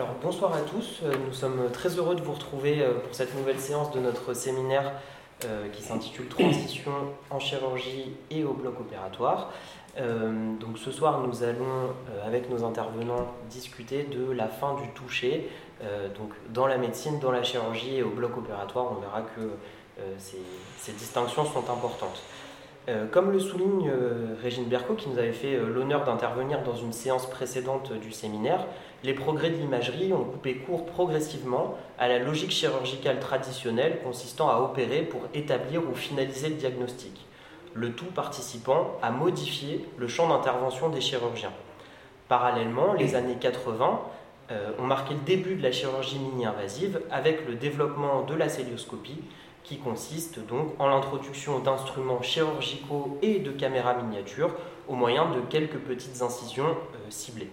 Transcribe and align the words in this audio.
Alors 0.00 0.14
bonsoir 0.22 0.54
à 0.54 0.62
tous, 0.62 1.00
euh, 1.02 1.12
nous 1.26 1.34
sommes 1.34 1.70
très 1.74 1.90
heureux 1.98 2.14
de 2.14 2.22
vous 2.22 2.32
retrouver 2.32 2.80
euh, 2.80 3.00
pour 3.00 3.14
cette 3.14 3.36
nouvelle 3.36 3.60
séance 3.60 3.92
de 3.92 4.00
notre 4.00 4.32
séminaire 4.32 4.92
euh, 5.44 5.68
qui 5.68 5.82
s'intitule 5.82 6.26
Transition 6.26 6.90
en 7.28 7.38
chirurgie 7.38 8.14
et 8.30 8.42
au 8.42 8.54
bloc 8.54 8.80
opératoire. 8.80 9.52
donc 9.98 10.78
ce 10.78 10.90
soir 10.90 11.20
nous 11.20 11.42
allons 11.42 11.92
avec 12.24 12.48
nos 12.48 12.64
intervenants 12.64 13.26
discuter 13.50 14.04
de 14.04 14.32
la 14.32 14.48
fin 14.48 14.74
du 14.76 14.88
toucher. 14.94 15.50
dans 16.48 16.66
la 16.66 16.78
médecine, 16.78 17.18
dans 17.18 17.32
la 17.32 17.42
chirurgie 17.42 17.96
et 17.96 18.02
au 18.02 18.08
bloc 18.08 18.38
opératoire, 18.38 18.86
on 18.92 19.00
verra 19.02 19.20
que 19.20 19.50
ces 20.16 20.92
distinctions 20.92 21.44
sont 21.44 21.70
importantes. 21.70 22.22
Euh, 22.90 23.06
comme 23.06 23.30
le 23.30 23.38
souligne 23.38 23.88
euh, 23.88 24.34
Régine 24.42 24.64
Berco, 24.64 24.94
qui 24.94 25.08
nous 25.08 25.18
avait 25.18 25.32
fait 25.32 25.54
euh, 25.54 25.68
l'honneur 25.72 26.02
d'intervenir 26.04 26.62
dans 26.62 26.74
une 26.74 26.92
séance 26.92 27.30
précédente 27.30 27.92
du 27.92 28.10
séminaire, 28.10 28.66
les 29.04 29.14
progrès 29.14 29.50
de 29.50 29.56
l'imagerie 29.56 30.12
ont 30.12 30.24
coupé 30.24 30.56
court 30.56 30.86
progressivement 30.86 31.76
à 31.98 32.08
la 32.08 32.18
logique 32.18 32.50
chirurgicale 32.50 33.20
traditionnelle 33.20 34.00
consistant 34.02 34.48
à 34.48 34.56
opérer 34.56 35.02
pour 35.02 35.20
établir 35.34 35.88
ou 35.88 35.94
finaliser 35.94 36.48
le 36.48 36.56
diagnostic, 36.56 37.26
le 37.74 37.92
tout 37.92 38.06
participant 38.06 38.98
à 39.02 39.12
modifier 39.12 39.86
le 39.96 40.08
champ 40.08 40.28
d'intervention 40.28 40.88
des 40.88 41.00
chirurgiens. 41.00 41.52
Parallèlement, 42.28 42.94
les 42.94 43.14
années 43.14 43.38
80 43.40 44.00
ont 44.78 44.86
marqué 44.86 45.14
le 45.14 45.20
début 45.20 45.54
de 45.54 45.62
la 45.62 45.70
chirurgie 45.70 46.18
mini-invasive 46.18 47.00
avec 47.10 47.46
le 47.46 47.54
développement 47.54 48.22
de 48.22 48.34
la 48.34 48.48
célioscopie 48.48 49.22
qui 49.64 49.78
consiste 49.78 50.44
donc 50.46 50.74
en 50.78 50.88
l'introduction 50.88 51.58
d'instruments 51.58 52.22
chirurgicaux 52.22 53.18
et 53.22 53.38
de 53.38 53.50
caméras 53.50 53.94
miniatures 54.02 54.54
au 54.88 54.94
moyen 54.94 55.30
de 55.30 55.40
quelques 55.40 55.78
petites 55.78 56.22
incisions 56.22 56.70
euh, 56.70 57.10
ciblées. 57.10 57.50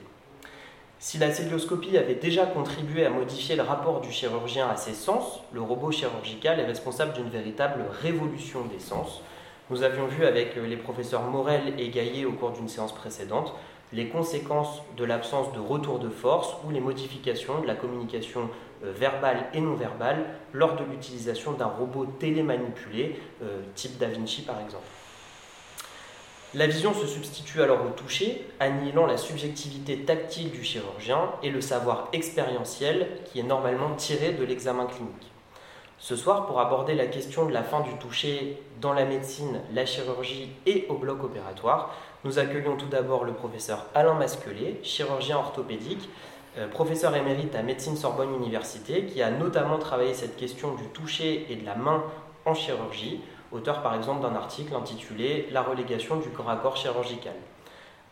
Si 0.99 1.19
la 1.19 1.31
célioscopie 1.31 1.97
avait 1.97 2.15
déjà 2.15 2.47
contribué 2.47 3.05
à 3.05 3.11
modifier 3.11 3.55
le 3.55 3.61
rapport 3.61 4.01
du 4.01 4.11
chirurgien 4.11 4.67
à 4.67 4.75
ses 4.75 4.93
sens, 4.93 5.41
le 5.53 5.61
robot 5.61 5.91
chirurgical 5.91 6.59
est 6.59 6.65
responsable 6.65 7.13
d'une 7.13 7.29
véritable 7.29 7.85
révolution 8.01 8.65
des 8.65 8.79
sens. 8.79 9.21
Nous 9.69 9.83
avions 9.83 10.07
vu 10.07 10.25
avec 10.25 10.57
euh, 10.57 10.65
les 10.65 10.77
professeurs 10.77 11.23
Morel 11.23 11.73
et 11.77 11.89
Gaillet 11.89 12.25
au 12.25 12.31
cours 12.31 12.51
d'une 12.51 12.67
séance 12.67 12.95
précédente 12.95 13.53
les 13.93 14.09
conséquences 14.09 14.81
de 14.97 15.05
l'absence 15.05 15.53
de 15.53 15.59
retour 15.59 15.99
de 15.99 16.09
force 16.09 16.55
ou 16.65 16.71
les 16.71 16.79
modifications 16.79 17.61
de 17.61 17.67
la 17.67 17.75
communication 17.75 18.49
verbale 18.81 19.45
et 19.53 19.61
non 19.61 19.75
verbale 19.75 20.25
lors 20.53 20.75
de 20.75 20.83
l'utilisation 20.83 21.53
d'un 21.53 21.65
robot 21.65 22.05
télémanipulé, 22.19 23.19
euh, 23.43 23.61
type 23.75 23.97
Da 23.97 24.07
Vinci 24.07 24.41
par 24.41 24.59
exemple. 24.61 24.85
La 26.53 26.65
vision 26.65 26.93
se 26.93 27.05
substitue 27.05 27.61
alors 27.61 27.85
au 27.85 27.89
toucher, 27.89 28.47
annihilant 28.59 29.05
la 29.05 29.17
subjectivité 29.17 29.99
tactile 29.99 30.49
du 30.49 30.63
chirurgien 30.63 31.31
et 31.43 31.49
le 31.49 31.59
savoir 31.59 32.07
expérientiel 32.13 33.07
qui 33.25 33.39
est 33.39 33.43
normalement 33.43 33.93
tiré 33.95 34.31
de 34.31 34.45
l'examen 34.45 34.85
clinique. 34.85 35.31
Ce 35.99 36.15
soir, 36.15 36.45
pour 36.45 36.61
aborder 36.61 36.93
la 36.93 37.07
question 37.07 37.47
de 37.47 37.51
la 37.51 37.63
fin 37.63 37.81
du 37.81 37.93
toucher 37.97 38.61
dans 38.79 38.93
la 38.93 39.03
médecine, 39.03 39.61
la 39.73 39.85
chirurgie 39.85 40.51
et 40.65 40.85
au 40.89 40.95
bloc 40.95 41.23
opératoire, 41.23 41.93
nous 42.23 42.39
accueillons 42.39 42.77
tout 42.77 42.85
d'abord 42.85 43.25
le 43.25 43.33
professeur 43.33 43.85
Alain 43.93 44.13
Masquelet, 44.13 44.79
chirurgien 44.83 45.37
orthopédique, 45.37 46.07
professeur 46.71 47.15
émérite 47.15 47.55
à 47.55 47.61
Médecine 47.61 47.95
Sorbonne 47.95 48.33
Université, 48.33 49.05
qui 49.05 49.21
a 49.21 49.29
notamment 49.29 49.77
travaillé 49.77 50.13
cette 50.13 50.37
question 50.37 50.73
du 50.75 50.83
toucher 50.85 51.45
et 51.49 51.55
de 51.55 51.65
la 51.65 51.75
main 51.75 52.03
en 52.45 52.53
chirurgie, 52.53 53.21
auteur 53.51 53.81
par 53.81 53.95
exemple 53.95 54.21
d'un 54.21 54.35
article 54.35 54.73
intitulé 54.75 55.47
La 55.51 55.61
relégation 55.61 56.17
du 56.17 56.29
corps 56.29 56.49
à 56.49 56.55
corps 56.57 56.77
chirurgical. 56.77 57.33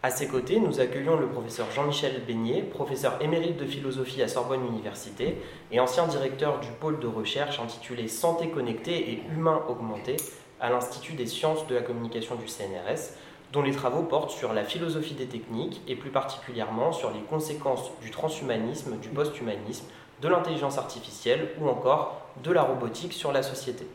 À 0.03 0.11
ses 0.11 0.27
côtés, 0.27 0.59
nous 0.59 0.79
accueillons 0.79 1.17
le 1.17 1.27
professeur 1.27 1.65
Jean-Michel 1.71 2.21
Beignet, 2.27 2.61
professeur 2.61 3.17
émérite 3.21 3.57
de 3.57 3.65
philosophie 3.65 4.21
à 4.21 4.27
Sorbonne 4.27 4.63
Université 4.67 5.41
et 5.71 5.79
ancien 5.79 6.05
directeur 6.05 6.59
du 6.59 6.67
pôle 6.79 6.99
de 6.99 7.07
recherche 7.07 7.59
intitulé 7.59 8.07
Santé 8.07 8.49
connectée 8.49 9.09
et 9.09 9.23
humain 9.35 9.63
augmenté 9.67 10.17
à 10.61 10.69
l'Institut 10.69 11.13
des 11.13 11.25
sciences 11.25 11.65
de 11.65 11.73
la 11.73 11.81
communication 11.81 12.35
du 12.35 12.47
CNRS, 12.47 13.15
dont 13.55 13.61
les 13.61 13.71
travaux 13.71 14.03
portent 14.03 14.31
sur 14.31 14.51
la 14.51 14.65
philosophie 14.65 15.13
des 15.13 15.27
techniques 15.27 15.81
et 15.87 15.95
plus 15.95 16.09
particulièrement 16.09 16.91
sur 16.91 17.11
les 17.11 17.21
conséquences 17.21 17.89
du 18.01 18.11
transhumanisme, 18.11 18.97
du 18.97 19.07
post-humanisme, 19.07 19.85
de 20.21 20.27
l'intelligence 20.27 20.77
artificielle 20.77 21.47
ou 21.61 21.69
encore 21.69 22.21
de 22.43 22.51
la 22.51 22.63
robotique 22.63 23.13
sur 23.13 23.31
la 23.31 23.43
société. 23.43 23.87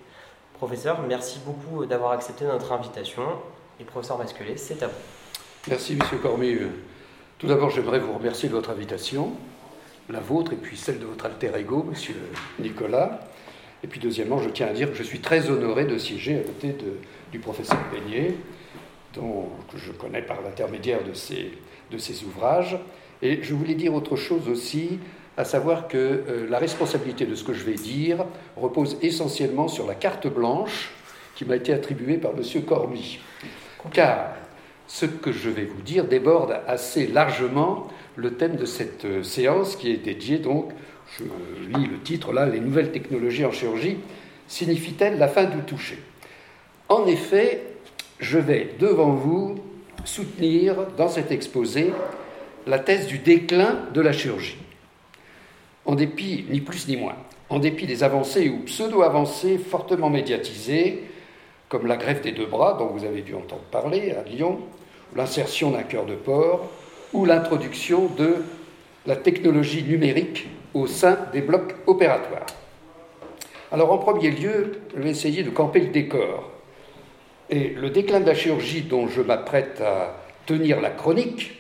Professeur, 0.55 1.03
merci 1.07 1.41
beaucoup 1.45 1.85
d'avoir 1.85 2.13
accepté 2.13 2.47
notre 2.47 2.73
invitation 2.73 3.23
et 3.79 3.85
professeur 3.85 4.17
Masquelet, 4.17 4.57
c'est 4.57 4.83
à 4.83 4.87
vous. 4.87 4.95
Merci 5.69 5.95
Monsieur 5.95 6.17
Cormier. 6.17 6.59
Tout 7.39 7.47
d'abord, 7.47 7.69
j'aimerais 7.69 7.99
vous 7.99 8.15
remercier 8.15 8.49
de 8.49 8.55
votre 8.55 8.71
invitation, 8.71 9.33
la 10.09 10.21
vôtre 10.21 10.55
et 10.55 10.57
puis 10.57 10.79
celle 10.79 11.01
de 11.01 11.05
votre 11.05 11.27
alter 11.27 11.53
ego, 11.59 11.83
Monsieur 11.83 12.17
Nicolas. 12.59 13.21
Et 13.85 13.89
puis 13.89 14.01
deuxièmement, 14.01 14.39
je 14.39 14.49
tiens 14.49 14.69
à 14.69 14.73
dire 14.73 14.91
que 14.91 14.97
je 14.97 15.03
suis 15.03 15.21
très 15.21 15.51
honoré 15.51 15.85
de 15.85 15.99
siéger 15.99 16.39
à 16.39 16.45
côté 16.45 16.75
du 17.31 17.39
professeur 17.39 17.79
Beignet, 17.93 18.37
dont, 19.15 19.47
que 19.73 19.79
je 19.79 19.93
connais 19.93 20.23
par 20.23 20.41
l'intermédiaire 20.43 21.05
de 21.05 21.15
ses, 21.15 21.53
de 21.91 21.99
ses 21.99 22.25
ouvrages. 22.25 22.79
Et 23.23 23.43
je 23.43 23.55
voulais 23.55 23.75
dire 23.75 23.95
autre 23.95 24.17
chose 24.17 24.49
aussi, 24.49 24.99
à 25.37 25.45
savoir 25.45 25.89
que 25.89 25.97
euh, 25.97 26.47
la 26.49 26.59
responsabilité 26.59 27.27
de 27.27 27.35
ce 27.35 27.45
que 27.45 27.53
je 27.53 27.65
vais 27.65 27.75
dire 27.75 28.25
repose 28.57 28.99
essentiellement 29.03 29.69
sur 29.69 29.87
la 29.87 29.95
carte 29.95 30.27
blanche 30.27 30.91
qui 31.35 31.45
m'a 31.45 31.57
été 31.57 31.73
attribuée 31.73 32.19
par 32.19 32.33
M. 32.33 32.65
Cormy. 32.65 33.19
Car 33.93 34.35
ce 34.87 35.07
que 35.07 35.33
je 35.33 35.49
vais 35.49 35.65
vous 35.65 35.83
dire 35.83 36.05
déborde 36.05 36.61
assez 36.67 37.07
largement 37.07 37.89
le 38.17 38.35
thème 38.35 38.57
de 38.57 38.65
cette 38.65 39.05
euh, 39.05 39.23
séance 39.23 39.77
qui 39.77 39.91
est 39.91 39.97
dédiée 39.97 40.39
donc, 40.39 40.73
je 41.19 41.25
lis 41.77 41.87
le 41.87 41.99
titre 42.01 42.33
là, 42.33 42.47
Les 42.47 42.61
nouvelles 42.61 42.93
technologies 42.93 43.45
en 43.45 43.53
chirurgie 43.53 43.97
signifient-elles 44.47 45.19
la 45.19 45.29
fin 45.29 45.45
du 45.45 45.59
toucher? 45.63 45.99
En 46.89 47.07
effet, 47.07 47.70
je 48.21 48.39
vais 48.39 48.75
devant 48.79 49.11
vous 49.11 49.57
soutenir 50.05 50.77
dans 50.97 51.09
cet 51.09 51.33
exposé 51.33 51.93
la 52.67 52.79
thèse 52.79 53.07
du 53.07 53.19
déclin 53.19 53.79
de 53.93 54.01
la 54.01 54.13
chirurgie. 54.13 54.59
En 55.87 55.95
dépit, 55.95 56.45
ni 56.51 56.61
plus 56.61 56.87
ni 56.87 56.97
moins, 56.97 57.17
en 57.49 57.59
dépit 57.59 57.87
des 57.87 58.05
avancées 58.05 58.51
ou 58.51 58.59
pseudo-avancées 58.65 59.59
fortement 59.59 60.11
médiatisées, 60.11 61.05
comme 61.69 61.87
la 61.87 61.97
greffe 61.97 62.21
des 62.21 62.33
deux 62.33 62.47
bras 62.47 62.77
dont 62.79 62.87
vous 62.89 63.05
avez 63.05 63.23
dû 63.23 63.35
entendre 63.35 63.63
parler 63.71 64.13
à 64.13 64.29
Lyon, 64.29 64.61
l'insertion 65.17 65.71
d'un 65.71 65.83
cœur 65.83 66.05
de 66.05 66.15
porc, 66.15 66.69
ou 67.13 67.25
l'introduction 67.25 68.07
de 68.07 68.37
la 69.07 69.17
technologie 69.17 69.83
numérique 69.83 70.47
au 70.75 70.87
sein 70.87 71.19
des 71.33 71.41
blocs 71.41 71.75
opératoires. 71.87 72.47
Alors 73.73 73.93
en 73.93 73.99
premier 73.99 74.31
lieu, 74.31 74.81
je 74.95 75.01
vais 75.03 75.11
essayer 75.11 75.43
de 75.43 75.51
camper 75.51 75.81
le 75.81 75.89
décor 75.89 76.60
et 77.51 77.71
le 77.71 77.91
déclin 77.91 78.21
de 78.21 78.27
la 78.27 78.35
chirurgie 78.35 78.83
dont 78.83 79.09
je 79.09 79.21
m'apprête 79.21 79.81
à 79.81 80.17
tenir 80.47 80.81
la 80.81 80.91
chronique 80.91 81.53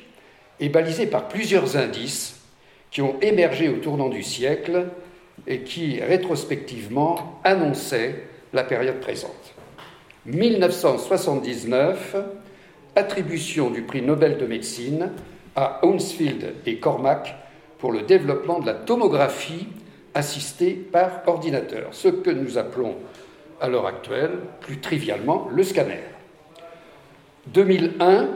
est 0.61 0.69
balisé 0.69 1.06
par 1.06 1.28
plusieurs 1.28 1.77
indices 1.77 2.41
qui 2.91 3.03
ont 3.03 3.17
émergé 3.21 3.69
au 3.69 3.77
tournant 3.77 4.09
du 4.09 4.23
siècle 4.23 4.87
et 5.47 5.61
qui, 5.61 6.01
rétrospectivement, 6.01 7.41
annonçaient 7.45 8.25
la 8.53 8.65
période 8.65 9.01
présente. 9.01 9.55
1979, 10.27 12.17
attribution 12.95 13.71
du 13.71 13.83
prix 13.83 14.03
Nobel 14.03 14.39
de 14.39 14.47
médecine 14.47 15.11
à 15.57 15.84
Hounsfield 15.84 16.55
et 16.67 16.77
Cormack 16.77 17.34
pour 17.78 17.93
le 17.93 18.03
développement 18.03 18.61
de 18.61 18.67
la 18.67 18.75
tomographie 18.75 19.69
assistée 20.15 20.72
par 20.72 21.22
ordinateur, 21.27 21.89
ce 21.93 22.09
que 22.09 22.31
nous 22.31 22.59
appelons 22.59 22.97
à 23.60 23.69
l'heure 23.69 23.87
actuelle, 23.87 24.32
plus 24.60 24.81
trivialement, 24.81 25.48
le 25.50 25.62
scanner. 25.62 26.00
2001, 27.48 28.28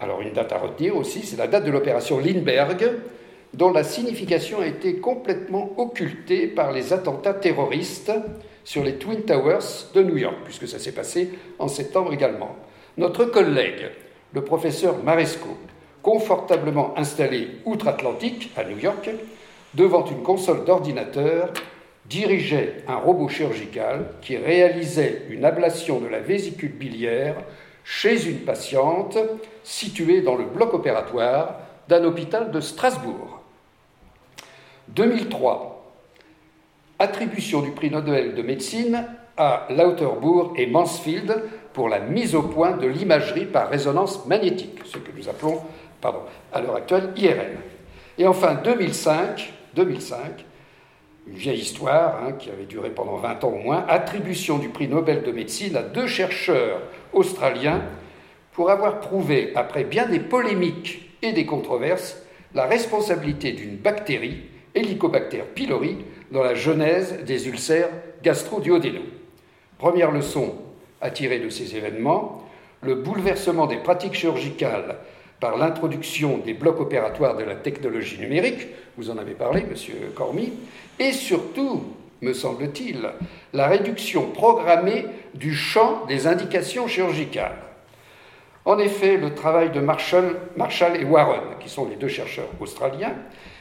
alors 0.00 0.20
une 0.22 0.32
date 0.32 0.52
à 0.52 0.58
retenir 0.58 0.96
aussi, 0.96 1.22
c'est 1.22 1.36
la 1.36 1.46
date 1.46 1.64
de 1.64 1.70
l'opération 1.70 2.18
Lindbergh, 2.18 2.90
dont 3.54 3.72
la 3.72 3.84
signification 3.84 4.60
a 4.60 4.66
été 4.66 4.96
complètement 4.96 5.72
occultée 5.76 6.46
par 6.46 6.72
les 6.72 6.92
attentats 6.92 7.34
terroristes 7.34 8.12
sur 8.64 8.84
les 8.84 8.96
Twin 8.96 9.22
Towers 9.22 9.88
de 9.94 10.02
New 10.02 10.16
York, 10.16 10.36
puisque 10.44 10.68
ça 10.68 10.78
s'est 10.78 10.92
passé 10.92 11.30
en 11.58 11.68
septembre 11.68 12.12
également. 12.12 12.56
Notre 12.96 13.24
collègue, 13.24 13.90
le 14.32 14.44
professeur 14.44 15.02
Maresco, 15.02 15.56
confortablement 16.02 16.96
installé 16.96 17.48
outre-Atlantique, 17.64 18.52
à 18.56 18.64
New 18.64 18.78
York, 18.78 19.10
devant 19.74 20.04
une 20.06 20.22
console 20.22 20.64
d'ordinateur, 20.64 21.52
dirigeait 22.10 22.82
un 22.88 22.96
robot 22.96 23.28
chirurgical 23.28 24.06
qui 24.20 24.36
réalisait 24.36 25.22
une 25.30 25.44
ablation 25.44 26.00
de 26.00 26.08
la 26.08 26.18
vésicule 26.18 26.72
biliaire 26.72 27.36
chez 27.84 28.28
une 28.28 28.40
patiente 28.40 29.16
située 29.62 30.20
dans 30.20 30.34
le 30.34 30.44
bloc 30.44 30.74
opératoire 30.74 31.60
d'un 31.88 32.02
hôpital 32.04 32.50
de 32.50 32.60
Strasbourg. 32.60 33.40
2003, 34.88 35.94
attribution 36.98 37.62
du 37.62 37.70
prix 37.70 37.90
Nobel 37.90 38.34
de 38.34 38.42
médecine 38.42 39.06
à 39.36 39.68
Lauterbourg 39.70 40.54
et 40.56 40.66
Mansfield 40.66 41.44
pour 41.72 41.88
la 41.88 42.00
mise 42.00 42.34
au 42.34 42.42
point 42.42 42.72
de 42.72 42.88
l'imagerie 42.88 43.46
par 43.46 43.70
résonance 43.70 44.26
magnétique, 44.26 44.80
ce 44.84 44.98
que 44.98 45.16
nous 45.16 45.28
appelons, 45.28 45.60
à 46.52 46.60
l'heure 46.60 46.76
actuelle 46.76 47.10
IRM. 47.16 47.60
Et 48.18 48.26
enfin 48.26 48.54
2005, 48.54 49.52
2005, 49.76 50.44
une 51.26 51.36
vieille 51.36 51.60
histoire 51.60 52.22
hein, 52.22 52.32
qui 52.32 52.50
avait 52.50 52.64
duré 52.64 52.90
pendant 52.90 53.16
20 53.16 53.44
ans 53.44 53.52
au 53.52 53.58
moins, 53.58 53.84
attribution 53.88 54.58
du 54.58 54.68
prix 54.68 54.88
Nobel 54.88 55.22
de 55.22 55.32
médecine 55.32 55.76
à 55.76 55.82
deux 55.82 56.06
chercheurs 56.06 56.80
australiens 57.12 57.82
pour 58.52 58.70
avoir 58.70 59.00
prouvé, 59.00 59.52
après 59.54 59.84
bien 59.84 60.06
des 60.06 60.20
polémiques 60.20 61.10
et 61.22 61.32
des 61.32 61.46
controverses, 61.46 62.22
la 62.54 62.66
responsabilité 62.66 63.52
d'une 63.52 63.76
bactérie, 63.76 64.42
Helicobacter 64.74 65.42
pylori, 65.54 65.98
dans 66.30 66.42
la 66.42 66.54
genèse 66.54 67.24
des 67.24 67.48
ulcères 67.48 67.88
gastro-duodénaux. 68.22 69.00
Première 69.78 70.12
leçon 70.12 70.54
à 71.00 71.10
tirer 71.10 71.40
de 71.40 71.48
ces 71.48 71.76
événements, 71.76 72.44
le 72.82 72.94
bouleversement 72.94 73.66
des 73.66 73.78
pratiques 73.78 74.14
chirurgicales 74.14 74.98
par 75.40 75.56
l'introduction 75.56 76.38
des 76.38 76.54
blocs 76.54 76.80
opératoires 76.80 77.36
de 77.36 77.44
la 77.44 77.56
technologie 77.56 78.18
numérique, 78.18 78.68
vous 79.00 79.08
en 79.08 79.16
avez 79.16 79.32
parlé, 79.32 79.64
monsieur 79.64 80.12
Cormy, 80.14 80.52
et 80.98 81.12
surtout, 81.12 81.84
me 82.20 82.34
semble-t-il, 82.34 83.08
la 83.54 83.66
réduction 83.66 84.30
programmée 84.30 85.06
du 85.32 85.54
champ 85.54 86.04
des 86.04 86.26
indications 86.26 86.86
chirurgicales. 86.86 87.56
En 88.66 88.78
effet, 88.78 89.16
le 89.16 89.34
travail 89.34 89.70
de 89.70 89.80
Marshall, 89.80 90.36
et 91.00 91.04
Warren, 91.04 91.56
qui 91.60 91.70
sont 91.70 91.88
les 91.88 91.96
deux 91.96 92.08
chercheurs 92.08 92.50
australiens, 92.60 93.14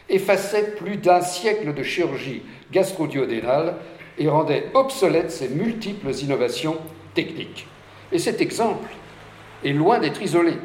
effaçait 0.09 0.75
plus 0.75 0.97
d'un 0.97 1.21
siècle 1.21 1.73
de 1.73 1.83
chirurgie 1.83 2.41
gastro-duodénale 2.73 3.75
et 4.17 4.27
rendait 4.27 4.65
obsolètes 4.73 5.31
ces 5.31 5.47
multiples 5.47 6.11
innovations 6.21 6.75
techniques. 7.13 7.65
Et 8.11 8.19
cet 8.19 8.41
exemple 8.41 8.89
est 9.63 9.71
loin 9.71 9.99
d'être 9.99 10.21
isolé. 10.21 10.55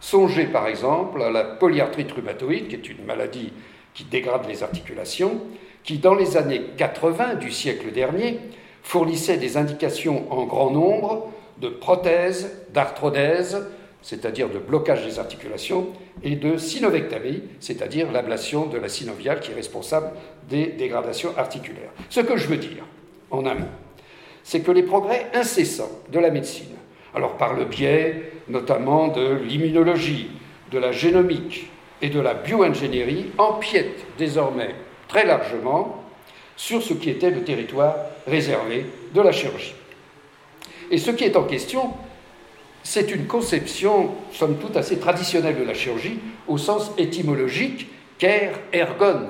Songez 0.00 0.46
par 0.46 0.66
exemple 0.66 1.22
à 1.22 1.30
la 1.30 1.44
polyarthrite 1.44 2.10
rhumatoïde, 2.10 2.66
qui 2.66 2.74
est 2.74 2.88
une 2.88 3.04
maladie 3.04 3.52
qui 3.94 4.04
dégrade 4.04 4.46
les 4.48 4.62
articulations, 4.62 5.40
qui 5.84 5.98
dans 5.98 6.14
les 6.14 6.36
années 6.36 6.62
80 6.76 7.34
du 7.34 7.50
siècle 7.50 7.90
dernier 7.92 8.38
fournissait 8.82 9.38
des 9.38 9.56
indications 9.56 10.30
en 10.32 10.44
grand 10.44 10.70
nombre 10.70 11.28
de 11.60 11.68
prothèses, 11.68 12.66
d'arthrodèse, 12.72 13.66
c'est-à-dire 14.02 14.48
de 14.48 14.58
blocage 14.58 15.04
des 15.04 15.18
articulations, 15.18 15.88
et 16.22 16.36
de 16.36 16.56
synovectamie, 16.56 17.42
c'est-à-dire 17.60 18.10
l'ablation 18.12 18.66
de 18.66 18.78
la 18.78 18.88
synoviale 18.88 19.40
qui 19.40 19.50
est 19.50 19.54
responsable 19.54 20.10
des 20.48 20.66
dégradations 20.66 21.36
articulaires. 21.36 21.90
Ce 22.08 22.20
que 22.20 22.36
je 22.36 22.46
veux 22.46 22.56
dire, 22.56 22.84
en 23.30 23.44
un 23.46 23.54
mot, 23.54 23.66
c'est 24.44 24.60
que 24.60 24.70
les 24.70 24.82
progrès 24.82 25.26
incessants 25.34 25.90
de 26.10 26.18
la 26.18 26.30
médecine, 26.30 26.74
alors 27.14 27.36
par 27.36 27.54
le 27.54 27.64
biais 27.64 28.32
notamment 28.48 29.08
de 29.08 29.34
l'immunologie, 29.34 30.30
de 30.70 30.78
la 30.78 30.92
génomique 30.92 31.70
et 32.02 32.08
de 32.08 32.20
la 32.20 32.34
bioingénierie, 32.34 33.26
empiètent 33.38 34.06
désormais 34.18 34.74
très 35.08 35.26
largement 35.26 36.04
sur 36.56 36.82
ce 36.82 36.94
qui 36.94 37.10
était 37.10 37.30
le 37.30 37.42
territoire 37.42 37.96
réservé 38.26 38.86
de 39.14 39.20
la 39.20 39.32
chirurgie. 39.32 39.74
Et 40.90 40.98
ce 40.98 41.10
qui 41.10 41.24
est 41.24 41.36
en 41.36 41.44
question, 41.44 41.92
c'est 42.82 43.10
une 43.10 43.26
conception, 43.26 44.10
somme 44.32 44.58
toute, 44.58 44.76
assez 44.76 44.98
traditionnelle 44.98 45.58
de 45.58 45.64
la 45.64 45.74
chirurgie, 45.74 46.18
au 46.46 46.58
sens 46.58 46.92
étymologique, 46.98 47.88
ker 48.18 48.58
ergon, 48.72 49.28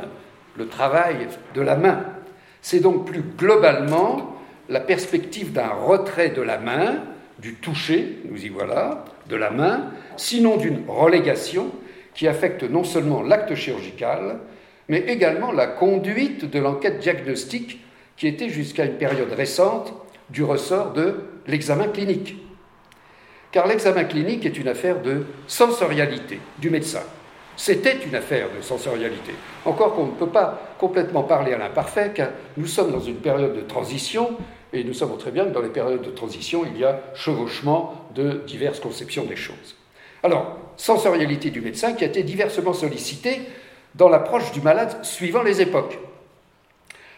le 0.56 0.68
travail 0.68 1.28
de 1.54 1.60
la 1.60 1.76
main. 1.76 2.04
C'est 2.62 2.80
donc 2.80 3.06
plus 3.06 3.22
globalement 3.22 4.36
la 4.68 4.80
perspective 4.80 5.52
d'un 5.52 5.68
retrait 5.68 6.30
de 6.30 6.42
la 6.42 6.58
main, 6.58 7.02
du 7.38 7.54
toucher, 7.54 8.18
nous 8.30 8.44
y 8.44 8.48
voilà, 8.48 9.04
de 9.28 9.36
la 9.36 9.50
main, 9.50 9.90
sinon 10.16 10.56
d'une 10.56 10.82
relégation 10.88 11.70
qui 12.18 12.26
affecte 12.26 12.64
non 12.64 12.82
seulement 12.82 13.22
l'acte 13.22 13.54
chirurgical, 13.54 14.40
mais 14.88 15.04
également 15.06 15.52
la 15.52 15.68
conduite 15.68 16.50
de 16.50 16.58
l'enquête 16.58 16.98
diagnostique 16.98 17.78
qui 18.16 18.26
était 18.26 18.48
jusqu'à 18.48 18.86
une 18.86 18.98
période 18.98 19.32
récente 19.32 19.94
du 20.28 20.42
ressort 20.42 20.92
de 20.94 21.14
l'examen 21.46 21.86
clinique. 21.86 22.34
Car 23.52 23.68
l'examen 23.68 24.02
clinique 24.02 24.44
est 24.44 24.58
une 24.58 24.66
affaire 24.66 25.00
de 25.00 25.26
sensorialité 25.46 26.40
du 26.58 26.70
médecin. 26.70 27.02
C'était 27.56 27.98
une 28.04 28.16
affaire 28.16 28.48
de 28.52 28.62
sensorialité. 28.62 29.32
Encore 29.64 29.94
qu'on 29.94 30.06
ne 30.06 30.10
peut 30.10 30.26
pas 30.26 30.74
complètement 30.80 31.22
parler 31.22 31.52
à 31.52 31.58
l'imparfait, 31.58 32.10
car 32.12 32.30
nous 32.56 32.66
sommes 32.66 32.90
dans 32.90 32.98
une 32.98 33.18
période 33.18 33.54
de 33.54 33.60
transition, 33.60 34.36
et 34.72 34.82
nous 34.82 34.94
savons 34.94 35.18
très 35.18 35.30
bien 35.30 35.44
que 35.44 35.50
dans 35.50 35.62
les 35.62 35.68
périodes 35.68 36.02
de 36.02 36.10
transition, 36.10 36.64
il 36.64 36.80
y 36.80 36.84
a 36.84 37.00
chevauchement 37.14 38.08
de 38.16 38.42
diverses 38.44 38.80
conceptions 38.80 39.24
des 39.24 39.36
choses. 39.36 39.77
Alors, 40.22 40.56
sensorialité 40.76 41.50
du 41.50 41.60
médecin 41.60 41.92
qui 41.92 42.04
a 42.04 42.08
été 42.08 42.22
diversement 42.22 42.72
sollicitée 42.72 43.40
dans 43.94 44.08
l'approche 44.08 44.52
du 44.52 44.60
malade 44.60 45.04
suivant 45.04 45.42
les 45.42 45.60
époques. 45.60 45.98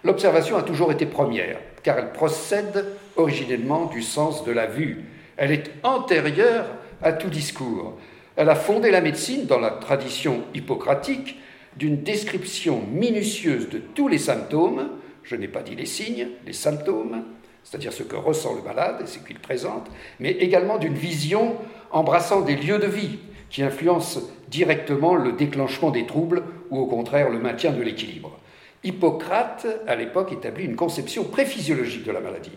L'observation 0.04 0.56
a 0.56 0.62
toujours 0.62 0.92
été 0.92 1.06
première, 1.06 1.58
car 1.82 1.98
elle 1.98 2.12
procède 2.12 2.86
originellement 3.16 3.86
du 3.86 4.02
sens 4.02 4.44
de 4.44 4.52
la 4.52 4.66
vue. 4.66 5.04
Elle 5.36 5.52
est 5.52 5.70
antérieure 5.82 6.66
à 7.02 7.12
tout 7.12 7.28
discours. 7.28 7.98
Elle 8.36 8.48
a 8.48 8.54
fondé 8.54 8.90
la 8.90 9.00
médecine 9.00 9.46
dans 9.46 9.58
la 9.58 9.70
tradition 9.70 10.44
hippocratique 10.54 11.38
d'une 11.76 12.02
description 12.02 12.82
minutieuse 12.90 13.68
de 13.68 13.78
tous 13.78 14.08
les 14.08 14.18
symptômes, 14.18 14.88
je 15.22 15.36
n'ai 15.36 15.48
pas 15.48 15.62
dit 15.62 15.76
les 15.76 15.86
signes, 15.86 16.28
les 16.46 16.52
symptômes, 16.52 17.24
c'est-à-dire 17.62 17.92
ce 17.92 18.02
que 18.02 18.16
ressent 18.16 18.54
le 18.54 18.62
malade 18.62 19.02
et 19.02 19.06
ce 19.06 19.18
qu'il 19.18 19.38
présente, 19.38 19.88
mais 20.18 20.30
également 20.30 20.78
d'une 20.78 20.94
vision 20.94 21.56
embrassant 21.90 22.40
des 22.40 22.56
lieux 22.56 22.78
de 22.78 22.86
vie 22.86 23.18
qui 23.50 23.62
influencent 23.62 24.20
directement 24.48 25.14
le 25.14 25.32
déclenchement 25.32 25.90
des 25.90 26.06
troubles 26.06 26.42
ou 26.70 26.78
au 26.78 26.86
contraire 26.86 27.30
le 27.30 27.38
maintien 27.38 27.72
de 27.72 27.82
l'équilibre. 27.82 28.38
Hippocrate, 28.84 29.66
à 29.86 29.96
l'époque, 29.96 30.32
établit 30.32 30.64
une 30.64 30.76
conception 30.76 31.24
préphysiologique 31.24 32.04
de 32.04 32.12
la 32.12 32.20
maladie. 32.20 32.56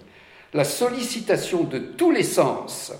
La 0.53 0.63
sollicitation 0.63 1.63
de 1.63 1.79
tous 1.79 2.11
les 2.11 2.23
sens 2.23 2.93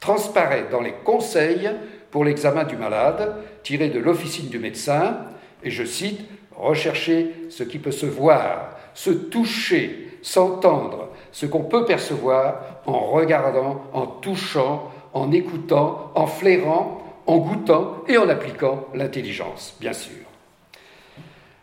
transparaît 0.00 0.66
dans 0.70 0.80
les 0.80 0.94
conseils 1.04 1.70
pour 2.10 2.24
l'examen 2.24 2.64
du 2.64 2.76
malade, 2.76 3.36
tirés 3.62 3.88
de 3.88 4.00
l'officine 4.00 4.48
du 4.48 4.58
médecin, 4.58 5.18
et 5.62 5.70
je 5.70 5.84
cite, 5.84 6.20
rechercher 6.56 7.34
ce 7.48 7.62
qui 7.62 7.78
peut 7.78 7.92
se 7.92 8.06
voir, 8.06 8.76
se 8.94 9.10
toucher, 9.10 10.18
s'entendre, 10.22 11.08
ce 11.30 11.46
qu'on 11.46 11.62
peut 11.62 11.84
percevoir 11.84 12.80
en 12.84 13.00
regardant, 13.06 13.84
en 13.92 14.06
touchant, 14.06 14.90
en 15.12 15.32
écoutant, 15.32 16.10
en 16.14 16.26
flairant, 16.26 17.02
en 17.26 17.38
goûtant 17.38 18.02
et 18.08 18.18
en 18.18 18.28
appliquant 18.28 18.88
l'intelligence, 18.94 19.76
bien 19.80 19.92
sûr. 19.92 20.16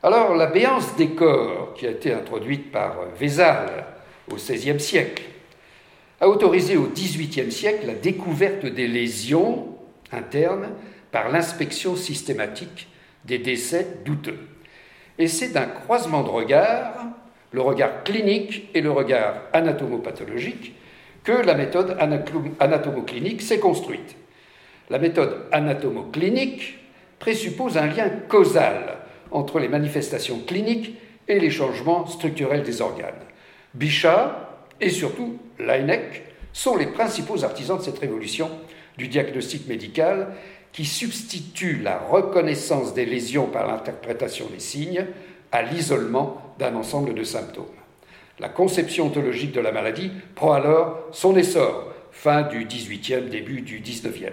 Alors, 0.01 0.35
la 0.35 0.47
béance 0.47 0.95
des 0.95 1.09
corps, 1.09 1.73
qui 1.73 1.85
a 1.85 1.91
été 1.91 2.13
introduite 2.13 2.71
par 2.71 2.95
Vézal 3.17 3.85
au 4.31 4.35
XVIe 4.35 4.79
siècle, 4.79 5.23
a 6.21 6.27
autorisé 6.27 6.77
au 6.77 6.87
XVIIIe 6.87 7.51
siècle 7.51 7.87
la 7.87 7.95
découverte 7.95 8.65
des 8.65 8.87
lésions 8.87 9.67
internes 10.11 10.69
par 11.11 11.29
l'inspection 11.29 11.95
systématique 11.95 12.87
des 13.25 13.39
décès 13.39 13.87
douteux. 14.05 14.39
Et 15.17 15.27
c'est 15.27 15.49
d'un 15.49 15.65
croisement 15.65 16.23
de 16.23 16.29
regards, 16.29 16.93
le 17.51 17.61
regard 17.61 18.03
clinique 18.03 18.69
et 18.73 18.81
le 18.81 18.91
regard 18.91 19.41
anatomopathologique, 19.53 20.75
que 21.29 21.45
la 21.45 21.53
méthode 21.53 21.95
anatomoclinique 22.59 23.43
s'est 23.43 23.59
construite. 23.59 24.15
La 24.89 24.97
méthode 24.97 25.45
anatomoclinique 25.51 26.79
présuppose 27.19 27.77
un 27.77 27.85
lien 27.85 28.09
causal 28.27 28.97
entre 29.29 29.59
les 29.59 29.67
manifestations 29.67 30.39
cliniques 30.39 30.95
et 31.27 31.39
les 31.39 31.51
changements 31.51 32.07
structurels 32.07 32.63
des 32.63 32.81
organes. 32.81 33.13
Bichat 33.75 34.63
et 34.81 34.89
surtout 34.89 35.37
Laennec 35.59 36.23
sont 36.51 36.75
les 36.75 36.87
principaux 36.87 37.43
artisans 37.43 37.77
de 37.77 37.83
cette 37.83 37.99
révolution 37.99 38.49
du 38.97 39.07
diagnostic 39.07 39.67
médical 39.67 40.29
qui 40.71 40.85
substitue 40.85 41.79
la 41.83 41.99
reconnaissance 41.99 42.95
des 42.95 43.05
lésions 43.05 43.45
par 43.45 43.67
l'interprétation 43.67 44.47
des 44.47 44.59
signes 44.59 45.05
à 45.51 45.61
l'isolement 45.61 46.55
d'un 46.57 46.75
ensemble 46.75 47.13
de 47.13 47.23
symptômes. 47.23 47.78
La 48.39 48.49
conception 48.49 49.07
ontologique 49.07 49.51
de 49.51 49.59
la 49.59 49.71
maladie 49.71 50.11
prend 50.35 50.53
alors 50.53 50.99
son 51.11 51.35
essor, 51.35 51.91
fin 52.11 52.43
du 52.43 52.65
XVIIIe, 52.65 53.29
début 53.29 53.61
du 53.61 53.79
XIXe. 53.79 54.31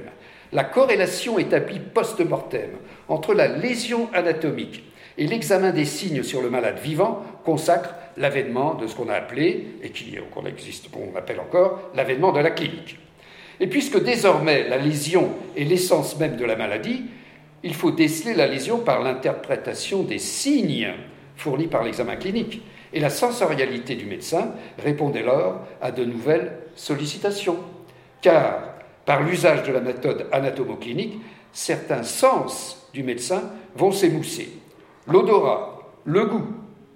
La 0.53 0.65
corrélation 0.65 1.39
établie 1.39 1.81
post-mortem 1.81 2.71
entre 3.09 3.35
la 3.35 3.49
lésion 3.49 4.09
anatomique 4.15 4.85
et 5.19 5.27
l'examen 5.27 5.71
des 5.71 5.85
signes 5.85 6.23
sur 6.23 6.43
le 6.43 6.51
malade 6.51 6.79
vivant 6.79 7.23
consacre 7.45 7.95
l'avènement 8.17 8.75
de 8.75 8.87
ce 8.87 8.95
qu'on 8.95 9.09
a 9.09 9.15
appelé, 9.15 9.67
et 9.83 9.91
qu'on 10.33 10.47
existe, 10.47 10.91
qu'on 10.91 11.17
appelle 11.17 11.41
encore, 11.41 11.91
l'avènement 11.95 12.33
de 12.33 12.41
la 12.41 12.51
clinique. 12.51 12.99
Et 13.59 13.67
puisque 13.67 14.03
désormais 14.03 14.69
la 14.69 14.77
lésion 14.77 15.31
est 15.57 15.65
l'essence 15.65 16.19
même 16.19 16.37
de 16.37 16.45
la 16.45 16.57
maladie, 16.57 17.05
il 17.63 17.75
faut 17.75 17.91
déceler 17.91 18.35
la 18.35 18.47
lésion 18.47 18.79
par 18.79 19.03
l'interprétation 19.03 20.03
des 20.03 20.19
signes 20.19 20.93
fournis 21.37 21.67
par 21.67 21.83
l'examen 21.83 22.17
clinique. 22.17 22.63
Et 22.97 22.99
la 22.99 23.11
sensorialité 23.11 23.95
du 23.95 24.07
médecin 24.07 24.53
répond 24.79 25.11
dès 25.11 25.23
lors 25.23 25.61
à 25.83 25.91
de 25.91 26.03
nouvelles 26.03 26.57
sollicitations. 26.77 27.59
Car, 28.23 28.71
par 29.05 29.23
l'usage 29.23 29.65
de 29.65 29.73
la 29.73 29.81
méthode 29.81 30.27
anatomoclinique, 30.33 31.19
certains 31.53 32.05
sens 32.05 32.89
du 32.95 33.03
médecin 33.03 33.43
vont 33.75 33.93
s'émousser. 33.93 34.49
L'odorat 35.09 35.91
le 36.07 36.25
goût, 36.25 36.47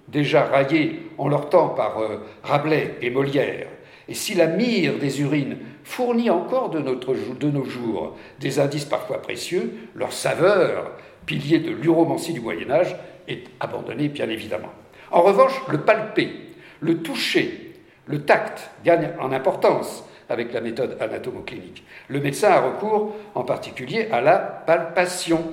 déjà 0.07 0.45
raillé 0.45 1.01
en 1.19 1.27
leur 1.27 1.49
temps 1.49 1.69
par 1.69 1.99
euh, 1.99 2.17
Rabelais 2.41 2.95
et 3.03 3.11
Molière, 3.11 3.67
et 4.09 4.15
si 4.15 4.33
la 4.33 4.47
mire 4.47 4.97
des 4.97 5.21
urines 5.21 5.59
fournit 5.83 6.31
encore 6.31 6.71
de 6.71 6.79
nos 6.79 7.63
jours 7.63 8.17
des 8.39 8.59
indices 8.59 8.85
parfois 8.85 9.21
précieux, 9.21 9.71
leur 9.93 10.13
saveur, 10.13 10.93
pilier 11.27 11.59
de 11.59 11.69
l'uromancie 11.69 12.33
du 12.33 12.39
Moyen 12.39 12.71
Âge, 12.71 12.95
est 13.27 13.43
abandonnée 13.59 14.07
bien 14.07 14.29
évidemment. 14.29 14.71
En 15.11 15.21
revanche, 15.21 15.53
le 15.69 15.81
palper, 15.81 16.31
le 16.79 16.99
toucher, 16.99 17.73
le 18.07 18.21
tact 18.21 18.69
gagnent 18.83 19.11
en 19.19 19.31
importance 19.31 20.03
avec 20.29 20.53
la 20.53 20.61
méthode 20.61 20.97
anatomoclinique. 21.01 21.83
Le 22.07 22.21
médecin 22.21 22.49
a 22.49 22.61
recours 22.61 23.15
en 23.35 23.43
particulier 23.43 24.07
à 24.11 24.21
la 24.21 24.37
palpation, 24.37 25.43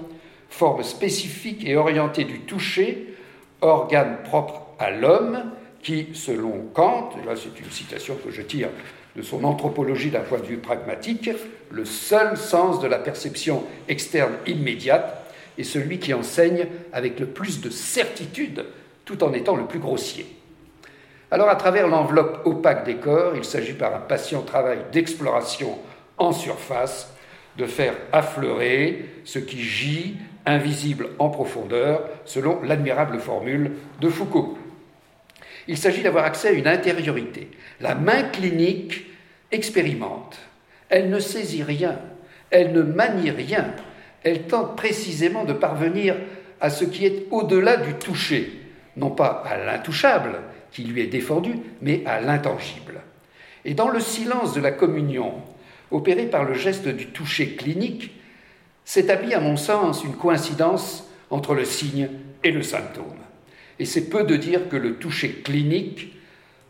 forme 0.49 0.83
spécifique 0.83 1.67
et 1.67 1.77
orientée 1.77 2.25
du 2.25 2.41
toucher, 2.41 3.15
organe 3.61 4.19
propre 4.23 4.62
à 4.79 4.91
l'homme 4.91 5.50
qui, 5.83 6.09
selon 6.15 6.69
Kant, 6.73 7.11
là 7.27 7.35
c'est 7.35 7.61
une 7.61 7.71
citation 7.71 8.17
que 8.25 8.31
je 8.31 8.43
tire 8.43 8.69
de 9.17 9.23
son 9.23 9.43
anthropologie 9.43 10.11
d'un 10.11 10.21
point 10.21 10.38
de 10.38 10.47
vue 10.47 10.59
pragmatique, 10.59 11.31
le 11.71 11.85
seul 11.85 12.37
sens 12.37 12.81
de 12.81 12.87
la 12.87 12.99
perception 12.99 13.65
externe 13.88 14.35
immédiate 14.47 15.25
est 15.59 15.65
celui 15.65 15.99
qui 15.99 16.15
enseigne 16.15 16.67
avec 16.93 17.19
le 17.19 17.27
plus 17.27 17.61
de 17.61 17.71
certitude 17.71 18.65
tout 19.09 19.25
en 19.25 19.33
étant 19.33 19.57
le 19.57 19.65
plus 19.65 19.79
grossier. 19.79 20.27
Alors 21.31 21.49
à 21.49 21.57
travers 21.57 21.88
l'enveloppe 21.88 22.43
opaque 22.45 22.85
des 22.85 22.97
corps, 22.97 23.33
il 23.35 23.45
s'agit 23.45 23.73
par 23.73 23.95
un 23.95 24.00
patient 24.00 24.43
travail 24.43 24.81
d'exploration 24.93 25.79
en 26.19 26.33
surface 26.33 27.11
de 27.57 27.65
faire 27.65 27.95
affleurer 28.12 29.07
ce 29.25 29.38
qui 29.38 29.62
gît 29.62 30.17
invisible 30.45 31.09
en 31.19 31.31
profondeur, 31.31 32.03
selon 32.27 32.61
l'admirable 32.62 33.19
formule 33.19 33.73
de 33.99 34.11
Foucault. 34.11 34.59
Il 35.69 35.79
s'agit 35.79 36.03
d'avoir 36.03 36.27
accès 36.27 36.49
à 36.49 36.53
une 36.53 36.69
intériorité. 36.69 37.50
La 37.81 37.95
main 37.95 38.25
clinique 38.25 39.07
expérimente. 39.50 40.38
Elle 40.91 41.09
ne 41.09 41.19
saisit 41.19 41.62
rien, 41.62 41.99
elle 42.50 42.73
ne 42.73 42.83
manie 42.83 43.31
rien, 43.31 43.73
elle 44.23 44.43
tente 44.43 44.77
précisément 44.77 45.45
de 45.45 45.55
parvenir 45.55 46.15
à 46.61 46.69
ce 46.69 46.85
qui 46.85 47.07
est 47.07 47.27
au-delà 47.31 47.79
du 47.79 47.95
toucher, 47.95 48.58
non 48.99 49.11
pas 49.11 49.43
à 49.47 49.57
l'intouchable 49.57 50.40
qui 50.73 50.85
lui 50.85 51.00
est 51.00 51.07
défendu, 51.07 51.55
mais 51.81 52.02
à 52.07 52.21
l'intangible. 52.21 53.00
Et 53.64 53.75
dans 53.75 53.88
le 53.88 54.00
silence 54.00 54.55
de 54.55 54.61
la 54.61 54.73
communion, 54.73 55.35
opéré 55.90 56.26
par 56.26 56.45
le 56.45 56.55
geste 56.55 56.88
du 56.88 57.07
toucher 57.07 57.55
clinique, 57.55 58.12
s'établit 58.85 59.35
à 59.35 59.40
mon 59.40 59.57
sens 59.57 60.05
une 60.05 60.17
coïncidence 60.17 61.09
entre 61.31 61.55
le 61.55 61.64
signe 61.64 62.09
et 62.45 62.50
le 62.50 62.62
symptôme. 62.62 63.05
Et 63.78 63.85
c'est 63.85 64.09
peu 64.09 64.25
de 64.25 64.37
dire 64.37 64.69
que 64.69 64.76
le 64.76 64.95
toucher 64.95 65.31
clinique, 65.31 66.14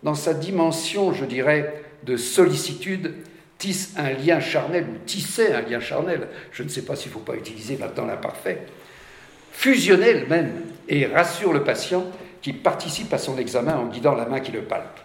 dans 0.02 0.14
sa 0.14 0.34
dimension, 0.34 1.12
je 1.12 1.24
dirais, 1.24 1.82
de 2.04 2.16
sollicitude, 2.16 3.14
tisse 3.58 3.94
un 3.96 4.10
lien 4.10 4.40
charnel, 4.40 4.86
ou 4.92 4.98
tissait 5.04 5.52
un 5.52 5.62
lien 5.62 5.80
charnel, 5.80 6.28
je 6.52 6.62
ne 6.62 6.68
sais 6.68 6.82
pas 6.82 6.96
s'il 6.96 7.10
ne 7.10 7.14
faut 7.14 7.20
pas 7.20 7.34
utiliser 7.34 7.76
maintenant 7.76 8.06
l'imparfait, 8.06 8.66
fusionnel 9.58 10.26
même, 10.28 10.52
et 10.88 11.06
rassure 11.06 11.52
le 11.52 11.64
patient 11.64 12.04
qui 12.42 12.52
participe 12.52 13.12
à 13.12 13.18
son 13.18 13.36
examen 13.38 13.76
en 13.76 13.86
guidant 13.86 14.14
la 14.14 14.24
main 14.24 14.38
qui 14.38 14.52
le 14.52 14.62
palpe. 14.62 15.00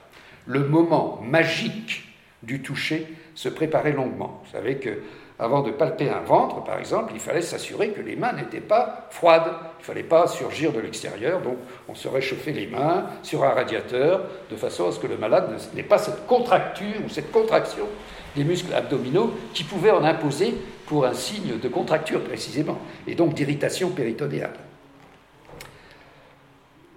Le 0.46 0.60
moment 0.60 1.20
magique 1.24 2.04
du 2.44 2.62
toucher 2.62 3.08
se 3.34 3.50
préparait 3.50 3.94
longuement. 3.94 4.44
Vous 4.46 4.52
savez 4.52 4.76
que 4.76 5.02
avant 5.40 5.64
de 5.64 5.72
palper 5.72 6.08
un 6.08 6.20
ventre, 6.20 6.64
par 6.64 6.78
exemple, 6.78 7.14
il 7.16 7.20
fallait 7.20 7.42
s'assurer 7.42 7.90
que 7.90 8.02
les 8.02 8.16
mains 8.16 8.34
n'étaient 8.34 8.62
pas 8.62 9.08
froides. 9.10 9.52
Il 9.80 9.82
ne 9.82 9.86
fallait 9.86 10.04
pas 10.04 10.28
surgir 10.28 10.72
de 10.72 10.80
l'extérieur, 10.80 11.42
donc 11.42 11.58
on 11.90 11.96
se 11.96 12.08
réchauffait 12.08 12.52
les 12.52 12.68
mains 12.68 13.08
sur 13.24 13.44
un 13.44 13.50
radiateur, 13.50 14.22
de 14.52 14.56
façon 14.56 14.88
à 14.88 14.92
ce 14.92 15.00
que 15.00 15.08
le 15.08 15.18
malade 15.18 15.50
n'ait 15.74 15.82
pas 15.82 15.98
cette 15.98 16.28
contracture 16.28 17.04
ou 17.04 17.10
cette 17.10 17.32
contraction 17.32 17.88
des 18.36 18.44
muscles 18.44 18.74
abdominaux 18.74 19.34
qui 19.54 19.64
pouvait 19.64 19.92
en 19.92 20.04
imposer 20.04 20.54
pour 20.86 21.06
un 21.06 21.14
signe 21.14 21.60
de 21.60 21.68
contracture 21.68 22.24
précisément, 22.24 22.80
et 23.08 23.16
donc 23.16 23.34
d'irritation 23.34 23.90
péritonéale. 23.90 24.54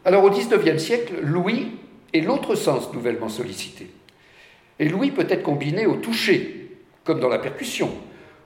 Alors 0.05 0.25
au 0.25 0.31
XIXe 0.31 0.83
siècle, 0.83 1.14
l'ouïe 1.23 1.73
est 2.12 2.21
l'autre 2.21 2.55
sens 2.55 2.93
nouvellement 2.93 3.28
sollicité. 3.28 3.88
Et 4.78 4.88
l'ouïe 4.88 5.11
peut 5.11 5.26
être 5.28 5.43
combiné 5.43 5.87
au 5.87 5.97
toucher, 5.97 6.71
comme 7.05 7.21
dans 7.21 7.28
la 7.28 7.38
percussion, 7.38 7.90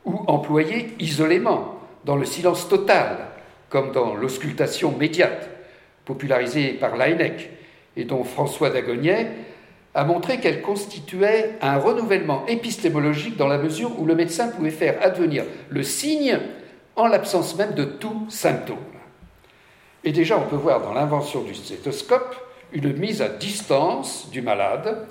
ou 0.04 0.20
employé 0.26 0.94
isolément, 0.98 1.76
dans 2.04 2.16
le 2.16 2.24
silence 2.24 2.68
total, 2.68 3.18
comme 3.68 3.92
dans 3.92 4.14
l'auscultation 4.14 4.96
médiate, 4.96 5.50
popularisée 6.04 6.72
par 6.72 6.96
Laennec, 6.96 7.50
et 7.96 8.04
dont 8.04 8.24
François 8.24 8.70
Dagognet 8.70 9.28
a 9.94 10.04
montré 10.04 10.38
qu'elle 10.38 10.62
constituait 10.62 11.56
un 11.60 11.78
renouvellement 11.78 12.46
épistémologique 12.46 13.36
dans 13.36 13.48
la 13.48 13.58
mesure 13.58 13.98
où 13.98 14.06
le 14.06 14.14
médecin 14.14 14.48
pouvait 14.48 14.70
faire 14.70 15.02
advenir 15.02 15.44
le 15.68 15.82
signe 15.82 16.38
en 16.96 17.06
l'absence 17.06 17.56
même 17.56 17.74
de 17.74 17.84
tout 17.84 18.26
symptôme. 18.28 18.76
Et 20.04 20.12
déjà, 20.12 20.38
on 20.38 20.48
peut 20.48 20.56
voir 20.56 20.80
dans 20.80 20.94
l'invention 20.94 21.42
du 21.42 21.54
stéthoscope 21.54 22.36
une 22.72 22.92
mise 22.92 23.20
à 23.20 23.28
distance 23.28 24.28
du 24.30 24.42
malade 24.42 25.06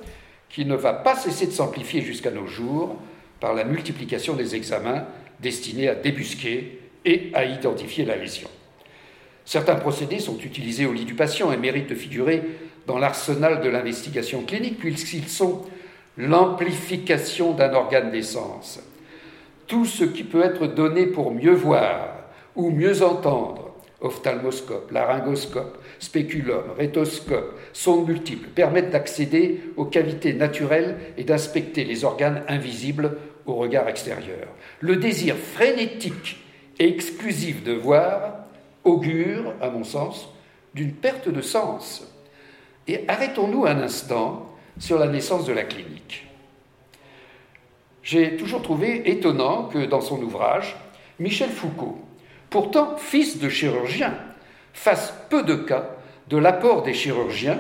qui 0.50 0.66
ne 0.66 0.76
va 0.76 0.94
pas 0.94 1.16
cesser 1.16 1.48
de 1.48 1.52
s'amplifier 1.52 2.02
jusqu'à 2.02 2.32
nos 2.32 2.48
jours 2.48 2.96
par 3.40 3.54
la 3.54 3.66
multiplication 3.66 4.36
des 4.36 4.56
examens 4.56 5.06
destinés 5.40 5.90
à 5.90 5.96
débusquer 5.96 6.80
et 7.06 7.32
à 7.34 7.46
identifier 7.46 8.06
la 8.06 8.16
lésion. 8.16 8.50
Certains 9.46 9.76
procédés 9.76 10.20
sont 10.20 10.38
utilisés 10.40 10.86
au 10.86 10.94
lit 10.94 11.06
du 11.06 11.16
patient 11.16 11.52
et 11.52 11.58
méritent 11.58 11.90
de 11.90 11.96
figurer 11.96 12.44
dans 12.88 12.98
l'arsenal 12.98 13.62
de 13.62 13.70
l'investigation 13.70 14.44
clinique 14.44 14.80
puisqu'ils 14.80 15.28
sont 15.28 15.64
l'amplification 16.18 17.54
d'un 17.54 17.74
organe 17.74 18.12
d'essence. 18.12 18.80
Tout 19.68 19.86
ce 19.86 20.04
qui 20.04 20.24
peut 20.24 20.44
être 20.44 20.68
donné 20.68 21.06
pour 21.06 21.32
mieux 21.32 21.54
voir 21.54 22.10
ou 22.56 22.72
mieux 22.72 23.04
entendre, 23.04 23.74
ophtalmoscope, 24.02 24.92
laryngoscope, 24.92 25.78
spéculum, 26.00 26.64
rétoscope, 26.78 27.58
sondes 27.74 28.08
multiples, 28.08 28.50
permettent 28.50 28.92
d'accéder 28.92 29.62
aux 29.78 29.86
cavités 29.86 30.34
naturelles 30.34 30.98
et 31.18 31.24
d'inspecter 31.24 31.84
les 31.84 32.04
organes 32.04 32.44
invisibles 32.48 33.18
au 33.46 33.56
regard 33.56 33.88
extérieur. 33.88 34.48
Le 34.80 34.96
désir 34.96 35.36
frénétique 35.36 36.38
et 36.80 36.88
exclusif 36.88 37.64
de 37.64 37.74
voir 37.74 38.46
augure, 38.84 39.54
à 39.62 39.70
mon 39.70 39.84
sens, 39.84 40.30
d'une 40.74 40.94
perte 40.94 41.30
de 41.30 41.42
sens. 41.42 42.08
Et 42.90 43.06
arrêtons-nous 43.08 43.68
un 43.68 43.84
instant 43.84 44.50
sur 44.80 44.98
la 44.98 45.06
naissance 45.06 45.46
de 45.46 45.54
la 45.54 45.64
clinique. 45.64 46.26
J'ai 48.02 48.36
toujours 48.36 48.64
trouvé 48.64 49.12
étonnant 49.12 49.66
que 49.66 49.86
dans 49.86 50.02
son 50.02 50.20
ouvrage, 50.24 50.76
Michel 51.20 51.52
Foucault, 51.52 52.00
pourtant 52.50 52.98
fils 52.98 53.38
de 53.38 53.48
chirurgien, 53.48 54.16
fasse 54.74 55.14
peu 55.30 55.44
de 55.44 55.54
cas 55.54 55.92
de 56.30 56.38
l'apport 56.38 56.82
des 56.82 56.96
chirurgiens, 56.96 57.60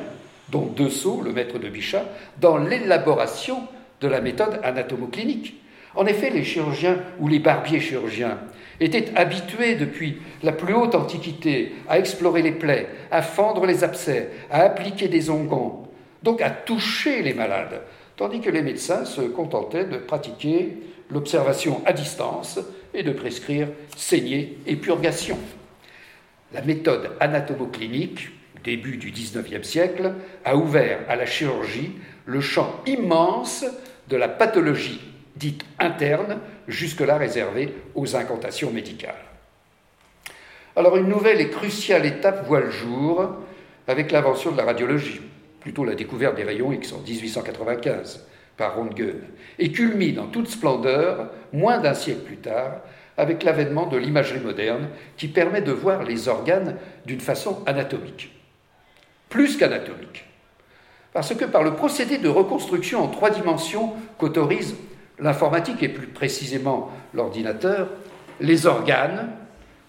dont 0.50 0.66
Dessau, 0.66 1.22
le 1.22 1.32
maître 1.32 1.60
de 1.60 1.70
Bichat, 1.70 2.06
dans 2.42 2.58
l'élaboration 2.58 3.68
de 4.02 4.08
la 4.08 4.22
méthode 4.22 4.60
anatomoclinique. 4.64 5.59
En 5.96 6.06
effet, 6.06 6.30
les 6.30 6.44
chirurgiens 6.44 7.00
ou 7.20 7.28
les 7.28 7.40
barbiers 7.40 7.80
chirurgiens 7.80 8.40
étaient 8.80 9.12
habitués 9.16 9.76
depuis 9.76 10.18
la 10.44 10.52
plus 10.52 10.74
haute 10.74 10.96
antiquité 10.96 11.74
à 11.88 12.00
explorer 12.00 12.42
les 12.42 12.52
plaies, 12.52 12.88
à 13.12 13.22
fendre 13.22 13.66
les 13.66 13.84
abcès, 13.84 14.30
à 14.52 14.62
appliquer 14.62 15.08
des 15.08 15.30
onguents, 15.30 15.90
donc 16.24 16.42
à 16.42 16.50
toucher 16.50 17.22
les 17.22 17.34
malades, 17.34 17.82
tandis 18.16 18.40
que 18.40 18.50
les 18.50 18.62
médecins 18.62 19.06
se 19.06 19.22
contentaient 19.22 19.86
de 19.86 19.98
pratiquer 19.98 20.78
l'observation 21.12 21.82
à 21.86 21.94
distance 21.94 22.60
et 22.94 23.04
de 23.04 23.12
prescrire 23.12 23.68
saignée 23.96 24.58
et 24.68 24.76
purgation. 24.76 25.38
La 26.54 26.62
méthode 26.62 27.12
anatomoclinique, 27.20 28.30
début 28.64 28.98
du 28.98 29.12
XIXe 29.12 29.68
siècle, 29.68 30.14
a 30.46 30.56
ouvert 30.56 31.00
à 31.08 31.16
la 31.16 31.26
chirurgie 31.26 31.92
le 32.26 32.42
champ 32.42 32.82
immense 32.86 33.66
de 34.08 34.18
la 34.18 34.28
pathologie 34.28 35.02
dite 35.40 35.66
interne, 35.80 36.40
jusque-là 36.68 37.18
réservée 37.18 37.74
aux 37.96 38.16
incantations 38.16 38.72
médicales. 38.72 39.16
Alors 40.76 40.98
une 40.98 41.08
nouvelle 41.08 41.42
et 41.42 41.50
cruciale 41.50 42.06
étape 42.06 42.46
voit 42.46 42.60
le 42.60 42.70
jour 42.70 43.28
avec 43.88 44.12
l'invention 44.12 44.52
de 44.52 44.58
la 44.58 44.66
radiologie, 44.66 45.22
plutôt 45.62 45.84
la 45.84 45.96
découverte 45.96 46.36
des 46.36 46.44
rayons 46.44 46.72
X 46.72 46.94
en 46.94 47.00
1895 47.00 48.28
par 48.56 48.76
Röntgen, 48.76 49.22
et 49.58 49.72
culmine 49.72 50.20
en 50.20 50.28
toute 50.28 50.50
splendeur, 50.50 51.30
moins 51.54 51.80
d'un 51.80 51.94
siècle 51.94 52.22
plus 52.22 52.38
tard, 52.38 52.82
avec 53.18 53.44
l'avènement 53.44 53.88
de 53.88 53.98
l'imagerie 53.98 54.42
moderne 54.42 54.90
qui 55.18 55.30
permet 55.30 55.62
de 55.62 55.72
voir 55.72 56.04
les 56.04 56.28
organes 56.28 56.76
d'une 57.06 57.22
façon 57.22 57.64
anatomique. 57.66 58.34
Plus 59.30 59.58
qu'anatomique. 59.58 60.26
Parce 61.14 61.34
que 61.34 61.46
par 61.46 61.64
le 61.64 61.74
procédé 61.74 62.18
de 62.18 62.30
reconstruction 62.30 63.04
en 63.04 63.08
trois 63.08 63.30
dimensions 63.30 63.94
qu'autorise 64.18 64.76
l'informatique 65.20 65.84
et 65.84 65.90
plus 65.90 66.08
précisément 66.08 66.92
l'ordinateur, 67.14 67.90
les 68.40 68.66
organes 68.66 69.30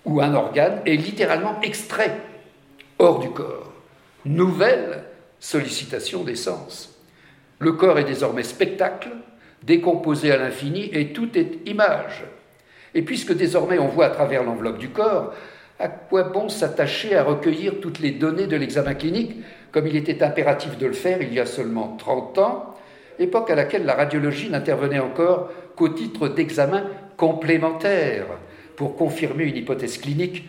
ou 0.04 0.20
un 0.20 0.34
organe 0.34 0.80
est 0.86 0.96
littéralement 0.96 1.60
extrait 1.62 2.16
hors 2.98 3.18
du 3.18 3.30
corps. 3.30 3.72
Nouvelle 4.24 5.04
sollicitation 5.38 6.22
des 6.22 6.36
sens. 6.36 6.94
Le 7.58 7.72
corps 7.72 7.98
est 7.98 8.04
désormais 8.04 8.42
spectacle, 8.42 9.10
décomposé 9.62 10.32
à 10.32 10.36
l'infini, 10.36 10.90
et 10.92 11.12
tout 11.12 11.36
est 11.36 11.68
image. 11.68 12.24
Et 12.94 13.02
puisque 13.02 13.34
désormais 13.34 13.78
on 13.78 13.88
voit 13.88 14.06
à 14.06 14.10
travers 14.10 14.42
l'enveloppe 14.42 14.78
du 14.78 14.90
corps, 14.90 15.34
à 15.78 15.88
quoi 15.88 16.24
bon 16.24 16.48
s'attacher 16.48 17.16
à 17.16 17.22
recueillir 17.22 17.80
toutes 17.80 18.00
les 18.00 18.10
données 18.10 18.46
de 18.46 18.56
l'examen 18.56 18.94
clinique, 18.94 19.36
comme 19.72 19.86
il 19.86 19.96
était 19.96 20.22
impératif 20.22 20.76
de 20.76 20.86
le 20.86 20.92
faire 20.92 21.22
il 21.22 21.32
y 21.32 21.40
a 21.40 21.46
seulement 21.46 21.96
30 21.98 22.38
ans, 22.38 22.69
époque 23.20 23.50
à 23.50 23.54
laquelle 23.54 23.84
la 23.84 23.94
radiologie 23.94 24.50
n'intervenait 24.50 24.98
encore 24.98 25.50
qu'au 25.76 25.90
titre 25.90 26.28
d'examen 26.28 26.84
complémentaire 27.16 28.26
pour 28.76 28.96
confirmer 28.96 29.44
une 29.44 29.56
hypothèse 29.56 29.98
clinique 29.98 30.44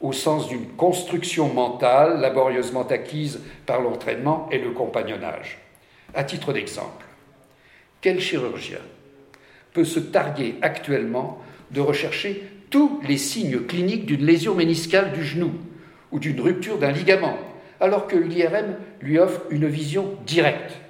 au 0.00 0.12
sens 0.12 0.48
d'une 0.48 0.66
construction 0.76 1.52
mentale 1.52 2.20
laborieusement 2.20 2.86
acquise 2.86 3.40
par 3.66 3.80
l'entraînement 3.80 4.48
et 4.50 4.58
le 4.58 4.70
compagnonnage. 4.70 5.58
À 6.14 6.24
titre 6.24 6.52
d'exemple, 6.52 7.06
quel 8.00 8.20
chirurgien 8.20 8.80
peut 9.72 9.84
se 9.84 10.00
targuer 10.00 10.56
actuellement 10.60 11.40
de 11.70 11.80
rechercher 11.80 12.42
tous 12.70 13.00
les 13.06 13.16
signes 13.16 13.60
cliniques 13.60 14.06
d'une 14.06 14.26
lésion 14.26 14.54
méniscale 14.54 15.12
du 15.12 15.24
genou 15.24 15.52
ou 16.10 16.18
d'une 16.18 16.40
rupture 16.40 16.78
d'un 16.78 16.90
ligament, 16.90 17.38
alors 17.80 18.06
que 18.06 18.16
l'IRM 18.16 18.76
lui 19.00 19.18
offre 19.18 19.42
une 19.50 19.66
vision 19.66 20.16
directe? 20.26 20.81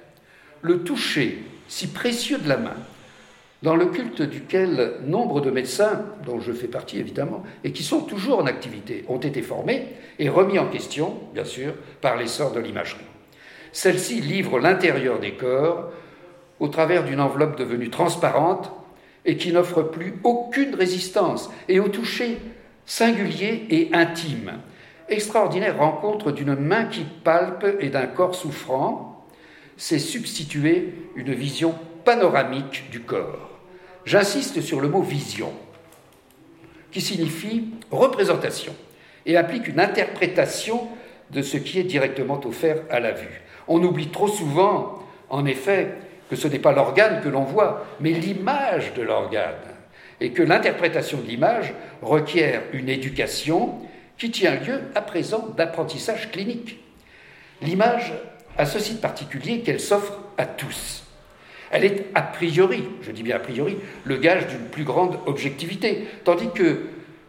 Le 0.63 0.79
toucher 0.79 1.43
si 1.67 1.87
précieux 1.87 2.37
de 2.37 2.47
la 2.47 2.57
main, 2.57 2.75
dans 3.63 3.75
le 3.75 3.85
culte 3.87 4.21
duquel 4.21 4.93
nombre 5.05 5.41
de 5.41 5.51
médecins, 5.51 6.05
dont 6.25 6.39
je 6.39 6.51
fais 6.51 6.67
partie 6.67 6.99
évidemment, 6.99 7.43
et 7.63 7.71
qui 7.71 7.83
sont 7.83 8.01
toujours 8.01 8.39
en 8.39 8.45
activité, 8.45 9.05
ont 9.07 9.19
été 9.19 9.41
formés 9.41 9.87
et 10.19 10.29
remis 10.29 10.59
en 10.59 10.67
question, 10.67 11.17
bien 11.33 11.45
sûr, 11.45 11.73
par 12.01 12.17
l'essor 12.17 12.51
de 12.53 12.59
l'imagerie. 12.59 13.03
Celle-ci 13.73 14.21
livre 14.21 14.59
l'intérieur 14.59 15.19
des 15.19 15.33
corps 15.33 15.91
au 16.59 16.69
travers 16.69 17.03
d'une 17.03 17.19
enveloppe 17.19 17.57
devenue 17.57 17.89
transparente 17.89 18.71
et 19.25 19.35
qui 19.35 19.51
n'offre 19.51 19.83
plus 19.83 20.15
aucune 20.23 20.75
résistance, 20.75 21.49
et 21.67 21.79
au 21.79 21.89
toucher 21.89 22.37
singulier 22.85 23.65
et 23.69 23.89
intime. 23.93 24.59
Extraordinaire 25.09 25.77
rencontre 25.77 26.31
d'une 26.31 26.55
main 26.55 26.85
qui 26.85 27.05
palpe 27.23 27.65
et 27.79 27.89
d'un 27.89 28.07
corps 28.07 28.35
souffrant, 28.35 29.12
s'est 29.77 29.99
substituée 29.99 30.93
une 31.15 31.33
vision 31.33 31.75
panoramique 32.05 32.89
du 32.91 33.01
corps. 33.01 33.49
J'insiste 34.05 34.61
sur 34.61 34.81
le 34.81 34.89
mot 34.89 35.01
vision, 35.01 35.53
qui 36.91 37.01
signifie 37.01 37.69
représentation, 37.91 38.75
et 39.25 39.37
implique 39.37 39.67
une 39.67 39.79
interprétation 39.79 40.87
de 41.31 41.41
ce 41.41 41.57
qui 41.57 41.79
est 41.79 41.83
directement 41.83 42.39
offert 42.45 42.81
à 42.89 42.99
la 42.99 43.11
vue. 43.11 43.41
On 43.67 43.81
oublie 43.81 44.09
trop 44.09 44.27
souvent, 44.27 45.03
en 45.29 45.45
effet, 45.45 45.95
que 46.29 46.35
ce 46.35 46.47
n'est 46.47 46.59
pas 46.59 46.73
l'organe 46.73 47.21
que 47.21 47.29
l'on 47.29 47.43
voit, 47.43 47.85
mais 47.99 48.11
l'image 48.11 48.93
de 48.93 49.01
l'organe, 49.01 49.55
et 50.19 50.31
que 50.31 50.43
l'interprétation 50.43 51.19
de 51.19 51.27
l'image 51.27 51.73
requiert 52.01 52.63
une 52.73 52.89
éducation 52.89 53.79
qui 54.17 54.31
tient 54.31 54.55
lieu 54.55 54.81
à 54.95 55.01
présent 55.01 55.47
d'apprentissage 55.55 56.31
clinique. 56.31 56.79
L'image 57.61 58.13
a 58.57 58.65
ceci 58.65 58.95
de 58.95 58.99
particulier 58.99 59.61
qu'elle 59.61 59.79
s'offre 59.79 60.19
à 60.37 60.45
tous. 60.45 61.03
Elle 61.71 61.85
est 61.85 62.05
a 62.13 62.21
priori, 62.21 62.83
je 63.01 63.11
dis 63.11 63.23
bien 63.23 63.35
a 63.35 63.39
priori, 63.39 63.77
le 64.03 64.17
gage 64.17 64.47
d'une 64.47 64.67
plus 64.69 64.83
grande 64.83 65.17
objectivité, 65.25 66.05
tandis 66.23 66.49
que 66.53 66.81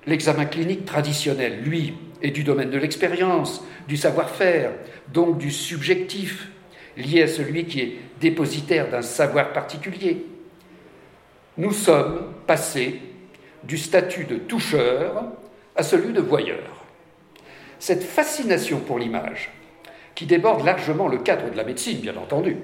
l'examen 0.06 0.44
clinique 0.44 0.84
traditionnel, 0.84 1.62
lui, 1.62 1.94
est 2.22 2.30
du 2.30 2.44
domaine 2.44 2.70
de 2.70 2.78
l'expérience, 2.78 3.64
du 3.88 3.96
savoir-faire, 3.96 4.72
donc 5.12 5.38
du 5.38 5.50
subjectif, 5.50 6.48
lié 6.96 7.22
à 7.22 7.28
celui 7.28 7.64
qui 7.64 7.80
est 7.80 7.96
dépositaire 8.20 8.90
d'un 8.90 9.02
savoir 9.02 9.52
particulier. 9.52 10.24
Nous 11.56 11.72
sommes 11.72 12.34
passés 12.46 13.00
du 13.62 13.78
statut 13.78 14.24
de 14.24 14.36
toucheur 14.36 15.24
à 15.76 15.82
celui 15.82 16.12
de 16.12 16.20
voyeur. 16.20 16.84
Cette 17.78 18.02
fascination 18.02 18.80
pour 18.80 18.98
l'image, 18.98 19.50
qui 20.14 20.26
déborde 20.26 20.64
largement 20.64 21.08
le 21.08 21.18
cadre 21.18 21.50
de 21.50 21.56
la 21.56 21.64
médecine, 21.64 21.98
bien 21.98 22.16
entendu, 22.16 22.56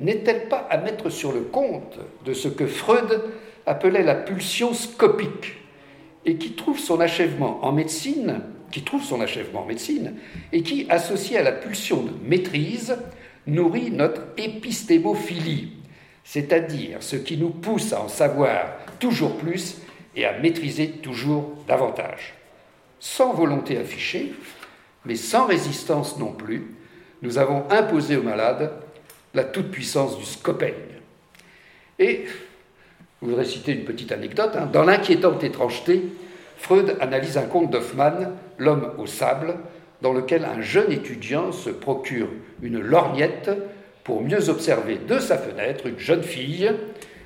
n'est-elle 0.00 0.48
pas 0.48 0.66
à 0.70 0.78
mettre 0.78 1.10
sur 1.10 1.32
le 1.32 1.40
compte 1.40 1.98
de 2.24 2.34
ce 2.34 2.48
que 2.48 2.66
Freud 2.66 3.22
appelait 3.64 4.02
la 4.02 4.14
pulsion 4.14 4.74
scopique 4.74 5.54
et 6.24 6.36
qui 6.36 6.52
trouve 6.52 6.78
son 6.78 7.00
achèvement 7.00 7.64
en 7.64 7.72
médecine, 7.72 8.40
qui 8.70 8.82
trouve 8.82 9.04
son 9.04 9.20
achèvement 9.20 9.62
en 9.62 9.66
médecine 9.66 10.14
et 10.52 10.62
qui, 10.62 10.86
associé 10.90 11.38
à 11.38 11.42
la 11.42 11.52
pulsion 11.52 12.02
de 12.02 12.10
maîtrise, 12.24 12.96
nourrit 13.46 13.90
notre 13.90 14.22
épistémophilie, 14.36 15.72
c'est-à-dire 16.24 16.98
ce 17.00 17.16
qui 17.16 17.36
nous 17.36 17.50
pousse 17.50 17.92
à 17.92 18.02
en 18.02 18.08
savoir 18.08 18.76
toujours 18.98 19.36
plus 19.36 19.78
et 20.16 20.24
à 20.24 20.38
maîtriser 20.38 20.90
toujours 20.90 21.52
davantage. 21.68 22.34
Sans 22.98 23.32
volonté 23.32 23.78
affichée, 23.78 24.32
mais 25.06 25.16
sans 25.16 25.46
résistance 25.46 26.18
non 26.18 26.32
plus, 26.32 26.74
nous 27.22 27.38
avons 27.38 27.64
imposé 27.70 28.16
aux 28.16 28.22
malades 28.22 28.72
la 29.34 29.44
toute-puissance 29.44 30.18
du 30.18 30.24
scopeigne. 30.24 30.74
Et, 31.98 32.24
je 33.22 33.26
voudrais 33.26 33.44
citer 33.44 33.72
une 33.72 33.84
petite 33.84 34.12
anecdote, 34.12 34.52
hein. 34.54 34.68
dans 34.72 34.84
l'inquiétante 34.84 35.42
étrangeté, 35.44 36.02
Freud 36.58 36.96
analyse 37.00 37.38
un 37.38 37.42
conte 37.42 37.70
d'Hoffmann, 37.70 38.32
L'homme 38.58 38.92
au 38.96 39.06
sable, 39.06 39.56
dans 40.00 40.14
lequel 40.14 40.44
un 40.44 40.62
jeune 40.62 40.90
étudiant 40.90 41.52
se 41.52 41.68
procure 41.68 42.28
une 42.62 42.80
lorgnette 42.80 43.50
pour 44.02 44.22
mieux 44.22 44.48
observer 44.48 44.96
de 44.96 45.18
sa 45.18 45.36
fenêtre 45.36 45.86
une 45.86 45.98
jeune 45.98 46.22
fille 46.22 46.70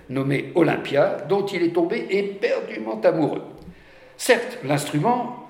nommée 0.08 0.50
Olympia, 0.56 1.18
dont 1.28 1.46
il 1.46 1.62
est 1.62 1.74
tombé 1.74 2.06
éperdument 2.10 3.00
amoureux. 3.02 3.42
Certes, 4.16 4.58
l'instrument 4.64 5.49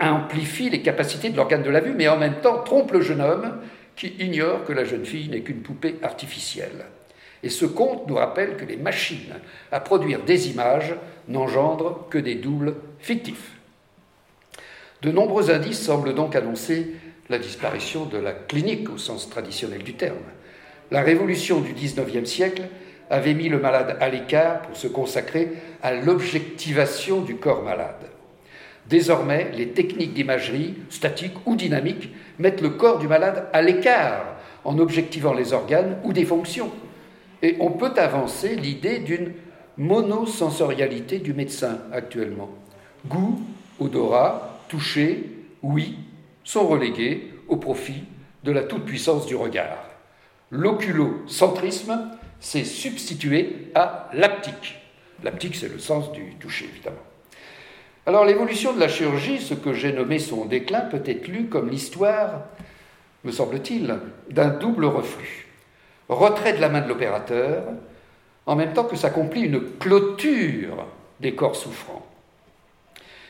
amplifie 0.00 0.70
les 0.70 0.82
capacités 0.82 1.30
de 1.30 1.36
l'organe 1.36 1.62
de 1.62 1.70
la 1.70 1.80
vue, 1.80 1.94
mais 1.94 2.08
en 2.08 2.16
même 2.16 2.40
temps 2.40 2.62
trompe 2.62 2.92
le 2.92 3.02
jeune 3.02 3.20
homme 3.20 3.58
qui 3.96 4.14
ignore 4.18 4.64
que 4.64 4.72
la 4.72 4.84
jeune 4.84 5.04
fille 5.04 5.28
n'est 5.28 5.42
qu'une 5.42 5.62
poupée 5.62 5.96
artificielle. 6.02 6.86
Et 7.42 7.50
ce 7.50 7.66
conte 7.66 8.06
nous 8.06 8.14
rappelle 8.14 8.56
que 8.56 8.64
les 8.64 8.76
machines 8.76 9.34
à 9.72 9.80
produire 9.80 10.22
des 10.22 10.50
images 10.50 10.94
n'engendrent 11.28 12.08
que 12.08 12.18
des 12.18 12.34
doubles 12.34 12.74
fictifs. 12.98 13.52
De 15.02 15.10
nombreux 15.10 15.50
indices 15.50 15.80
semblent 15.80 16.14
donc 16.14 16.36
annoncer 16.36 16.94
la 17.30 17.38
disparition 17.38 18.04
de 18.04 18.18
la 18.18 18.32
clinique 18.32 18.90
au 18.90 18.98
sens 18.98 19.30
traditionnel 19.30 19.82
du 19.82 19.94
terme. 19.94 20.16
La 20.90 21.02
révolution 21.02 21.60
du 21.60 21.72
XIXe 21.72 22.28
siècle 22.28 22.62
avait 23.08 23.34
mis 23.34 23.48
le 23.48 23.58
malade 23.58 23.96
à 24.00 24.08
l'écart 24.08 24.62
pour 24.62 24.76
se 24.76 24.88
consacrer 24.88 25.52
à 25.82 25.94
l'objectivation 25.94 27.20
du 27.22 27.36
corps 27.36 27.62
malade. 27.62 28.06
Désormais, 28.90 29.52
les 29.56 29.68
techniques 29.68 30.14
d'imagerie, 30.14 30.74
statique 30.90 31.46
ou 31.46 31.54
dynamique, 31.54 32.10
mettent 32.40 32.60
le 32.60 32.70
corps 32.70 32.98
du 32.98 33.06
malade 33.06 33.46
à 33.52 33.62
l'écart 33.62 34.24
en 34.64 34.80
objectivant 34.80 35.32
les 35.32 35.52
organes 35.52 35.98
ou 36.02 36.12
des 36.12 36.24
fonctions. 36.24 36.72
Et 37.40 37.56
on 37.60 37.70
peut 37.70 37.92
avancer 37.96 38.56
l'idée 38.56 38.98
d'une 38.98 39.32
monosensorialité 39.78 41.20
du 41.20 41.32
médecin 41.32 41.78
actuellement. 41.92 42.50
Goût, 43.06 43.40
odorat, 43.78 44.58
toucher, 44.68 45.24
oui, 45.62 45.96
sont 46.42 46.66
relégués 46.66 47.32
au 47.46 47.58
profit 47.58 48.02
de 48.42 48.50
la 48.50 48.64
toute-puissance 48.64 49.24
du 49.24 49.36
regard. 49.36 49.84
L'oculocentrisme 50.50 52.10
s'est 52.40 52.64
substitué 52.64 53.68
à 53.76 54.10
l'aptique. 54.14 54.80
L'aptique, 55.22 55.54
c'est 55.54 55.72
le 55.72 55.78
sens 55.78 56.10
du 56.10 56.34
toucher, 56.40 56.68
évidemment. 56.74 57.09
Alors 58.10 58.24
l'évolution 58.24 58.72
de 58.72 58.80
la 58.80 58.88
chirurgie, 58.88 59.38
ce 59.38 59.54
que 59.54 59.72
j'ai 59.72 59.92
nommé 59.92 60.18
son 60.18 60.44
déclin, 60.44 60.80
peut 60.80 61.00
être 61.06 61.28
lu 61.28 61.44
comme 61.44 61.70
l'histoire, 61.70 62.40
me 63.22 63.30
semble-t-il, 63.30 64.00
d'un 64.28 64.48
double 64.48 64.86
reflux. 64.86 65.46
Retrait 66.08 66.54
de 66.54 66.60
la 66.60 66.68
main 66.68 66.80
de 66.80 66.88
l'opérateur, 66.88 67.62
en 68.46 68.56
même 68.56 68.72
temps 68.72 68.82
que 68.82 68.96
s'accomplit 68.96 69.42
une 69.42 69.62
clôture 69.78 70.88
des 71.20 71.36
corps 71.36 71.54
souffrants. 71.54 72.04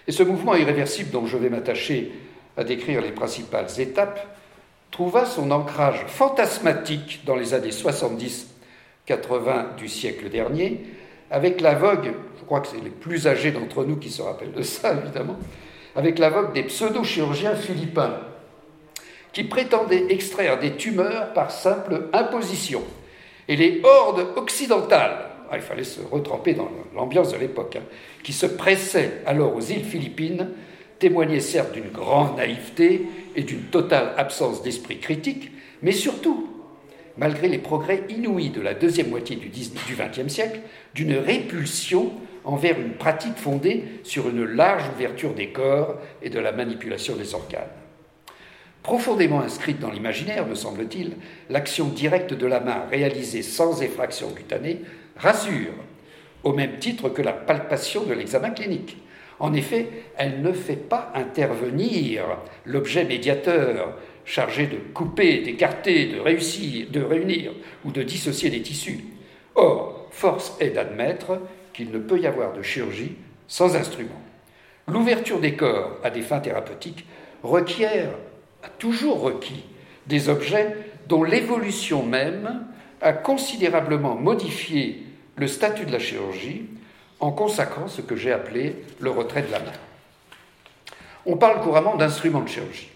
Et 0.09 0.13
ce 0.13 0.23
mouvement 0.23 0.55
irréversible 0.55 1.11
dont 1.11 1.27
je 1.27 1.37
vais 1.37 1.51
m'attacher 1.51 2.11
à 2.57 2.65
décrire 2.65 3.03
les 3.03 3.13
principales 3.13 3.79
étapes 3.79 4.35
trouva 4.91 5.27
son 5.27 5.51
ancrage 5.51 6.07
fantasmatique 6.07 7.21
dans 7.27 7.37
les 7.37 7.53
années 7.53 7.69
70-80 7.69 9.75
du 9.77 9.91
siècle 9.91 10.31
dernier, 10.31 10.87
avec 11.31 11.61
la 11.61 11.75
vogue, 11.75 12.13
je 12.39 12.45
crois 12.45 12.61
que 12.61 12.69
c'est 12.69 12.83
les 12.83 12.91
plus 12.91 13.27
âgés 13.27 13.53
d'entre 13.53 13.85
nous 13.85 13.97
qui 13.97 14.11
se 14.11 14.23
rappellent 14.23 14.53
de 14.53 14.63
ça 14.63 14.95
évidemment, 15.05 15.37
avec 15.95 16.19
la 16.19 16.31
vogue 16.31 16.53
des 16.53 16.65
pseudo-chirurgiens 16.65 17.55
philippins, 17.55 18.19
qui 19.33 19.45
prétendaient 19.45 20.07
extraire 20.09 20.59
des 20.59 20.73
tumeurs 20.73 21.33
par 21.33 21.51
simple 21.51 22.09
imposition. 22.13 22.83
Et 23.49 23.57
les 23.57 23.81
hordes 23.85 24.27
occidentales, 24.37 25.31
ah, 25.51 25.57
il 25.57 25.63
fallait 25.63 25.85
se 25.85 26.01
retremper 26.01 26.55
dans 26.55 26.69
l'ambiance 26.95 27.33
de 27.33 27.39
l'époque, 27.39 27.77
hein, 27.77 27.85
qui 28.23 28.33
se 28.33 28.47
pressaient 28.47 29.23
alors 29.27 29.55
aux 29.55 29.61
îles 29.61 29.85
Philippines, 29.85 30.51
témoignait 30.99 31.41
certes 31.41 31.73
d'une 31.73 31.91
grande 31.91 32.37
naïveté 32.37 33.07
et 33.35 33.43
d'une 33.43 33.63
totale 33.63 34.13
absence 34.17 34.63
d'esprit 34.63 34.99
critique, 34.99 35.51
mais 35.83 35.93
surtout, 35.93 36.49
malgré 37.17 37.49
les 37.49 37.59
progrès 37.59 38.05
inouïs 38.09 38.51
de 38.51 38.61
la 38.61 38.75
deuxième 38.75 39.11
moitié 39.11 39.37
du 39.37 39.51
XXe 39.51 40.33
siècle, 40.33 40.61
d'une 40.95 41.15
répulsion 41.15 42.13
envers 42.45 42.79
une 42.81 42.95
pratique 42.95 43.37
fondée 43.37 43.85
sur 44.03 44.29
une 44.29 44.45
large 44.45 44.85
ouverture 44.97 45.35
des 45.35 45.49
corps 45.49 45.97
et 46.23 46.31
de 46.31 46.39
la 46.39 46.53
manipulation 46.53 47.17
des 47.17 47.35
organes. 47.35 47.69
Profondément 48.83 49.41
inscrite 49.41 49.79
dans 49.79 49.91
l'imaginaire, 49.91 50.47
me 50.47 50.55
semble-t-il, 50.55 51.13
l'action 51.51 51.89
directe 51.89 52.33
de 52.33 52.47
la 52.47 52.61
main 52.61 52.85
réalisée 52.91 53.43
sans 53.43 53.83
effraction 53.83 54.31
cutanée 54.31 54.81
rassure, 55.17 55.75
au 56.45 56.55
même 56.55 56.79
titre 56.79 57.11
que 57.11 57.21
la 57.21 57.33
palpation 57.33 58.05
de 58.05 58.15
l'examen 58.15 58.51
clinique. 58.51 58.97
En 59.39 59.53
effet, 59.53 59.89
elle 60.17 60.43
ne 60.43 60.53
fait 60.53 60.77
pas 60.77 61.13
intervenir 61.15 62.25
l'objet 62.65 63.05
médiateur 63.05 63.99
chargé 64.25 64.67
de 64.67 64.77
couper, 64.77 65.41
d'écarter, 65.41 66.07
de 66.07 66.21
réussir, 66.21 66.87
de 66.91 67.01
réunir 67.01 67.53
ou 67.85 67.91
de 67.91 68.03
dissocier 68.03 68.51
les 68.51 68.63
tissus. 68.63 69.01
Or, 69.55 70.09
force 70.11 70.57
est 70.61 70.71
d'admettre 70.71 71.39
qu'il 71.73 71.91
ne 71.91 71.99
peut 71.99 72.19
y 72.19 72.27
avoir 72.27 72.53
de 72.53 72.63
chirurgie 72.63 73.17
sans 73.49 73.77
instrument. 73.77 74.21
L'ouverture 74.87 75.41
des 75.41 75.55
corps 75.55 75.99
à 76.03 76.11
des 76.11 76.23
fins 76.23 76.41
thérapeutiques 76.41 77.07
requiert, 77.43 78.11
a 78.63 78.69
toujours 78.69 79.21
requis, 79.21 79.65
des 80.07 80.29
objets 80.29 80.77
dont 81.09 81.25
l'évolution 81.25 82.05
même 82.05 82.67
a 83.01 83.13
considérablement 83.13 84.15
modifié 84.15 85.03
le 85.37 85.47
statut 85.47 85.87
de 85.87 85.93
la 85.93 85.99
chirurgie 85.99 86.67
en 87.19 87.33
consacrant 87.33 87.89
ce 87.89 88.03
que 88.03 88.17
j'ai 88.17 88.33
appelé 88.33 88.77
le 88.99 89.11
retrait 89.11 89.43
de 89.43 89.51
la 89.51 89.61
main. 89.61 89.73
On 91.27 91.37
parle 91.37 91.61
couramment 91.61 91.97
d'instruments 91.97 92.43
de 92.43 92.49
chirurgie. 92.49 92.90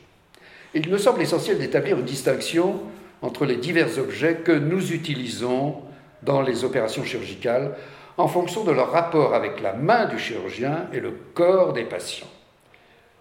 Il 0.74 0.90
me 0.90 0.98
semble 0.98 1.22
essentiel 1.22 1.58
d'établir 1.58 1.98
une 1.98 2.04
distinction 2.04 2.80
entre 3.22 3.46
les 3.46 3.56
divers 3.56 3.98
objets 3.98 4.36
que 4.36 4.50
nous 4.50 4.92
utilisons 4.92 5.76
dans 6.22 6.42
les 6.42 6.64
opérations 6.64 7.04
chirurgicales 7.04 7.76
en 8.16 8.26
fonction 8.26 8.64
de 8.64 8.72
leur 8.72 8.90
rapport 8.90 9.34
avec 9.34 9.60
la 9.60 9.72
main 9.72 10.06
du 10.06 10.18
chirurgien 10.18 10.88
et 10.92 10.98
le 10.98 11.12
corps 11.34 11.72
des 11.72 11.84
patients. 11.84 12.30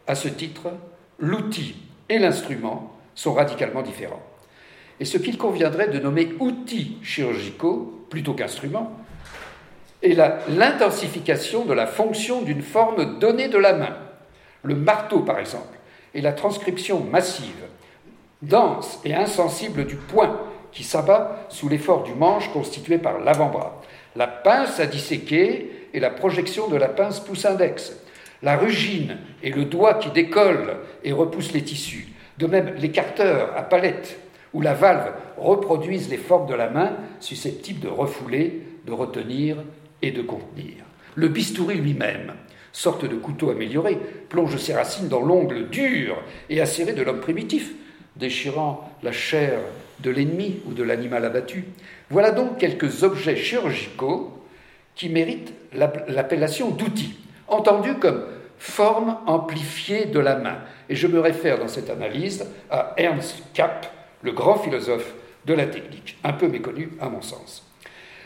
À 0.07 0.15
ce 0.15 0.27
titre, 0.27 0.69
l'outil 1.19 1.75
et 2.09 2.17
l'instrument 2.17 2.97
sont 3.13 3.33
radicalement 3.33 3.83
différents. 3.83 4.21
Et 4.99 5.05
ce 5.05 5.17
qu'il 5.17 5.37
conviendrait 5.37 5.89
de 5.89 5.99
nommer 5.99 6.33
outils 6.39 6.97
chirurgicaux 7.03 8.05
plutôt 8.09 8.33
qu'instruments 8.33 8.97
est 10.01 10.17
l'intensification 10.49 11.65
de 11.65 11.73
la 11.73 11.87
fonction 11.87 12.41
d'une 12.41 12.61
forme 12.61 13.19
donnée 13.19 13.47
de 13.47 13.57
la 13.57 13.73
main. 13.73 13.95
Le 14.63 14.75
marteau, 14.75 15.19
par 15.19 15.39
exemple, 15.39 15.77
est 16.13 16.21
la 16.21 16.33
transcription 16.33 16.99
massive, 16.99 17.65
dense 18.41 18.99
et 19.05 19.13
insensible 19.13 19.85
du 19.85 19.95
poing 19.95 20.39
qui 20.71 20.83
s'abat 20.83 21.45
sous 21.49 21.69
l'effort 21.69 22.03
du 22.03 22.13
manche 22.13 22.51
constitué 22.51 22.97
par 22.97 23.19
l'avant-bras. 23.19 23.81
La 24.15 24.27
pince 24.27 24.79
à 24.79 24.85
disséquer 24.85 25.71
et 25.93 25.99
la 25.99 26.09
projection 26.09 26.67
de 26.67 26.75
la 26.75 26.89
pince 26.89 27.19
pouce-index, 27.19 27.93
la 28.41 28.57
rugine 28.57 29.17
et 29.41 29.51
le 29.51 29.65
doigt 29.65 29.95
qui 29.95 30.09
décolle 30.09 30.77
et 31.03 31.11
repousse 31.11 31.53
les 31.53 31.63
tissus, 31.63 32.09
de 32.37 32.47
même 32.47 32.73
l'écarteur 32.77 33.55
à 33.55 33.63
palette 33.63 34.19
où 34.53 34.61
la 34.61 34.73
valve 34.73 35.13
reproduisent 35.37 36.09
les 36.09 36.17
formes 36.17 36.47
de 36.47 36.53
la 36.53 36.69
main 36.69 36.93
susceptibles 37.19 37.79
de 37.79 37.87
refouler, 37.87 38.61
de 38.85 38.91
retenir 38.91 39.57
et 40.01 40.11
de 40.11 40.21
contenir. 40.21 40.75
Le 41.15 41.27
bistouri 41.27 41.75
lui-même, 41.75 42.33
sorte 42.73 43.05
de 43.05 43.15
couteau 43.15 43.51
amélioré, 43.51 43.97
plonge 44.27 44.57
ses 44.57 44.73
racines 44.73 45.07
dans 45.07 45.21
l'ongle 45.21 45.69
dur 45.69 46.21
et 46.49 46.59
acéré 46.59 46.93
de 46.93 47.03
l'homme 47.03 47.21
primitif, 47.21 47.71
déchirant 48.17 48.91
la 49.03 49.11
chair 49.11 49.59
de 49.99 50.09
l'ennemi 50.09 50.59
ou 50.65 50.73
de 50.73 50.83
l'animal 50.83 51.23
abattu. 51.23 51.65
Voilà 52.09 52.31
donc 52.31 52.57
quelques 52.57 53.03
objets 53.03 53.35
chirurgicaux 53.35 54.43
qui 54.95 55.09
méritent 55.09 55.53
l'appellation 55.73 56.71
d'outils, 56.71 57.15
entendus 57.47 57.95
comme 57.95 58.25
forme 58.57 59.17
amplifiée 59.27 60.05
de 60.05 60.19
la 60.19 60.35
main. 60.35 60.57
Et 60.89 60.95
je 60.95 61.07
me 61.07 61.19
réfère 61.19 61.59
dans 61.59 61.67
cette 61.67 61.89
analyse 61.89 62.45
à 62.69 62.93
Ernst 62.97 63.43
Kapp, 63.53 63.87
le 64.21 64.31
grand 64.31 64.57
philosophe 64.57 65.13
de 65.45 65.53
la 65.53 65.65
technique, 65.65 66.17
un 66.23 66.33
peu 66.33 66.47
méconnu 66.47 66.91
à 66.99 67.09
mon 67.09 67.21
sens. 67.21 67.72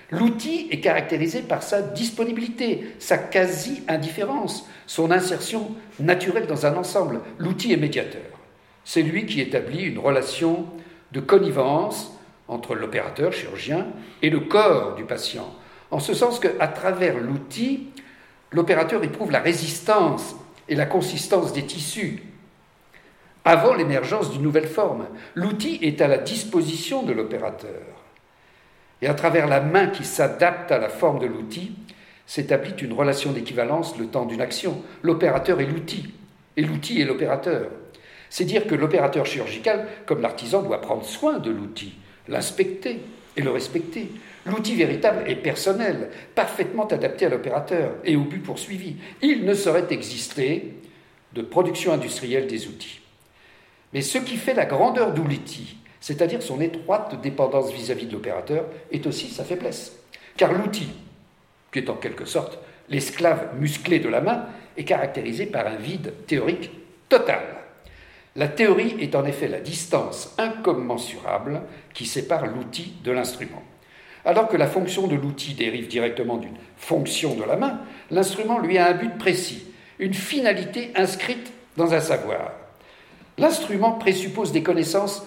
L'outil 0.09 0.67
est 0.71 0.79
caractérisé 0.79 1.41
par 1.41 1.63
sa 1.63 1.81
disponibilité, 1.81 2.95
sa 2.99 3.17
quasi-indifférence, 3.17 4.67
son 4.85 5.11
insertion 5.11 5.71
naturelle 5.99 6.47
dans 6.47 6.65
un 6.65 6.77
ensemble. 6.77 7.19
L'outil 7.37 7.73
est 7.73 7.77
médiateur. 7.77 8.21
C'est 8.85 9.01
lui 9.01 9.25
qui 9.25 9.41
établit 9.41 9.83
une 9.83 9.99
relation 9.99 10.65
de 11.11 11.19
connivence 11.19 12.17
entre 12.47 12.73
l'opérateur 12.73 13.33
chirurgien 13.33 13.87
et 14.21 14.29
le 14.29 14.39
corps 14.39 14.95
du 14.95 15.03
patient, 15.03 15.53
en 15.91 15.99
ce 15.99 16.13
sens 16.13 16.39
qu'à 16.39 16.67
travers 16.67 17.17
l'outil, 17.17 17.89
l'opérateur 18.51 19.03
éprouve 19.03 19.31
la 19.31 19.39
résistance 19.39 20.35
et 20.69 20.75
la 20.75 20.85
consistance 20.85 21.51
des 21.51 21.65
tissus. 21.65 22.23
Avant 23.43 23.73
l'émergence 23.73 24.31
d'une 24.31 24.41
nouvelle 24.41 24.67
forme, 24.67 25.07
l'outil 25.35 25.79
est 25.81 26.01
à 26.01 26.07
la 26.07 26.17
disposition 26.17 27.03
de 27.03 27.13
l'opérateur. 27.13 27.96
Et 29.01 29.07
à 29.07 29.13
travers 29.13 29.47
la 29.47 29.61
main 29.61 29.87
qui 29.87 30.03
s'adapte 30.03 30.71
à 30.71 30.79
la 30.79 30.89
forme 30.89 31.19
de 31.19 31.27
l'outil, 31.27 31.75
s'établit 32.25 32.73
une 32.81 32.93
relation 32.93 33.31
d'équivalence 33.31 33.97
le 33.97 34.07
temps 34.07 34.25
d'une 34.25 34.41
action. 34.41 34.81
L'opérateur 35.01 35.61
est 35.61 35.65
l'outil, 35.65 36.13
et 36.57 36.61
l'outil 36.61 37.01
est 37.01 37.05
l'opérateur. 37.05 37.69
C'est 38.29 38.45
dire 38.45 38.67
que 38.67 38.75
l'opérateur 38.75 39.25
chirurgical, 39.25 39.87
comme 40.05 40.21
l'artisan, 40.21 40.61
doit 40.61 40.81
prendre 40.81 41.05
soin 41.05 41.39
de 41.39 41.49
l'outil, 41.49 41.93
l'inspecter 42.27 42.99
et 43.37 43.41
le 43.41 43.51
respecter. 43.51 44.09
L'outil 44.45 44.75
véritable 44.75 45.23
est 45.29 45.35
personnel, 45.35 46.09
parfaitement 46.35 46.87
adapté 46.87 47.25
à 47.25 47.29
l'opérateur 47.29 47.91
et 48.03 48.15
au 48.15 48.23
but 48.23 48.39
poursuivi. 48.39 48.95
Il 49.21 49.45
ne 49.45 49.53
saurait 49.53 49.87
exister 49.91 50.73
de 51.33 51.41
production 51.41 51.93
industrielle 51.93 52.47
des 52.47 52.67
outils. 52.67 53.01
Mais 53.93 54.01
ce 54.01 54.17
qui 54.17 54.35
fait 54.35 54.53
la 54.53 54.65
grandeur 54.65 55.13
d'outil, 55.13 55.77
c'est-à-dire 56.07 56.41
son 56.41 56.61
étroite 56.61 57.19
dépendance 57.21 57.73
vis-à-vis 57.73 58.05
-vis 58.05 58.07
de 58.07 58.13
l'opérateur, 58.13 58.63
est 58.93 59.05
aussi 59.05 59.27
sa 59.27 59.43
faiblesse. 59.43 59.91
Car 60.37 60.53
l'outil, 60.53 60.87
qui 61.69 61.79
est 61.79 61.89
en 61.89 61.95
quelque 61.95 62.23
sorte 62.23 62.59
l'esclave 62.87 63.49
musclé 63.59 63.99
de 63.99 64.07
la 64.07 64.21
main, 64.21 64.45
est 64.77 64.85
caractérisé 64.85 65.47
par 65.47 65.67
un 65.67 65.75
vide 65.75 66.13
théorique 66.25 66.71
total. 67.09 67.41
La 68.37 68.47
théorie 68.47 68.95
est 69.01 69.15
en 69.15 69.25
effet 69.25 69.49
la 69.49 69.59
distance 69.59 70.33
incommensurable 70.37 71.63
qui 71.93 72.05
sépare 72.05 72.45
l'outil 72.45 72.93
de 73.03 73.11
l'instrument. 73.11 73.63
Alors 74.23 74.47
que 74.47 74.55
la 74.55 74.67
fonction 74.67 75.07
de 75.07 75.15
l'outil 75.15 75.55
dérive 75.55 75.89
directement 75.89 76.37
d'une 76.37 76.55
fonction 76.77 77.35
de 77.35 77.43
la 77.43 77.57
main, 77.57 77.81
l'instrument 78.11 78.59
lui 78.59 78.77
a 78.77 78.87
un 78.87 78.93
but 78.93 79.17
précis, 79.17 79.65
une 79.99 80.13
finalité 80.13 80.93
inscrite 80.95 81.51
dans 81.75 81.93
un 81.93 81.99
savoir. 81.99 82.53
L'instrument 83.37 83.91
présuppose 83.91 84.53
des 84.53 84.63
connaissances 84.63 85.25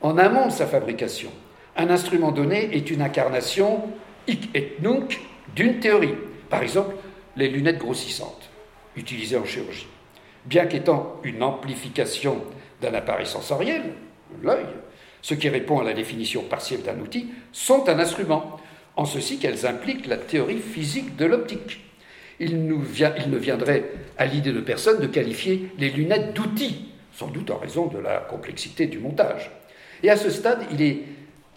en 0.00 0.18
amont 0.18 0.46
de 0.46 0.52
sa 0.52 0.66
fabrication. 0.66 1.30
Un 1.76 1.90
instrument 1.90 2.32
donné 2.32 2.76
est 2.76 2.90
une 2.90 3.02
incarnation 3.02 3.82
hic 4.26 4.50
et 4.54 4.76
nunc 4.80 5.20
d'une 5.54 5.78
théorie. 5.78 6.14
Par 6.48 6.62
exemple, 6.62 6.94
les 7.36 7.48
lunettes 7.48 7.78
grossissantes, 7.78 8.50
utilisées 8.96 9.36
en 9.36 9.44
chirurgie 9.44 9.88
bien 10.46 10.66
qu'étant 10.66 11.16
une 11.24 11.42
amplification 11.42 12.42
d'un 12.80 12.94
appareil 12.94 13.26
sensoriel, 13.26 13.82
l'œil, 14.42 14.66
ce 15.22 15.34
qui 15.34 15.48
répond 15.48 15.80
à 15.80 15.84
la 15.84 15.92
définition 15.92 16.42
partielle 16.42 16.82
d'un 16.82 16.98
outil, 17.00 17.28
sont 17.52 17.88
un 17.88 17.98
instrument, 17.98 18.60
en 18.96 19.04
ceci 19.04 19.38
qu'elles 19.38 19.66
impliquent 19.66 20.06
la 20.06 20.16
théorie 20.16 20.58
physique 20.58 21.16
de 21.16 21.26
l'optique. 21.26 21.80
Il, 22.38 22.50
il, 22.52 23.30
ne 23.30 23.36
viendrait 23.36 23.90
à 24.18 24.26
l'idée 24.26 24.52
de 24.52 24.60
personne 24.60 25.00
de 25.00 25.06
qualifier 25.06 25.70
les 25.78 25.90
lunettes 25.90 26.34
d'outils, 26.34 26.92
sans 27.12 27.28
doute 27.28 27.50
en 27.50 27.58
raison 27.58 27.86
de 27.86 27.98
la 27.98 28.18
complexité 28.18 28.86
du 28.86 28.98
montage. 28.98 29.50
Et 30.02 30.10
à 30.10 30.16
ce 30.16 30.30
stade, 30.30 30.64
il 30.72 30.82
est 30.82 31.02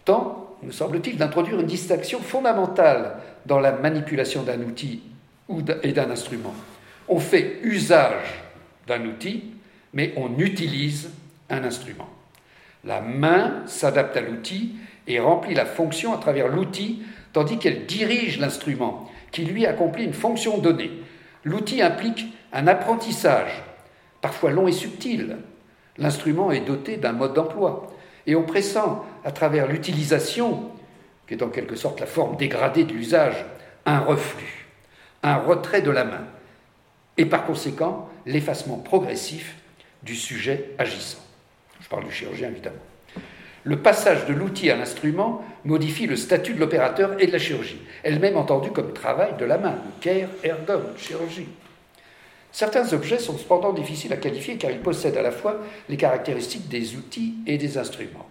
temps, 0.04 0.56
me 0.62 0.72
semble-t-il, 0.72 1.16
d'introduire 1.16 1.60
une 1.60 1.66
distinction 1.66 2.20
fondamentale 2.20 3.16
dans 3.46 3.60
la 3.60 3.72
manipulation 3.72 4.42
d'un 4.42 4.60
outil 4.62 5.02
et 5.82 5.92
d'un 5.92 6.10
instrument. 6.10 6.54
On 7.08 7.18
fait 7.18 7.58
usage 7.62 8.42
d'un 8.86 9.04
outil, 9.06 9.44
mais 9.92 10.12
on 10.16 10.38
utilise 10.38 11.10
un 11.48 11.64
instrument. 11.64 12.08
La 12.84 13.00
main 13.00 13.62
s'adapte 13.66 14.16
à 14.16 14.20
l'outil 14.20 14.76
et 15.06 15.18
remplit 15.20 15.54
la 15.54 15.66
fonction 15.66 16.14
à 16.14 16.18
travers 16.18 16.48
l'outil, 16.48 17.02
tandis 17.32 17.58
qu'elle 17.58 17.86
dirige 17.86 18.38
l'instrument, 18.38 19.10
qui 19.32 19.44
lui 19.44 19.66
accomplit 19.66 20.04
une 20.04 20.12
fonction 20.12 20.58
donnée. 20.58 20.90
L'outil 21.44 21.82
implique 21.82 22.26
un 22.52 22.66
apprentissage, 22.66 23.62
parfois 24.20 24.50
long 24.50 24.68
et 24.68 24.72
subtil. 24.72 25.38
L'instrument 25.98 26.50
est 26.52 26.60
doté 26.60 26.96
d'un 26.96 27.12
mode 27.12 27.34
d'emploi, 27.34 27.92
et 28.30 28.36
on 28.36 28.44
pressent, 28.44 29.02
à 29.24 29.32
travers 29.32 29.66
l'utilisation, 29.66 30.70
qui 31.26 31.34
est 31.34 31.42
en 31.42 31.48
quelque 31.48 31.74
sorte 31.74 31.98
la 31.98 32.06
forme 32.06 32.36
dégradée 32.36 32.84
de 32.84 32.92
l'usage, 32.92 33.44
un 33.86 33.98
reflux, 33.98 34.68
un 35.24 35.36
retrait 35.36 35.82
de 35.82 35.90
la 35.90 36.04
main, 36.04 36.24
et 37.18 37.24
par 37.26 37.44
conséquent 37.44 38.08
l'effacement 38.26 38.76
progressif 38.76 39.56
du 40.04 40.14
sujet 40.14 40.70
agissant. 40.78 41.18
Je 41.80 41.88
parle 41.88 42.04
du 42.04 42.12
chirurgien 42.12 42.50
évidemment. 42.50 42.76
Le 43.64 43.78
passage 43.80 44.26
de 44.26 44.32
l'outil 44.32 44.70
à 44.70 44.76
l'instrument 44.76 45.44
modifie 45.64 46.06
le 46.06 46.14
statut 46.14 46.54
de 46.54 46.60
l'opérateur 46.60 47.20
et 47.20 47.26
de 47.26 47.32
la 47.32 47.38
chirurgie, 47.38 47.82
elle-même 48.04 48.36
entendue 48.36 48.70
comme 48.70 48.92
travail 48.92 49.34
de 49.40 49.44
la 49.44 49.58
main, 49.58 49.74
care 50.00 50.28
ergon, 50.44 50.82
chirurgie. 50.96 51.48
Certains 52.52 52.92
objets 52.92 53.18
sont 53.18 53.38
cependant 53.38 53.72
difficiles 53.72 54.12
à 54.12 54.16
qualifier 54.16 54.56
car 54.56 54.70
ils 54.70 54.80
possèdent 54.80 55.16
à 55.16 55.22
la 55.22 55.30
fois 55.30 55.58
les 55.88 55.96
caractéristiques 55.96 56.68
des 56.68 56.96
outils 56.96 57.34
et 57.46 57.58
des 57.58 57.78
instruments. 57.78 58.26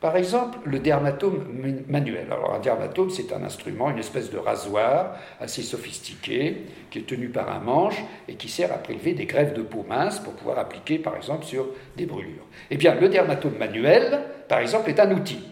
Par 0.00 0.16
exemple, 0.16 0.58
le 0.64 0.78
dermatome 0.78 1.44
manuel. 1.86 2.26
Alors, 2.32 2.54
un 2.54 2.58
dermatome, 2.58 3.10
c'est 3.10 3.34
un 3.34 3.44
instrument, 3.44 3.90
une 3.90 3.98
espèce 3.98 4.30
de 4.30 4.38
rasoir 4.38 5.14
assez 5.38 5.60
sophistiqué, 5.60 6.62
qui 6.90 7.00
est 7.00 7.06
tenu 7.06 7.28
par 7.28 7.50
un 7.50 7.58
manche 7.58 8.02
et 8.26 8.36
qui 8.36 8.48
sert 8.48 8.72
à 8.72 8.78
prélever 8.78 9.12
des 9.12 9.26
greffes 9.26 9.52
de 9.52 9.60
peau 9.60 9.84
mince 9.86 10.18
pour 10.18 10.32
pouvoir 10.32 10.58
appliquer, 10.58 10.98
par 10.98 11.16
exemple, 11.16 11.44
sur 11.44 11.66
des 11.98 12.06
brûlures. 12.06 12.46
Eh 12.70 12.78
bien, 12.78 12.94
le 12.94 13.10
dermatome 13.10 13.58
manuel, 13.58 14.22
par 14.48 14.60
exemple, 14.60 14.88
est 14.88 15.00
un 15.00 15.12
outil, 15.12 15.44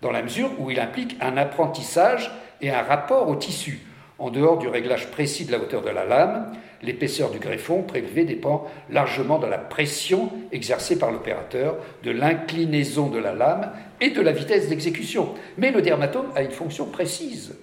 dans 0.00 0.10
la 0.10 0.22
mesure 0.22 0.50
où 0.58 0.70
il 0.70 0.80
implique 0.80 1.18
un 1.20 1.36
apprentissage 1.36 2.30
et 2.62 2.70
un 2.70 2.82
rapport 2.82 3.28
au 3.28 3.36
tissu, 3.36 3.80
en 4.20 4.30
dehors 4.30 4.58
du 4.58 4.68
réglage 4.68 5.10
précis 5.10 5.46
de 5.46 5.52
la 5.52 5.58
hauteur 5.58 5.80
de 5.80 5.88
la 5.88 6.04
lame, 6.04 6.52
l'épaisseur 6.82 7.30
du 7.30 7.38
greffon 7.38 7.82
prélevé 7.82 8.24
dépend 8.24 8.70
largement 8.90 9.38
de 9.38 9.46
la 9.46 9.56
pression 9.56 10.30
exercée 10.52 10.98
par 10.98 11.10
l'opérateur, 11.10 11.78
de 12.04 12.10
l'inclinaison 12.10 13.08
de 13.08 13.18
la 13.18 13.32
lame 13.32 13.72
et 14.00 14.10
de 14.10 14.20
la 14.20 14.32
vitesse 14.32 14.68
d'exécution. 14.68 15.34
Mais 15.56 15.72
le 15.72 15.80
dermatome 15.80 16.30
a 16.36 16.42
une 16.42 16.50
fonction 16.50 16.84
précise, 16.86 17.56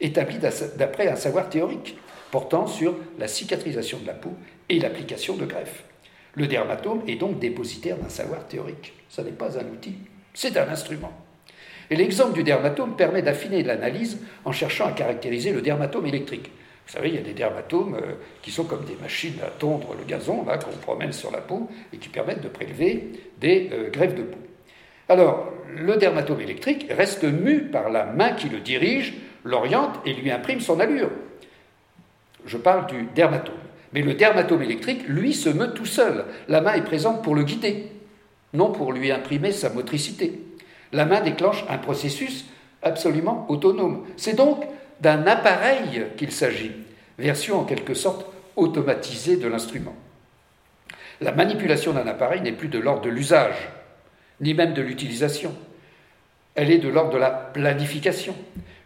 établie 0.00 0.38
d'après 0.76 1.08
un 1.08 1.16
savoir 1.16 1.50
théorique, 1.50 1.98
portant 2.30 2.68
sur 2.68 2.94
la 3.18 3.26
cicatrisation 3.26 3.98
de 3.98 4.06
la 4.06 4.14
peau 4.14 4.32
et 4.68 4.78
l'application 4.78 5.36
de 5.36 5.46
greffes. 5.46 5.84
Le 6.34 6.46
dermatome 6.46 7.02
est 7.08 7.16
donc 7.16 7.40
dépositaire 7.40 7.96
d'un 7.96 8.08
savoir 8.08 8.46
théorique. 8.46 8.92
Ce 9.08 9.20
n'est 9.20 9.30
pas 9.30 9.58
un 9.58 9.64
outil, 9.64 9.96
c'est 10.32 10.56
un 10.56 10.68
instrument. 10.68 11.12
L'exemple 11.96 12.32
du 12.32 12.42
dermatome 12.42 12.96
permet 12.96 13.22
d'affiner 13.22 13.62
l'analyse 13.62 14.18
en 14.44 14.52
cherchant 14.52 14.86
à 14.86 14.92
caractériser 14.92 15.52
le 15.52 15.60
dermatome 15.60 16.06
électrique. 16.06 16.50
Vous 16.86 16.92
savez, 16.92 17.08
il 17.08 17.14
y 17.14 17.18
a 17.18 17.22
des 17.22 17.32
dermatomes 17.32 17.94
euh, 17.94 18.14
qui 18.42 18.50
sont 18.50 18.64
comme 18.64 18.84
des 18.84 18.96
machines 19.00 19.38
à 19.42 19.48
tondre 19.48 19.94
le 19.98 20.04
gazon, 20.04 20.44
là, 20.44 20.58
qu'on 20.58 20.76
promène 20.76 21.12
sur 21.12 21.30
la 21.30 21.38
peau 21.38 21.68
et 21.92 21.96
qui 21.96 22.08
permettent 22.08 22.42
de 22.42 22.48
prélever 22.48 23.12
des 23.40 23.70
euh, 23.72 23.90
greffes 23.90 24.14
de 24.14 24.22
peau. 24.22 24.38
Alors, 25.08 25.50
le 25.74 25.96
dermatome 25.96 26.40
électrique 26.40 26.86
reste 26.90 27.24
mu 27.24 27.62
par 27.62 27.90
la 27.90 28.04
main 28.04 28.32
qui 28.32 28.48
le 28.48 28.60
dirige, 28.60 29.14
l'oriente 29.44 29.94
et 30.04 30.12
lui 30.12 30.30
imprime 30.30 30.60
son 30.60 30.80
allure. 30.80 31.10
Je 32.46 32.58
parle 32.58 32.86
du 32.86 33.08
dermatome. 33.14 33.54
Mais 33.92 34.02
le 34.02 34.14
dermatome 34.14 34.62
électrique, 34.62 35.06
lui, 35.08 35.32
se 35.32 35.48
meut 35.48 35.72
tout 35.72 35.86
seul. 35.86 36.24
La 36.48 36.60
main 36.60 36.74
est 36.74 36.84
présente 36.84 37.22
pour 37.22 37.34
le 37.34 37.44
guider, 37.44 37.86
non 38.52 38.72
pour 38.72 38.92
lui 38.92 39.10
imprimer 39.10 39.52
sa 39.52 39.70
motricité. 39.70 40.40
La 40.94 41.04
main 41.04 41.20
déclenche 41.20 41.64
un 41.68 41.78
processus 41.78 42.44
absolument 42.80 43.46
autonome. 43.48 44.06
C'est 44.16 44.36
donc 44.36 44.64
d'un 45.00 45.26
appareil 45.26 46.06
qu'il 46.16 46.30
s'agit, 46.30 46.70
version 47.18 47.58
en 47.58 47.64
quelque 47.64 47.94
sorte 47.94 48.26
automatisée 48.54 49.36
de 49.36 49.48
l'instrument. 49.48 49.96
La 51.20 51.32
manipulation 51.32 51.92
d'un 51.94 52.06
appareil 52.06 52.42
n'est 52.42 52.52
plus 52.52 52.68
de 52.68 52.78
l'ordre 52.78 53.02
de 53.02 53.10
l'usage, 53.10 53.56
ni 54.40 54.54
même 54.54 54.72
de 54.72 54.82
l'utilisation. 54.82 55.52
Elle 56.54 56.70
est 56.70 56.78
de 56.78 56.88
l'ordre 56.88 57.14
de 57.14 57.18
la 57.18 57.30
planification. 57.32 58.36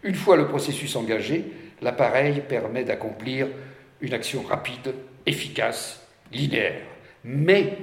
Une 0.03 0.15
fois 0.15 0.39
le 0.39 0.49
processus 0.49 0.97
engagé, 0.97 1.45
l'appareil 1.83 2.41
permet 2.49 2.85
d'accomplir 2.85 3.49
une 4.01 4.15
action 4.15 4.43
rapide, 4.45 4.95
efficace, 5.27 6.01
linéaire. 6.33 6.81
Mais 7.23 7.77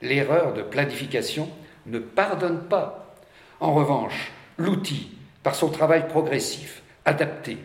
l'erreur 0.00 0.52
de 0.52 0.62
planification 0.62 1.48
ne 1.86 1.98
pardonne 1.98 2.68
pas. 2.68 3.03
En 3.64 3.72
revanche, 3.72 4.30
l'outil, 4.58 5.08
par 5.42 5.54
son 5.54 5.70
travail 5.70 6.06
progressif, 6.06 6.82
adapté, 7.06 7.56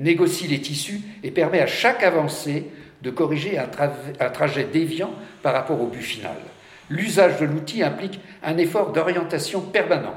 négocie 0.00 0.48
les 0.48 0.60
tissus 0.60 1.00
et 1.22 1.30
permet 1.30 1.60
à 1.60 1.68
chaque 1.68 2.02
avancée 2.02 2.72
de 3.02 3.10
corriger 3.10 3.56
un, 3.56 4.30
trajet 4.30 4.64
déviant 4.64 5.12
par 5.44 5.52
rapport 5.52 5.80
au 5.80 5.86
but 5.86 6.02
final. 6.02 6.34
L'usage 6.90 7.38
de 7.38 7.44
l'outil 7.44 7.84
implique 7.84 8.18
un 8.42 8.56
effort 8.56 8.90
d'orientation 8.90 9.60
permanent. 9.60 10.16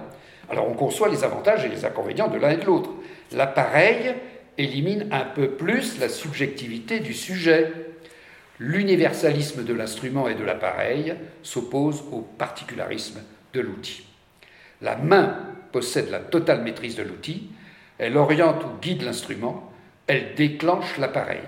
Alors 0.49 0.67
on 0.67 0.73
conçoit 0.73 1.07
les 1.07 1.23
avantages 1.23 1.63
et 1.65 1.69
les 1.69 1.85
inconvénients 1.85 2.29
de 2.29 2.39
l'un 2.39 2.49
et 2.49 2.57
de 2.57 2.65
l'autre. 2.65 2.89
L'appareil 3.31 4.15
élimine 4.57 5.07
un 5.11 5.25
peu 5.25 5.51
plus 5.51 5.99
la 5.99 6.09
subjectivité 6.09 6.99
du 6.99 7.13
sujet. 7.13 7.71
L'universalisme 8.57 9.63
de 9.63 9.73
l'instrument 9.75 10.27
et 10.27 10.33
de 10.33 10.43
l'appareil 10.43 11.13
s'oppose 11.43 12.05
au 12.11 12.21
particularisme 12.21 13.21
de 13.53 13.61
l'outil. 13.61 14.03
La 14.81 14.95
main 14.95 15.37
possède 15.71 16.09
la 16.09 16.19
totale 16.19 16.63
maîtrise 16.63 16.95
de 16.95 17.03
l'outil, 17.03 17.49
elle 17.97 18.17
oriente 18.17 18.63
ou 18.63 18.79
guide 18.81 19.01
l'instrument, 19.01 19.71
elle 20.05 20.35
déclenche 20.35 20.97
l'appareil. 20.97 21.41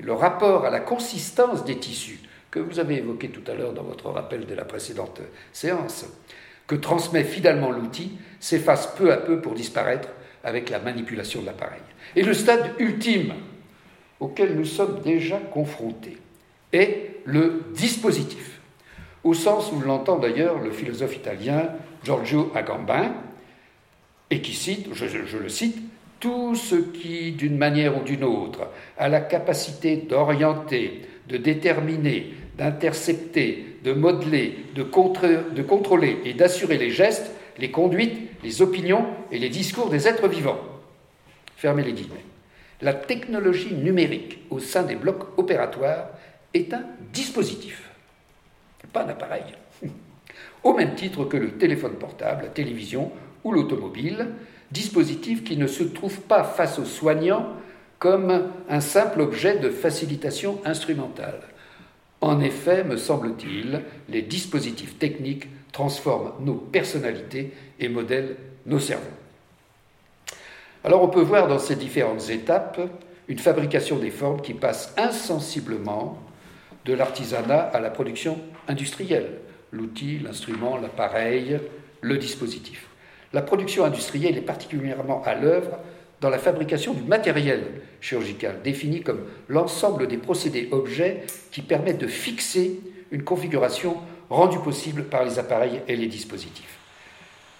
Le 0.00 0.12
rapport 0.12 0.64
à 0.64 0.70
la 0.70 0.80
consistance 0.80 1.64
des 1.64 1.78
tissus, 1.78 2.20
que 2.50 2.58
vous 2.58 2.78
avez 2.78 2.96
évoqué 2.96 3.28
tout 3.28 3.50
à 3.50 3.54
l'heure 3.54 3.72
dans 3.72 3.82
votre 3.82 4.10
rappel 4.10 4.46
de 4.46 4.54
la 4.54 4.64
précédente 4.64 5.20
séance, 5.52 6.06
que 6.66 6.74
transmet 6.74 7.24
fidèlement 7.24 7.70
l'outil, 7.70 8.12
s'efface 8.40 8.94
peu 8.96 9.12
à 9.12 9.16
peu 9.18 9.40
pour 9.40 9.54
disparaître 9.54 10.08
avec 10.42 10.70
la 10.70 10.78
manipulation 10.78 11.42
de 11.42 11.46
l'appareil. 11.46 11.82
Et 12.14 12.22
le 12.22 12.34
stade 12.34 12.72
ultime 12.78 13.34
auquel 14.20 14.56
nous 14.56 14.64
sommes 14.64 15.00
déjà 15.00 15.38
confrontés 15.38 16.18
est 16.72 17.20
le 17.24 17.64
dispositif, 17.74 18.60
au 19.24 19.34
sens 19.34 19.70
où 19.72 19.80
l'entend 19.80 20.18
d'ailleurs 20.18 20.58
le 20.58 20.70
philosophe 20.70 21.16
italien 21.16 21.70
Giorgio 22.06 22.52
Agamben, 22.54 23.14
et 24.30 24.40
qui 24.40 24.54
cite, 24.54 24.86
je, 24.94 25.38
le 25.38 25.48
cite, 25.48 25.76
tout 26.20 26.54
ce 26.54 26.76
qui, 26.76 27.32
d'une 27.32 27.58
manière 27.58 28.00
ou 28.00 28.04
d'une 28.04 28.22
autre, 28.22 28.68
a 28.96 29.08
la 29.08 29.20
capacité 29.20 29.96
d'orienter, 29.96 31.02
de 31.28 31.36
déterminer, 31.36 32.32
d'intercepter, 32.56 33.78
de 33.82 33.92
modeler, 33.92 34.66
de, 34.76 34.84
de 34.84 35.62
contrôler 35.62 36.18
et 36.24 36.34
d'assurer 36.34 36.78
les 36.78 36.92
gestes, 36.92 37.32
les 37.58 37.72
conduites, 37.72 38.30
les 38.44 38.62
opinions 38.62 39.04
et 39.32 39.40
les 39.40 39.48
discours 39.48 39.90
des 39.90 40.06
êtres 40.06 40.28
vivants. 40.28 40.60
Fermez 41.56 41.82
les 41.82 41.92
guillemets. 41.92 42.24
La 42.82 42.94
technologie 42.94 43.74
numérique 43.74 44.38
au 44.50 44.60
sein 44.60 44.84
des 44.84 44.94
blocs 44.94 45.36
opératoires 45.38 46.10
est 46.54 46.72
un 46.72 46.84
dispositif, 47.12 47.90
pas 48.92 49.02
un 49.02 49.08
appareil. 49.08 49.42
Au 50.66 50.72
même 50.72 50.96
titre 50.96 51.24
que 51.26 51.36
le 51.36 51.52
téléphone 51.52 51.92
portable, 51.92 52.42
la 52.42 52.48
télévision 52.48 53.12
ou 53.44 53.52
l'automobile, 53.52 54.30
dispositif 54.72 55.44
qui 55.44 55.56
ne 55.56 55.68
se 55.68 55.84
trouve 55.84 56.18
pas 56.22 56.42
face 56.42 56.80
aux 56.80 56.84
soignants 56.84 57.50
comme 58.00 58.50
un 58.68 58.80
simple 58.80 59.20
objet 59.20 59.60
de 59.60 59.70
facilitation 59.70 60.58
instrumentale. 60.64 61.38
En 62.20 62.40
effet, 62.40 62.82
me 62.82 62.96
semble-t-il, 62.96 63.82
les 64.08 64.22
dispositifs 64.22 64.98
techniques 64.98 65.46
transforment 65.70 66.32
nos 66.40 66.54
personnalités 66.54 67.52
et 67.78 67.88
modèlent 67.88 68.34
nos 68.66 68.80
cerveaux. 68.80 69.04
Alors 70.82 71.00
on 71.04 71.08
peut 71.08 71.20
voir 71.20 71.46
dans 71.46 71.60
ces 71.60 71.76
différentes 71.76 72.28
étapes 72.28 72.80
une 73.28 73.38
fabrication 73.38 73.98
des 73.98 74.10
formes 74.10 74.40
qui 74.40 74.52
passe 74.52 74.92
insensiblement 74.96 76.18
de 76.84 76.92
l'artisanat 76.92 77.60
à 77.60 77.78
la 77.78 77.90
production 77.90 78.40
industrielle, 78.66 79.30
l'outil, 79.72 80.18
l'instrument, 80.18 80.76
l'appareil, 80.76 81.58
le 82.00 82.18
dispositif. 82.18 82.86
La 83.32 83.42
production 83.42 83.84
industrielle 83.84 84.36
est 84.36 84.42
particulièrement 84.42 85.22
à 85.24 85.34
l'œuvre 85.34 85.78
dans 86.20 86.30
la 86.30 86.38
fabrication 86.38 86.94
du 86.94 87.02
matériel 87.02 87.64
chirurgical, 88.00 88.60
défini 88.62 89.02
comme 89.02 89.26
l'ensemble 89.48 90.06
des 90.06 90.16
procédés 90.16 90.68
objets 90.72 91.24
qui 91.50 91.62
permettent 91.62 91.98
de 91.98 92.06
fixer 92.06 92.80
une 93.10 93.22
configuration 93.22 93.96
rendue 94.30 94.58
possible 94.58 95.04
par 95.04 95.24
les 95.24 95.38
appareils 95.38 95.82
et 95.88 95.96
les 95.96 96.06
dispositifs. 96.06 96.78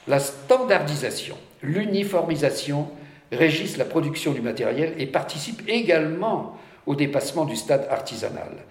La 0.09 0.19
standardisation, 0.21 1.37
l'uniformisation 1.63 2.89
régissent 3.33 3.77
la 3.77 3.85
production 3.85 4.33
du 4.33 4.41
matériel 4.41 4.95
et 4.99 5.07
participent 5.07 5.69
également 5.69 6.59
au 6.87 6.95
dépassement 6.95 7.45
du 7.45 7.57
stade 7.57 7.87
artisanal. 7.91 8.65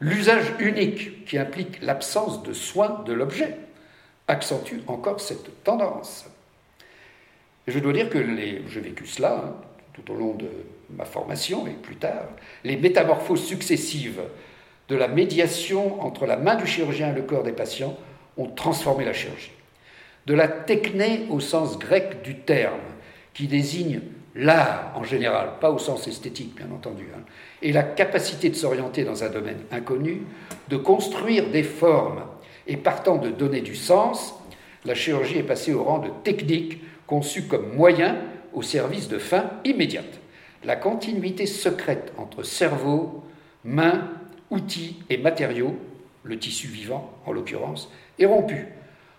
L'usage 0.00 0.54
unique, 0.58 1.26
qui 1.26 1.36
implique 1.36 1.82
l'absence 1.82 2.42
de 2.42 2.54
soins 2.54 3.02
de 3.04 3.12
l'objet, 3.12 3.56
accentue 4.28 4.80
encore 4.86 5.20
cette 5.20 5.62
tendance. 5.62 6.26
Je 7.66 7.78
dois 7.78 7.92
dire 7.92 8.08
que 8.08 8.18
j'ai 8.66 8.80
vécu 8.80 9.06
cela 9.06 9.44
hein, 9.44 9.54
tout 9.92 10.10
au 10.10 10.16
long 10.16 10.34
de 10.34 10.48
ma 10.90 11.04
formation 11.04 11.66
et 11.66 11.72
plus 11.72 11.96
tard, 11.96 12.28
les 12.64 12.76
métamorphoses 12.76 13.44
successives 13.44 14.22
de 14.88 14.96
la 14.96 15.06
médiation 15.06 16.02
entre 16.02 16.26
la 16.26 16.36
main 16.36 16.56
du 16.56 16.66
chirurgien 16.66 17.10
et 17.10 17.14
le 17.14 17.22
corps 17.22 17.42
des 17.42 17.52
patients 17.52 17.96
ont 18.36 18.48
transformé 18.48 19.04
la 19.04 19.12
chirurgie. 19.12 19.52
De 20.26 20.34
la 20.34 20.48
techné 20.48 21.26
au 21.28 21.40
sens 21.40 21.78
grec 21.78 22.22
du 22.22 22.36
terme, 22.38 22.80
qui 23.34 23.46
désigne 23.46 24.00
l'art 24.34 24.92
en 24.96 25.04
général, 25.04 25.58
pas 25.60 25.70
au 25.70 25.78
sens 25.78 26.08
esthétique 26.08 26.56
bien 26.56 26.70
entendu, 26.72 27.06
hein, 27.14 27.22
et 27.62 27.72
la 27.72 27.82
capacité 27.82 28.48
de 28.48 28.54
s'orienter 28.54 29.04
dans 29.04 29.24
un 29.24 29.28
domaine 29.28 29.60
inconnu, 29.70 30.22
de 30.68 30.76
construire 30.76 31.50
des 31.50 31.62
formes 31.62 32.22
et 32.66 32.76
partant 32.76 33.16
de 33.16 33.30
donner 33.30 33.60
du 33.60 33.74
sens, 33.74 34.34
la 34.84 34.94
chirurgie 34.94 35.38
est 35.38 35.44
passée 35.44 35.74
au 35.74 35.82
rang 35.82 35.98
de 35.98 36.10
technique 36.24 36.82
conçue 37.06 37.42
comme 37.42 37.74
moyen 37.74 38.16
au 38.52 38.62
service 38.62 39.08
de 39.08 39.18
fins 39.18 39.50
immédiates. 39.64 40.20
La 40.64 40.76
continuité 40.76 41.46
secrète 41.46 42.12
entre 42.18 42.42
cerveau, 42.42 43.24
main, 43.64 44.08
outils 44.50 44.96
et 45.10 45.18
matériaux, 45.18 45.76
le 46.22 46.38
tissu 46.38 46.66
vivant 46.68 47.12
en 47.26 47.32
l'occurrence, 47.32 47.90
est 48.18 48.26
rompue. 48.26 48.68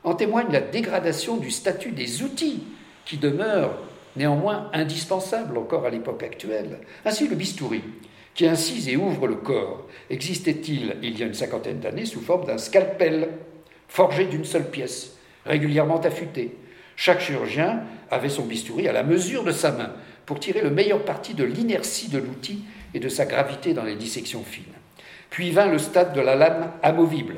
En 0.04 0.16
témoigne 0.16 0.52
la 0.52 0.62
dégradation 0.62 1.38
du 1.38 1.52
statut 1.52 1.92
des 1.92 2.24
outils 2.24 2.64
qui 3.06 3.18
demeurent 3.18 3.78
néanmoins 4.16 4.70
indispensables 4.74 5.58
encore 5.58 5.86
à 5.86 5.90
l'époque 5.90 6.24
actuelle. 6.24 6.80
Ainsi 7.06 7.28
le 7.28 7.36
bistouri, 7.36 7.82
qui 8.34 8.48
incise 8.48 8.88
et 8.88 8.98
ouvre 8.98 9.28
le 9.28 9.36
corps, 9.36 9.88
existait-il 10.10 10.98
il 11.02 11.20
y 11.20 11.24
a 11.24 11.26
une 11.26 11.34
cinquantaine 11.34 11.80
d'années 11.80 12.06
sous 12.06 12.22
forme 12.22 12.46
d'un 12.46 12.58
scalpel 12.58 13.30
forgé 13.88 14.26
d'une 14.26 14.46
seule 14.46 14.70
pièce, 14.70 15.18
régulièrement 15.46 16.00
affûté? 16.00 16.56
Chaque 16.96 17.22
chirurgien 17.22 17.82
avait 18.10 18.30
son 18.30 18.46
bistouri 18.46 18.88
à 18.88 18.94
la 18.94 19.04
mesure 19.04 19.44
de 19.44 19.52
sa 19.52 19.72
main 19.72 19.92
pour 20.26 20.40
tirer 20.40 20.62
le 20.62 20.70
meilleur 20.70 21.04
parti 21.04 21.34
de 21.34 21.44
l'inertie 21.44 22.10
de 22.10 22.20
l'outil 22.20 22.64
et 22.94 23.00
de 23.00 23.10
sa 23.10 23.26
gravité 23.26 23.74
dans 23.74 23.84
les 23.84 23.96
dissections 23.96 24.44
fines. 24.44 24.64
Puis 25.30 25.52
vint 25.52 25.68
le 25.68 25.78
stade 25.78 26.14
de 26.14 26.22
la 26.22 26.36
lame 26.36 26.72
amovible. 26.84 27.38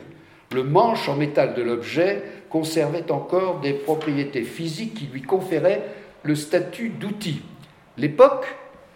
Le 0.51 0.63
manche 0.63 1.07
en 1.09 1.15
métal 1.15 1.53
de 1.53 1.61
l'objet 1.61 2.23
conservait 2.49 3.11
encore 3.11 3.61
des 3.61 3.73
propriétés 3.73 4.43
physiques 4.43 4.95
qui 4.95 5.05
lui 5.05 5.21
conféraient 5.21 5.83
le 6.23 6.35
statut 6.35 6.89
d'outil. 6.89 7.41
L'époque 7.97 8.45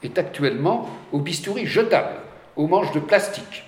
est 0.03 0.17
actuellement 0.17 0.89
au 1.12 1.19
bistouri 1.19 1.65
jetable, 1.65 2.15
aux 2.55 2.67
manches 2.67 2.91
de 2.93 2.99
plastique. 2.99 3.63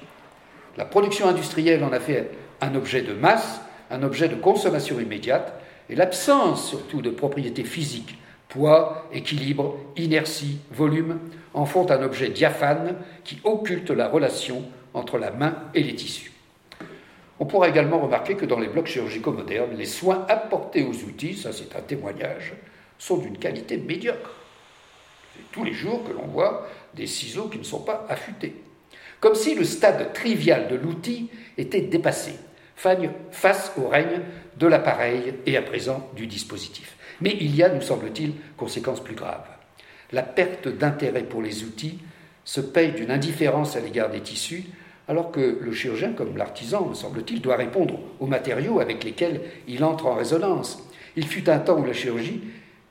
La 0.77 0.85
production 0.85 1.27
industrielle 1.27 1.83
en 1.83 1.91
a 1.91 1.99
fait 1.99 2.31
un 2.61 2.75
objet 2.75 3.01
de 3.01 3.13
masse, 3.13 3.61
un 3.91 4.03
objet 4.03 4.29
de 4.29 4.35
consommation 4.35 4.99
immédiate, 4.99 5.53
et 5.89 5.95
l'absence 5.95 6.69
surtout 6.69 7.01
de 7.01 7.09
propriétés 7.09 7.63
physiques, 7.63 8.17
poids, 8.47 9.07
équilibre, 9.11 9.77
inertie, 9.97 10.59
volume, 10.71 11.19
en 11.53 11.65
font 11.65 11.89
un 11.89 12.03
objet 12.03 12.29
diaphane 12.29 12.95
qui 13.23 13.39
occulte 13.43 13.89
la 13.91 14.07
relation 14.07 14.63
entre 14.93 15.17
la 15.17 15.31
main 15.31 15.55
et 15.73 15.83
les 15.83 15.95
tissus. 15.95 16.31
On 17.39 17.45
pourra 17.45 17.69
également 17.69 17.99
remarquer 17.99 18.35
que 18.35 18.45
dans 18.45 18.59
les 18.59 18.67
blocs 18.67 18.87
chirurgicaux 18.87 19.31
modernes, 19.31 19.75
les 19.77 19.85
soins 19.85 20.25
apportés 20.27 20.83
aux 20.83 21.05
outils, 21.05 21.35
ça 21.35 21.53
c'est 21.53 21.75
un 21.75 21.81
témoignage, 21.81 22.53
sont 22.97 23.17
d'une 23.17 23.37
qualité 23.37 23.77
médiocre. 23.77 24.31
Tous 25.51 25.63
les 25.63 25.73
jours 25.73 26.03
que 26.03 26.13
l'on 26.13 26.27
voit 26.27 26.67
des 26.95 27.07
ciseaux 27.07 27.47
qui 27.47 27.59
ne 27.59 27.63
sont 27.63 27.81
pas 27.81 28.05
affûtés. 28.09 28.55
Comme 29.19 29.35
si 29.35 29.55
le 29.55 29.63
stade 29.63 30.13
trivial 30.13 30.67
de 30.69 30.75
l'outil 30.75 31.29
était 31.57 31.81
dépassé 31.81 32.33
face 32.75 33.73
au 33.77 33.87
règne 33.87 34.21
de 34.57 34.67
l'appareil 34.67 35.33
et 35.45 35.57
à 35.57 35.61
présent 35.61 36.09
du 36.15 36.27
dispositif. 36.27 36.95
Mais 37.21 37.35
il 37.41 37.53
y 37.55 37.63
a, 37.63 37.69
nous 37.69 37.81
semble-t-il, 37.81 38.33
conséquences 38.55 39.03
plus 39.03 39.15
graves. 39.15 39.47
La 40.11 40.23
perte 40.23 40.69
d'intérêt 40.69 41.23
pour 41.23 41.41
les 41.41 41.63
outils 41.63 41.99
se 42.45 42.61
paye 42.61 42.93
d'une 42.93 43.11
indifférence 43.11 43.75
à 43.75 43.81
l'égard 43.81 44.09
des 44.09 44.21
tissus, 44.21 44.63
alors 45.07 45.31
que 45.31 45.59
le 45.61 45.71
chirurgien, 45.73 46.13
comme 46.13 46.37
l'artisan, 46.37 46.85
me 46.85 46.93
semble-t-il, 46.93 47.41
doit 47.41 47.57
répondre 47.57 47.99
aux 48.19 48.27
matériaux 48.27 48.79
avec 48.79 49.03
lesquels 49.03 49.41
il 49.67 49.83
entre 49.83 50.05
en 50.05 50.15
résonance. 50.15 50.87
Il 51.15 51.27
fut 51.27 51.49
un 51.49 51.59
temps 51.59 51.79
où 51.79 51.85
la 51.85 51.93
chirurgie 51.93 52.41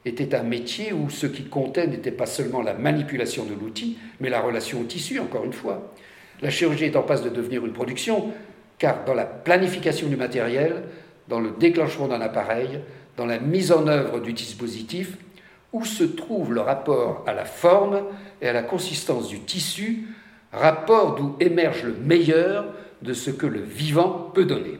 était 0.09 0.35
un 0.35 0.43
métier 0.43 0.93
où 0.93 1.11
ce 1.11 1.27
qui 1.27 1.45
comptait 1.45 1.87
n'était 1.87 2.11
pas 2.11 2.27
seulement 2.27 2.63
la 2.63 2.75
manipulation 2.75 3.45
de 3.45 3.55
l'outil, 3.55 3.99
mais 4.21 4.31
la 4.31 4.41
relation 4.41 4.81
au 4.81 4.85
tissu, 4.85 5.19
encore 5.19 5.45
une 5.45 5.53
fois. 5.53 5.93
La 6.43 6.51
chirurgie 6.51 6.85
est 6.85 6.97
en 6.97 7.03
passe 7.03 7.23
de 7.23 7.31
devenir 7.31 7.65
une 7.65 7.73
production, 7.73 8.33
car 8.79 9.05
dans 9.05 9.15
la 9.15 9.25
planification 9.25 10.09
du 10.09 10.17
matériel, 10.17 10.85
dans 11.29 11.41
le 11.41 11.51
déclenchement 11.51 12.09
d'un 12.09 12.21
appareil, 12.21 12.81
dans 13.17 13.27
la 13.27 13.39
mise 13.39 13.73
en 13.73 13.87
œuvre 13.89 14.21
du 14.21 14.33
dispositif, 14.33 15.17
où 15.73 15.85
se 15.85 16.05
trouve 16.05 16.55
le 16.55 16.61
rapport 16.61 17.25
à 17.27 17.35
la 17.35 17.45
forme 17.45 18.03
et 18.41 18.49
à 18.49 18.53
la 18.53 18.63
consistance 18.63 19.29
du 19.29 19.41
tissu, 19.41 20.07
rapport 20.53 21.17
d'où 21.17 21.37
émerge 21.41 21.83
le 21.83 21.95
meilleur 21.95 22.67
de 23.03 23.13
ce 23.13 23.31
que 23.31 23.47
le 23.47 23.61
vivant 23.61 24.31
peut 24.35 24.45
donner. 24.45 24.79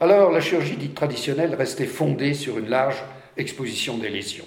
Alors 0.00 0.30
la 0.30 0.40
chirurgie 0.40 0.76
dite 0.76 0.94
traditionnelle 0.94 1.54
restait 1.54 1.86
fondée 1.86 2.34
sur 2.34 2.58
une 2.58 2.68
large 2.68 3.02
exposition 3.38 3.96
des 3.98 4.08
lésions. 4.08 4.46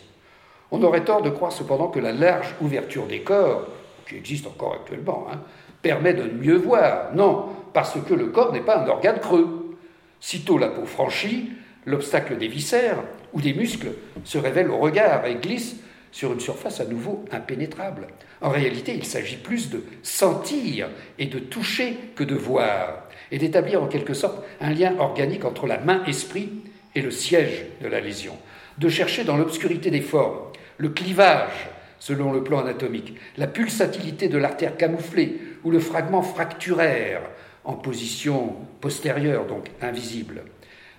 On 0.72 0.84
aurait 0.84 1.04
tort 1.04 1.22
de 1.22 1.30
croire 1.30 1.52
cependant 1.52 1.88
que 1.88 2.00
la 2.00 2.12
large 2.12 2.56
ouverture 2.62 3.08
des 3.08 3.22
corps, 3.22 3.68
qui 4.08 4.16
existe 4.16 4.48
encore 4.48 4.76
actuellement, 4.76 5.28
hein, 5.32 5.40
permet 5.82 6.14
de 6.14 6.24
mieux 6.24 6.58
voir. 6.58 7.14
Non, 7.14 7.50
parce 7.74 7.98
que 8.08 8.14
le 8.14 8.28
corps 8.28 8.54
n'est 8.54 8.62
pas 8.62 8.78
un 8.78 8.88
organe 8.88 9.20
creux. 9.20 9.76
Sitôt 10.20 10.58
la 10.58 10.68
peau 10.68 10.86
franchie, 10.86 11.52
l'obstacle 11.86 12.38
des 12.38 12.48
viscères 12.48 13.04
ou 13.34 13.42
des 13.42 13.54
muscles 13.54 13.94
se 14.24 14.38
révèle 14.38 14.70
au 14.70 14.78
regard 14.78 15.26
et 15.26 15.36
glisse 15.36 15.78
sur 16.12 16.34
une 16.34 16.40
surface 16.40 16.80
à 16.80 16.86
nouveau 16.86 17.26
impénétrable. 17.32 18.08
En 18.42 18.50
réalité, 18.50 18.94
il 18.96 19.06
s'agit 19.06 19.38
plus 19.38 19.70
de 19.70 19.84
sentir 20.04 20.90
et 21.18 21.26
de 21.26 21.40
toucher 21.40 21.98
que 22.16 22.24
de 22.24 22.36
voir, 22.36 23.08
et 23.32 23.38
d'établir 23.38 23.82
en 23.82 23.88
quelque 23.88 24.14
sorte 24.14 24.44
un 24.60 24.72
lien 24.72 24.96
organique 25.00 25.46
entre 25.46 25.68
la 25.68 25.80
main-esprit 25.80 26.50
et 26.96 27.02
le 27.02 27.12
siège 27.12 27.66
de 27.82 27.88
la 27.88 28.02
lésion, 28.02 28.38
de 28.78 28.90
chercher 28.90 29.24
dans 29.24 29.38
l'obscurité 29.38 29.92
des 29.92 30.02
formes 30.02 30.40
le 30.78 30.90
clivage 30.90 31.70
selon 32.00 32.32
le 32.34 32.44
plan 32.44 32.60
anatomique, 32.60 33.16
la 33.38 33.46
pulsatilité 33.48 34.28
de 34.28 34.40
l'artère 34.40 34.76
camouflée 34.76 35.40
ou 35.64 35.70
le 35.70 35.80
fragment 35.80 36.24
fracturaire 36.24 37.22
en 37.64 37.74
position 37.74 38.56
postérieure, 38.82 39.46
donc 39.46 39.70
invisible, 39.82 40.44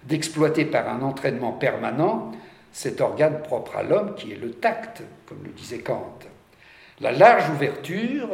d'exploiter 0.04 0.64
par 0.64 0.88
un 0.88 1.02
entraînement 1.02 1.52
permanent 1.52 2.30
cet 2.70 3.00
organe 3.00 3.42
propre 3.42 3.76
à 3.76 3.82
l'homme 3.82 4.14
qui 4.14 4.32
est 4.32 4.40
le 4.40 4.52
tact, 4.52 5.02
comme 5.26 5.42
le 5.44 5.50
disait 5.50 5.80
Kant. 5.80 6.18
La 7.00 7.10
large 7.10 7.50
ouverture 7.50 8.28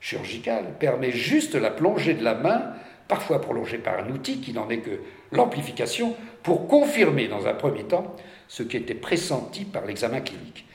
chirurgicale 0.00 0.74
permet 0.78 1.12
juste 1.12 1.54
la 1.54 1.70
plongée 1.70 2.14
de 2.14 2.22
la 2.22 2.34
main, 2.34 2.72
parfois 3.08 3.40
prolongée 3.40 3.78
par 3.78 3.98
un 3.98 4.10
outil 4.10 4.40
qui 4.40 4.52
n'en 4.52 4.68
est 4.68 4.80
que 4.80 5.00
l'amplification, 5.32 6.14
pour 6.42 6.68
confirmer 6.68 7.26
dans 7.26 7.46
un 7.46 7.54
premier 7.54 7.84
temps 7.84 8.14
ce 8.48 8.62
qui 8.62 8.76
était 8.76 8.94
pressenti 8.94 9.64
par 9.64 9.84
l'examen 9.86 10.20
clinique. 10.20 10.66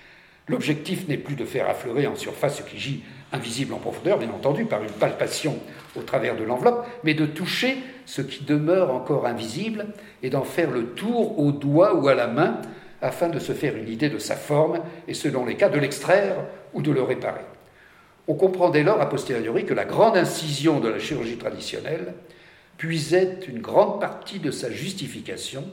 L'objectif 0.47 1.07
n'est 1.07 1.17
plus 1.17 1.35
de 1.35 1.45
faire 1.45 1.69
affleurer 1.69 2.07
en 2.07 2.15
surface 2.15 2.57
ce 2.57 2.63
qui 2.63 2.77
gît 2.77 3.03
invisible 3.31 3.73
en 3.73 3.77
profondeur, 3.77 4.17
bien 4.17 4.29
entendu, 4.29 4.65
par 4.65 4.83
une 4.83 4.91
palpation 4.91 5.57
au 5.95 6.01
travers 6.01 6.35
de 6.35 6.43
l'enveloppe, 6.43 6.85
mais 7.03 7.13
de 7.13 7.25
toucher 7.25 7.77
ce 8.05 8.21
qui 8.21 8.43
demeure 8.43 8.93
encore 8.93 9.25
invisible 9.25 9.87
et 10.21 10.29
d'en 10.29 10.43
faire 10.43 10.69
le 10.69 10.87
tour 10.87 11.39
au 11.39 11.51
doigt 11.51 11.95
ou 11.95 12.07
à 12.07 12.15
la 12.15 12.27
main 12.27 12.59
afin 13.01 13.29
de 13.29 13.39
se 13.39 13.53
faire 13.53 13.75
une 13.75 13.87
idée 13.87 14.09
de 14.09 14.17
sa 14.17 14.35
forme 14.35 14.79
et, 15.07 15.13
selon 15.13 15.45
les 15.45 15.55
cas, 15.55 15.69
de 15.69 15.79
l'extraire 15.79 16.35
ou 16.73 16.81
de 16.81 16.91
le 16.91 17.01
réparer. 17.01 17.45
On 18.27 18.35
comprend 18.35 18.69
dès 18.69 18.83
lors 18.83 19.01
a 19.01 19.09
posteriori 19.09 19.65
que 19.65 19.73
la 19.73 19.85
grande 19.85 20.17
incision 20.17 20.79
de 20.79 20.89
la 20.89 20.99
chirurgie 20.99 21.37
traditionnelle 21.37 22.13
puisait 22.77 23.39
une 23.47 23.59
grande 23.59 23.99
partie 23.99 24.39
de 24.39 24.51
sa 24.51 24.71
justification 24.71 25.65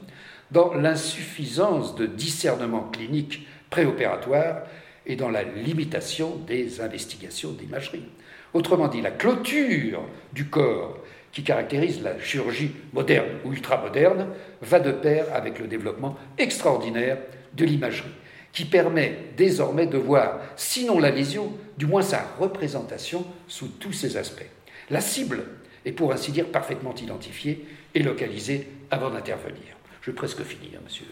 dans 0.51 0.73
l'insuffisance 0.73 1.95
de 1.95 2.05
discernement 2.05 2.89
clinique 2.91 3.47
préopératoire 3.69 4.63
et 5.05 5.15
dans 5.15 5.29
la 5.29 5.43
limitation 5.43 6.35
des 6.47 6.81
investigations 6.81 7.51
d'imagerie. 7.51 8.05
Autrement 8.53 8.87
dit, 8.87 9.01
la 9.01 9.11
clôture 9.11 10.03
du 10.33 10.45
corps 10.45 10.97
qui 11.31 11.43
caractérise 11.43 12.01
la 12.01 12.19
chirurgie 12.19 12.71
moderne 12.93 13.27
ou 13.45 13.53
ultramoderne 13.53 14.27
va 14.61 14.79
de 14.79 14.91
pair 14.91 15.25
avec 15.33 15.59
le 15.59 15.67
développement 15.67 16.17
extraordinaire 16.37 17.19
de 17.53 17.65
l'imagerie, 17.65 18.09
qui 18.51 18.65
permet 18.65 19.15
désormais 19.37 19.85
de 19.85 19.97
voir, 19.97 20.39
sinon 20.55 20.99
la 20.99 21.11
lésion, 21.11 21.53
du 21.77 21.85
moins 21.85 22.01
sa 22.01 22.25
représentation 22.39 23.25
sous 23.47 23.67
tous 23.67 23.93
ses 23.93 24.17
aspects. 24.17 24.49
La 24.89 25.01
cible 25.01 25.43
est 25.85 25.91
pour 25.91 26.11
ainsi 26.11 26.31
dire 26.31 26.47
parfaitement 26.47 26.95
identifiée 26.95 27.65
et 27.93 28.01
localisée 28.01 28.67
avant 28.89 29.11
d'intervenir. 29.11 29.78
Je 30.01 30.11
vais 30.11 30.15
presque 30.15 30.43
finir, 30.43 30.79
monsieur. 30.83 31.05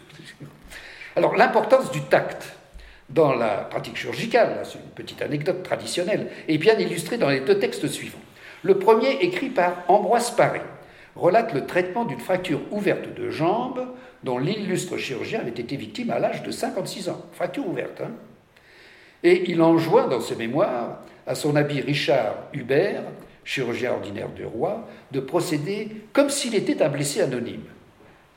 Alors 1.16 1.36
l'importance 1.36 1.90
du 1.90 2.00
tact 2.02 2.54
dans 3.10 3.34
la 3.34 3.56
pratique 3.58 3.96
chirurgicale, 3.96 4.60
c'est 4.64 4.78
une 4.78 4.90
petite 4.94 5.22
anecdote 5.22 5.62
traditionnelle, 5.62 6.28
est 6.46 6.58
bien 6.58 6.78
illustrée 6.78 7.18
dans 7.18 7.28
les 7.28 7.40
deux 7.40 7.58
textes 7.58 7.88
suivants. 7.88 8.18
Le 8.62 8.78
premier, 8.78 9.12
écrit 9.22 9.48
par 9.48 9.84
Ambroise 9.88 10.30
Paré, 10.32 10.60
relate 11.16 11.54
le 11.54 11.66
traitement 11.66 12.04
d'une 12.04 12.20
fracture 12.20 12.60
ouverte 12.70 13.14
de 13.14 13.30
jambe 13.30 13.86
dont 14.24 14.38
l'illustre 14.38 14.96
chirurgien 14.96 15.40
avait 15.40 15.50
été 15.50 15.76
victime 15.76 16.10
à 16.10 16.18
l'âge 16.18 16.42
de 16.42 16.50
56 16.50 17.08
ans. 17.08 17.24
Fracture 17.32 17.66
ouverte. 17.66 18.00
Hein 18.00 18.10
Et 19.22 19.50
il 19.50 19.62
enjoint 19.62 20.06
dans 20.06 20.20
ses 20.20 20.36
mémoires 20.36 21.00
à 21.26 21.34
son 21.34 21.56
ami 21.56 21.80
Richard 21.80 22.34
Hubert, 22.52 23.02
chirurgien 23.44 23.92
ordinaire 23.92 24.28
de 24.36 24.44
Roi, 24.44 24.86
de 25.12 25.20
procéder 25.20 25.88
comme 26.12 26.30
s'il 26.30 26.54
était 26.54 26.82
un 26.82 26.88
blessé 26.88 27.22
anonyme 27.22 27.64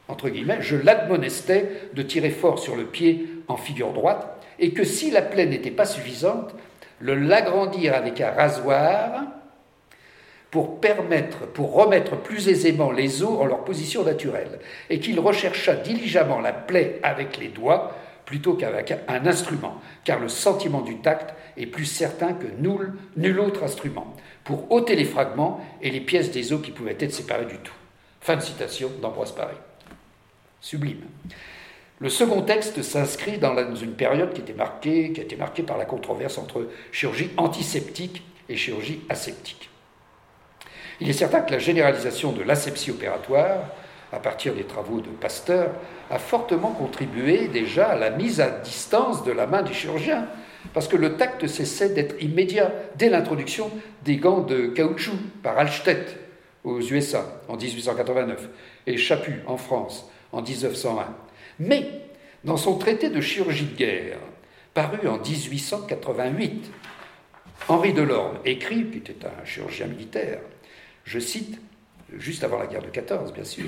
entre 0.07 0.29
guillemets, 0.29 0.61
je 0.61 0.75
l'admonestais 0.75 1.89
de 1.93 2.01
tirer 2.01 2.31
fort 2.31 2.59
sur 2.59 2.75
le 2.75 2.85
pied 2.85 3.27
en 3.47 3.57
figure 3.57 3.93
droite, 3.93 4.37
et 4.59 4.71
que 4.71 4.83
si 4.83 5.11
la 5.11 5.21
plaie 5.21 5.45
n'était 5.45 5.71
pas 5.71 5.85
suffisante, 5.85 6.53
le 6.99 7.15
l'agrandir 7.15 7.95
avec 7.95 8.21
un 8.21 8.31
rasoir 8.31 9.23
pour 10.51 10.81
permettre, 10.81 11.47
pour 11.47 11.73
remettre 11.73 12.17
plus 12.17 12.49
aisément 12.49 12.91
les 12.91 13.23
os 13.23 13.39
en 13.39 13.45
leur 13.45 13.63
position 13.63 14.03
naturelle, 14.03 14.59
et 14.89 14.99
qu'il 14.99 15.19
rechercha 15.19 15.75
diligemment 15.75 16.41
la 16.41 16.53
plaie 16.53 16.99
avec 17.03 17.37
les 17.37 17.47
doigts 17.47 17.95
plutôt 18.25 18.53
qu'avec 18.53 18.93
un 19.07 19.25
instrument, 19.25 19.81
car 20.03 20.19
le 20.19 20.29
sentiment 20.29 20.81
du 20.81 20.97
tact 20.97 21.33
est 21.57 21.65
plus 21.65 21.85
certain 21.85 22.33
que 22.33 22.47
nul, 22.59 23.39
autre 23.39 23.63
instrument, 23.63 24.15
pour 24.43 24.71
ôter 24.71 24.95
les 24.95 25.05
fragments 25.05 25.59
et 25.81 25.89
les 25.89 26.01
pièces 26.01 26.31
des 26.31 26.53
os 26.53 26.61
qui 26.61 26.71
pouvaient 26.71 26.97
être 26.99 27.13
séparées 27.13 27.45
du 27.45 27.57
tout. 27.57 27.73
Fin 28.19 28.35
de 28.35 28.41
citation 28.41 28.89
d'Ambroise 29.01 29.31
Paré. 29.31 29.55
Sublime. 30.61 31.01
Le 31.99 32.09
second 32.09 32.43
texte 32.43 32.81
s'inscrit 32.81 33.37
dans 33.37 33.75
une 33.75 33.93
période 33.93 34.33
qui, 34.33 34.41
était 34.41 34.53
marquée, 34.53 35.13
a 35.17 35.21
été 35.21 35.35
marquée 35.35 35.63
par 35.63 35.77
la 35.77 35.85
controverse 35.85 36.37
entre 36.37 36.67
chirurgie 36.91 37.31
antiseptique 37.37 38.23
et 38.47 38.55
chirurgie 38.55 39.01
aseptique. 39.09 39.69
Il 40.99 41.09
est 41.09 41.13
certain 41.13 41.41
que 41.41 41.51
la 41.51 41.59
généralisation 41.59 42.31
de 42.31 42.43
l'asepsie 42.43 42.91
opératoire, 42.91 43.65
à 44.11 44.19
partir 44.19 44.53
des 44.53 44.63
travaux 44.63 45.01
de 45.01 45.09
Pasteur, 45.09 45.71
a 46.11 46.19
fortement 46.19 46.71
contribué 46.71 47.47
déjà 47.47 47.89
à 47.89 47.95
la 47.95 48.11
mise 48.11 48.39
à 48.39 48.49
distance 48.49 49.23
de 49.23 49.31
la 49.31 49.47
main 49.47 49.63
des 49.63 49.73
chirurgiens, 49.73 50.27
parce 50.73 50.87
que 50.87 50.97
le 50.97 51.17
tact 51.17 51.47
cessait 51.47 51.89
d'être 51.89 52.21
immédiat 52.21 52.71
dès 52.97 53.09
l'introduction 53.09 53.71
des 54.03 54.17
gants 54.17 54.41
de 54.41 54.67
caoutchouc 54.67 55.17
par 55.41 55.57
Alstedt 55.57 56.17
aux 56.63 56.81
USA 56.81 57.41
en 57.47 57.57
1889 57.57 58.49
et 58.85 58.97
Chaput 58.97 59.41
en 59.47 59.57
France 59.57 60.10
en 60.31 60.41
1901. 60.41 61.07
Mais 61.59 61.87
dans 62.43 62.57
son 62.57 62.77
traité 62.77 63.09
de 63.09 63.21
chirurgie 63.21 63.65
de 63.65 63.75
guerre, 63.75 64.17
paru 64.73 65.07
en 65.07 65.17
1888, 65.19 66.71
Henri 67.67 67.93
Delorme 67.93 68.37
écrit, 68.45 68.85
qui 68.89 68.97
était 68.97 69.25
un 69.25 69.45
chirurgien 69.45 69.87
militaire, 69.87 70.39
je 71.03 71.19
cite, 71.19 71.59
juste 72.17 72.43
avant 72.43 72.57
la 72.57 72.67
guerre 72.67 72.81
de 72.81 72.89
14 72.89 73.33
bien 73.33 73.43
sûr, 73.43 73.65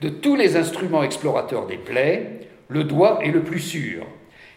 de 0.00 0.08
tous 0.08 0.36
les 0.36 0.56
instruments 0.56 1.02
explorateurs 1.02 1.66
des 1.66 1.78
plaies, 1.78 2.48
le 2.68 2.84
doigt 2.84 3.20
est 3.22 3.30
le 3.30 3.42
plus 3.42 3.60
sûr. 3.60 4.06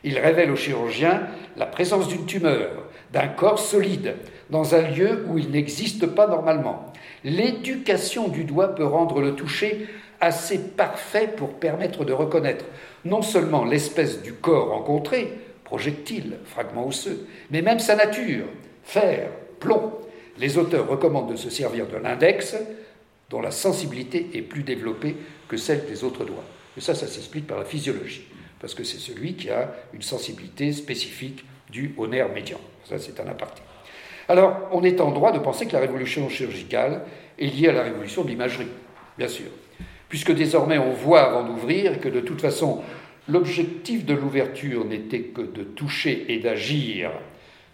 Il 0.04 0.18
révèle 0.18 0.52
au 0.52 0.56
chirurgien 0.56 1.28
la 1.58 1.66
présence 1.66 2.08
d'une 2.08 2.26
tumeur, 2.26 2.88
d'un 3.12 3.28
corps 3.28 3.60
solide, 3.60 4.16
dans 4.50 4.76
un 4.76 4.82
lieu 4.82 5.26
où 5.28 5.38
il 5.38 5.52
n'existe 5.52 6.08
pas 6.08 6.28
normalement. 6.28 6.92
L'éducation 7.24 8.28
du 8.28 8.44
doigt 8.44 8.76
peut 8.76 8.86
rendre 8.86 9.22
le 9.22 9.36
toucher 9.36 9.88
assez 10.22 10.60
parfait 10.60 11.28
pour 11.36 11.56
permettre 11.56 12.06
de 12.06 12.14
reconnaître 12.14 12.66
non 13.04 13.22
seulement 13.22 13.66
l'espèce 13.66 14.22
du 14.22 14.34
corps 14.34 14.70
rencontré, 14.70 15.34
projectile, 15.66 16.38
fragment 16.46 16.88
osseux, 16.88 17.28
mais 17.50 17.62
même 17.62 17.80
sa 17.80 17.96
nature, 17.96 18.46
fer, 18.84 19.30
plomb. 19.60 19.94
Les 20.38 20.58
auteurs 20.58 20.88
recommandent 20.88 21.32
de 21.32 21.36
se 21.36 21.50
servir 21.50 21.88
de 21.88 21.98
l'index, 21.98 22.56
dont 23.30 23.42
la 23.42 23.52
sensibilité 23.52 24.30
est 24.34 24.42
plus 24.42 24.64
développée 24.64 25.16
que 25.48 25.58
celle 25.58 25.86
des 25.86 26.04
autres 26.04 26.26
doigts. 26.26 26.44
Et 26.78 26.82
ça, 26.82 26.96
ça 26.96 27.08
s'explique 27.08 27.48
par 27.48 27.58
la 27.58 27.66
physiologie, 27.66 28.28
parce 28.60 28.74
que 28.74 28.84
c'est 28.84 29.00
celui 29.00 29.36
qui 29.36 29.50
a 29.50 29.74
une 29.94 30.02
sensibilité 30.02 30.72
spécifique 30.72 31.44
due 31.70 31.94
au 31.98 32.08
nerf 32.08 32.32
médian. 32.32 32.60
Ça, 32.88 33.00
c'est 33.00 33.20
un 33.20 33.28
aparté. 33.28 33.62
Alors, 34.28 34.70
on 34.72 34.84
est 34.84 35.02
en 35.02 35.12
droit 35.12 35.32
de 35.32 35.40
penser 35.40 35.66
que 35.66 35.74
la 35.74 35.80
révolution 35.80 36.30
chirurgicale 36.30 37.02
est 37.40 37.48
liée 37.48 37.70
à 37.70 37.74
la 37.74 37.84
révolution 37.84 38.24
de 38.24 38.30
l'imagerie, 38.30 38.68
bien 39.18 39.28
sûr, 39.28 39.48
puisque 40.12 40.34
désormais 40.34 40.78
on 40.78 40.92
voit 40.92 41.22
avant 41.22 41.44
d'ouvrir 41.44 42.02
que 42.02 42.10
de 42.10 42.20
toute 42.20 42.42
façon, 42.42 42.82
l'objectif 43.30 44.06
de 44.06 44.14
l'ouverture 44.14 44.84
n'était 44.84 45.22
que 45.22 45.40
de 45.40 45.64
toucher 45.64 46.26
et 46.28 46.40
d'agir 46.40 47.12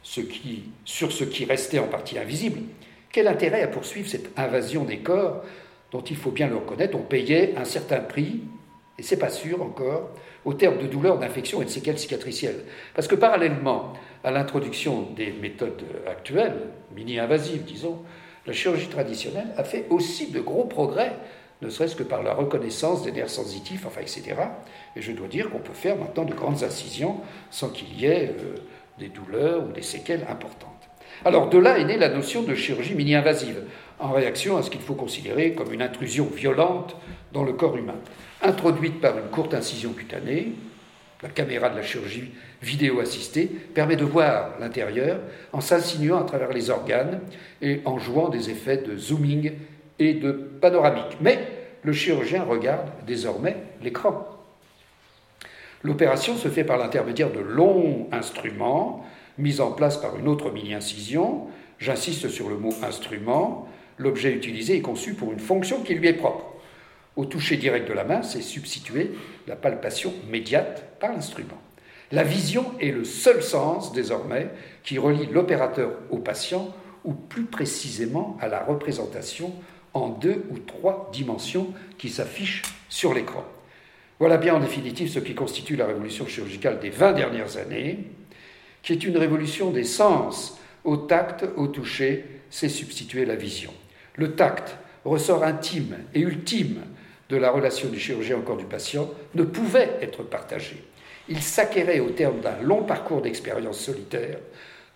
sur 0.04 1.12
ce 1.12 1.24
qui 1.24 1.46
restait 1.46 1.80
en 1.80 1.88
partie 1.88 2.20
invisible, 2.20 2.60
quel 3.12 3.28
intérêt 3.28 3.64
à 3.64 3.68
poursuivre 3.68 4.08
cette 4.08 4.38
invasion 4.38 4.84
des 4.84 5.00
corps 5.00 5.44
dont 5.92 6.02
il 6.02 6.16
faut 6.16 6.30
bien 6.30 6.48
le 6.48 6.58
reconnaître, 6.58 6.96
on 6.96 7.02
payait 7.02 7.56
un 7.58 7.66
certain 7.66 8.02
prix, 8.02 8.42
et 9.00 9.02
c'est 9.02 9.18
pas 9.18 9.32
sûr 9.32 9.64
encore, 9.64 10.12
au 10.46 10.54
terme 10.54 10.78
de 10.78 10.86
douleurs, 10.86 11.18
d'infections 11.18 11.64
et 11.64 11.66
de 11.66 11.72
séquelles 11.72 11.98
cicatricielles. 11.98 12.66
Parce 12.94 13.08
que 13.08 13.16
parallèlement 13.16 13.94
à 14.24 14.30
l'introduction 14.30 15.08
des 15.16 15.32
méthodes 15.32 15.82
actuelles, 16.06 16.68
mini-invasives 16.96 17.64
disons, 17.64 17.98
la 18.46 18.54
chirurgie 18.54 18.90
traditionnelle 18.90 19.48
a 19.58 19.64
fait 19.64 19.88
aussi 19.90 20.30
de 20.30 20.40
gros 20.40 20.66
progrès, 20.66 21.14
ne 21.62 21.70
serait-ce 21.70 21.96
que 21.96 22.04
par 22.04 22.24
la 22.24 22.34
reconnaissance 22.34 23.04
des 23.04 23.12
nerfs 23.12 23.30
sensitifs, 23.30 23.86
enfin, 23.86 24.02
etc. 24.02 24.36
Et 24.96 25.02
je 25.02 25.12
dois 25.12 25.28
dire 25.28 25.50
qu'on 25.50 25.60
peut 25.60 25.74
faire 25.74 25.98
maintenant 25.98 26.26
de 26.26 26.34
grandes 26.34 26.64
incisions 26.64 27.18
sans 27.50 27.70
qu'il 27.70 28.00
y 28.00 28.06
ait 28.06 28.36
euh, 28.40 28.56
des 29.00 29.10
douleurs 29.10 29.64
ou 29.68 29.72
des 29.72 29.82
séquelles 29.82 30.26
importantes. 30.30 30.72
Alors 31.26 31.50
de 31.50 31.58
là 31.58 31.80
est 31.80 31.86
née 31.86 31.98
la 31.98 32.10
notion 32.10 32.44
de 32.44 32.54
chirurgie 32.54 32.94
mini-invasive, 32.94 33.64
en 34.00 34.12
réaction 34.12 34.58
à 34.58 34.62
ce 34.62 34.70
qu'il 34.70 34.82
faut 34.82 34.94
considérer 34.94 35.54
comme 35.54 35.74
une 35.74 35.82
intrusion 35.82 36.26
violente 36.26 36.96
dans 37.34 37.44
le 37.44 37.54
corps 37.54 37.76
humain. 37.76 37.96
Introduite 38.44 39.02
par 39.02 39.18
une 39.18 39.30
courte 39.30 39.56
incision 39.56 39.94
cutanée, 39.94 40.54
la 41.24 41.30
caméra 41.30 41.70
de 41.70 41.78
la 41.78 41.82
chirurgie 41.82 42.32
vidéo 42.62 43.00
assistée 43.00 43.48
permet 43.74 43.96
de 43.96 44.06
voir 44.06 44.52
l'intérieur 44.60 45.20
en 45.52 45.62
s'insinuant 45.62 46.20
à 46.20 46.24
travers 46.24 46.54
les 46.54 46.70
organes 46.70 47.22
et 47.64 47.82
en 47.86 47.98
jouant 47.98 48.30
des 48.30 48.52
effets 48.52 48.78
de 48.78 48.96
zooming 48.96 49.54
et 50.00 50.14
de 50.14 50.32
panoramique. 50.32 51.18
Mais 51.22 51.40
le 51.84 51.94
chirurgien 51.94 52.44
regarde 52.44 52.90
désormais 53.06 53.58
l'écran. 53.82 54.28
L'opération 55.84 56.36
se 56.36 56.48
fait 56.50 56.64
par 56.64 56.78
l'intermédiaire 56.78 57.32
de 57.32 57.40
longs 57.40 58.08
instruments 58.12 59.06
mis 59.38 59.62
en 59.62 59.72
place 59.72 59.98
par 59.98 60.18
une 60.18 60.28
autre 60.28 60.52
mini-incision. 60.52 61.48
J'insiste 61.80 62.30
sur 62.30 62.50
le 62.50 62.58
mot 62.58 62.74
instrument. 62.84 63.68
L'objet 63.98 64.32
utilisé 64.34 64.78
est 64.78 64.82
conçu 64.82 65.14
pour 65.14 65.32
une 65.32 65.40
fonction 65.40 65.82
qui 65.82 65.96
lui 65.96 66.08
est 66.08 66.14
propre. 66.14 66.46
Au 67.16 67.26
toucher 67.26 67.58
direct 67.58 67.88
de 67.88 67.94
la 67.94 68.04
main, 68.04 68.22
c'est 68.22 68.42
substituer 68.42 69.12
la 69.48 69.56
palpation 69.56 70.14
médiate 70.30 71.00
par 71.00 71.14
l'instrument. 71.14 71.58
La 72.12 72.24
vision 72.24 72.66
est 72.80 72.92
le 72.92 73.04
seul 73.04 73.42
sens, 73.44 73.92
désormais, 73.92 74.50
qui 74.84 74.98
relie 74.98 75.28
l'opérateur 75.28 75.92
au 76.10 76.18
patient, 76.20 76.74
ou 77.04 77.14
plus 77.14 77.46
précisément 77.46 78.38
à 78.40 78.48
la 78.48 78.64
représentation 78.64 79.54
en 79.94 80.10
deux 80.10 80.46
ou 80.52 80.60
trois 80.60 81.10
dimensions 81.14 81.74
qui 81.98 82.10
s'affichent 82.10 82.64
sur 82.90 83.14
l'écran. 83.14 83.44
Voilà 84.20 84.38
bien 84.38 84.56
en 84.56 84.60
définitive 84.60 85.10
ce 85.10 85.20
qui 85.20 85.36
constitue 85.36 85.76
la 85.76 85.86
révolution 85.86 86.26
chirurgicale 86.26 86.80
des 86.80 86.90
20 86.90 87.14
dernières 87.14 87.58
années, 87.58 88.00
qui 88.82 88.94
est 88.94 89.04
une 89.04 89.18
révolution 89.18 89.72
des 89.72 89.84
sens. 89.84 90.60
Au 90.84 90.98
tact, 90.98 91.46
au 91.56 91.68
toucher, 91.68 92.26
c'est 92.50 92.70
substituer 92.70 93.26
la 93.26 93.36
vision. 93.36 93.74
Le 94.16 94.34
tact, 94.34 94.78
ressort 95.06 95.44
intime 95.44 95.98
et 96.14 96.22
ultime 96.22 96.82
de 97.30 97.38
la 97.38 97.52
relation 97.52 97.90
du 97.90 98.00
chirurgien 98.00 98.38
au 98.38 98.42
corps 98.42 98.58
du 98.58 98.66
patient, 98.66 99.10
ne 99.36 99.44
pouvait 99.44 99.98
être 100.02 100.24
partagé. 100.24 100.84
Il 101.30 101.42
s'acquérait 101.42 102.00
au 102.00 102.10
terme 102.10 102.40
d'un 102.40 102.62
long 102.62 102.84
parcours 102.84 103.22
d'expérience 103.22 103.80
solitaire, 103.80 104.40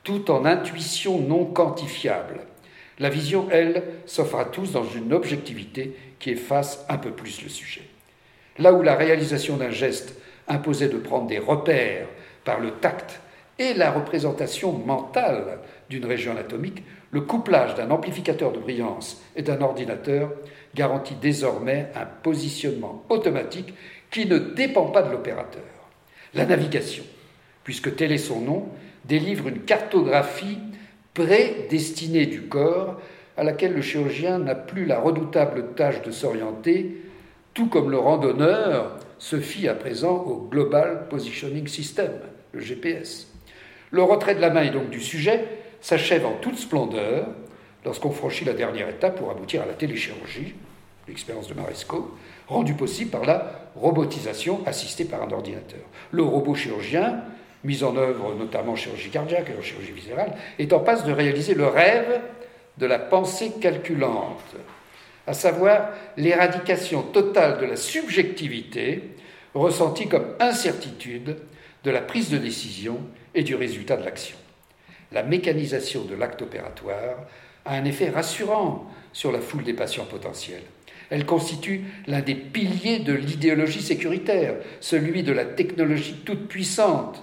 tout 0.04 0.32
en 0.32 0.46
intuition 0.46 1.20
non 1.20 1.46
quantifiable. 1.46 2.40
La 3.02 3.10
vision, 3.10 3.48
elle, 3.50 3.82
s'offre 4.06 4.38
à 4.38 4.46
tous 4.46 4.74
dans 4.74 4.84
une 4.84 5.12
objectivité 5.12 5.96
qui 6.20 6.30
efface 6.30 6.86
un 6.88 7.00
peu 7.00 7.10
plus 7.10 7.42
le 7.42 7.50
sujet. 7.50 7.82
Là 8.60 8.74
où 8.74 8.84
la 8.84 8.94
réalisation 8.94 9.58
d'un 9.58 9.72
geste 9.72 10.16
imposait 10.48 10.88
de 10.88 11.00
prendre 11.00 11.26
des 11.26 11.40
repères 11.40 12.08
par 12.44 12.60
le 12.60 12.74
tact 12.74 13.20
et 13.58 13.74
la 13.74 13.90
représentation 13.90 14.72
mentale 14.74 15.62
d'une 15.90 16.06
région 16.06 16.34
anatomique, 16.34 16.84
le 17.10 17.22
couplage 17.22 17.74
d'un 17.74 17.90
amplificateur 17.90 18.52
de 18.52 18.60
brillance 18.60 19.20
et 19.36 19.42
d'un 19.42 19.62
ordinateur 19.62 20.32
garantit 20.76 21.16
désormais 21.16 21.90
un 21.96 22.06
positionnement 22.06 23.04
automatique 23.10 23.74
qui 24.12 24.28
ne 24.28 24.38
dépend 24.38 24.86
pas 24.86 25.02
de 25.02 25.12
l'opérateur. 25.12 25.64
La 26.36 26.46
navigation, 26.46 27.04
puisque 27.64 27.96
tel 27.96 28.12
est 28.12 28.20
son 28.20 28.42
nom, 28.42 28.70
délivre 29.06 29.48
une 29.48 29.62
cartographie 29.62 30.60
prédestinée 31.14 32.26
du 32.26 32.44
corps 32.44 33.00
à 33.38 33.44
laquelle 33.44 33.74
le 33.74 33.82
chirurgien 33.82 34.40
n'a 34.40 34.56
plus 34.56 34.86
la 34.86 35.00
redoutable 35.00 35.74
tâche 35.76 36.02
de 36.04 36.12
s'orienter, 36.12 36.98
tout 37.54 37.68
comme 37.68 37.90
le 37.90 37.98
randonneur 37.98 38.98
se 39.18 39.40
fie 39.40 39.68
à 39.68 39.74
présent 39.74 40.16
au 40.16 40.48
Global 40.50 41.08
Positioning 41.10 41.68
System, 41.68 42.12
le 42.54 42.60
GPS. 42.60 43.28
Le 43.92 44.04
retrait 44.04 44.36
de 44.36 44.42
la 44.42 44.50
main 44.50 44.64
et 44.64 44.70
donc 44.70 44.90
du 44.90 45.02
sujet 45.02 45.46
s'achève 45.82 46.26
en 46.26 46.34
toute 46.34 46.58
splendeur 46.58 47.28
lorsqu'on 47.84 48.12
franchit 48.12 48.46
la 48.46 48.54
dernière 48.54 48.90
étape 48.90 49.18
pour 49.18 49.32
aboutir 49.32 49.64
à 49.64 49.66
la 49.66 49.74
téléchirurgie, 49.74 50.56
l'expérience 51.08 51.48
de 51.48 51.54
Maresco, 51.54 52.16
rendue 52.48 52.76
possible 52.76 53.12
par 53.12 53.26
la 53.26 53.70
robotisation 53.76 54.62
assistée 54.66 55.06
par 55.06 55.24
un 55.24 55.32
ordinateur. 55.32 55.82
Le 56.12 56.24
robot 56.24 56.56
chirurgien, 56.56 57.22
mis 57.64 57.84
en 57.84 57.96
œuvre 57.96 58.34
notamment 58.36 58.74
en 58.74 58.76
chirurgie 58.76 59.10
cardiaque 59.10 59.50
et 59.50 59.58
en 59.58 59.62
chirurgie 59.62 59.92
viscérale, 59.92 60.36
est 60.58 60.74
en 60.74 60.80
passe 60.80 61.06
de 61.06 61.12
réaliser 61.12 61.54
le 61.54 61.68
rêve 61.68 62.22
de 62.78 62.86
la 62.86 63.00
pensée 63.00 63.52
calculante. 63.62 64.56
à 65.28 65.34
savoir 65.34 65.92
l'éradication 66.18 67.04
totale 67.04 67.60
de 67.60 67.66
la 67.68 67.76
subjectivité 67.76 69.04
ressentie 69.54 70.08
comme 70.08 70.34
incertitude 70.40 71.38
de 71.84 71.92
la 71.92 72.02
prise 72.02 72.30
de 72.30 72.40
décision 72.40 73.00
et 73.36 73.44
du 73.44 73.56
résultat 73.56 73.98
de 73.98 74.04
l'action. 74.04 74.38
La 75.12 75.24
mécanisation 75.24 76.06
de 76.06 76.16
l'acte 76.16 76.42
opératoire 76.42 77.18
a 77.66 77.76
un 77.76 77.86
effet 77.86 78.10
rassurant 78.10 78.90
sur 79.14 79.32
la 79.32 79.42
foule 79.42 79.64
des 79.64 79.74
patients 79.74 80.06
potentiels. 80.06 80.64
Elle 81.10 81.26
constitue 81.26 81.84
l'un 82.08 82.22
des 82.22 82.36
piliers 82.36 83.00
de 83.00 83.14
l'idéologie 83.14 83.82
sécuritaire, 83.82 84.56
celui 84.80 85.24
de 85.24 85.34
la 85.34 85.46
technologie 85.46 86.22
toute 86.26 86.48
puissante, 86.48 87.22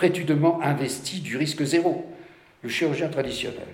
prétudement 0.00 0.62
investie 0.62 1.20
du 1.20 1.36
risque 1.36 1.62
zéro. 1.62 2.06
Le 2.62 2.70
chirurgien 2.70 3.08
traditionnel, 3.08 3.68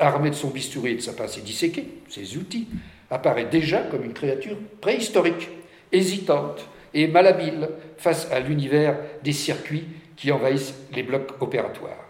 armé 0.00 0.30
de 0.30 0.34
son 0.34 0.48
bistouri 0.48 0.92
et 0.92 0.94
de 0.94 1.02
sa 1.02 1.12
pince 1.12 1.38
disséquée, 1.38 1.86
ses 2.08 2.38
outils, 2.38 2.66
apparaît 3.10 3.44
déjà 3.44 3.82
comme 3.82 4.04
une 4.04 4.14
créature 4.14 4.56
préhistorique, 4.80 5.50
hésitante 5.92 6.66
et 6.94 7.08
malhabile 7.08 7.68
face 7.98 8.26
à 8.32 8.40
l'univers 8.40 8.96
des 9.22 9.34
circuits 9.34 9.84
qui 10.16 10.32
envahissent 10.32 10.72
les 10.94 11.02
blocs 11.02 11.34
opératoires. 11.40 12.08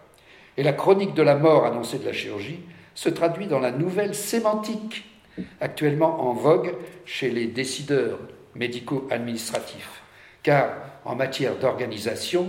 Et 0.55 0.63
la 0.63 0.71
chronique 0.71 1.13
de 1.13 1.21
la 1.21 1.35
mort 1.35 1.65
annoncée 1.65 1.99
de 1.99 2.05
la 2.05 2.13
chirurgie 2.13 2.61
se 2.93 3.09
traduit 3.09 3.47
dans 3.47 3.59
la 3.59 3.71
nouvelle 3.71 4.15
sémantique 4.15 5.03
actuellement 5.59 6.21
en 6.29 6.31
vogue 6.31 6.73
chez 7.03 7.31
les 7.31 7.47
décideurs 7.47 8.19
médico-administratifs. 8.55 10.03
Car 10.41 10.69
en 11.03 11.15
matière 11.15 11.57
d'organisation, 11.57 12.47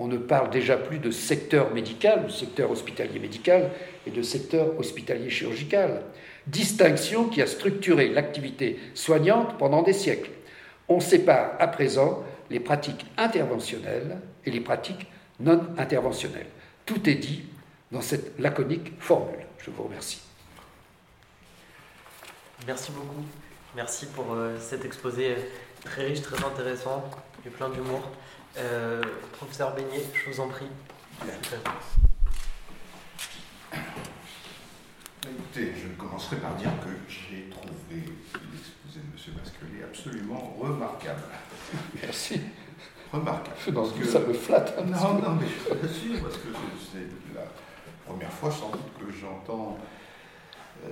on 0.00 0.08
ne 0.08 0.16
parle 0.16 0.48
déjà 0.48 0.78
plus 0.78 0.98
de 0.98 1.10
secteur 1.10 1.74
médical, 1.74 2.24
de 2.24 2.32
secteur 2.32 2.70
hospitalier 2.70 3.18
médical 3.18 3.70
et 4.06 4.10
de 4.10 4.22
secteur 4.22 4.78
hospitalier 4.78 5.28
chirurgical. 5.28 6.02
Distinction 6.46 7.28
qui 7.28 7.42
a 7.42 7.46
structuré 7.46 8.08
l'activité 8.08 8.80
soignante 8.94 9.58
pendant 9.58 9.82
des 9.82 9.92
siècles. 9.92 10.30
On 10.88 11.00
sépare 11.00 11.52
à 11.58 11.68
présent 11.68 12.24
les 12.48 12.60
pratiques 12.60 13.04
interventionnelles 13.18 14.18
et 14.46 14.50
les 14.50 14.60
pratiques 14.60 15.06
non 15.38 15.60
interventionnelles. 15.76 16.48
Tout 16.86 17.06
est 17.06 17.16
dit 17.16 17.44
dans 17.92 18.00
cette 18.00 18.38
laconique 18.38 18.92
formule. 18.98 19.44
Je 19.58 19.70
vous 19.70 19.82
remercie. 19.82 20.22
Merci 22.66 22.90
beaucoup. 22.92 23.22
Merci 23.76 24.06
pour 24.06 24.32
euh, 24.32 24.56
cet 24.58 24.86
exposé 24.86 25.36
très 25.84 26.06
riche, 26.06 26.22
très 26.22 26.42
intéressant 26.42 27.04
et 27.46 27.50
plein 27.50 27.68
d'humour. 27.68 28.00
Euh, 28.58 29.02
professeur 29.32 29.74
Beignet, 29.74 30.04
je 30.12 30.30
vous 30.30 30.40
en 30.40 30.48
prie. 30.48 30.66
Écoutez, 35.22 35.72
je 35.76 35.88
commencerai 35.96 36.36
par 36.36 36.54
dire 36.56 36.70
que 36.82 36.90
j'ai 37.08 37.48
trouvé 37.50 37.72
l'exposé 37.94 39.00
de 39.00 39.32
M. 39.32 39.34
Basquelier 39.38 39.84
absolument 39.84 40.56
remarquable. 40.58 41.22
Merci. 42.02 42.40
Remarquable. 43.12 43.74
Parce 43.74 43.92
que 43.92 44.04
ça 44.04 44.20
me 44.20 44.32
flatte. 44.32 44.76
non, 44.84 45.14
non, 45.14 45.34
mais 45.40 45.46
je 45.82 45.88
suis 45.88 46.18
parce 46.18 46.36
que 46.36 46.48
c'est 46.92 47.34
la 47.34 47.44
première 48.06 48.32
fois 48.32 48.50
sans 48.50 48.70
doute 48.70 48.90
que 48.98 49.12
j'entends 49.12 49.78
euh, 50.84 50.88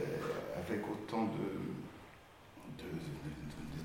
avec 0.57 0.81
autant 0.89 1.25
de, 1.25 2.85
de, 2.85 2.91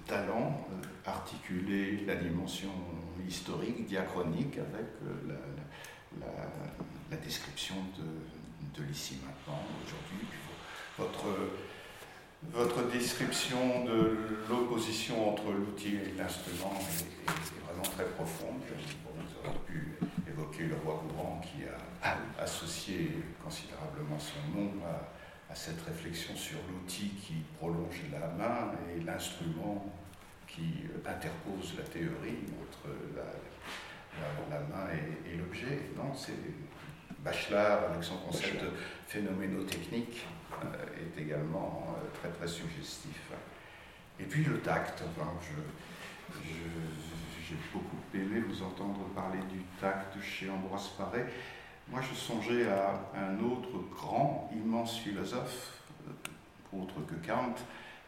talent 0.06 0.68
euh, 0.70 1.10
articuler 1.10 2.04
la 2.06 2.16
dimension 2.16 2.70
historique, 3.28 3.86
diachronique, 3.86 4.58
avec 4.58 4.88
euh, 5.06 5.36
la, 6.20 7.18
description 7.18 7.76
de, 7.98 8.84
l'ici 8.84 9.20
maintenant, 9.24 9.60
aujourd'hui. 9.86 10.28
Votre, 10.98 11.52
votre 12.52 12.92
description 12.92 13.86
de 13.86 14.18
l'opposition 14.50 15.30
entre 15.30 15.52
l'outil 15.52 15.96
et 15.96 16.18
l'instrument 16.18 16.74
est, 16.80 17.66
vraiment 17.66 17.84
très 17.84 18.06
profonde. 18.06 18.62
Vous 19.16 19.48
aurez 19.48 19.58
pu 19.68 19.98
évoquer 20.28 20.64
le 20.64 20.76
roi 20.84 21.04
courant 21.08 21.40
qui 21.42 21.64
a 21.66 22.18
associé 22.42 23.12
considérablement 23.44 24.20
son 24.20 24.60
nom 24.60 24.72
à 25.50 25.56
cette 25.56 25.82
réflexion 25.84 26.36
sur 26.36 26.58
l'outil 26.72 27.10
qui 27.22 27.36
prolonge 27.60 28.02
la 28.12 28.28
main 28.30 28.72
et 28.96 29.02
l'instrument 29.02 29.86
qui 30.54 30.86
interpose 31.06 31.76
la 31.78 31.84
théorie 31.84 32.46
entre 32.62 32.96
la, 33.16 34.60
main 34.60 34.88
et, 35.26 35.36
l'objet. 35.38 35.90
Non, 35.98 36.14
c'est 36.16 36.38
Bachelard, 37.24 37.92
avec 37.92 38.04
son 38.04 38.18
concept 38.18 38.64
phénoménotechnique, 39.08 40.26
euh, 40.62 40.68
est 41.00 41.22
également 41.22 41.88
euh, 41.88 42.20
très 42.20 42.30
très 42.30 42.48
suggestif. 42.48 43.32
Et 44.20 44.26
puis 44.26 44.44
le 44.44 44.60
tact, 44.60 45.04
j'ai 46.44 47.56
beaucoup 47.74 47.98
aimé 48.14 48.42
vous 48.42 48.62
entendre 48.62 49.06
parler 49.16 49.40
du 49.52 49.62
tact 49.80 50.22
chez 50.22 50.50
Ambroise 50.50 50.90
Paré. 50.98 51.26
Moi, 51.90 52.02
je 52.02 52.16
songeais 52.16 52.68
à 52.70 53.02
un 53.16 53.40
autre 53.44 53.72
grand, 53.92 54.52
immense 54.54 55.00
philosophe, 55.00 55.82
euh, 56.08 56.78
autre 56.78 56.96
que 57.08 57.16
Kant, 57.26 57.56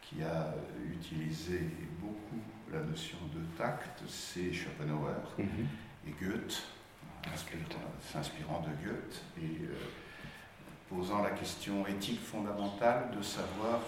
qui 0.00 0.22
a 0.22 0.54
utilisé 0.92 1.60
la 2.76 2.82
notion 2.82 3.18
de 3.34 3.42
tact, 3.56 4.02
c'est 4.06 4.52
Schopenhauer 4.52 5.14
mhm. 5.38 5.66
et 6.06 6.10
Goethe, 6.22 6.62
s'inspirant 8.12 8.60
de 8.60 8.86
Goethe 8.86 9.22
et 9.38 9.64
euh, 9.64 9.74
posant 10.88 11.22
la 11.22 11.30
question 11.30 11.86
éthique 11.86 12.20
fondamentale 12.20 13.10
de 13.16 13.22
savoir 13.22 13.80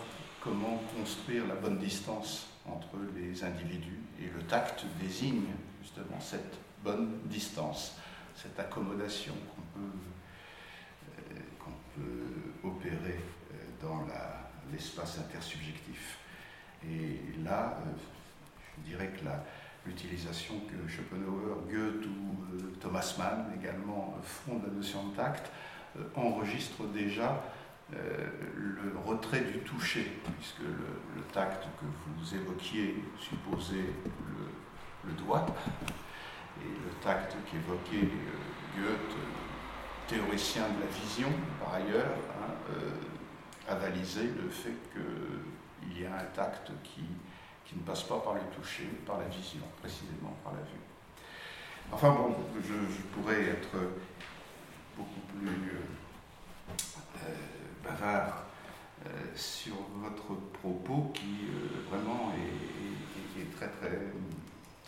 comment 0.43 0.80
construire 0.97 1.47
la 1.47 1.55
bonne 1.55 1.78
distance 1.78 2.49
entre 2.66 2.97
les 3.14 3.45
individus. 3.45 4.01
Et 4.20 4.26
le 4.34 4.43
tact 4.45 4.84
désigne 5.01 5.47
justement 5.82 6.18
cette 6.20 6.57
bonne 6.82 7.20
distance, 7.24 7.97
cette 8.34 8.59
accommodation 8.59 9.34
euh, 9.76 11.34
qu'on 11.59 12.01
peut, 12.01 12.68
opérer 12.68 13.20
euh, 13.53 13.57
dans 13.82 14.07
l'espace 14.72 15.18
intersubjectif. 15.18 16.18
Et 16.84 17.20
là, 17.45 17.78
euh, 17.86 17.91
dirais 18.89 19.11
que 19.16 19.24
l'utilisation 19.86 20.55
que 20.61 20.91
Schopenhauer, 20.91 21.57
Goethe 21.70 22.07
ou 22.07 22.66
Thomas 22.80 23.14
Mann 23.18 23.47
également 23.61 24.18
font 24.22 24.59
de 24.59 24.66
la 24.66 24.72
notion 24.72 25.09
de 25.09 25.16
tact 25.16 25.51
enregistre 26.14 26.84
déjà 26.93 27.43
le 27.91 28.93
retrait 29.07 29.41
du 29.41 29.61
toucher, 29.61 30.12
puisque 30.36 30.61
le, 30.61 31.22
tact 31.32 31.64
que 31.80 31.86
vous 32.16 32.34
évoquiez 32.34 33.03
supposait 33.18 33.95
le, 35.05 35.12
doigt, 35.12 35.47
et 36.61 36.68
le 36.68 36.91
tact 37.03 37.34
qu'évoquait 37.51 38.09
Goethe 38.76 39.16
théoricien 40.09 40.62
de 40.62 40.80
la 40.80 40.91
vision, 40.91 41.28
par 41.61 41.74
ailleurs, 41.74 42.16
hein, 42.41 42.55
euh, 42.70 42.91
avalisé 43.68 44.22
le 44.22 44.49
fait 44.49 44.74
qu'il 44.93 46.03
y 46.03 46.07
a 46.07 46.14
un 46.14 46.24
tact 46.34 46.72
qui, 46.82 47.05
qui, 47.69 47.77
ne 47.77 47.83
passe 47.83 48.03
pas 48.05 48.19
par 48.19 48.35
le 48.35 48.41
toucher, 48.57 48.85
par 49.07 49.19
la 49.19 49.27
vision, 49.27 49.61
précisément 49.81 50.37
par 50.43 50.53
la 50.55 50.61
vue. 50.61 50.81
Enfin 51.93 52.11
bon, 52.11 52.35
je, 52.62 53.03
pourrais 53.14 53.43
être 53.43 53.77
beaucoup 54.97 55.21
plus 55.39 55.71
euh, 55.71 56.73
euh, 57.25 57.89
bavard 57.89 58.45
sur 59.35 59.75
votre 59.97 60.35
propos 60.61 61.12
qui 61.14 61.47
vraiment 61.89 62.33
est, 62.35 63.57
très, 63.57 63.69
très, 63.69 63.99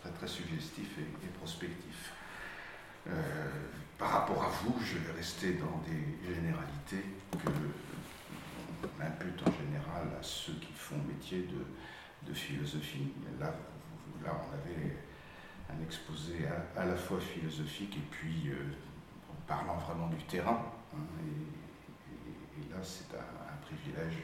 très, 0.03 0.11
très, 0.11 0.27
suggestif 0.27 0.99
et, 0.99 1.29
prospectif. 1.39 2.13
Par 4.01 4.11
rapport 4.11 4.43
à 4.43 4.49
vous, 4.49 4.75
je 4.83 4.97
vais 4.97 5.13
rester 5.13 5.53
dans 5.53 5.83
des 5.87 6.35
généralités 6.35 7.05
que 7.33 7.51
l'on 8.83 9.05
impute 9.05 9.43
en 9.47 9.53
général 9.53 10.09
à 10.19 10.23
ceux 10.23 10.55
qui 10.55 10.73
font 10.73 10.97
métier 11.07 11.43
de, 11.43 11.65
philosophie. 12.33 13.13
Là, 13.39 13.53
là, 14.25 14.33
on 14.33 14.55
avait 14.55 14.97
un 15.71 15.83
exposé 15.83 16.47
à, 16.77 16.85
la 16.85 16.97
fois 16.97 17.19
philosophique 17.21 17.97
et 17.97 18.07
puis 18.11 18.51
euh, 18.51 18.57
parlant 19.47 19.77
vraiment 19.77 20.09
du 20.09 20.23
terrain. 20.25 20.73
Hein, 20.95 20.99
et, 21.25 22.71
là, 22.73 22.79
c'est 22.83 23.15
un, 23.17 23.51
privilège 23.63 24.19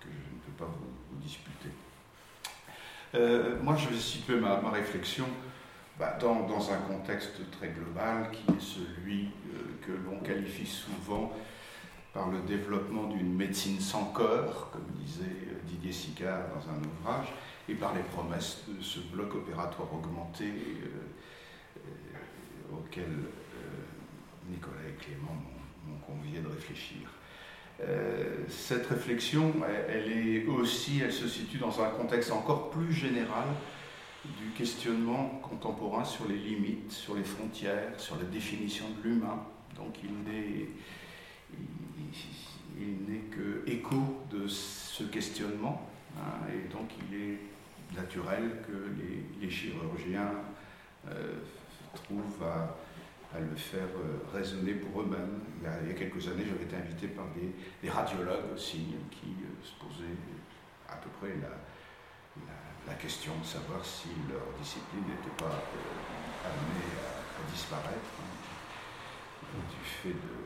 que 0.00 0.08
je 0.08 0.34
ne 0.34 0.40
peux 0.40 0.64
pas 0.64 0.64
vous, 0.64 1.20
disputer. 1.20 1.68
Euh, 3.14 3.60
moi, 3.62 3.76
je 3.76 3.88
vais 3.88 3.98
situer 3.98 4.40
ma 4.40 4.70
réflexion 4.70 5.26
bah, 6.00 6.16
dans, 6.18 6.72
un 6.72 6.78
contexte 6.78 7.50
très 7.50 7.68
global 7.68 8.30
qui 8.30 8.50
est 8.50 8.60
celui 8.60 9.26
euh, 9.26 9.76
que 9.86 9.92
l'on 9.92 10.18
qualifie 10.20 10.64
souvent 10.64 11.30
par 12.12 12.28
le 12.28 12.40
développement 12.40 13.04
d'une 13.04 13.34
médecine 13.34 13.80
sans 13.80 14.06
corps, 14.06 14.70
comme 14.72 14.86
disait 15.04 15.24
euh, 15.24 15.60
Didier 15.66 15.92
Sicard 15.92 16.48
dans 16.48 16.70
un 16.70 16.78
ouvrage, 16.78 17.28
et 17.68 17.74
par 17.74 17.94
les 17.94 18.02
promesses 18.02 18.64
de 18.68 18.82
ce 18.82 18.98
bloc 19.00 19.34
opératoire 19.34 19.92
augmenté 19.94 20.44
euh, 20.46 21.78
auquel 22.72 23.10
Nicolas 24.48 24.88
et 24.88 25.04
Clément 25.04 25.36
m'ont 25.86 25.98
convié 25.98 26.40
de 26.40 26.48
réfléchir. 26.48 27.08
cette 28.48 28.86
réflexion, 28.86 29.52
elle, 29.88 30.10
est 30.10 30.46
aussi, 30.46 31.00
elle 31.02 31.12
se 31.12 31.28
situe 31.28 31.58
dans 31.58 31.80
un 31.80 31.88
contexte 31.90 32.32
encore 32.32 32.70
plus 32.70 32.92
général 32.92 33.46
du 34.24 34.50
questionnement 34.56 35.40
contemporain 35.42 36.04
sur 36.04 36.28
les 36.28 36.36
limites, 36.36 36.92
sur 36.92 37.14
les 37.14 37.24
frontières, 37.24 37.98
sur 37.98 38.16
la 38.16 38.24
définition 38.24 38.86
de 38.98 39.08
l'humain. 39.08 39.42
Donc 39.76 39.94
il 40.02 40.10
n'est, 40.30 40.68
il, 42.78 43.12
n'est 43.12 43.26
que 43.30 43.62
écho 43.66 44.24
de 44.30 44.46
ce 44.46 45.04
questionnement, 45.04 45.88
hein, 46.16 46.46
et 46.48 46.68
donc 46.72 46.90
il 47.10 47.16
est 47.16 47.38
naturel 47.94 48.62
que 48.66 49.40
les, 49.40 49.50
chirurgiens 49.50 50.32
euh, 51.08 51.34
trouvent 51.92 52.44
à, 52.44 52.76
le 53.38 53.56
faire 53.56 53.88
euh, 53.96 54.36
résonner 54.36 54.74
pour 54.74 55.02
eux-mêmes. 55.02 55.40
Il, 55.82 55.88
y 55.88 55.90
a 55.90 55.94
quelques 55.94 56.26
années, 56.28 56.44
j'avais 56.46 56.64
été 56.64 56.76
invité 56.76 57.08
par 57.08 57.26
des, 57.34 57.88
radiologues 57.90 58.52
aussi 58.54 58.94
qui 59.10 59.34
euh, 59.42 59.62
se 59.62 59.72
posaient 59.84 60.16
à 60.88 60.96
peu 60.96 61.10
près 61.20 61.34
la, 61.40 62.94
question 62.98 63.32
de 63.40 63.46
savoir 63.46 63.82
si 63.84 64.08
leur 64.28 64.42
discipline 64.60 65.02
n'était 65.08 65.42
pas 65.42 65.62
amenée 66.44 66.90
à, 67.00 67.50
disparaître 67.50 68.12
hein, 68.20 69.58
du 69.70 69.88
fait 69.88 70.10
de, 70.10 70.39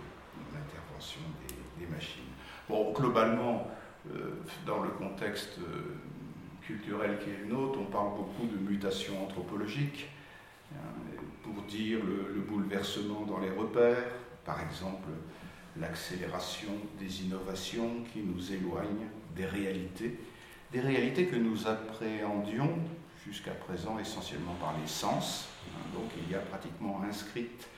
machines. 1.87 2.23
Bon, 2.69 2.93
globalement, 2.93 3.67
euh, 4.13 4.31
dans 4.67 4.83
le 4.83 4.91
contexte 4.91 5.59
euh, 5.59 5.97
culturel 6.63 7.19
qui 7.19 7.31
est 7.31 7.39
le 7.47 7.55
nôtre, 7.55 7.79
on 7.81 7.91
parle 7.91 8.17
beaucoup 8.17 8.47
de 8.47 8.57
mutations 8.59 9.25
anthropologiques 9.25 10.09
hein, 10.75 10.79
pour 11.43 11.63
dire 11.65 11.99
le, 12.05 12.41
bouleversement 12.41 13.23
dans 13.23 13.39
les 13.39 13.51
repères, 13.51 14.05
par 14.45 14.61
exemple 14.63 15.09
l'accélération 15.81 16.71
des 17.01 17.23
innovations 17.23 18.05
qui 18.13 18.21
nous 18.21 18.53
éloignent 18.53 19.09
des 19.35 19.47
réalités 19.47 20.17
des 20.75 20.81
réalités 20.81 21.27
que 21.27 21.37
nous 21.37 21.69
appréhendions 21.69 22.77
jusqu'à 23.25 23.53
présent 23.53 23.97
essentiellement 24.01 24.55
par 24.61 24.75
les 24.81 24.89
sens. 24.89 25.49
Hein, 25.69 25.81
donc 25.95 26.11
il 26.19 26.33
y 26.33 26.35
a 26.35 26.41
pratiquement 26.41 27.01
inscrite 27.09 27.69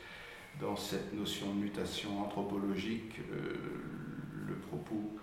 dans 0.61 0.77
cette 0.77 1.13
notion 1.13 1.49
de 1.53 1.61
mutation 1.61 2.23
anthropologique 2.23 3.21
euh, 3.31 3.55
le 4.47 4.55
propos 4.55 5.19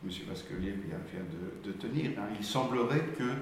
que 0.00 0.06
M. 0.06 0.12
Masquelier 0.28 0.72
vient, 0.72 0.98
de, 1.64 1.72
tenir. 1.72 2.10
Hein. 2.18 2.28
Il 2.38 2.44
semblerait 2.44 3.04
que 3.18 3.32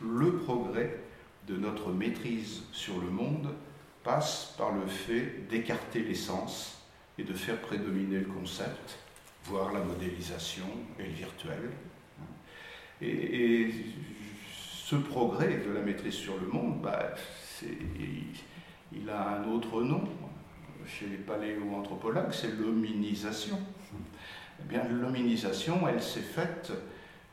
le 0.00 0.36
progrès 0.38 1.00
de 1.46 1.56
notre 1.56 1.92
maîtrise 1.92 2.62
sur 2.72 3.00
le 3.00 3.08
monde 3.08 3.48
passe 4.02 4.54
par 4.58 4.72
le 4.72 4.86
fait 4.86 5.46
d'écarter 5.48 6.00
les 6.00 6.14
sens 6.14 6.82
et 7.18 7.24
de 7.24 7.32
faire 7.32 7.60
prédominer 7.60 8.18
le 8.18 8.26
concept, 8.26 8.98
voire 9.44 9.72
la 9.72 9.80
modélisation 9.80 10.66
et 10.98 11.04
le 11.04 11.12
virtuel, 11.12 11.70
et, 13.00 13.70
ce 14.84 14.96
progrès 14.96 15.62
de 15.66 15.72
la 15.72 15.80
maîtrise 15.80 16.14
sur 16.14 16.38
le 16.38 16.46
monde, 16.46 16.82
bah, 16.82 17.14
il, 18.92 19.08
a 19.08 19.38
un 19.38 19.44
autre 19.50 19.82
nom 19.82 20.04
chez 20.86 21.06
les 21.06 21.16
paléoanthropologues, 21.16 22.32
c'est 22.32 22.54
l'hominisation. 22.58 23.58
Eh 24.64 24.68
bien, 24.68 24.84
l'hominisation, 24.88 25.86
elle 25.88 26.02
s'est 26.02 26.20
faite 26.20 26.72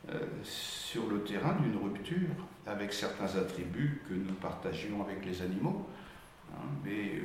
euh, 0.10 0.20
sur 0.44 1.08
le 1.08 1.24
terrain 1.24 1.56
d'une 1.62 1.78
rupture 1.82 2.30
avec 2.68 2.94
certains 2.94 3.38
attributs 3.38 4.02
que 4.08 4.14
nous 4.14 4.34
partagions 4.34 5.02
avec 5.04 5.26
les 5.26 5.42
animaux. 5.42 5.88
Hein, 6.54 6.66
mais 6.84 7.16
euh, 7.16 7.22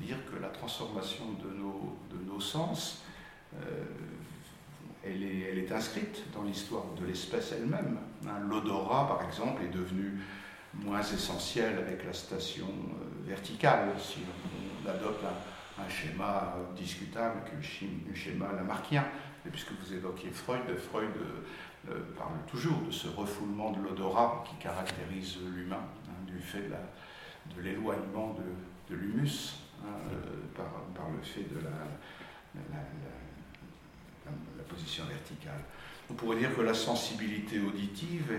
dire 0.00 0.16
que 0.30 0.40
la 0.40 0.48
transformation 0.48 1.24
de 1.42 1.54
nos, 1.54 1.96
de 2.10 2.24
nos 2.24 2.40
sens 2.40 3.02
euh, 3.54 3.84
elle 5.04 5.22
est, 5.58 5.72
inscrite 5.72 6.22
dans 6.32 6.42
l'histoire 6.42 6.84
de 7.00 7.06
l'espèce 7.06 7.52
elle-même. 7.52 7.98
Hein, 8.24 8.40
l'odorat, 8.48 9.08
par 9.08 9.26
exemple, 9.26 9.62
est 9.64 9.76
devenu 9.76 10.20
moins 10.74 11.00
essentiel 11.00 11.76
avec 11.78 12.04
la 12.04 12.12
station 12.12 12.68
verticale, 13.26 13.88
si 13.98 14.20
on 14.84 14.88
adopte 14.88 15.24
un, 15.24 15.88
schéma 15.88 16.54
euh, 16.56 16.76
discutable 16.76 17.40
que 17.44 17.56
le 17.56 18.14
schéma 18.14 18.52
lamarckien. 18.52 19.04
Et 19.46 19.50
puisque 19.50 19.72
vous 19.72 19.92
évoquiez 19.94 20.30
Freud, 20.30 20.62
Freud 20.90 21.10
euh, 21.88 21.98
parle 22.16 22.38
toujours 22.46 22.80
de 22.86 22.90
ce 22.90 23.08
refoulement 23.08 23.72
de 23.72 23.82
l'odorat 23.82 24.44
qui 24.48 24.56
caractérise 24.62 25.38
l'humain, 25.54 25.84
hein, 26.08 26.24
du 26.26 26.38
fait 26.38 26.68
de 27.56 27.60
l'éloignement 27.60 28.36
de, 28.88 28.94
l'humus 28.94 29.54
hein, 29.84 29.92
par, 30.54 31.10
le 31.10 31.22
fait 31.22 31.42
de 31.52 31.58
la 31.64 31.70
position 34.68 35.04
verticale. 35.04 35.64
On 36.10 36.14
pourrait 36.14 36.36
dire 36.36 36.54
que 36.54 36.60
la 36.60 36.74
sensibilité 36.74 37.58
auditive 37.58 38.32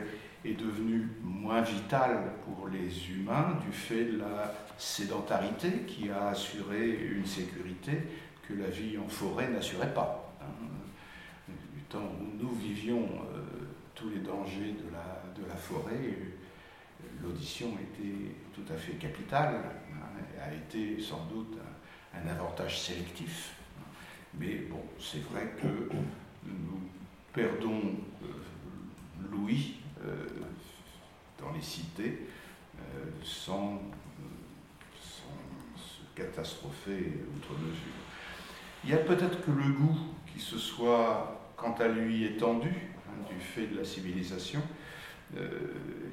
est 0.46 0.54
devenue 0.54 1.10
moins 1.24 1.62
vitale 1.62 2.34
pour 2.46 2.68
les 2.68 3.10
humains 3.10 3.58
du 3.66 3.72
fait 3.72 4.06
de 4.06 4.20
la 4.20 4.54
sédentarité 4.78 5.72
qui 5.88 6.10
a 6.10 6.28
assuré 6.28 6.90
une 7.16 7.26
sécurité 7.26 8.04
que 8.48 8.54
la 8.54 8.68
vie 8.68 8.98
en 8.98 9.08
forêt 9.08 9.48
n'assurait 9.50 9.94
pas. 9.94 10.23
Où 12.00 12.44
nous 12.44 12.54
vivions 12.54 13.04
euh, 13.04 13.42
tous 13.96 14.10
les 14.10 14.20
dangers 14.20 14.74
de 14.74 14.92
la, 14.92 15.24
de 15.40 15.48
la 15.48 15.56
forêt, 15.56 16.18
l'audition 17.22 17.70
était 17.80 18.36
tout 18.54 18.74
à 18.74 18.78
fait 18.78 18.94
capitale, 18.94 19.62
hein, 19.94 20.22
a 20.42 20.54
été 20.54 21.02
sans 21.02 21.26
doute 21.26 21.58
un 22.14 22.28
avantage 22.28 22.82
sélectif 22.82 23.56
mais 24.40 24.56
bon, 24.70 24.82
c'est 25.00 25.24
vrai 25.32 25.54
que 25.62 25.68
nous 26.46 26.82
perdons 27.32 27.82
euh, 28.24 29.30
Louis 29.32 29.76
euh, 30.04 30.28
dans 31.40 31.52
les 31.52 31.62
cités 31.62 32.28
euh, 32.78 33.06
sans, 33.24 33.82
se 35.76 36.16
catastropher 36.16 37.26
outre 37.36 37.54
mesure. 37.60 37.94
Il 38.84 38.90
y 38.90 38.94
a 38.94 38.98
peut-être 38.98 39.46
que 39.46 39.52
le 39.52 39.72
goût 39.72 39.98
qui 40.32 40.40
se 40.40 40.58
soit, 40.58 41.43
quant 41.56 41.74
à 41.74 41.88
lui, 41.88 42.26
étendu 42.26 42.70
hein, 43.08 43.26
du 43.30 43.40
fait 43.40 43.68
de 43.68 43.78
la 43.78 43.86
civilisation 43.86 44.62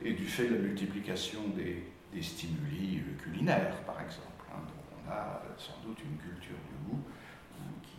et 0.02 0.12
du 0.12 0.24
fait 0.24 0.48
de 0.48 0.54
la 0.54 0.60
multiplication 0.60 1.40
des, 1.54 2.22
stimuli 2.22 3.02
culinaires, 3.22 3.76
par 3.84 4.00
exemple. 4.00 4.26
Hein. 4.50 4.62
on 5.06 5.10
a 5.10 5.42
sans 5.58 5.78
doute 5.86 5.98
une 6.02 6.16
culture 6.16 6.56
du 6.70 6.90
goût 6.90 7.02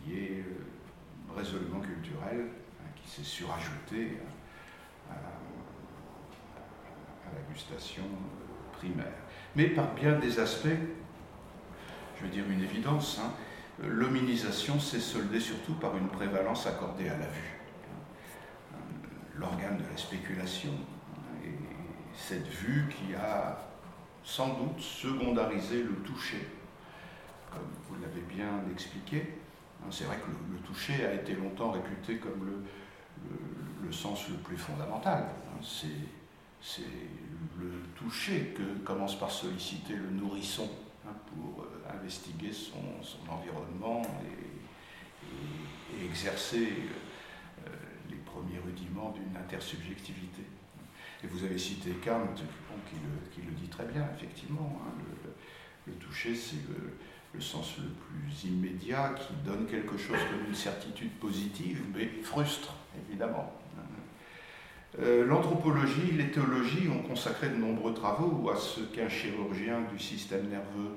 qui 0.02 0.14
est 0.14 0.40
euh, 0.40 1.36
résolument 1.36 1.80
culturel, 1.80 2.46
hein, 2.80 2.88
qui 2.96 3.08
s'est 3.08 3.24
surajouté 3.24 4.18
à, 5.10 5.14
la 7.34 7.52
gustation 7.52 8.02
euh, 8.02 8.76
primaire. 8.76 9.06
Mais 9.56 9.68
par 9.68 9.94
bien 9.94 10.18
des 10.18 10.38
aspects, 10.38 10.68
je 12.16 12.24
veux 12.24 12.30
dire 12.30 12.44
une 12.50 12.62
évidence, 12.62 13.20
hein, 13.22 13.32
l'hominisation 13.82 14.78
s'est 14.80 15.00
soldée 15.00 15.40
surtout 15.40 15.74
par 15.74 15.96
une 15.96 16.08
prévalence 16.08 16.66
accordée 16.66 17.08
à 17.08 17.16
la 17.18 17.26
vue. 17.26 17.60
L'organe 19.36 19.78
de 19.78 19.84
la 19.90 19.96
spéculation, 19.96 20.72
et 21.44 21.54
cette 22.14 22.46
vue 22.46 22.88
qui 22.88 23.14
a 23.14 23.58
sans 24.24 24.48
doute 24.48 24.80
secondarisé 24.80 25.82
le 25.82 25.94
toucher, 26.04 26.46
comme 27.50 27.68
vous 27.88 28.00
l'avez 28.00 28.20
bien 28.20 28.62
expliqué, 28.72 29.38
Hein, 29.82 29.88
c'est 29.90 30.04
vrai 30.04 30.16
que 30.16 30.30
le, 30.30 30.58
toucher 30.60 31.04
a 31.06 31.14
été 31.14 31.34
longtemps 31.34 31.72
réputé 31.72 32.16
comme 32.16 32.46
le, 33.82 33.92
sens 33.92 34.28
le 34.30 34.36
plus 34.36 34.56
fondamental. 34.56 35.24
Hein, 35.24 35.60
c'est 35.62 36.82
le 37.60 37.82
toucher 37.94 38.54
que 38.56 38.62
commence 38.84 39.18
par 39.18 39.30
solliciter 39.30 39.94
le 39.94 40.08
nourrisson 40.10 40.68
hein, 41.06 41.12
pour 41.26 41.61
investiguer 41.94 42.52
son, 42.52 42.78
environnement 43.30 44.02
et, 44.24 46.04
exercer 46.04 46.68
euh, 47.66 47.70
les 48.10 48.16
premiers 48.16 48.58
rudiments 48.58 49.10
d'une 49.10 49.36
intersubjectivité. 49.36 50.42
Et 51.22 51.26
vous 51.26 51.44
avez 51.44 51.58
cité 51.58 51.90
Kant, 52.04 52.34
qui, 52.34 53.40
le, 53.42 53.52
dit 53.52 53.68
très 53.68 53.84
bien, 53.84 54.08
effectivement. 54.16 54.80
le, 55.86 55.92
toucher, 55.94 56.34
c'est 56.34 56.56
le, 57.34 57.40
sens 57.40 57.76
le 57.78 57.88
plus 57.88 58.50
immédiat, 58.50 59.14
qui 59.14 59.34
donne 59.44 59.66
quelque 59.66 59.96
chose 59.96 60.18
comme 60.30 60.48
une 60.48 60.54
certitude 60.54 61.12
positive, 61.12 61.82
mais 61.94 62.08
frustre, 62.22 62.74
évidemment. 63.08 63.52
Euh, 65.00 65.24
l'anthropologie, 65.24 66.12
l'éthéologie 66.12 66.88
ont 66.88 67.02
consacré 67.08 67.48
de 67.48 67.56
nombreux 67.56 67.94
travaux 67.94 68.50
à 68.50 68.56
ce 68.56 68.80
qu'un 68.80 69.08
chirurgien 69.08 69.80
du 69.90 69.98
système 69.98 70.48
nerveux 70.48 70.96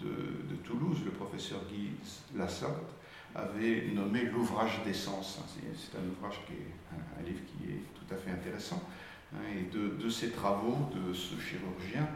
de, 0.00 0.56
Toulouse, 0.64 0.98
le 1.04 1.10
professeur 1.10 1.60
Guy 1.70 1.90
Lassalle, 2.36 2.70
avait 3.34 3.88
nommé 3.94 4.22
l'ouvrage 4.22 4.80
des 4.84 4.94
sens. 4.94 5.40
C'est 5.76 5.98
un 5.98 6.08
ouvrage 6.08 6.40
qui 6.46 6.52
est 6.52 7.20
un, 7.20 7.22
livre 7.22 7.40
qui 7.46 7.70
est 7.70 7.82
tout 7.94 8.14
à 8.14 8.16
fait 8.16 8.30
intéressant. 8.30 8.82
Hein, 9.34 9.38
et 9.58 9.74
de, 9.74 10.02
de 10.02 10.08
ces 10.08 10.30
travaux 10.30 10.76
de 10.94 11.12
ce 11.12 11.34
chirurgien, 11.40 12.08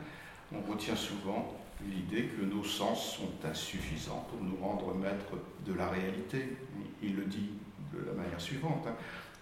on 0.53 0.61
retient 0.71 0.97
souvent 0.97 1.55
l'idée 1.87 2.25
que 2.25 2.45
nos 2.45 2.65
sens 2.65 3.17
sont 3.17 3.49
insuffisants 3.49 4.27
pour 4.31 4.43
nous 4.43 4.57
rendre 4.57 4.95
maîtres 4.95 5.37
de 5.67 5.75
la 5.75 5.89
réalité. 5.89 6.57
Il 7.03 7.17
le 7.17 7.25
dit 7.25 7.51
de 7.93 8.07
la 8.07 8.13
manière 8.13 8.41
suivante. 8.41 8.87
Hein. 8.87 8.95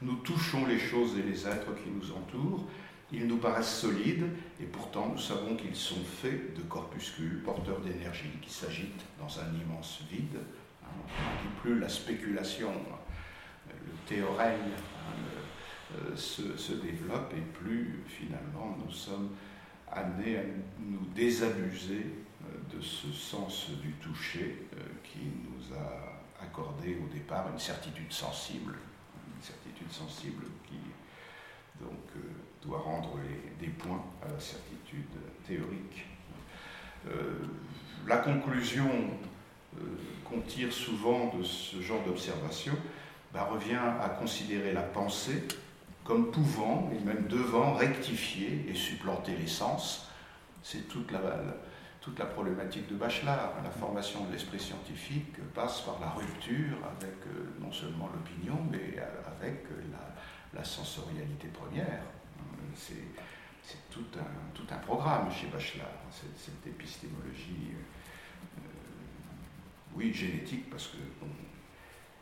Nous 0.02 0.16
touchons 0.16 0.66
les 0.66 0.78
choses 0.78 1.16
et 1.18 1.22
les 1.22 1.46
êtres 1.46 1.74
qui 1.82 1.90
nous 1.90 2.12
entourent, 2.12 2.64
ils 3.12 3.26
nous 3.26 3.36
paraissent 3.36 3.80
solides, 3.80 4.26
et 4.60 4.64
pourtant 4.64 5.10
nous 5.12 5.20
savons 5.20 5.56
qu'ils 5.56 5.76
sont 5.76 6.02
faits 6.04 6.56
de 6.56 6.62
corpuscules 6.62 7.40
porteurs 7.44 7.80
d'énergie 7.80 8.30
qui 8.42 8.52
s'agitent 8.52 9.04
dans 9.18 9.40
un 9.40 9.54
immense 9.54 10.00
vide. 10.10 10.38
Hein, 10.82 10.88
plus 11.62 11.78
la 11.78 11.88
spéculation, 11.88 12.72
le 13.68 13.92
théorème 14.06 14.60
hein, 14.64 15.14
euh, 15.94 16.16
se, 16.16 16.56
se, 16.56 16.72
développe, 16.72 17.32
et 17.36 17.58
plus 17.58 18.02
finalement 18.08 18.76
nous 18.84 18.92
sommes 18.92 19.30
amenés 19.90 20.38
à 20.38 20.42
nous 20.80 21.06
désabuser 21.14 22.06
euh, 22.42 22.76
de 22.76 22.82
ce 22.82 23.12
sens 23.12 23.70
du 23.82 23.92
toucher 23.92 24.66
euh, 24.74 24.78
qui 25.04 25.20
nous 25.20 25.76
a 25.76 26.42
accordé 26.42 26.98
au 27.02 27.12
départ 27.12 27.48
une 27.52 27.58
certitude 27.58 28.12
sensible, 28.12 28.74
une 29.36 29.42
certitude 29.42 29.90
sensible 29.90 30.44
qui 30.66 30.76
donc 31.80 32.24
doit 32.66 32.78
rendre 32.78 33.18
des 33.60 33.68
points 33.68 34.04
à 34.22 34.32
la 34.32 34.40
certitude 34.40 35.06
théorique. 35.46 36.06
Euh, 37.08 37.34
la 38.06 38.18
conclusion 38.18 38.90
euh, 39.78 39.82
qu'on 40.24 40.40
tire 40.40 40.72
souvent 40.72 41.32
de 41.36 41.44
ce 41.44 41.80
genre 41.80 42.02
d'observation 42.04 42.74
bah, 43.32 43.48
revient 43.50 43.80
à 44.02 44.08
considérer 44.08 44.72
la 44.72 44.82
pensée 44.82 45.42
comme 46.04 46.30
pouvant 46.30 46.90
et 46.92 47.04
même 47.04 47.26
devant 47.26 47.74
rectifier 47.74 48.66
et 48.68 48.74
supplanter 48.74 49.36
les 49.36 49.48
sens. 49.48 50.08
C'est 50.62 50.88
toute 50.88 51.10
la, 51.12 52.26
problématique 52.26 52.88
de 52.88 52.94
Bachelard. 52.94 53.52
La 53.62 53.70
formation 53.70 54.24
de 54.24 54.32
l'esprit 54.32 54.60
scientifique 54.60 55.36
passe 55.54 55.80
par 55.82 55.98
la 56.00 56.10
rupture 56.10 56.78
avec 56.96 57.16
euh, 57.26 57.60
non 57.60 57.72
seulement 57.72 58.08
l'opinion, 58.12 58.58
mais 58.70 58.96
avec 59.26 59.64
la 60.54 60.64
sensorialité 60.64 61.48
première 61.48 62.00
c'est 62.76 63.90
tout 63.90 64.04
un, 64.18 64.54
tout 64.54 64.66
un 64.70 64.78
programme 64.78 65.30
chez 65.32 65.46
Bachelard, 65.48 65.88
cette, 66.10 66.38
cette 66.38 66.66
épistémologie, 66.66 67.72
euh, 67.72 68.60
oui, 69.94 70.12
génétique, 70.12 70.70
parce 70.70 70.88
que 70.88 70.98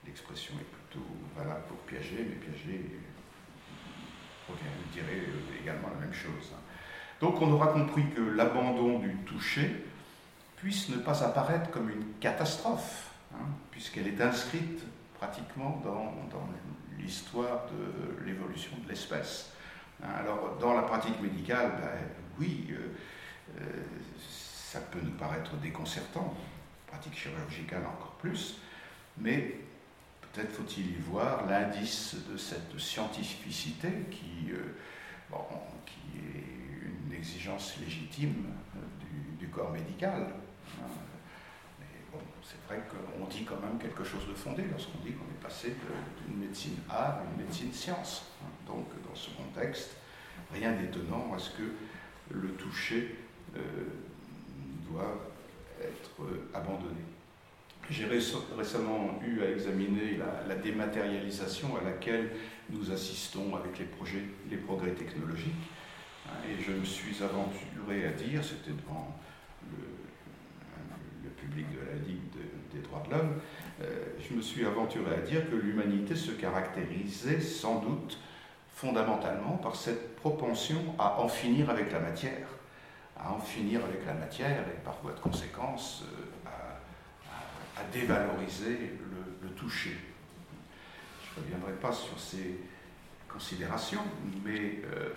l'expression 0.07 0.55
est 0.55 0.65
plutôt 0.65 1.07
valable 1.37 1.65
pour 1.69 1.79
Piaget, 1.79 2.27
mais 2.29 2.37
Piaget 2.37 2.81
dirait 4.93 5.23
également 5.61 5.89
la 5.89 6.07
même 6.07 6.15
chose. 6.15 6.53
Hein. 6.53 6.61
Donc 7.21 7.41
on 7.41 7.51
aura 7.53 7.69
compris 7.69 8.05
que 8.15 8.21
l'abandon 8.21 8.99
du 8.99 9.15
toucher 9.27 9.85
puisse 10.57 10.89
ne 10.89 10.97
pas 10.97 11.25
apparaître 11.25 11.71
comme 11.71 11.91
une 11.91 12.15
catastrophe, 12.21 13.11
hein, 13.35 13.47
puisqu'elle 13.71 14.09
est 14.09 14.21
inscrite 14.21 14.83
pratiquement 15.19 15.81
dans, 15.85 16.15
dans 16.31 16.49
l'histoire 16.99 17.67
de 17.67 18.25
l'évolution 18.25 18.73
de 18.85 18.89
l'espèce. 18.89 19.54
Hein, 20.03 20.09
alors, 20.20 20.57
dans 20.61 20.74
la 20.74 20.82
pratique 20.82 21.20
médicale, 21.20 21.72
ben, 21.80 22.09
oui, 22.38 22.68
euh, 22.70 22.95
euh, 23.61 23.82
ça 24.28 24.80
peut 24.80 25.01
nous 25.03 25.12
paraître 25.12 25.57
déconcertant, 25.57 26.34
pratique 26.86 27.16
chirurgicale 27.16 27.84
encore 27.86 28.16
plus, 28.18 28.59
mais 29.18 29.57
peut-être 30.20 30.53
faut-il 30.53 30.90
y 30.90 30.97
voir 30.97 31.47
l'indice 31.47 32.16
de 32.30 32.36
cette 32.36 32.78
scientificité 32.78 33.88
qui, 34.11 34.51
euh, 34.53 34.74
qui 35.86 36.18
est 36.18 37.07
une 37.07 37.14
exigence 37.14 37.76
légitime 37.78 38.47
du, 39.38 39.49
corps 39.49 39.70
médical. 39.70 40.26
Hein. 40.80 40.88
C'est 42.45 42.62
vrai 42.66 42.82
qu'on 42.88 43.24
dit 43.26 43.45
quand 43.45 43.61
même 43.61 43.78
quelque 43.78 44.05
chose 44.05 44.28
de 44.28 44.34
fondé 44.34 44.64
lorsqu'on 44.70 44.99
dit 44.99 45.12
qu'on 45.12 45.24
est 45.24 45.42
passé 45.42 45.74
d'une 46.26 46.38
médecine 46.38 46.76
art 46.88 47.18
à 47.18 47.22
une 47.32 47.45
médecine 47.45 47.72
science. 47.72 48.26
Donc, 48.66 48.86
dans 49.09 49.14
ce 49.14 49.30
contexte, 49.30 49.97
rien 50.53 50.72
d'étonnant 50.72 51.32
à 51.34 51.38
ce 51.38 51.51
que 51.51 51.62
le 52.30 52.49
toucher 52.51 53.16
euh, 53.57 53.61
doit 54.90 55.20
être 55.80 56.22
euh, 56.22 56.49
abandonné. 56.55 57.01
J'ai 57.90 58.07
récemment 58.07 59.20
eu 59.22 59.42
à 59.42 59.51
examiner 59.51 60.18
la, 60.49 60.55
dématérialisation 60.55 61.76
à 61.76 61.84
laquelle 61.84 62.30
nous 62.70 62.90
assistons 62.90 63.55
avec 63.57 63.78
les, 63.78 63.86
les 64.51 64.57
progrès 64.57 64.92
technologiques. 64.92 65.53
Et 66.49 66.62
je 66.62 66.72
me 66.72 66.84
suis 66.84 67.22
aventuré 67.22 68.07
à 68.07 68.12
dire, 68.12 68.42
c'était 68.42 68.70
devant 68.70 69.14
le, 69.70 71.28
public 71.30 71.66
de 71.72 71.80
la 71.80 72.07
Ligue 72.07 72.20
des 72.72 72.80
de 73.03 73.11
l'homme, 73.11 73.40
euh, 73.82 74.05
je 74.18 74.34
me 74.34 74.42
suis 74.42 74.64
aventuré 74.64 75.14
à 75.14 75.20
dire 75.20 75.51
que 75.51 75.57
l'humanité 75.57 76.14
se 76.14 76.30
caractérisait 76.30 77.40
sans 77.40 77.80
doute 77.80 78.18
fondamentalement 78.74 79.57
par 79.57 79.76
cette 79.76 80.16
propension 80.16 80.95
à 80.99 81.20
en 81.20 81.28
finir 81.28 81.70
avec 81.70 81.92
la 81.92 82.01
matière, 82.01 82.49
à 83.18 83.32
en 83.32 83.38
finir 83.38 83.84
avec 83.84 84.05
la 84.07 84.14
matière 84.14 84.64
et 84.68 84.84
par 84.84 85.01
voie 85.03 85.12
de 85.12 85.20
conséquence 85.20 86.05
euh, 86.47 86.51
à, 87.76 87.82
dévaloriser 87.92 88.99
le, 89.42 89.49
toucher. 89.51 89.97
Je 91.22 91.40
ne 91.40 91.45
reviendrai 91.45 91.72
pas 91.74 91.92
sur 91.92 92.18
ces 92.18 92.61
considérations, 93.28 94.03
mais 94.45 94.80
euh, 94.84 95.11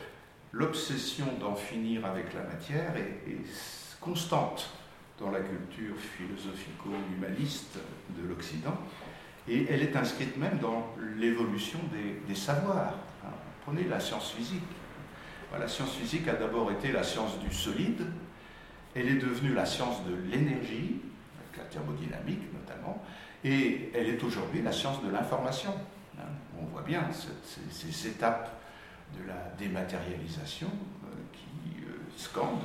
l'obsession 0.51 1.25
d'en 1.39 1.55
finir 1.55 2.05
avec 2.05 2.33
la 2.33 2.43
matière 2.43 2.95
est, 2.95 3.37
constante 3.99 4.76
dans 5.19 5.31
la 5.31 5.39
culture 5.39 5.95
philosophico-humaniste 5.97 7.79
de 8.09 8.27
l'Occident, 8.27 8.77
et 9.47 9.65
elle 9.69 9.81
est 9.81 9.95
inscrite 9.95 10.37
même 10.37 10.59
dans 10.59 10.93
l'évolution 11.17 11.79
des 12.27 12.35
savoirs. 12.35 12.95
Prenez 13.65 13.83
la 13.83 13.99
science 13.99 14.31
physique. 14.31 14.63
La 15.59 15.67
science 15.67 15.93
physique 15.95 16.27
a 16.27 16.33
d'abord 16.33 16.71
été 16.71 16.91
la 16.91 17.03
science 17.03 17.39
du 17.39 17.53
solide, 17.53 18.05
elle 18.95 19.09
est 19.09 19.15
devenue 19.15 19.53
la 19.53 19.65
science 19.65 20.03
de 20.05 20.15
l'énergie, 20.31 21.01
avec 21.39 21.57
la 21.57 21.63
thermodynamique 21.65 22.41
notamment, 22.53 23.03
et 23.43 23.91
elle 23.93 24.07
est 24.07 24.23
aujourd'hui 24.23 24.61
la 24.61 24.71
science 24.71 25.03
de 25.03 25.09
l'information. 25.09 25.73
Hein. 26.19 26.23
On 26.61 26.65
voit 26.65 26.81
bien 26.81 27.03
ces, 27.71 28.07
étapes 28.07 28.61
de 29.17 29.27
la 29.27 29.53
dématérialisation 29.57 30.67
euh, 30.67 31.07
qui 31.31 31.83
euh, 31.83 31.91
scandent 32.17 32.63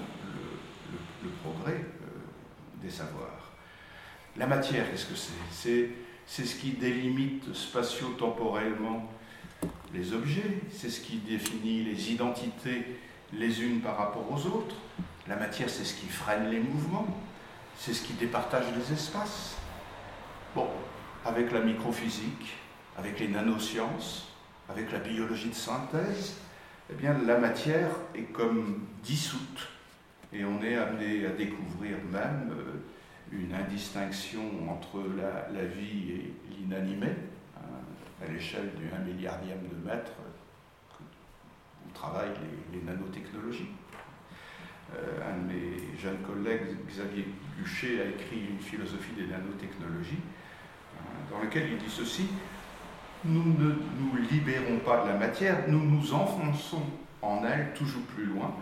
le, 1.22 1.30
progrès 1.42 1.84
des 2.83 2.91
savoirs. 2.91 3.53
La 4.37 4.47
matière, 4.47 4.91
qu'est-ce 4.91 5.07
que 5.07 5.14
c'est? 5.14 5.91
C'est 6.26 6.45
ce 6.45 6.55
qui 6.55 6.72
délimite 6.72 7.55
spatio-temporellement 7.55 9.11
les 9.93 10.12
objets, 10.14 10.61
c'est 10.70 10.89
ce 10.89 11.01
qui 11.01 11.16
définit 11.16 11.85
les 11.85 12.12
identités 12.12 12.99
les 13.33 13.62
unes 13.62 13.80
par 13.80 13.97
rapport 13.97 14.30
aux 14.30 14.47
autres. 14.47 14.76
La 15.26 15.37
matière, 15.37 15.68
c'est 15.68 15.85
ce 15.85 15.95
qui 15.95 16.07
freine 16.07 16.51
les 16.51 16.61
mouvements, 16.61 17.07
c'est 17.78 17.95
ce 17.95 18.03
qui 18.03 18.12
départage 18.14 18.64
les 18.76 18.93
espaces. 18.93 19.57
Bon, 20.55 20.68
avec 21.24 21.53
la 21.53 21.61
microphysique, 21.61 22.55
avec 22.99 23.20
les 23.20 23.28
nanosciences, 23.28 24.28
avec 24.68 24.93
la 24.93 24.99
biologie 24.99 25.49
de 25.49 25.55
synthèse, 25.55 26.37
eh 26.91 26.95
bien, 26.95 27.16
la 27.26 27.39
matière 27.39 27.91
est 28.14 28.33
comme 28.33 28.87
dissoute. 29.03 29.68
Et 30.33 30.45
on 30.45 30.62
est 30.62 30.76
amené 30.76 31.26
à 31.26 31.30
découvrir 31.30 31.97
même 32.11 32.51
euh, 32.53 32.80
une 33.33 33.55
indistinction 33.55 34.43
entre 34.70 35.01
la 35.16 35.64
vie 35.64 36.12
et 36.12 36.35
l'inanimé, 36.51 37.09
à 38.22 38.30
l'échelle 38.30 38.70
du 38.76 38.85
1 38.95 38.99
milliardième 39.01 39.61
de 39.68 39.89
mètre 39.89 40.12
où 41.87 41.93
travaillent 41.93 42.30
les, 42.72 42.80
nanotechnologies. 42.83 43.68
Euh, 44.95 45.30
un 45.30 45.39
de 45.43 45.53
mes 45.53 45.99
jeunes 45.99 46.18
collègues, 46.18 46.76
Xavier 46.87 47.26
Guchet, 47.59 48.01
a 48.01 48.05
écrit 48.07 48.47
une 48.51 48.61
philosophie 48.61 49.12
des 49.16 49.26
nanotechnologies 49.26 50.20
euh, 50.20 51.30
dans 51.30 51.43
laquelle 51.43 51.70
il 51.72 51.78
dit 51.78 51.91
ceci 51.91 52.28
nous 53.24 53.45
ne 53.45 53.70
nous 53.70 54.16
libérons 54.30 54.80
pas 54.80 55.05
de 55.05 55.09
la 55.11 55.16
matière, 55.16 55.68
nous 55.68 55.78
nous 55.78 56.12
enfonçons 56.12 56.83
en 57.22 57.45
elle 57.45 57.72
toujours 57.72 58.03
plus 58.03 58.24
loin, 58.24 58.53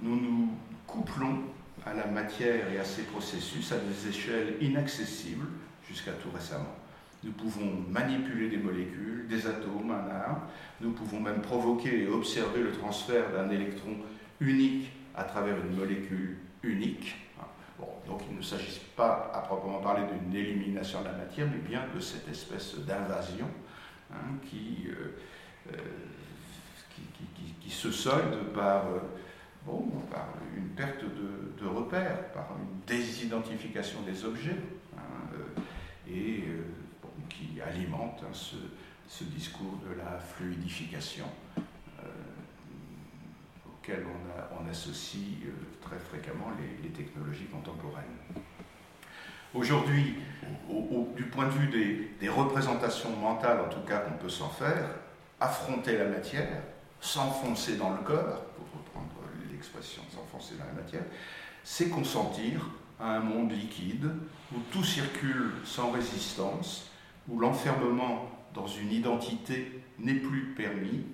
nous 0.00 0.20
nous 0.20 0.50
couplons 0.92 1.38
à 1.86 1.94
la 1.94 2.06
matière 2.06 2.70
et 2.72 2.78
à 2.78 2.84
ses 2.84 3.02
processus 3.02 3.72
à 3.72 3.76
des 3.78 4.08
échelles 4.08 4.56
inaccessibles 4.60 5.46
jusqu'à 5.88 6.12
tout 6.12 6.30
récemment. 6.32 6.76
Nous 7.24 7.32
pouvons 7.32 7.84
manipuler 7.88 8.48
des 8.48 8.56
molécules, 8.56 9.26
des 9.28 9.46
atomes, 9.46 9.90
un 9.90 10.32
un. 10.32 10.38
Nous 10.80 10.92
pouvons 10.92 11.20
même 11.20 11.40
provoquer 11.40 12.02
et 12.02 12.08
observer 12.08 12.60
le 12.60 12.72
transfert 12.72 13.32
d'un 13.32 13.48
électron 13.50 13.96
unique 14.40 14.90
à 15.14 15.24
travers 15.24 15.56
une 15.56 15.76
molécule 15.76 16.38
unique. 16.62 17.14
Bon, 17.78 17.88
donc 18.06 18.22
il 18.28 18.36
ne 18.36 18.42
s'agit 18.42 18.80
pas 18.96 19.30
à 19.34 19.40
proprement 19.40 19.80
parler 19.80 20.02
d'une 20.06 20.34
élimination 20.34 21.00
de 21.00 21.06
la 21.06 21.12
matière, 21.12 21.46
mais 21.50 21.58
bien 21.58 21.84
de 21.94 22.00
cette 22.00 22.28
espèce 22.28 22.76
d'invasion 22.80 23.48
hein, 24.12 24.38
qui, 24.48 24.88
euh, 24.88 25.16
euh, 25.72 25.76
qui, 26.94 27.44
qui, 27.60 27.70
se 27.70 27.90
solde 27.90 28.52
par, 28.52 28.86
euh, 28.86 28.98
par 30.10 30.28
une 30.56 30.68
perte 30.70 31.04
de, 31.04 31.66
repères, 31.66 32.32
par 32.32 32.48
une 32.58 32.80
désidentification 32.86 34.02
des 34.02 34.24
objets. 34.24 34.56
Hein, 34.96 35.00
et 36.10 36.44
qui 37.28 37.60
alimente 37.60 38.22
hein, 38.22 38.34
ce 39.08 39.24
discours 39.24 39.78
de 39.88 39.96
la 39.96 40.18
fluidification 40.18 41.26
auquel 43.82 44.04
on, 44.06 44.70
associe 44.70 45.38
très 45.82 45.98
fréquemment 45.98 46.50
les, 46.82 46.88
technologies 46.90 47.46
contemporaines. 47.46 48.04
Aujourd'hui, 49.52 50.14
du 51.16 51.24
point 51.24 51.46
de 51.46 51.50
vue 51.50 52.08
des, 52.18 52.28
représentations 52.28 53.10
mentales, 53.16 53.60
en 53.60 53.68
tout 53.68 53.80
cas 53.86 53.98
qu'on 53.98 54.16
peut 54.16 54.30
s'en 54.30 54.48
faire, 54.48 54.88
affronter 55.40 55.98
la 55.98 56.06
matière, 56.06 56.62
s'enfoncer 57.00 57.76
dans 57.76 57.90
le 57.90 57.98
corps, 57.98 58.44
l'expression 59.62 60.02
s'enfoncer 60.12 60.56
dans 60.56 60.64
la 60.64 60.82
matière, 60.82 61.04
c'est 61.62 61.88
consentir 61.88 62.68
à 62.98 63.16
un 63.16 63.20
monde 63.20 63.52
liquide 63.52 64.10
où 64.52 64.58
tout 64.72 64.82
circule 64.82 65.52
sans 65.64 65.92
résistance, 65.92 66.90
où 67.28 67.38
l'enfermement 67.38 68.28
dans 68.54 68.66
une 68.66 68.90
identité 68.90 69.80
n'est 70.00 70.14
plus 70.14 70.54
permis, 70.56 71.04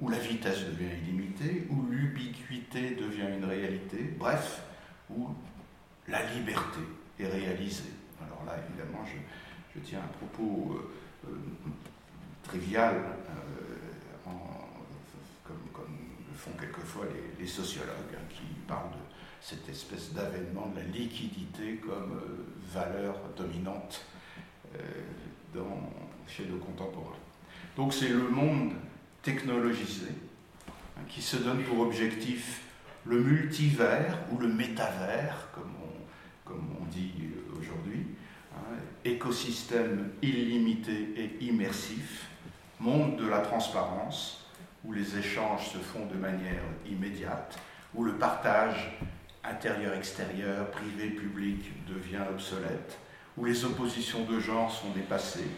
où 0.00 0.08
la 0.08 0.18
vitesse 0.18 0.64
devient 0.64 0.90
illimitée, 1.06 1.68
où 1.70 1.86
l'ubiquité 1.88 2.96
devient 2.96 3.28
une 3.38 3.44
réalité, 3.44 3.98
bref, 4.18 4.62
où 5.08 5.28
la 6.08 6.24
liberté 6.32 6.80
est 7.20 7.28
réalisée. 7.28 7.92
Alors 8.20 8.42
là, 8.44 8.56
évidemment, 8.68 9.04
je, 9.06 9.80
tiens 9.80 10.00
un 10.00 10.18
propos 10.18 10.74
euh, 10.74 11.28
euh, 11.28 11.70
trivial, 12.42 12.96
euh, 12.96 13.73
font 16.44 16.56
quelquefois 16.58 17.06
les, 17.38 17.46
sociologues, 17.46 18.14
hein, 18.14 18.26
qui 18.28 18.42
parlent 18.68 18.90
de 18.90 19.04
cette 19.40 19.68
espèce 19.68 20.12
d'avènement 20.12 20.68
de 20.68 20.80
la 20.80 20.84
liquidité 20.84 21.76
comme 21.76 22.20
valeur 22.72 23.16
dominante 23.36 24.04
dans, 25.54 25.92
chez 26.26 26.46
nos 26.46 26.58
contemporains. 26.58 27.16
Donc 27.76 27.92
c'est 27.92 28.08
le 28.08 28.28
monde 28.28 28.72
technologisé 29.22 30.08
hein, 30.68 31.02
qui 31.08 31.22
se 31.22 31.36
donne 31.36 31.62
pour 31.62 31.80
objectif 31.80 32.62
le 33.04 33.20
multivers 33.20 34.18
ou 34.32 34.38
le 34.38 34.48
métavers, 34.48 35.48
comme 35.52 35.70
on, 36.80 36.84
dit 36.86 37.12
aujourd'hui, 37.58 38.06
hein, 38.54 38.76
écosystème 39.04 40.10
illimité 40.22 41.08
et 41.16 41.44
immersif, 41.44 42.28
monde 42.78 43.16
de 43.16 43.26
la 43.26 43.40
transparence, 43.40 44.43
où 44.84 44.92
les 44.92 45.18
échanges 45.18 45.70
se 45.70 45.78
font 45.78 46.06
de 46.06 46.16
manière 46.16 46.62
immédiate, 46.86 47.58
où 47.94 48.04
le 48.04 48.14
partage 48.14 48.98
intérieur-extérieur, 49.42 50.70
privé-public 50.70 51.86
devient 51.86 52.22
obsolète, 52.30 52.98
où 53.36 53.44
les 53.44 53.64
oppositions 53.64 54.24
de 54.24 54.40
genre 54.40 54.70
sont 54.70 54.90
dépassées, 54.90 55.50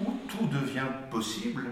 où 0.00 0.12
tout 0.28 0.46
devient 0.46 0.88
possible, 1.10 1.68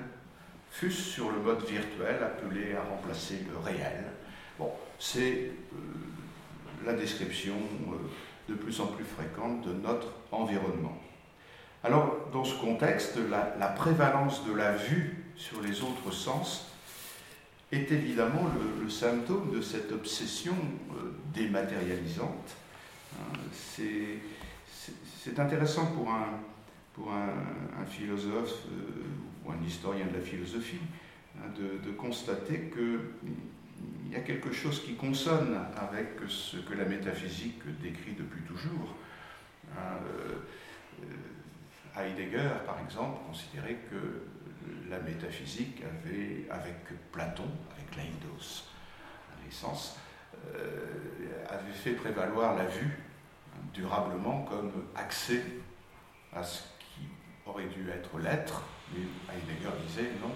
fût-ce 0.71 1.03
sur 1.03 1.31
le 1.31 1.41
mode 1.41 1.65
virtuel 1.65 2.23
appelé 2.23 2.75
à 2.75 2.83
remplacer 2.83 3.45
le 3.51 3.59
réel. 3.59 4.05
Bon, 4.59 4.71
c'est 4.99 5.53
euh, 5.73 5.77
la 6.85 6.93
description 6.93 7.57
euh, 7.89 7.97
de 8.49 8.55
plus 8.55 8.81
en 8.81 8.87
plus 8.87 9.05
fréquente 9.05 9.63
de 9.67 9.73
notre 9.73 10.09
environnement. 10.31 10.99
Alors, 11.83 12.29
dans 12.33 12.45
ce 12.45 12.55
contexte, 12.57 13.19
la, 13.31 13.69
prévalence 13.69 14.45
de 14.45 14.53
la 14.53 14.73
vue 14.73 15.25
sur 15.37 15.63
les 15.63 15.81
autres 15.81 16.13
sens 16.13 16.70
est 17.73 17.91
évidemment 17.93 18.51
le, 18.83 18.89
symptôme 18.89 19.53
de 19.53 19.61
cette 19.61 19.93
obsession 19.93 20.57
euh, 20.91 21.13
dématérialisante. 21.33 22.57
Hein, 23.15 23.39
c'est 23.53 25.39
intéressant 25.39 25.87
pour 25.87 26.11
un, 26.11 27.85
philosophe 27.87 28.67
euh, 28.73 29.47
ou 29.47 29.53
un 29.53 29.65
historien 29.65 30.07
de 30.07 30.15
la 30.19 30.25
philosophie 30.25 30.81
hein, 31.39 31.49
de, 31.57 31.91
constater 31.93 32.71
qu'il 32.73 34.13
y 34.13 34.17
a 34.17 34.21
quelque 34.21 34.53
chose 34.53 34.83
qui 34.83 34.95
consonne 34.95 35.57
avec 35.77 36.19
ce 36.29 36.57
que 36.59 36.75
la 36.75 36.85
métaphysique 36.85 37.63
décrit 37.81 38.15
depuis 38.19 38.43
toujours. 38.43 38.97
Hein, 39.77 39.99
euh, 40.09 41.07
Heidegger, 41.97 42.51
par 42.67 42.81
exemple, 42.85 43.19
considérait 43.27 43.79
que 43.91 44.23
la 44.89 44.99
métaphysique 45.01 45.83
avait, 45.83 46.47
avec 46.51 46.77
Platon, 47.13 47.49
avec 47.77 47.97
l'eidos, 47.97 48.65
l'essence, 49.45 49.99
euh, 50.55 51.45
avait 51.49 51.73
fait 51.73 51.93
prévaloir 51.93 52.57
la 52.57 52.67
vue 52.67 52.99
durablement 53.75 54.43
comme 54.45 54.73
accès 54.95 55.43
à 56.33 56.43
ce 56.43 56.63
aurait 57.47 57.67
dû 57.67 57.89
être 57.91 58.19
l'être, 58.19 58.63
mais 58.93 59.01
Heidegger 59.35 59.71
disait 59.87 60.11
non, 60.21 60.33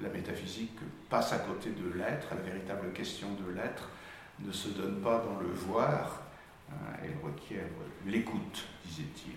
la 0.00 0.08
métaphysique 0.08 0.78
passe 1.08 1.32
à 1.32 1.38
côté 1.38 1.70
de 1.70 1.98
l'être, 1.98 2.28
la 2.34 2.42
véritable 2.42 2.92
question 2.92 3.28
de 3.32 3.50
l'être 3.52 3.88
ne 4.40 4.52
se 4.52 4.68
donne 4.68 5.00
pas 5.00 5.24
dans 5.24 5.40
le 5.40 5.48
voir, 5.48 6.22
hein, 6.70 6.74
elle 7.02 7.16
requiert 7.24 7.64
l'écoute, 8.06 8.66
disait-il. 8.84 9.32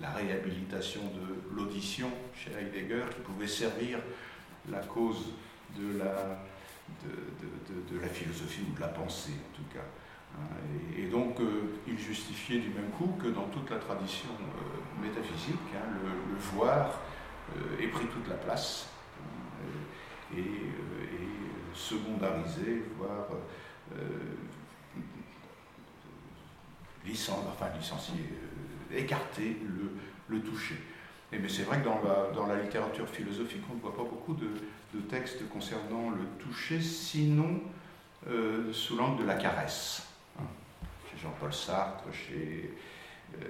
La 0.00 0.10
réhabilitation 0.10 1.00
de 1.02 1.56
l'audition 1.56 2.10
chez 2.34 2.50
Heidegger 2.52 3.04
qui 3.14 3.20
pouvait 3.20 3.48
servir 3.48 3.98
la 4.70 4.80
cause 4.80 5.32
de 5.76 5.98
la, 5.98 6.42
de 7.04 8.00
la 8.00 8.08
philosophie 8.08 8.62
ou 8.70 8.74
de 8.74 8.80
la 8.80 8.88
pensée 8.88 9.32
en 9.32 9.56
tout 9.56 9.68
cas. 9.72 9.84
Hein, 10.34 10.56
et, 10.96 11.06
donc, 11.06 11.40
euh, 11.40 11.78
il 11.86 11.98
justifiait 11.98 12.60
du 12.60 12.70
même 12.70 12.90
coup 12.90 13.16
que 13.20 13.28
dans 13.28 13.46
toute 13.48 13.70
la 13.70 13.78
tradition 13.78 14.28
euh, 14.40 15.02
métaphysique, 15.02 15.54
hein, 15.74 15.88
le, 16.02 16.36
voir 16.38 17.00
euh, 17.56 17.82
ait 17.82 17.88
pris 17.88 18.06
toute 18.06 18.28
la 18.28 18.36
place 18.36 18.88
et, 20.36 20.42
secondarisé, 21.72 22.84
voire 22.98 23.26
enfin, 27.04 27.66
licencié, 27.76 28.14
écarté 28.94 29.56
le, 30.28 30.40
toucher. 30.40 30.76
Et, 31.32 31.38
mais 31.38 31.48
c'est 31.48 31.62
vrai 31.62 31.78
que 31.78 31.84
dans 31.84 32.46
la, 32.46 32.62
littérature 32.62 33.08
philosophique, 33.08 33.62
on 33.70 33.74
ne 33.74 33.80
voit 33.80 33.96
pas 33.96 34.04
beaucoup 34.04 34.34
de, 34.34 34.48
textes 35.10 35.46
concernant 35.50 36.10
le 36.10 36.24
toucher, 36.38 36.80
sinon 36.80 37.60
sous 38.72 38.96
l'angle 38.96 39.22
de 39.22 39.26
la 39.26 39.34
caresse. 39.34 40.06
Jean-Paul 41.22 41.52
Sartre, 41.52 42.04
chez, 42.12 42.74
euh, 43.34 43.46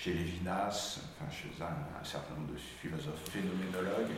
chez 0.00 0.12
Lévinas, 0.12 1.00
enfin, 1.20 1.30
chez 1.30 1.50
un, 1.62 2.04
certain 2.04 2.34
nombre 2.34 2.52
de 2.52 2.58
philosophes 2.58 3.28
phénoménologues, 3.30 4.14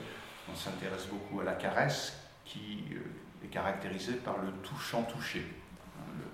on 0.51 0.55
s'intéresse 0.55 1.07
beaucoup 1.07 1.41
à 1.41 1.45
la 1.45 1.55
caresse 1.55 2.19
qui 2.45 2.85
euh, 2.93 3.45
est 3.45 3.49
caractérisée 3.49 4.15
par 4.15 4.39
le 4.39 4.51
touchant 4.63 5.03
touché. 5.05 5.45
Hein, 5.99 6.25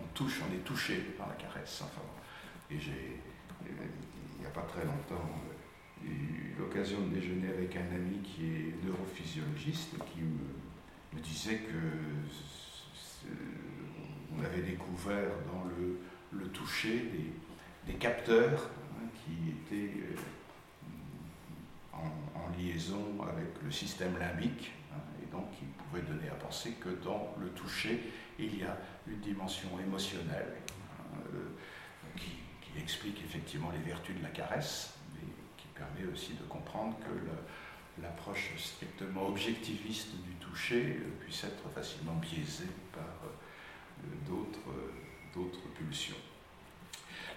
on 0.00 0.06
touche, 0.14 0.40
on 0.48 0.54
est 0.54 0.64
touché 0.64 0.96
par 1.18 1.28
la 1.28 1.34
caresse. 1.34 1.82
Enfin, 1.84 2.02
et 2.70 2.78
j'ai, 2.78 3.20
il 3.64 4.40
n'y 4.40 4.46
a 4.46 4.50
pas 4.50 4.62
très 4.62 4.84
longtemps, 4.84 5.28
eu 6.04 6.54
l'occasion 6.58 7.00
de 7.00 7.14
déjeuner 7.14 7.48
avec 7.48 7.76
un 7.76 7.94
ami 7.94 8.18
qui 8.22 8.46
est 8.46 8.84
neurophysiologiste 8.84 9.94
et 9.94 10.04
qui 10.10 10.20
me, 10.20 11.20
disait 11.22 11.60
que 11.60 11.76
on 14.36 14.44
avait 14.44 14.60
découvert 14.62 15.30
dans 15.50 15.64
le, 15.64 16.48
toucher 16.48 17.10
des, 17.86 17.94
capteurs 17.94 18.70
hein, 18.92 19.08
qui 19.14 19.50
étaient 19.50 19.94
euh, 20.00 20.16
en, 21.94 22.50
liaison 22.58 23.22
avec 23.22 23.48
le 23.64 23.70
système 23.70 24.18
limbique, 24.18 24.72
hein, 24.92 25.00
et 25.22 25.26
donc 25.32 25.50
qui 25.52 25.64
pouvaient 25.64 26.02
donner 26.02 26.28
à 26.28 26.34
penser 26.34 26.72
que 26.72 26.90
dans 27.02 27.34
le 27.40 27.48
toucher, 27.50 28.12
il 28.38 28.58
y 28.58 28.62
a 28.62 28.76
une 29.06 29.20
dimension 29.20 29.68
émotionnelle 29.80 30.56
hein, 30.68 31.18
euh, 31.34 31.38
explique 32.80 33.20
effectivement 33.24 33.70
les 33.70 33.90
vertus 33.90 34.16
de 34.16 34.22
la 34.22 34.30
caresse, 34.30 34.94
mais 35.14 35.26
qui 35.56 35.66
permet 35.74 36.12
aussi 36.12 36.34
de 36.34 36.44
comprendre 36.44 36.96
que 36.98 38.02
l'approche 38.02 38.50
strictement 38.58 39.28
objectiviste 39.28 40.10
du 40.22 40.34
toucher 40.34 40.98
euh, 41.00 41.24
puisse 41.24 41.44
être 41.44 41.68
facilement 41.74 42.14
biaisée 42.14 42.68
par 42.92 43.02
d'autres 45.34 45.68
pulsions. 45.74 46.16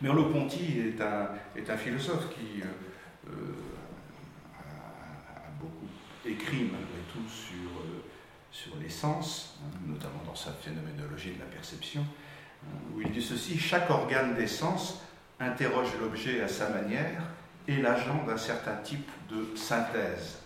Merleau-Ponty 0.02 0.80
est 0.80 1.70
un, 1.70 1.78
philosophe 1.78 2.30
qui 2.34 2.62
euh, 2.62 3.30
a, 4.58 5.50
beaucoup 5.60 5.88
écrit 6.26 6.70
malgré 6.72 7.02
tout 7.12 7.28
sur, 7.28 7.82
euh, 7.82 8.04
sur 8.50 8.78
les 8.78 8.90
sens, 8.90 9.60
hein, 9.62 9.78
notamment 9.86 10.24
dans 10.26 10.36
sa 10.36 10.54
phénoménologie 10.54 11.34
de 11.34 11.40
la 11.40 11.46
perception, 11.46 12.06
hein, 12.64 12.78
où 12.94 13.02
il 13.02 13.12
dit 13.12 13.22
ceci, 13.22 13.60
chaque 13.60 13.90
organe 13.90 14.36
des 14.36 14.48
sens 14.48 15.02
interroge 15.40 15.90
l'objet 16.00 16.42
à 16.42 16.48
sa 16.48 16.70
manière 16.70 17.22
et 17.68 17.78
l'agent 17.78 18.24
d'un 18.26 18.38
certain 18.38 18.76
type 18.78 19.10
de 19.30 19.56
synthèse. 19.56 20.40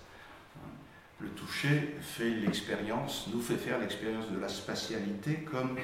Le 1.20 1.30
toucher 1.30 1.96
fait 2.02 2.30
l'expérience, 2.30 3.28
nous 3.34 3.42
fait 3.42 3.56
faire 3.56 3.80
l'expérience 3.80 4.30
de 4.30 4.40
la 4.40 4.50
spatialité 4.50 5.46
comme 5.50 5.78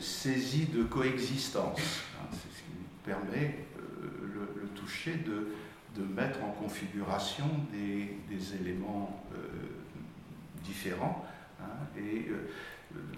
saisie 0.00 0.66
de 0.66 0.82
coexistence. 0.84 1.78
Hein, 2.18 2.26
c'est 2.30 2.58
ce 2.58 2.62
qui 2.62 2.72
permet 3.04 3.66
euh, 3.78 4.46
le, 4.60 4.68
toucher 4.68 5.16
de, 5.16 5.48
mettre 6.14 6.42
en 6.42 6.50
configuration 6.50 7.44
des, 7.70 8.16
éléments 8.60 9.24
différents 10.64 11.24
hein, 11.60 11.64
et 11.98 12.28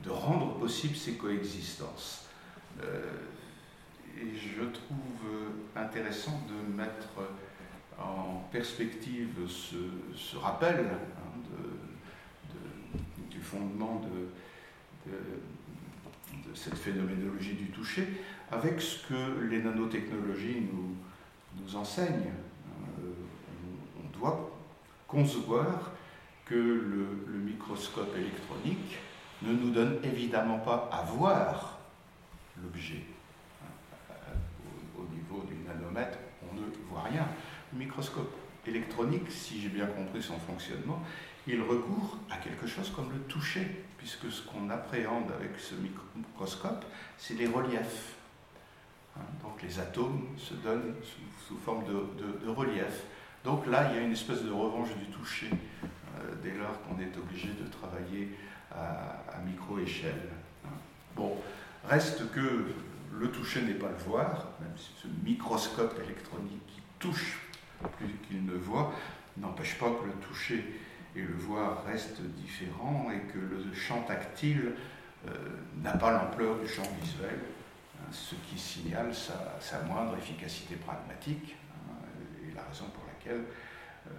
de 0.02 0.10
rendre 0.10 0.58
possible 0.58 0.96
ces 0.96 1.14
coexistences. 1.14 2.26
Et 4.20 4.36
je 4.36 4.64
trouve 4.64 4.98
intéressant 5.76 6.42
de 6.48 6.76
mettre 6.76 7.08
en 7.98 8.44
perspective 8.50 9.48
ce, 9.48 10.36
rappel 10.36 10.86
hein, 10.86 11.40
du 13.30 13.40
fondement 13.40 14.00
de, 14.00 15.10
cette 16.54 16.76
phénoménologie 16.76 17.54
du 17.54 17.66
toucher 17.66 18.06
avec 18.50 18.80
ce 18.80 19.06
que 19.08 19.40
les 19.50 19.62
nanotechnologies 19.62 20.68
nous, 20.72 21.76
enseignent. 21.76 22.32
Euh, 23.00 23.12
on, 24.02 24.18
doit 24.18 24.50
concevoir 25.08 25.92
que 26.44 26.54
le, 26.54 27.38
microscope 27.38 28.14
électronique 28.16 28.98
ne 29.42 29.52
nous 29.52 29.70
donne 29.70 29.98
évidemment 30.02 30.58
pas 30.58 30.88
à 30.92 31.02
voir 31.02 31.78
l'objet. 32.62 33.02
Au, 35.34 35.38
au 35.38 35.44
niveau 35.44 35.46
du 35.46 35.68
nanomètre, 35.68 36.18
on 36.50 36.54
ne 36.54 36.62
voit 36.88 37.02
rien 37.02 37.26
microscope 37.74 38.32
électronique, 38.66 39.30
si 39.30 39.60
j'ai 39.60 39.68
bien 39.68 39.86
compris 39.86 40.22
son 40.22 40.38
fonctionnement, 40.38 41.02
il 41.46 41.60
recourt 41.60 42.18
à 42.30 42.36
quelque 42.38 42.66
chose 42.66 42.90
comme 42.90 43.12
le 43.12 43.18
toucher, 43.20 43.84
puisque 43.98 44.30
ce 44.30 44.42
qu'on 44.42 44.70
appréhende 44.70 45.30
avec 45.38 45.58
ce 45.58 45.74
microscope, 45.74 46.84
c'est 47.18 47.34
les 47.34 47.46
reliefs. 47.46 48.14
Hein, 49.16 49.22
donc 49.42 49.62
les 49.62 49.78
atomes 49.78 50.26
se 50.38 50.54
donnent 50.54 50.94
sous, 51.46 51.56
forme 51.58 51.84
de, 51.84 52.48
relief. 52.48 53.04
Donc 53.44 53.66
là, 53.66 53.90
il 53.90 53.96
y 53.96 53.98
a 53.98 54.02
une 54.02 54.12
espèce 54.12 54.42
de 54.42 54.50
revanche 54.50 54.88
du 54.96 55.06
toucher, 55.06 55.50
euh, 55.82 56.34
dès 56.42 56.54
lors 56.54 56.80
qu'on 56.82 56.98
est 56.98 57.16
obligé 57.18 57.48
de 57.48 57.68
travailler 57.68 58.30
à, 58.72 59.38
micro-échelle. 59.44 60.30
Hein. 60.64 60.70
Bon, 61.14 61.36
reste 61.86 62.30
que 62.32 62.64
le 63.18 63.30
toucher 63.30 63.62
n'est 63.62 63.74
pas 63.74 63.88
le 63.88 63.96
voir, 63.96 64.48
même 64.60 64.76
si 64.76 64.90
ce 65.00 65.08
microscope 65.24 65.98
électronique 66.04 66.66
qui 66.66 66.82
touche 66.98 67.40
plus 67.96 68.14
qu'il 68.26 68.44
ne 68.44 68.54
voit, 68.54 68.92
n'empêche 69.36 69.78
pas 69.78 69.90
que 69.90 70.06
le 70.06 70.12
toucher 70.14 70.80
et 71.16 71.22
le 71.22 71.34
voir 71.34 71.84
restent 71.84 72.22
différents 72.22 73.10
et 73.10 73.20
que 73.32 73.38
le 73.38 73.72
champ 73.74 74.02
tactile 74.02 74.72
euh, 75.28 75.32
n'a 75.82 75.92
pas 75.92 76.12
l'ampleur 76.12 76.58
du 76.58 76.66
champ 76.66 76.82
visuel, 77.00 77.38
hein, 77.98 78.06
ce 78.10 78.34
qui 78.34 78.58
signale 78.58 79.12
sa, 79.14 79.82
moindre 79.82 80.16
efficacité 80.16 80.76
pragmatique, 80.76 81.56
hein, 81.88 81.94
et 82.42 82.54
la 82.54 82.62
raison 82.64 82.86
pour 82.86 83.04
laquelle, 83.06 83.44
euh, 84.08 84.10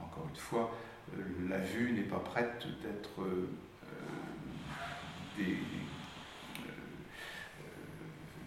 encore 0.00 0.26
une 0.28 0.36
fois, 0.36 0.74
euh, 1.16 1.22
la 1.48 1.58
vue 1.58 1.92
n'est 1.92 2.02
pas 2.02 2.18
prête 2.18 2.66
d'être 2.82 3.26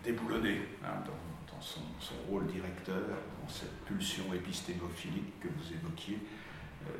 déboulonnée 0.05 0.61
hein, 0.83 1.03
dans, 1.05 1.61
son, 1.61 1.81
rôle 2.29 2.45
directeur 2.47 3.01
cette 3.47 3.75
pulsion 3.85 4.33
épistémophilique 4.33 5.39
que 5.39 5.47
vous 5.47 5.73
évoquiez 5.73 6.19
euh, 6.83 6.91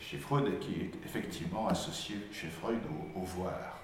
chez 0.00 0.18
Freud 0.18 0.46
et 0.46 0.58
qui 0.58 0.80
est 0.80 0.92
effectivement 1.04 1.68
associée 1.68 2.16
chez 2.32 2.48
Freud 2.48 2.78
au, 3.14 3.20
voir. 3.20 3.80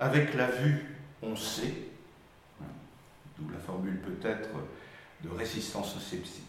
Avec 0.00 0.34
la 0.34 0.50
vue, 0.50 0.96
on 1.22 1.36
sait, 1.36 1.88
hein, 2.60 2.66
d'où 3.38 3.50
la 3.50 3.58
formule 3.58 3.98
peut-être 4.00 4.50
de 5.22 5.30
résistance 5.30 5.96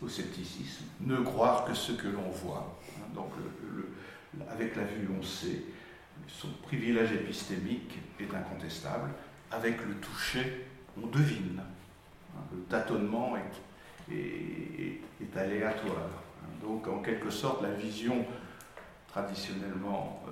au, 0.01 0.09
scepticisme, 0.09 0.85
ne 1.01 1.17
croire 1.17 1.65
que 1.65 1.73
ce 1.73 1.91
que 1.91 2.07
l'on 2.07 2.29
voit. 2.29 2.77
Hein. 2.97 3.13
donc 3.13 3.31
avec 4.49 4.75
la 4.75 4.83
vue, 4.83 5.07
on 5.17 5.21
sait, 5.21 5.61
son 6.27 6.49
privilège 6.63 7.11
épistémique 7.11 7.99
est 8.19 8.33
incontestable. 8.33 9.11
Avec 9.51 9.85
le 9.85 9.93
toucher, 9.95 10.65
on 11.01 11.07
devine. 11.07 11.59
Hein. 11.59 12.41
le 12.51 12.61
tâtonnement 12.63 13.35
est 14.11 15.37
aléatoire. 15.37 16.09
Donc 16.61 16.87
en 16.87 16.99
quelque 16.99 17.29
sorte, 17.29 17.61
la 17.61 17.71
vision 17.71 18.25
traditionnellement 19.07 20.23
euh, 20.27 20.31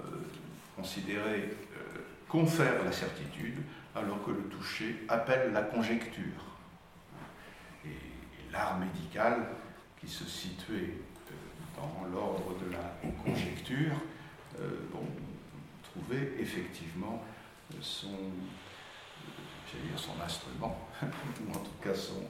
considérée 0.75 1.49
euh, 1.77 1.99
confère 2.27 2.83
la 2.83 2.91
certitude, 2.91 3.57
alors 3.95 4.23
que 4.25 4.31
le 4.31 4.43
toucher 4.43 5.03
appelle 5.07 5.51
la 5.53 5.61
conjecture. 5.61 6.57
Et, 7.85 7.89
l'art 8.51 8.79
médical, 8.79 9.47
qui 9.99 10.07
se 10.07 10.25
situait 10.25 10.95
euh, 11.29 11.33
dans 11.77 12.07
l'ordre 12.09 12.55
de 12.59 12.71
la 12.71 12.95
conjecture, 13.23 13.95
trouvait 15.83 16.33
effectivement 16.39 17.23
son, 17.79 18.09
dire 19.77 19.97
son 19.97 20.19
instrument, 20.23 20.77
ou 21.03 21.51
en 21.51 21.59
tout 21.59 21.77
cas 21.83 21.93
son, 21.93 22.23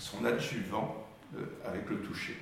son 0.00 0.24
adjuvant 0.24 1.06
euh, 1.36 1.44
avec 1.64 1.88
le 1.88 2.00
toucher. 2.00 2.36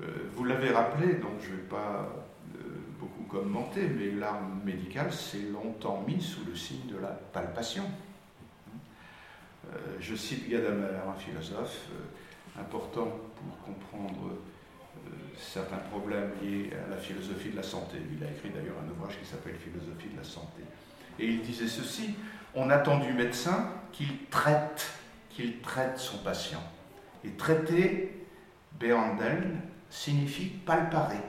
Euh, 0.00 0.04
vous 0.32 0.44
l'avez 0.44 0.70
rappelé, 0.70 1.14
donc 1.14 1.32
je 1.40 1.50
ne 1.50 1.56
vais 1.56 1.62
pas 1.62 2.08
euh, 2.54 2.58
beaucoup 3.00 3.24
commenter, 3.24 3.88
mais 3.88 4.12
l'arme 4.12 4.60
médicale 4.64 5.12
s'est 5.12 5.50
longtemps 5.52 6.04
mise 6.06 6.24
sous 6.24 6.44
le 6.44 6.54
signe 6.54 6.86
de 6.88 6.98
la 6.98 7.08
palpation. 7.08 7.84
je 9.98 10.14
cite 10.14 10.48
Gadamer, 10.48 11.00
un 11.08 11.18
philosophe 11.18 11.88
important 12.56 13.08
pour 13.36 13.58
comprendre 13.64 14.36
certains 15.36 15.82
problèmes 15.90 16.30
liés 16.42 16.70
à 16.86 16.90
la 16.90 16.96
philosophie 16.96 17.50
de 17.50 17.56
la 17.56 17.62
santé. 17.62 17.96
Il 18.16 18.22
a 18.24 18.30
écrit 18.30 18.50
d'ailleurs 18.50 18.76
un 18.86 18.90
ouvrage 18.90 19.18
qui 19.18 19.26
s'appelle 19.26 19.56
Philosophie 19.56 20.10
de 20.12 20.18
la 20.18 20.24
santé. 20.24 20.62
Et 21.18 21.26
il 21.26 21.42
disait 21.42 21.68
ceci, 21.68 22.14
on 22.54 22.70
attend 22.70 22.98
du 22.98 23.12
médecin 23.12 23.70
qu'il 23.92 24.26
traite, 24.30 24.92
qu'il 25.30 25.60
traite 25.60 25.98
son 25.98 26.18
patient. 26.18 26.62
Et 27.24 27.30
traiter, 27.30 28.26
behandel, 28.78 29.56
signifie 29.90 30.46
palparer, 30.66 31.20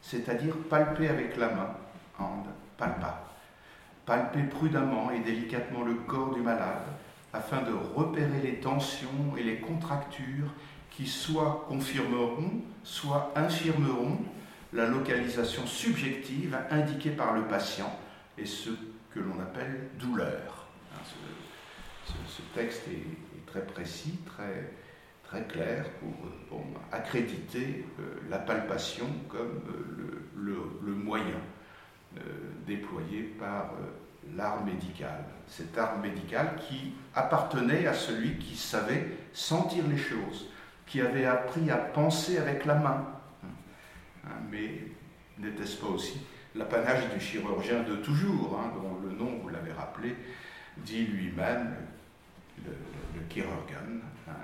c'est-à-dire 0.00 0.56
palper 0.70 1.08
avec 1.08 1.36
la 1.36 1.48
main, 1.48 1.70
hand, 2.18 2.46
palpa. 2.76 3.24
Palper 4.06 4.42
prudemment 4.44 5.10
et 5.10 5.20
délicatement 5.20 5.82
le 5.82 5.94
corps 5.94 6.34
du 6.34 6.40
malade 6.40 6.82
afin 7.32 7.62
de 7.62 7.72
repérer 7.94 8.40
les 8.42 8.60
tensions 8.60 9.36
et 9.36 9.42
les 9.42 9.56
contractures 9.56 10.52
qui 10.90 11.06
soit 11.06 11.64
confirmeront, 11.68 12.52
soit 12.84 13.32
infirmeront 13.34 14.18
la 14.72 14.86
localisation 14.86 15.66
subjective 15.66 16.56
indiquée 16.70 17.10
par 17.10 17.34
le 17.34 17.42
patient 17.42 17.92
et 18.38 18.46
ce 18.46 18.70
que 19.14 19.20
l'on 19.20 19.40
appelle 19.40 19.90
douleur. 19.98 20.66
Hein, 20.92 21.02
ce, 22.26 22.42
texte 22.58 22.88
est, 22.88 23.46
très 23.46 23.64
précis, 23.64 24.18
très, 24.26 24.72
très 25.22 25.44
clair 25.44 25.86
pour, 26.00 26.64
accréditer 26.90 27.84
euh, 27.98 28.20
la 28.30 28.38
palpation 28.38 29.06
comme 29.28 29.60
euh, 29.68 30.70
le, 30.84 30.94
moyen 30.94 31.40
euh, 32.16 32.20
déployé 32.66 33.22
par 33.38 33.72
l'art 34.36 34.64
médical. 34.64 35.24
Cet 35.48 35.76
art 35.76 35.98
médical 35.98 36.56
qui 36.68 36.94
appartenait 37.14 37.86
à 37.86 37.94
celui 37.94 38.38
qui 38.38 38.56
savait 38.56 39.08
sentir 39.32 39.86
les 39.88 39.96
choses, 39.96 40.48
qui 40.86 41.00
avait 41.00 41.26
appris 41.26 41.70
à 41.70 41.76
penser 41.76 42.38
avec 42.38 42.64
la 42.64 42.76
main. 42.76 43.06
Hein, 44.24 44.30
mais 44.50 44.82
n'était-ce 45.38 45.76
pas 45.80 45.88
aussi 45.88 46.20
l'apanage 46.54 47.12
du 47.12 47.20
chirurgien 47.20 47.82
de 47.82 47.96
toujours, 47.96 48.58
hein, 48.58 48.72
dont 48.74 48.98
le 49.06 49.14
nom, 49.14 49.38
vous 49.42 49.48
l'avez 49.48 49.72
rappelé, 49.72 50.16
dit 50.78 51.04
lui-même, 51.06 51.74
le, 52.64 52.70
le, 52.70 53.20
hein, 54.28 54.34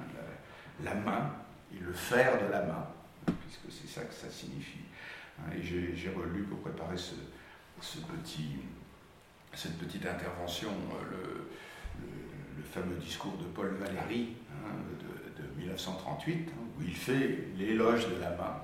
la 0.82 0.94
main 0.94 1.30
et 1.74 1.78
le 1.78 1.92
faire 1.92 2.42
de 2.42 2.46
la 2.50 2.62
main, 2.62 2.88
puisque 3.26 3.70
c'est 3.70 3.86
ça 3.88 4.00
que 4.02 4.14
ça 4.14 4.30
signifie. 4.30 4.80
Hein, 5.38 5.52
et 5.56 5.62
j'ai 5.62 6.10
relu 6.10 6.42
pour 6.44 6.60
préparer 6.60 6.96
cette 6.96 7.18
petite 9.78 10.06
intervention 10.06 10.70
euh, 11.12 11.48
le, 12.56 12.62
fameux 12.64 12.96
discours 12.96 13.36
de 13.38 13.44
Paul 13.44 13.76
Valéry 13.80 14.34
hein, 14.52 14.74
de, 15.38 15.44
1938, 15.60 16.48
hein, 16.48 16.52
où 16.78 16.82
il 16.82 16.94
fait 16.94 17.48
l'éloge 17.56 18.08
de 18.08 18.16
la 18.20 18.30
main, 18.30 18.60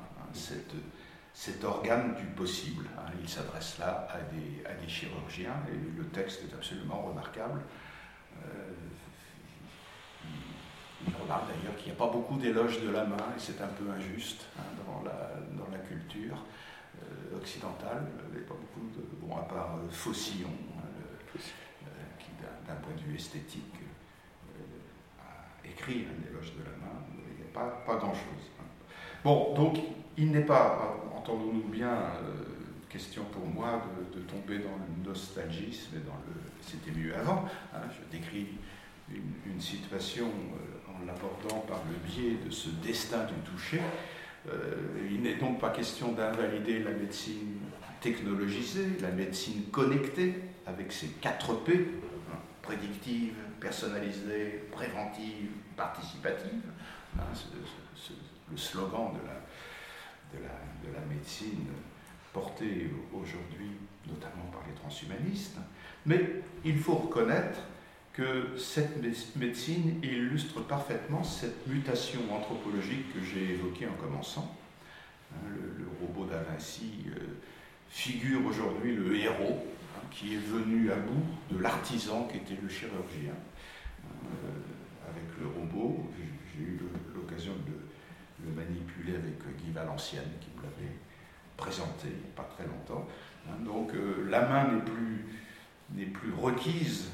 cet 1.37 1.63
organe 1.65 2.15
du 2.15 2.25
possible. 2.25 2.87
il 3.21 3.29
s'adresse 3.29 3.79
là 3.79 4.09
à 4.11 4.19
des, 4.33 4.89
chirurgiens 4.89 5.61
et 5.69 5.99
le 5.99 6.07
texte 6.07 6.45
est 6.45 6.55
absolument 6.55 7.03
remarquable. 7.03 7.61
Euh, 8.43 8.73
il 11.07 11.13
remarque 11.15 11.49
d'ailleurs 11.49 11.77
qu'il 11.77 11.93
n'y 11.93 11.93
a 11.93 11.99
pas 11.99 12.11
beaucoup 12.11 12.39
d'éloges 12.39 12.81
de 12.81 12.91
la 12.91 13.05
main, 13.05 13.35
et 13.37 13.39
c'est 13.39 13.61
un 13.61 13.69
peu 13.69 13.85
injuste 13.91 14.47
hein, 14.59 14.63
dans, 14.87 15.03
la, 15.05 15.79
culture 15.79 16.43
euh, 17.03 17.37
occidentale. 17.37 18.07
Il 18.33 18.39
n'y 18.39 18.45
a 18.45 18.49
pas 18.49 18.55
beaucoup 18.55 18.89
de. 18.97 19.05
Bon, 19.21 19.37
à 19.37 19.43
part 19.43 19.77
euh, 19.77 19.91
Faucillon, 19.91 20.49
hein, 20.79 20.89
euh, 21.37 21.91
qui 22.19 22.31
d'un 22.67 22.75
point 22.77 22.95
de 22.97 23.03
vue 23.03 23.17
esthétique 23.17 23.75
a 25.21 25.69
écrit 25.69 26.01
écrit 26.01 26.07
un 26.07 26.31
éloge 26.31 26.55
de 26.55 26.65
la 26.65 26.77
main, 26.79 26.99
il 27.13 27.45
n'y 27.45 27.51
a 27.51 27.53
pas, 27.53 27.83
pas 27.85 27.97
grand-chose. 27.97 28.51
Bon, 29.23 29.55
donc 29.55 29.79
il 30.17 30.31
n'est 30.31 30.45
pas, 30.45 30.97
entendons-nous 31.27 31.69
bien, 31.69 31.89
euh, 31.89 32.45
question 32.89 33.25
pour 33.25 33.47
moi 33.47 33.83
de, 34.15 34.21
tomber 34.21 34.59
dans 34.59 34.77
le 34.77 35.09
nostalgisme 35.09 35.97
et 35.97 36.01
dans 36.01 36.15
le 36.27 36.41
c'était 36.61 36.93
mieux 36.93 37.15
avant. 37.17 37.45
Hein. 37.75 37.81
je 37.91 38.17
décris 38.17 38.47
une, 39.11 39.61
situation 39.61 40.27
euh, 40.27 40.93
en 40.93 41.05
l'abordant 41.05 41.61
par 41.67 41.81
le 41.91 41.97
biais 42.09 42.37
de 42.45 42.51
ce 42.51 42.69
destin 42.83 43.25
du 43.25 43.35
toucher. 43.51 43.81
Euh, 44.49 44.75
il 45.11 45.23
n'est 45.23 45.37
donc 45.37 45.61
pas 45.61 45.71
question 45.71 46.13
d'invalider 46.13 46.81
la 46.81 46.93
médecine 46.93 47.59
technologisée, 48.01 48.87
la 49.01 49.11
médecine 49.11 49.65
connectée, 49.73 50.35
avec 50.67 50.93
ses 50.93 51.09
quatre 51.09 51.55
P, 51.65 51.73
hein, 52.33 52.37
prédictive, 52.63 53.35
personnalisée, 53.61 54.65
préventive, 54.71 55.51
participative, 55.77 56.63
hein, 57.19 57.23
le 58.51 58.57
slogan 58.57 59.13
de 59.15 59.27
la, 59.27 60.39
de 60.39 60.45
la, 60.45 60.66
de 60.89 60.95
la 60.95 61.05
médecine 61.07 61.67
portée 62.33 62.91
aujourd'hui 63.13 63.71
notamment 64.09 64.45
par 64.53 64.63
les 64.67 64.75
transhumanistes. 64.75 65.59
Mais 66.05 66.43
il 66.65 66.79
faut 66.79 66.95
reconnaître 66.95 67.59
que 68.13 68.57
cette 68.57 68.97
médecine 69.37 70.01
illustre 70.03 70.63
parfaitement 70.63 71.23
cette 71.23 71.67
mutation 71.67 72.21
anthropologique 72.33 73.13
que 73.13 73.21
j'ai 73.23 73.55
évoquée 73.55 73.87
en 73.87 73.93
commençant. 74.03 74.57
Hein, 75.35 75.49
le, 75.49 75.87
robot 76.01 76.27
d'A 76.27 76.37
euh, 76.37 77.19
figure 77.89 78.47
aujourd'hui 78.47 78.95
le 78.95 79.17
héros 79.17 79.67
hein, 79.97 80.07
qui 80.11 80.35
est 80.35 80.39
venu 80.39 80.91
à 80.91 80.97
bout 80.97 81.25
de 81.51 81.63
l'artisan 81.63 82.29
qui 82.31 82.39
était 82.39 82.61
le 82.61 82.69
chirurgien. 82.69 83.33
Euh, 84.05 85.11
avec 85.11 85.25
le 85.41 85.47
robot, 85.49 86.09
j'ai 86.55 86.63
eu 86.63 86.79
l'occasion 87.15 87.53
de 87.67 88.47
le 88.47 88.55
manipuler 88.55 89.06
avec 89.17 89.57
Guy 89.59 89.73
Valenciennes 89.73 90.33
qui 90.41 90.49
me 90.57 90.63
l'avait 90.63 90.97
présenté 91.57 92.09
il 92.09 92.19
n'y 92.19 92.25
a 92.25 92.37
pas 92.37 92.49
très 92.55 92.65
longtemps. 92.65 93.07
Hein, 93.49 93.57
donc 93.65 93.95
euh, 93.95 94.27
la 94.29 94.47
main 94.47 94.73
n'est 94.73 94.83
plus, 94.83 95.25
n'est 95.95 96.07
plus 96.07 96.33
requise 96.33 97.11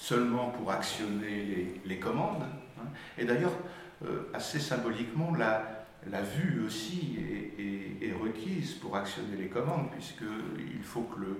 seulement 0.00 0.48
pour 0.50 0.70
actionner 0.70 1.80
les, 1.84 1.98
commandes. 1.98 2.42
Hein. 2.78 2.88
Et 3.18 3.24
d'ailleurs, 3.24 3.52
euh, 4.04 4.30
assez 4.32 4.58
symboliquement, 4.58 5.34
la, 5.34 5.86
la 6.10 6.22
vue 6.22 6.64
aussi 6.66 7.18
est, 7.58 8.12
requise 8.20 8.74
pour 8.74 8.96
actionner 8.96 9.36
les 9.36 9.48
commandes, 9.48 9.90
puisqu'il 9.92 10.82
faut 10.82 11.02
que 11.02 11.20
le, 11.20 11.36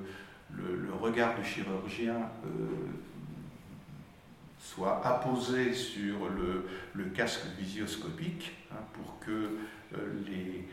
le, 0.52 0.92
regard 0.94 1.34
du 1.36 1.44
chirurgien 1.44 2.16
euh, 2.44 2.48
soit 4.58 5.04
apposé 5.04 5.72
sur 5.72 6.28
le, 6.28 6.68
le 6.94 7.04
casque 7.06 7.46
visioscopique 7.58 8.52
hein, 8.72 8.82
pour 8.92 9.18
que 9.18 9.58
euh, 9.94 9.96
les, 10.26 10.66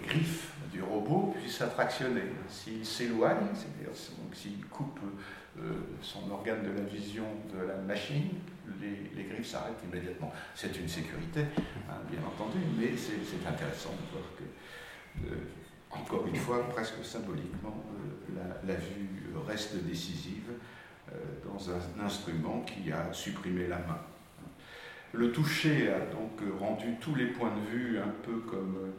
griffes 0.00 0.52
du 0.72 0.82
robot 0.82 1.34
puissent 1.38 1.60
être 1.60 1.78
actionnées. 1.78 2.32
S'il 2.48 2.84
s'éloigne, 2.84 3.46
c'est-à-dire 3.54 3.96
s'il 4.32 4.64
coupe 4.66 4.98
euh, 5.58 5.72
son 6.00 6.30
organe 6.30 6.62
de 6.62 6.70
la 6.70 6.84
vision 6.84 7.24
de 7.54 7.66
la 7.66 7.76
machine, 7.76 8.30
les, 8.80 9.24
griffes 9.24 9.46
s'arrêtent 9.46 9.82
immédiatement. 9.84 10.32
C'est 10.54 10.76
une 10.76 10.88
sécurité, 10.88 11.42
hein, 11.88 12.00
bien 12.10 12.20
entendu, 12.26 12.58
mais 12.76 12.90
c'est 12.96 13.46
intéressant 13.46 13.90
de 13.90 14.12
voir 14.12 14.24
que, 14.36 15.28
euh, 15.28 15.38
encore 15.90 16.26
une 16.26 16.36
fois, 16.36 16.68
presque 16.70 17.04
symboliquement, 17.04 17.84
la, 18.66 18.74
vue 18.74 19.30
reste 19.46 19.76
décisive 19.84 20.52
dans 21.44 21.70
un 21.70 22.04
instrument 22.04 22.62
qui 22.62 22.90
a 22.90 23.12
supprimé 23.12 23.66
la 23.68 23.78
main. 23.78 24.00
Le 25.12 25.30
toucher 25.30 25.92
a 25.92 26.00
donc 26.00 26.40
rendu 26.58 26.94
tous 27.00 27.14
les 27.14 27.26
points 27.26 27.54
de 27.54 27.70
vue 27.70 27.98
un 27.98 28.12
peu 28.22 28.38
comme... 28.40 28.92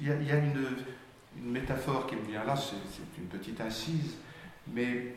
Il 0.00 0.06
y, 0.06 0.10
a 0.10 0.36
une, 0.36 0.64
métaphore 1.36 2.06
qui 2.06 2.16
me 2.16 2.22
vient 2.22 2.44
là, 2.44 2.56
c'est 2.56 3.20
une 3.20 3.28
petite 3.28 3.60
incise, 3.60 4.16
mais 4.72 5.14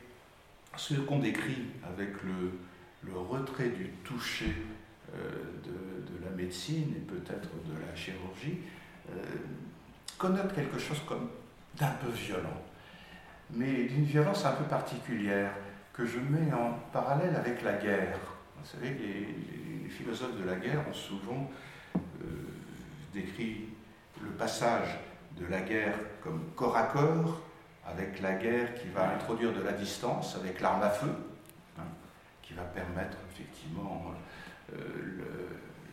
ce 0.75 0.95
qu'on 0.95 1.19
décrit 1.19 1.65
avec 1.83 2.09
le, 2.23 2.51
le, 3.03 3.17
retrait 3.17 3.69
du 3.69 3.89
toucher 4.03 4.53
euh, 5.13 5.29
de, 5.65 6.25
la 6.25 6.31
médecine 6.31 6.93
et 6.95 6.99
peut-être 6.99 7.49
de 7.65 7.73
la 7.85 7.95
chirurgie 7.95 8.59
euh, 9.09 9.13
connote 10.17 10.53
quelque 10.53 10.77
chose 10.77 11.01
comme 11.07 11.29
d'un 11.75 11.91
peu 12.01 12.09
violent, 12.09 12.61
mais 13.51 13.85
d'une 13.85 14.05
violence 14.05 14.45
un 14.45 14.51
peu 14.51 14.63
particulière 14.65 15.51
que 15.93 16.05
je 16.05 16.19
mets 16.19 16.53
en 16.53 16.73
parallèle 16.93 17.35
avec 17.35 17.61
la 17.63 17.73
guerre. 17.73 18.17
Vous 18.57 18.65
savez, 18.65 18.91
les, 18.91 19.89
philosophes 19.89 20.39
de 20.39 20.45
la 20.45 20.55
guerre 20.55 20.87
ont 20.89 20.93
souvent 20.93 21.51
euh, 21.95 21.99
décrit 23.13 23.65
le 24.21 24.29
passage 24.29 24.97
de 25.37 25.45
la 25.47 25.59
guerre 25.61 25.95
comme 26.23 26.51
corps 26.55 26.77
à 26.77 26.83
corps, 26.83 27.41
avec 27.85 28.21
la 28.21 28.33
guerre 28.33 28.73
qui 28.75 28.87
va 28.87 29.13
introduire 29.13 29.53
de 29.53 29.61
la 29.61 29.73
distance, 29.73 30.37
avec 30.37 30.61
l'arme 30.61 30.81
à 30.81 30.89
feu, 30.89 31.13
hein, 31.77 31.83
qui 32.41 32.53
va 32.53 32.63
permettre 32.63 33.17
effectivement 33.33 34.13
euh, 34.73 34.77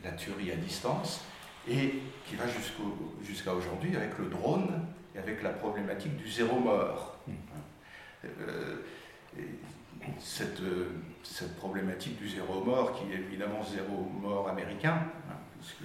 la 0.05 0.13
tuerie 0.13 0.53
à 0.53 0.57
distance, 0.57 1.25
et 1.69 2.01
qui 2.25 2.37
va 2.37 2.45
jusqu'à 3.23 3.53
aujourd'hui 3.53 3.97
avec 3.97 4.17
le 4.19 4.27
drone 4.27 4.87
et 5.15 5.19
avec 5.19 5.43
la 5.43 5.51
problématique 5.51 6.17
du 6.17 6.31
zéro 6.31 6.61
mort. 6.61 7.19
Hein. 7.29 8.23
Euh, 8.25 8.77
cette, 10.19 10.61
cette, 11.23 11.57
problématique 11.57 12.19
du 12.19 12.29
zéro 12.29 12.65
mort, 12.65 12.93
qui 12.93 13.13
est 13.13 13.17
évidemment 13.17 13.63
zéro 13.63 14.11
mort 14.21 14.49
américain, 14.49 15.03
hein, 15.29 15.37
puisque 15.59 15.85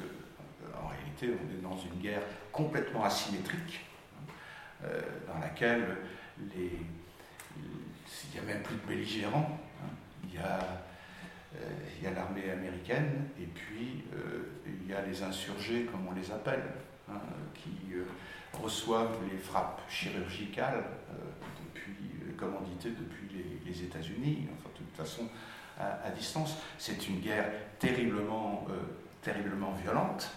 en 0.81 0.87
réalité 0.87 1.29
on 1.29 1.57
est 1.57 1.61
dans 1.61 1.77
une 1.77 2.01
guerre 2.01 2.23
complètement 2.51 3.03
asymétrique, 3.03 3.85
euh, 4.83 5.01
dans 5.27 5.39
laquelle 5.39 5.97
il 6.55 6.69
n'y 8.33 8.39
a 8.39 8.43
même 8.43 8.63
plus 8.63 8.75
de 8.75 8.87
belligérants. 8.87 9.59
Hein. 9.81 9.89
Il 10.25 10.35
y 10.35 10.37
a 10.37 10.59
euh, 11.55 12.13
l'armée 12.13 12.49
américaine 12.49 13.29
et 13.39 13.45
puis 13.45 14.03
euh, 14.13 14.51
il 14.65 14.89
y 14.89 14.93
a 14.93 15.01
les 15.01 15.23
insurgés, 15.23 15.85
comme 15.85 16.07
on 16.07 16.13
les 16.13 16.31
appelle, 16.31 16.63
hein, 17.09 17.19
qui 17.53 17.71
reçoivent 18.61 19.17
les 19.31 19.37
frappes 19.37 19.81
chirurgicales 19.89 20.83
depuis, 21.65 22.35
commanditées 22.37 22.91
depuis 22.91 23.22
les, 23.65 23.83
États-Unis, 23.83 24.47
enfin 24.53 24.69
de 24.73 24.77
toute 24.77 24.95
façon 24.95 25.27
à, 25.79 26.09
distance. 26.11 26.57
C'est 26.77 27.07
une 27.07 27.19
guerre 27.19 27.51
terriblement, 27.79 28.67
terriblement 29.21 29.73
violente 29.83 30.29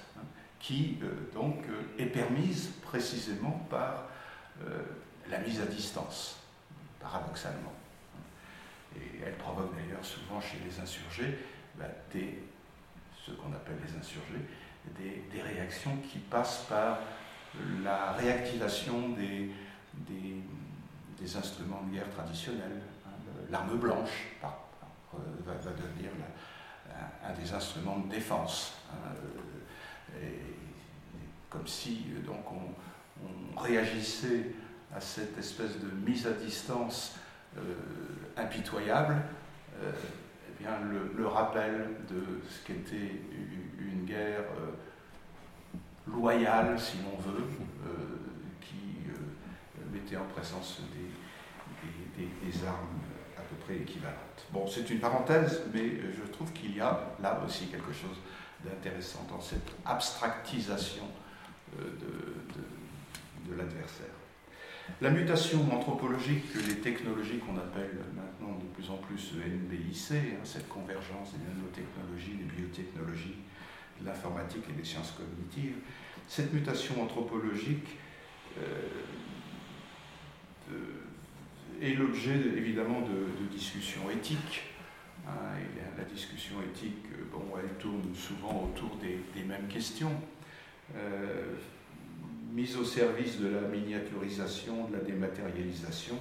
qui 0.67 0.99
euh, 1.03 1.31
donc 1.33 1.65
euh, 1.69 2.03
est 2.03 2.07
permise 2.07 2.73
précisément 2.83 3.65
par 3.71 4.09
euh, 4.63 4.83
la 5.31 5.39
mise 5.39 5.61
à 5.61 5.67
distance, 5.67 6.41
paradoxalement. 7.01 7.73
Et 8.97 9.21
elle 9.25 9.37
provoque 9.37 9.77
d'ailleurs 9.77 10.05
souvent 10.05 10.41
chez 10.41 10.59
les 10.65 10.81
insurgés 10.81 11.39
bah, 11.77 11.85
des, 12.13 12.43
ce 13.25 13.31
qu'on 13.33 13.53
appelle 13.53 13.77
les 13.87 13.97
insurgés, 13.97 14.45
des, 14.99 15.43
réactions 15.43 15.97
qui 16.11 16.19
passent 16.19 16.65
par 16.69 16.99
la 17.83 18.13
réactivation 18.13 19.11
des, 19.11 19.51
des, 19.99 21.37
instruments 21.37 21.83
de 21.83 21.95
guerre 21.95 22.11
traditionnels. 22.11 22.81
L'arme 23.51 23.79
blanche 23.79 24.35
va, 24.43 25.55
devenir 25.55 26.11
un, 27.23 27.33
des 27.33 27.53
instruments 27.53 27.99
de 27.99 28.09
défense. 28.09 28.75
Hein, 28.93 29.13
comme 31.57 31.67
si 31.67 32.07
euh, 32.15 32.27
donc 32.27 32.45
on, 32.53 33.61
réagissait 33.61 34.53
à 34.95 35.01
cette 35.01 35.39
espèce 35.39 35.81
de 35.81 35.91
mise 36.07 36.27
à 36.27 36.33
distance 36.33 37.17
euh, 37.57 37.63
impitoyable, 38.37 39.17
euh, 39.83 39.91
eh 40.49 40.63
bien, 40.63 40.73
le, 41.17 41.27
rappel 41.27 41.89
de 42.11 42.43
ce 42.47 42.67
qu'était 42.67 43.23
une 43.81 44.05
guerre 44.05 44.45
loyale, 46.07 46.79
si 46.79 46.99
l'on 46.99 47.17
veut, 47.17 47.45
qui 48.61 49.11
mettait 49.91 50.17
en 50.17 50.27
présence 50.27 50.83
des, 52.15 52.67
armes 52.67 53.01
près 53.67 53.77
équivalentes. 53.77 54.47
Bon, 54.53 54.67
c'est 54.67 54.89
une 54.91 55.01
parenthèse, 55.01 55.63
mais 55.75 55.89
je 56.01 56.31
trouve 56.33 56.53
qu'il 56.53 56.77
y 56.77 56.81
a 56.81 57.15
là 57.21 57.41
aussi 57.45 57.67
quelque 57.67 57.93
chose 57.93 58.17
d'intéressant 58.65 59.27
dans 59.29 59.41
cette 59.41 59.71
abstractisation 59.85 61.05
euh, 61.79 61.85
de, 61.85 63.57
l'adversaire. 63.57 64.07
La 65.01 65.11
mutation 65.11 65.61
anthropologique 65.73 66.53
que 66.53 66.59
les 66.59 66.81
technologies 66.81 67.39
qu'on 67.39 67.57
appelle 67.57 67.99
maintenant 68.15 68.59
de 68.59 68.65
plus 68.75 68.91
en 68.91 68.97
plus 68.97 69.35
NBIC, 69.35 70.13
hein, 70.13 70.41
cette 70.45 70.69
convergence 70.69 71.33
des 71.33 71.39
nanotechnologies, 71.39 72.35
des 72.35 72.45
biotechnologies, 72.45 73.37
de 74.01 74.07
l'informatique 74.07 74.65
et 74.69 74.73
des 74.73 74.85
sciences 74.85 75.13
cognitives, 75.13 75.77
cette 76.29 76.53
mutation 76.53 77.03
anthropologique 77.03 77.97
euh, 78.59 78.63
est 81.83 81.95
l'objet 81.95 82.37
évidemment 82.57 83.01
de, 83.01 83.47
discussions 83.51 84.11
éthiques. 84.11 84.63
Hein, 85.27 85.33
la 85.97 86.05
discussion 86.05 86.57
éthique, 86.63 87.07
bon, 87.33 87.43
elle 87.59 87.77
tourne 87.79 88.15
souvent 88.15 88.65
autour 88.65 88.97
des, 88.97 89.43
mêmes 89.45 89.69
questions. 89.69 90.13
mise 92.53 92.77
au 92.77 92.85
service 92.85 93.39
de 93.39 93.49
la 93.49 93.63
miniaturisation, 93.63 94.89
de 94.89 94.97
la 94.97 95.03
dématérialisation, 95.03 96.17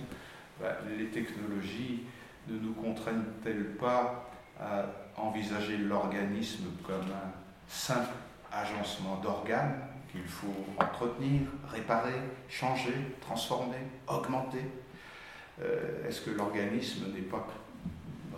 bah, 0.59 0.77
les 0.97 1.07
technologies 1.07 2.03
ne 2.47 2.59
nous 2.59 2.73
contraignent-elles 2.73 3.75
pas 3.75 4.31
à 4.59 4.85
envisager 5.17 5.77
l'organisme 5.77 6.65
comme 6.83 7.01
un 7.01 7.31
simple 7.67 8.13
agencement 8.51 9.17
d'organes 9.17 9.81
qu'il 10.11 10.27
faut 10.27 10.65
entretenir, 10.79 11.41
réparer, 11.67 12.21
changer, 12.47 12.93
transformer, 13.21 13.77
augmenter? 14.07 14.63
Euh, 15.61 16.07
Est-ce 16.07 16.21
que 16.21 16.31
l'organisme 16.31 17.05
n'est 17.13 17.21
pas 17.21 17.47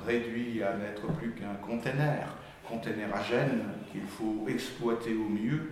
réduit 0.06 0.64
à 0.64 0.76
n'être 0.78 1.08
plus 1.18 1.32
qu'un 1.32 1.56
container, 1.56 2.30
gènes 3.28 3.64
qu'il 3.92 4.06
faut 4.06 4.46
exploiter 4.48 5.16
au 5.16 5.30
mieux 5.30 5.72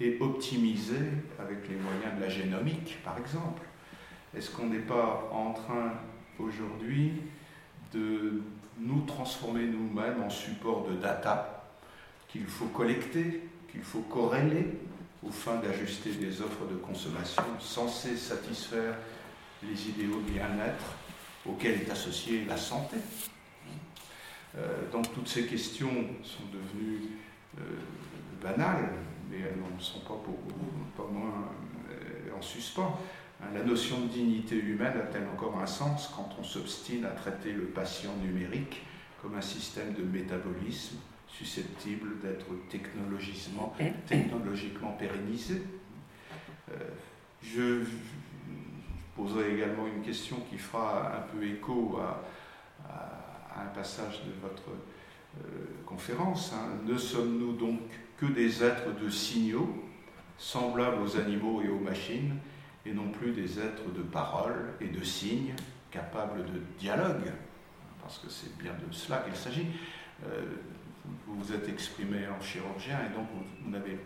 et 0.00 0.18
optimiser 0.20 1.10
avec 1.38 1.68
les 1.68 1.76
moyens 1.76 2.16
de 2.16 2.22
la 2.22 2.28
génomique, 2.28 2.98
par 3.04 3.18
exemple? 3.18 3.62
Est-ce 4.36 4.50
qu'on 4.50 4.66
n'est 4.66 4.78
pas 4.78 5.30
en 5.32 5.52
train 5.52 5.94
aujourd'hui 6.38 7.12
de 7.92 8.42
nous 8.78 9.00
transformer 9.02 9.64
nous-mêmes 9.66 10.22
en 10.22 10.30
support 10.30 10.86
de 10.88 10.96
data 10.96 11.64
qu'il 12.28 12.46
faut 12.46 12.66
collecter, 12.66 13.48
qu'il 13.70 13.82
faut 13.82 14.02
corréler 14.02 14.66
aux 15.26 15.30
fins 15.30 15.56
d'ajuster 15.56 16.12
des 16.12 16.40
offres 16.42 16.66
de 16.70 16.76
consommation 16.76 17.42
censées 17.58 18.16
satisfaire 18.16 18.94
les 19.68 19.88
idéaux 19.88 20.20
de 20.20 20.32
bien-être 20.32 20.96
auxquels 21.46 21.82
est 21.82 21.90
associée 21.90 22.44
la 22.44 22.56
santé. 22.56 22.96
Euh, 24.56 24.90
donc 24.90 25.12
toutes 25.14 25.28
ces 25.28 25.46
questions 25.46 25.92
sont 26.22 26.44
devenues 26.52 27.10
euh, 27.58 27.62
banales, 28.42 28.90
mais 29.30 29.38
elles 29.38 29.58
n'en 29.58 29.78
sont 29.78 30.00
pas, 30.00 30.14
pour, 30.24 30.38
pas 30.96 31.10
moins 31.12 31.50
euh, 31.90 32.36
en 32.36 32.42
suspens. 32.42 32.98
Hein, 33.42 33.46
la 33.54 33.62
notion 33.62 34.00
de 34.00 34.08
dignité 34.08 34.56
humaine 34.56 34.94
a-t-elle 34.96 35.28
encore 35.28 35.58
un 35.58 35.66
sens 35.66 36.10
quand 36.14 36.30
on 36.38 36.42
s'obstine 36.42 37.04
à 37.04 37.10
traiter 37.10 37.52
le 37.52 37.64
patient 37.64 38.14
numérique 38.22 38.82
comme 39.20 39.34
un 39.36 39.42
système 39.42 39.92
de 39.92 40.02
métabolisme 40.02 40.96
susceptible 41.28 42.20
d'être 42.22 42.46
technologiquement, 42.70 43.74
technologiquement 44.06 44.92
pérennisé? 44.92 45.62
Euh, 46.70 46.74
je, 47.42 47.82
poserai 49.16 49.54
également 49.54 49.86
une 49.86 50.02
question 50.02 50.36
qui 50.50 50.58
fera 50.58 51.16
un 51.16 51.20
peu 51.32 51.44
écho 51.44 51.98
à, 51.98 52.22
un 53.58 53.66
passage 53.74 54.22
de 54.24 54.32
votre 54.42 54.68
euh, 54.68 55.64
conférence. 55.86 56.52
Hein. 56.52 56.78
Ne 56.84 56.98
sommes-nous 56.98 57.52
donc 57.52 57.80
que 58.18 58.26
des 58.26 58.62
êtres 58.62 58.94
de 59.00 59.08
signaux, 59.08 59.82
semblables 60.36 61.02
aux 61.02 61.16
animaux 61.16 61.62
et 61.62 61.68
aux 61.68 61.78
machines, 61.78 62.36
et 62.84 62.92
non 62.92 63.08
plus 63.10 63.32
des 63.32 63.58
êtres 63.58 63.90
de 63.96 64.02
parole 64.02 64.74
et 64.80 64.88
de 64.88 65.02
signes 65.02 65.54
capables 65.90 66.44
de 66.44 66.60
dialogue, 66.78 67.32
parce 68.02 68.18
que 68.18 68.28
c'est 68.28 68.56
bien 68.58 68.72
de 68.72 68.92
cela 68.92 69.18
qu'il 69.20 69.34
s'agit. 69.34 69.66
Euh, 70.26 70.42
vous 71.26 71.42
vous 71.42 71.52
êtes 71.52 71.68
exprimé 71.68 72.26
en 72.28 72.40
chirurgien 72.42 72.98
et 73.06 73.14
donc 73.14 73.26
vous, 73.62 73.70
n'avez 73.70 73.98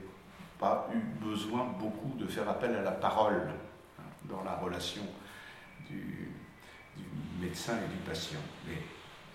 pas 0.59 0.89
eu 0.95 0.99
besoin 1.25 1.67
beaucoup 1.79 2.17
de 2.19 2.27
faire 2.27 2.49
appel 2.49 2.75
à 2.75 2.83
la 2.83 2.93
parole 2.93 3.51
dans 4.31 4.43
la 4.43 4.57
relation 4.57 5.03
du, 5.89 6.31
médecin 7.41 7.79
et 7.79 7.89
du 7.89 7.97
patient. 8.09 8.41
Mais 8.67 8.77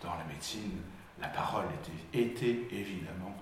dans 0.01 0.15
la 0.15 0.23
médecine, 0.25 0.79
la 1.19 1.27
parole 1.29 1.65
était, 2.13 2.67
évidemment 2.71 3.35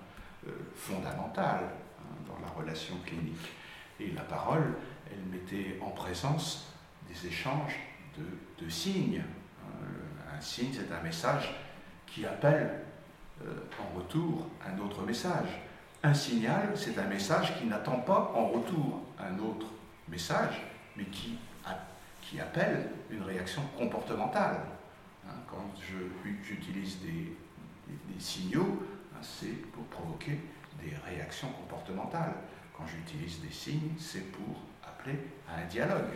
euh, 0.46 0.50
fondamentale 0.74 1.64
hein, 2.00 2.16
dans 2.26 2.38
la 2.40 2.50
relation 2.52 2.96
clinique. 3.04 3.52
Et 4.00 4.10
la 4.12 4.22
parole, 4.22 4.74
elle 5.10 5.22
mettait 5.30 5.78
en 5.82 5.90
présence 5.90 6.72
des 7.08 7.28
échanges 7.28 7.78
de, 8.16 8.68
signes. 8.70 9.22
Euh, 9.22 10.36
un 10.36 10.40
signe, 10.40 10.72
c'est 10.72 10.92
un 10.92 11.02
message 11.02 11.54
qui 12.06 12.24
appelle 12.24 12.80
euh, 13.44 13.52
en 13.78 13.98
retour 13.98 14.48
un 14.66 14.78
autre 14.78 15.02
message. 15.02 15.48
Un 16.02 16.14
signal, 16.14 16.72
c'est 16.74 16.98
un 16.98 17.06
message 17.06 17.58
qui 17.58 17.66
n'attend 17.66 17.98
pas 17.98 18.32
en 18.34 18.48
retour 18.48 19.02
un 19.18 19.38
autre 19.38 19.66
message, 20.08 20.62
mais 20.96 21.04
qui, 21.06 21.38
appelle 22.40 22.90
une 23.10 23.22
réaction 23.22 23.62
comportementale. 23.78 24.58
Hein, 25.24 25.34
quand 25.48 25.72
j'utilise 26.42 26.98
des, 27.00 27.36
signaux, 28.18 28.84
hein, 29.14 29.20
c'est 29.22 29.70
pour 29.70 29.84
provoquer 29.84 30.40
des 30.82 30.96
réactions 31.06 31.48
comportementales. 31.50 32.34
Quand 32.76 32.84
j'utilise 32.88 33.40
des 33.40 33.52
signes, 33.52 33.92
c'est 33.98 34.32
pour 34.32 34.56
à 35.48 35.60
un 35.60 35.66
dialogue. 35.66 36.12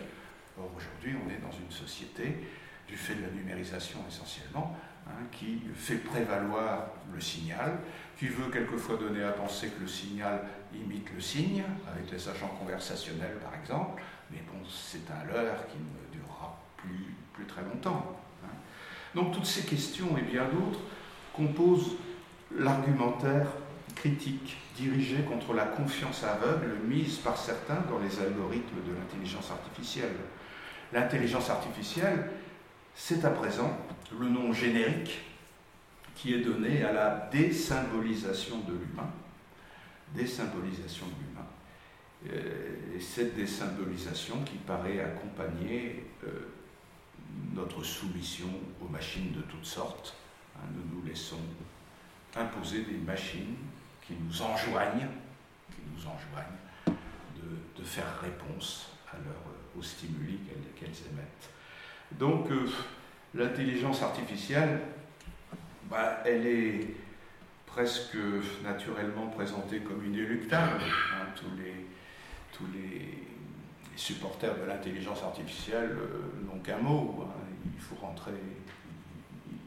Or, 0.59 0.71
aujourd'hui, 0.77 1.15
on 1.25 1.31
est 1.31 1.39
dans 1.39 1.53
une 1.53 1.71
société, 1.71 2.49
du 2.87 2.97
fait 2.97 3.15
de 3.15 3.23
la 3.23 3.31
numérisation 3.31 3.99
essentiellement, 4.09 4.77
hein, 5.09 5.25
qui 5.33 5.61
fait 5.75 5.97
prévaloir 5.97 6.89
le 7.13 7.21
signal, 7.21 7.79
qui 8.19 8.27
veut 8.27 8.51
quelquefois 8.51 8.97
donner 8.97 9.23
à 9.23 9.33
penser 9.33 9.69
que 9.69 9.81
le 9.81 9.89
signal 9.89 10.43
imite 10.75 11.09
le 11.15 11.21
signe, 11.21 11.65
avec 11.91 12.11
les 12.11 12.29
agents 12.29 12.55
conversationnels 12.59 13.39
par 13.43 13.55
exemple, 13.59 14.03
mais 14.31 14.39
bon, 14.53 14.59
c'est 14.69 15.11
un 15.11 15.25
leurre 15.33 15.67
qui 15.69 15.79
ne 15.79 16.19
durera 16.21 16.61
plus, 16.77 17.15
plus 17.33 17.45
très 17.45 17.63
longtemps. 17.63 18.17
Hein. 18.45 18.55
Donc 19.15 19.33
toutes 19.33 19.47
ces 19.47 19.65
questions 19.65 20.17
et 20.19 20.23
bien 20.23 20.45
d'autres 20.45 20.81
composent 21.35 21.97
l'argumentaire 22.57 23.47
critique 23.95 24.57
dirigée 24.77 25.23
contre 25.23 25.55
la 25.55 25.65
confiance 25.65 26.25
aveugle 26.25 26.77
mise 26.87 27.19
par 27.19 27.37
certains 27.37 27.83
dans 27.91 27.99
les 27.99 28.21
algorithmes 28.21 28.83
de 28.87 28.95
l'intelligence 28.95 29.51
artificielle. 29.51 30.15
L'intelligence 30.93 31.51
artificielle, 31.51 32.31
c'est 33.01 33.25
à 33.25 33.31
présent 33.31 33.79
le 34.19 34.29
nom 34.29 34.53
générique 34.53 35.21
qui 36.17 36.35
est 36.35 36.41
donné 36.41 36.83
à 36.83 36.93
la 36.93 37.29
désymbolisation 37.33 38.59
de 38.59 38.73
l'humain. 38.73 39.09
Désymbolisation 40.15 41.07
de 41.07 41.13
l'humain. 41.13 41.47
Euh, 42.29 42.97
et 42.97 43.01
cette 43.01 43.37
désymbolisation 43.37 44.43
qui 44.43 44.57
paraît 44.57 45.01
accompagner 45.01 46.07
euh, 46.25 46.51
notre 47.55 47.85
soumission 47.85 48.49
aux 48.83 48.89
machines 48.89 49.33
de 49.33 49.43
toutes 49.43 49.65
sortes. 49.65 50.17
Hein, 50.57 50.67
nous 50.75 50.97
nous 50.97 51.07
laissons 51.07 51.39
imposer 52.35 52.83
des 52.83 52.99
machines 52.99 53.57
qui 54.05 54.15
nous 54.15 54.43
enjoignent, 54.43 55.09
qui 55.71 55.83
nous 55.95 56.03
enjoignent 56.03 56.97
de, 57.79 57.85
faire 57.85 58.21
réponse 58.21 58.91
leur, 59.15 59.41
aux 59.79 59.83
stimuli 59.83 60.41
qu'elles 60.77 60.89
émettent. 60.89 61.58
Donc, 62.13 62.51
euh, 62.51 62.69
l'intelligence 63.35 64.03
artificielle, 64.03 64.81
bah, 65.91 66.21
elle 66.25 66.47
est 66.47 66.95
presque 67.67 68.17
naturellement 68.65 69.27
présentée 69.29 69.81
comme 69.81 70.05
inéluctable. 70.05 70.81
Hein, 70.83 71.27
tous, 71.37 71.51
les, 71.57 71.87
tous 72.53 72.65
les, 72.75 73.25
supporters 73.97 74.57
de 74.57 74.65
l'intelligence 74.65 75.23
artificielle 75.25 75.91
euh, 75.91 76.47
n'ont 76.47 76.61
qu'un 76.61 76.79
mot. 76.79 77.25
Hein. 77.25 77.41
il 77.75 77.81
faut 77.81 77.97
rentrer, 77.97 78.31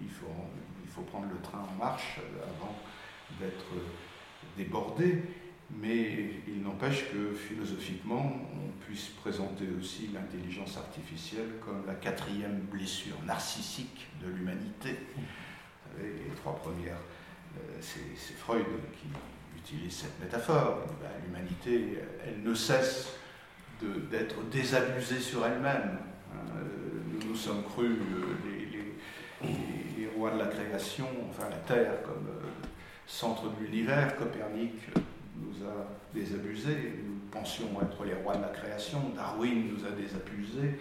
il 0.02 0.10
faut, 0.10 0.26
il 0.84 0.90
faut 0.90 1.02
prendre 1.02 1.28
le 1.30 1.42
train 1.42 1.60
en 1.60 1.78
marche 1.78 2.20
avant 2.42 2.74
d'être 3.40 3.66
débordé, 4.58 5.22
mais 5.80 6.32
il 6.48 6.62
n'empêche 6.64 7.12
que 7.12 7.34
philosophiquement, 7.34 8.42
on 8.54 8.86
puisse 8.86 9.08
présenter 9.22 9.66
aussi 9.80 10.10
l'intelligence 10.14 10.78
artificielle 10.78 11.54
comme 11.64 11.86
la 11.88 11.96
quatrième 11.96 12.60
blessure 12.72 13.18
narcissique 13.26 14.08
de 14.24 14.30
l'humanité. 14.30 14.98
les 16.00 16.36
trois 16.36 16.56
premières, 16.56 17.00
euh, 17.58 17.78
c'est 17.80 18.36
Freud 18.36 18.66
qui 18.94 19.08
utilise 19.58 19.94
cette 19.94 20.20
métaphore. 20.20 20.86
Ben, 21.02 21.10
l'humanité, 21.26 22.00
elle 22.26 22.42
ne 22.44 22.54
cesse 22.54 23.14
d'être 24.12 24.44
désabusée 24.50 25.20
sur 25.20 25.46
elle-même. 25.46 25.98
Hein. 26.34 26.38
Nous 27.12 27.30
nous 27.30 27.36
sommes 27.36 27.64
crus 27.64 27.92
euh, 27.92 29.48
les, 29.98 30.08
rois 30.16 30.32
de 30.32 30.40
la 30.40 30.48
création, 30.48 31.08
enfin 31.30 31.50
la 31.50 31.58
Terre 31.58 32.02
comme 32.04 32.28
euh, 32.28 32.68
centre 33.08 33.44
de 33.50 33.66
l'univers, 33.66 34.16
Copernic 34.18 34.74
nous 35.62 35.70
a 35.70 35.88
désabusés, 36.14 37.00
nous 37.06 37.20
pensions 37.32 37.70
être 37.82 38.04
les 38.04 38.14
rois 38.14 38.36
de 38.36 38.42
la 38.42 38.50
création, 38.50 39.12
Darwin 39.16 39.74
nous 39.74 39.86
a 39.86 39.92
désabusés, 39.92 40.78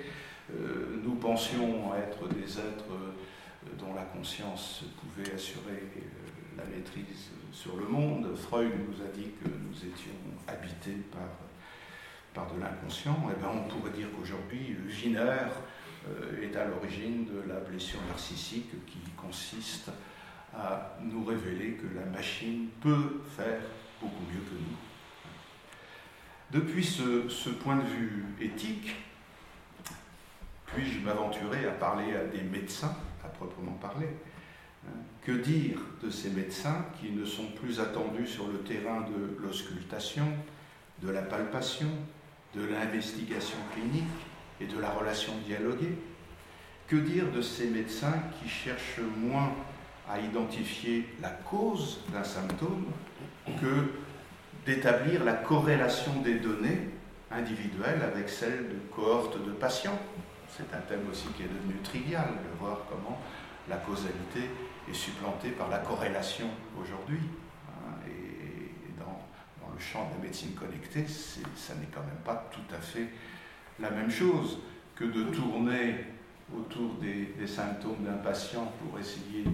euh, 0.53 1.01
nous 1.03 1.15
pensions 1.15 1.95
être 1.95 2.29
des 2.29 2.59
êtres 2.59 2.93
euh, 2.93 3.71
dont 3.79 3.95
la 3.95 4.03
conscience 4.03 4.85
pouvait 5.01 5.33
assurer 5.35 5.83
euh, 5.97 6.59
la 6.59 6.65
maîtrise 6.65 7.31
sur 7.53 7.77
le 7.77 7.87
monde, 7.87 8.35
Freud 8.37 8.73
nous 8.89 9.05
a 9.05 9.09
dit 9.09 9.31
que 9.43 9.49
nous 9.49 9.77
étions 9.77 10.13
habités 10.47 11.03
par, 11.11 12.45
par 12.45 12.55
de 12.55 12.61
l'inconscient, 12.61 13.17
eh 13.31 13.39
bien 13.39 13.49
on 13.49 13.69
pourrait 13.69 13.93
dire 13.93 14.09
qu'aujourd'hui, 14.17 14.77
Wiener 14.87 15.49
est 16.43 16.57
à 16.57 16.65
l'origine 16.65 17.27
de 17.27 17.47
la 17.47 17.61
blessure 17.61 18.01
narcissique 18.09 18.87
qui 18.87 19.01
consiste 19.17 19.91
à 20.55 20.97
nous 21.03 21.25
révéler 21.25 21.73
que 21.73 21.87
la 21.95 22.07
machine 22.07 22.69
peut 22.81 23.21
faire 23.37 23.61
beaucoup 24.01 24.25
mieux 24.33 24.41
que 24.41 24.55
nous. 24.55 24.77
Depuis 26.51 26.85
ce, 26.85 27.51
point 27.51 27.77
de 27.77 27.87
vue 27.87 28.25
éthique, 28.41 28.97
puis-je 30.67 31.01
m'aventurer 31.01 31.67
à 31.67 31.73
parler 31.73 32.15
à 32.15 32.25
des 32.25 32.43
médecins, 32.43 32.97
à 33.25 33.29
proprement 33.29 33.79
parler 33.81 34.09
hein, 34.87 34.99
Que 35.23 35.33
dire 35.33 35.79
de 36.03 36.11
ces 36.11 36.31
médecins 36.31 36.87
qui 37.01 37.13
ne 37.13 37.25
sont 37.25 37.47
plus 37.53 37.79
attendus 37.79 38.27
sur 38.27 38.49
le 38.49 38.59
terrain 38.61 39.03
de 39.03 39.39
l'auscultation, 39.41 40.27
de 41.03 41.11
la 41.11 41.23
palpation, 41.23 41.91
de 42.55 42.65
l'investigation 42.65 43.59
clinique 43.73 44.05
et 44.61 44.67
de 44.67 44.79
la 44.81 44.91
relation 44.91 45.33
dialoguée? 45.47 45.97
Que 46.89 46.97
dire 46.97 47.31
de 47.31 47.43
ces 47.43 47.69
médecins 47.69 48.21
qui 48.41 48.49
cherchent 48.49 49.01
moins 49.19 49.53
à 50.09 50.19
identifier 50.19 51.07
la 51.23 51.29
cause 51.29 52.01
d'un 52.13 52.25
symptôme 52.25 52.87
que 53.61 54.01
d'établir 54.67 55.25
la 55.25 55.35
corrélation 55.35 56.21
des 56.23 56.35
données 56.35 56.91
individuelles 57.31 58.03
avec 58.03 58.29
celles 58.29 58.69
de 58.69 58.79
cohortes 58.95 59.45
de 59.45 59.53
patients. 59.53 59.99
C'est 60.49 60.75
un 60.75 60.81
thème 60.81 61.07
aussi 61.11 61.29
qui 61.37 61.45
est 61.45 61.49
devenu 61.49 61.81
trivial, 61.83 62.27
de 62.29 62.59
voir 62.59 62.79
comment 62.89 63.21
la 63.69 63.77
causalité 63.77 64.51
est 64.89 64.95
supplantée 64.95 65.51
par 65.51 65.69
la 65.69 65.79
corrélation 65.79 66.47
aujourd'hui. 66.81 67.21
Hein, 67.69 67.95
et 68.07 68.99
dans, 68.99 69.21
le 69.73 69.81
champ 69.81 70.09
de 70.09 70.17
la 70.17 70.25
médecine 70.25 70.53
connectée, 70.55 71.07
ça 71.07 71.75
n'est 71.75 71.89
quand 71.95 72.03
même 72.03 72.23
pas 72.25 72.51
tout 72.51 72.75
à 72.75 72.81
fait 72.81 73.09
la 73.79 73.91
même 73.91 74.11
chose 74.11 74.59
que 74.95 75.05
de 75.05 75.25
tourner 75.31 76.05
autour 76.55 76.95
des, 76.95 77.33
des 77.39 77.47
symptômes 77.47 78.05
d'un 78.05 78.19
patient 78.19 78.73
pour 78.83 78.99
essayer 78.99 79.45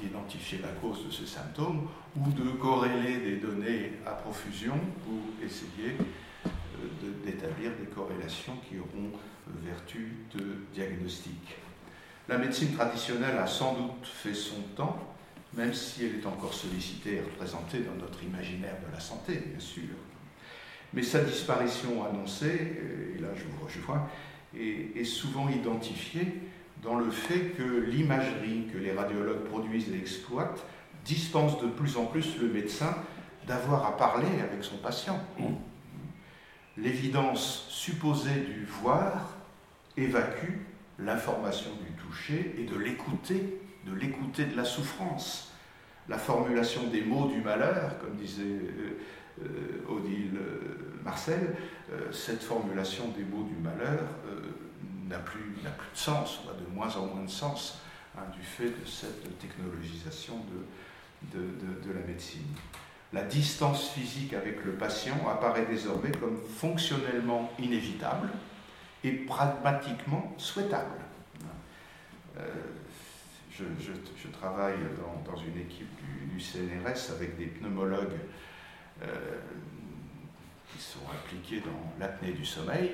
d'identifier 0.00 0.60
la 0.62 0.68
cause 0.80 1.04
de 1.04 1.10
ce 1.10 1.26
symptôme 1.26 1.88
ou 2.18 2.30
de 2.30 2.50
corréler 2.50 3.18
des 3.18 3.36
données 3.36 3.92
à 4.06 4.12
profusion 4.12 4.78
pour 5.04 5.44
essayer 5.44 5.96
euh, 6.46 7.24
d'établir 7.24 7.70
des 7.78 7.86
corrélations 7.86 8.56
qui 8.68 8.78
auront 8.78 9.12
vertu 9.64 10.14
de 10.34 10.56
diagnostic. 10.74 11.56
La 12.28 12.38
médecine 12.38 12.72
traditionnelle 12.72 13.38
a 13.38 13.46
sans 13.46 13.74
doute 13.74 14.06
fait 14.06 14.34
son 14.34 14.60
temps, 14.76 15.14
même 15.54 15.72
si 15.72 16.04
elle 16.04 16.20
est 16.20 16.26
encore 16.26 16.52
sollicitée 16.52 17.16
et 17.16 17.20
représentée 17.20 17.80
dans 17.80 17.94
notre 17.94 18.22
imaginaire 18.22 18.76
de 18.86 18.92
la 18.92 19.00
santé, 19.00 19.42
bien 19.46 19.60
sûr. 19.60 19.94
Mais 20.92 21.02
sa 21.02 21.20
disparition 21.20 22.04
annoncée, 22.04 22.76
et 23.16 23.20
là 23.20 23.28
je 23.34 23.44
vous 23.44 23.64
rejoins, 23.64 24.08
est, 24.56 24.98
est 24.98 25.04
souvent 25.04 25.48
identifiée 25.48 26.34
dans 26.82 26.98
le 26.98 27.10
fait 27.10 27.54
que 27.56 27.80
l'imagerie 27.80 28.66
que 28.72 28.78
les 28.78 28.92
radiologues 28.92 29.44
produisent 29.44 29.90
et 29.90 29.98
exploitent 29.98 30.64
dispense 31.08 31.58
de 31.60 31.66
plus 31.66 31.96
en 31.96 32.04
plus 32.04 32.38
le 32.38 32.48
médecin 32.48 32.94
d'avoir 33.46 33.86
à 33.86 33.96
parler 33.96 34.28
avec 34.40 34.62
son 34.62 34.76
patient. 34.76 35.18
L'évidence 36.76 37.66
supposée 37.70 38.40
du 38.40 38.66
voir 38.66 39.36
évacue 39.96 40.60
l'information 40.98 41.70
du 41.82 41.92
toucher 41.92 42.54
et 42.58 42.64
de 42.64 42.76
l'écouter, 42.76 43.60
de 43.86 43.94
l'écouter 43.94 44.44
de 44.44 44.56
la 44.56 44.64
souffrance. 44.64 45.52
La 46.08 46.18
formulation 46.18 46.84
des 46.88 47.02
mots 47.02 47.26
du 47.26 47.40
malheur, 47.40 47.98
comme 47.98 48.16
disait 48.16 48.42
euh, 48.42 48.98
euh, 49.42 49.94
Odile 49.94 50.36
euh, 50.36 51.00
Marcel, 51.04 51.56
cette 52.12 52.42
formulation 52.42 53.08
des 53.16 53.24
mots 53.24 53.44
du 53.44 53.54
malheur 53.54 54.00
n'a 55.08 55.18
plus, 55.18 55.40
plus 55.40 55.62
de 55.62 55.98
sens, 55.98 56.40
a 56.50 56.52
de 56.52 56.74
moins 56.74 56.94
en 56.96 57.06
moins 57.06 57.24
de 57.24 57.30
sens, 57.30 57.80
hein, 58.16 58.24
du 58.36 58.42
fait 58.42 58.68
de 58.68 58.84
cette 58.84 59.38
technologisation 59.38 60.34
de, 60.34 60.66
de, 61.22 61.92
la 61.92 62.06
médecine. 62.06 62.46
La 63.12 63.22
distance 63.22 63.90
physique 63.90 64.34
avec 64.34 64.64
le 64.64 64.72
patient 64.72 65.16
apparaît 65.28 65.66
désormais 65.66 66.12
comme 66.12 66.36
fonctionnellement 66.36 67.50
inévitable 67.58 68.28
et 69.02 69.12
pragmatiquement 69.12 70.34
souhaitable. 70.36 70.96
Euh, 72.38 72.42
je, 73.50 74.28
travaille 74.28 74.76
dans, 75.26 75.36
une 75.36 75.58
équipe 75.58 75.88
du, 76.32 76.40
CNRS 76.40 77.12
avec 77.16 77.36
des 77.36 77.46
pneumologues 77.46 78.20
euh, 79.02 79.06
qui 80.70 80.78
sont 80.80 81.00
impliqués 81.12 81.60
dans 81.60 81.98
l'apnée 81.98 82.32
du 82.32 82.44
sommeil 82.44 82.92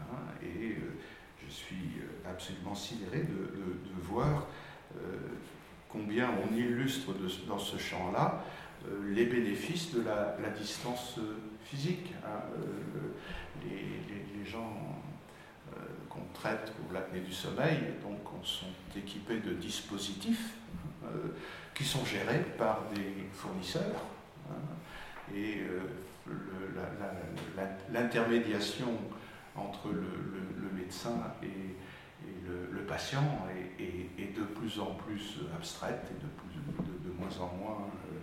hein, 0.00 0.16
et 0.42 0.70
euh, 0.70 0.96
je 1.44 1.52
suis 1.52 2.00
absolument 2.26 2.74
sidéré 2.74 3.18
de, 3.18 3.56
voir 4.02 4.46
combien 5.96 6.30
on 6.30 6.54
illustre 6.54 7.12
dans 7.48 7.58
ce 7.58 7.78
champ-là 7.78 8.44
euh, 8.86 9.14
les 9.14 9.26
bénéfices 9.26 9.94
de 9.94 10.02
la, 10.02 10.36
distance 10.50 11.18
physique. 11.64 12.12
Hein. 12.24 12.40
les, 13.64 14.48
gens 14.48 15.02
qu'on 16.08 16.22
traite 16.32 16.72
pour 16.76 16.92
l'apnée 16.92 17.18
du 17.18 17.32
sommeil 17.32 17.78
donc, 18.00 18.20
sont 18.44 18.66
équipés 18.96 19.40
de 19.40 19.54
dispositifs 19.54 20.54
qui 21.74 21.84
sont 21.84 22.04
gérés 22.04 22.44
par 22.56 22.84
des 22.94 23.28
fournisseurs. 23.32 24.04
Hein. 24.48 25.34
et 25.34 25.62
l'intermédiation 27.92 28.96
entre 29.56 29.88
le, 29.88 30.78
médecin 30.78 31.16
et, 31.42 31.74
le, 32.46 32.82
patient 32.82 33.24
est, 33.78 34.36
de 34.36 34.44
plus 34.44 34.78
en 34.80 34.94
plus 34.94 35.40
abstraite 35.56 36.06
et 36.10 36.22
de, 36.22 37.12
moins 37.18 37.38
en 37.40 37.56
moins 37.56 37.88
euh, 38.12 38.18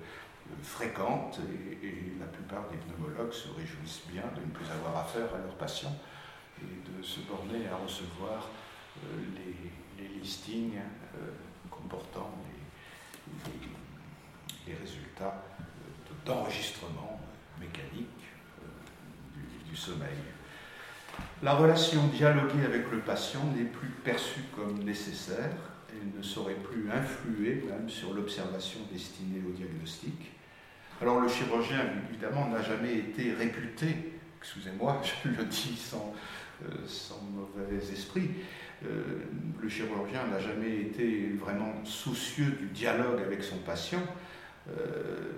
fréquente 0.62 1.40
et, 1.82 2.14
la 2.20 2.28
plupart 2.28 2.70
des 2.70 2.78
pneumologues 2.78 3.34
se 3.34 3.50
réjouissent 3.50 4.04
bien 4.10 4.24
de 4.36 4.42
ne 4.42 4.52
plus 4.52 4.66
avoir 4.72 5.04
affaire 5.04 5.34
à 5.36 5.40
leurs 5.40 5.56
patients 5.56 5.96
et 6.62 6.90
de 6.90 7.04
se 7.04 7.20
borner 7.22 7.68
à 7.68 7.76
recevoir 7.76 8.48
euh, 9.04 9.20
les, 9.36 10.08
listings 10.22 10.78
euh, 10.78 11.32
comportant 11.70 12.32
les, 14.66 14.74
résultats 14.74 15.44
d'enregistrement 16.26 17.20
mécanique 17.60 18.08
du 19.70 19.76
sommeil. 19.76 20.18
La 21.44 21.56
relation 21.56 22.08
dialoguée 22.08 22.64
avec 22.66 22.90
le 22.90 23.00
patient 23.00 23.44
n'est 23.54 23.66
plus 23.66 23.90
perçue 23.90 24.44
comme 24.56 24.82
nécessaire 24.86 25.52
et 25.92 26.18
ne 26.18 26.24
saurait 26.24 26.54
plus 26.54 26.90
influer 26.90 27.66
même 27.70 27.90
sur 27.90 28.14
l'observation 28.14 28.80
destinée 28.90 29.42
au 29.46 29.52
diagnostic. 29.52 30.32
Alors 31.02 31.20
le 31.20 31.28
chirurgien, 31.28 31.82
évidemment, 32.10 32.48
n'a 32.48 32.62
jamais 32.62 32.96
été 32.96 33.34
réputé, 33.34 34.14
excusez-moi, 34.40 35.02
je 35.26 35.32
le 35.32 35.44
dis 35.44 35.76
sans, 35.76 36.14
euh, 36.64 37.16
mauvais 37.34 37.76
esprit, 37.92 38.30
euh, 38.86 39.04
le 39.62 39.68
chirurgien 39.68 40.26
n'a 40.28 40.40
jamais 40.40 40.80
été 40.80 41.34
vraiment 41.38 41.84
soucieux 41.84 42.52
du 42.52 42.68
dialogue 42.68 43.20
avec 43.20 43.44
son 43.44 43.58
patient. 43.58 44.04
Euh, 44.70 45.34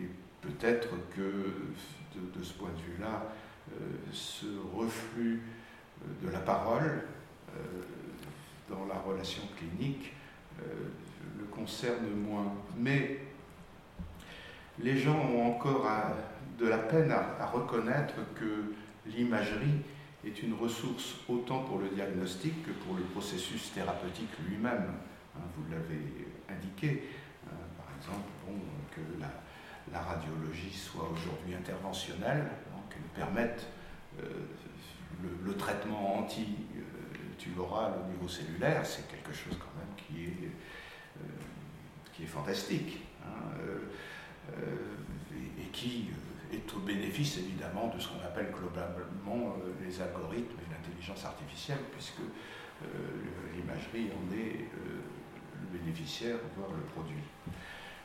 et 0.00 0.08
peut-être 0.40 0.88
que 1.14 1.20
de, 1.20 2.42
ce 2.42 2.54
point 2.54 2.70
de 2.70 2.92
vue-là, 2.94 3.34
ce 4.12 4.46
reflux 4.74 5.40
euh, 6.02 6.26
de 6.26 6.32
la 6.32 6.40
parole 6.40 7.02
euh, 7.50 7.60
dans 8.68 8.86
la 8.86 8.98
relation 9.00 9.42
clinique 9.56 10.12
le 11.38 11.44
concerne 11.46 12.08
moins. 12.14 12.54
Mais 12.78 13.18
les 14.78 14.96
gens 14.96 15.18
ont 15.18 15.48
encore 15.48 15.86
de 16.58 16.68
la 16.68 16.78
peine 16.78 17.10
à, 17.10 17.46
reconnaître 17.46 18.14
que 18.34 18.74
l'imagerie 19.06 19.80
est 20.24 20.42
une 20.42 20.54
ressource 20.54 21.16
autant 21.28 21.64
pour 21.64 21.78
le 21.78 21.88
diagnostic 21.88 22.64
que 22.64 22.70
pour 22.70 22.94
le 22.96 23.02
processus 23.02 23.72
thérapeutique 23.72 24.30
lui-même. 24.48 24.92
Hein, 25.36 25.40
vous 25.56 25.64
l'avez 25.70 26.28
indiqué, 26.48 27.08
par 27.76 27.88
exemple, 27.96 28.30
que 28.94 29.00
la 29.92 30.00
radiologie 30.00 30.72
soit 30.72 31.10
aujourd'hui 31.12 31.54
interventionnelle, 31.54 32.48
permettent 33.14 33.66
euh, 34.20 34.24
le, 35.44 35.54
traitement 35.54 36.18
anti-tumoral 36.18 37.92
au 38.04 38.10
niveau 38.10 38.28
cellulaire, 38.28 38.84
c'est 38.84 39.08
quelque 39.08 39.32
chose 39.32 39.56
quand 39.58 39.72
même 39.78 39.94
qui 39.96 40.24
est, 40.24 40.48
euh, 41.20 41.26
qui 42.12 42.24
est 42.24 42.26
fantastique. 42.26 43.00
Hein, 43.24 43.52
euh, 43.60 43.78
et, 45.58 45.68
qui 45.72 46.10
est 46.52 46.74
au 46.74 46.80
bénéfice 46.80 47.38
évidemment 47.38 47.88
de 47.94 47.98
ce 47.98 48.08
qu'on 48.08 48.22
appelle 48.24 48.52
globalement 48.52 49.56
les 49.82 50.00
algorithmes 50.02 50.58
et 50.58 50.70
l'intelligence 50.70 51.24
artificielle, 51.24 51.78
puisque 51.92 52.20
l'imagerie 53.54 54.10
en 54.12 54.34
est 54.34 54.68
le 54.74 55.78
bénéficiaire, 55.78 56.36
voire 56.56 56.70
le 56.72 56.82
produit. 56.92 57.22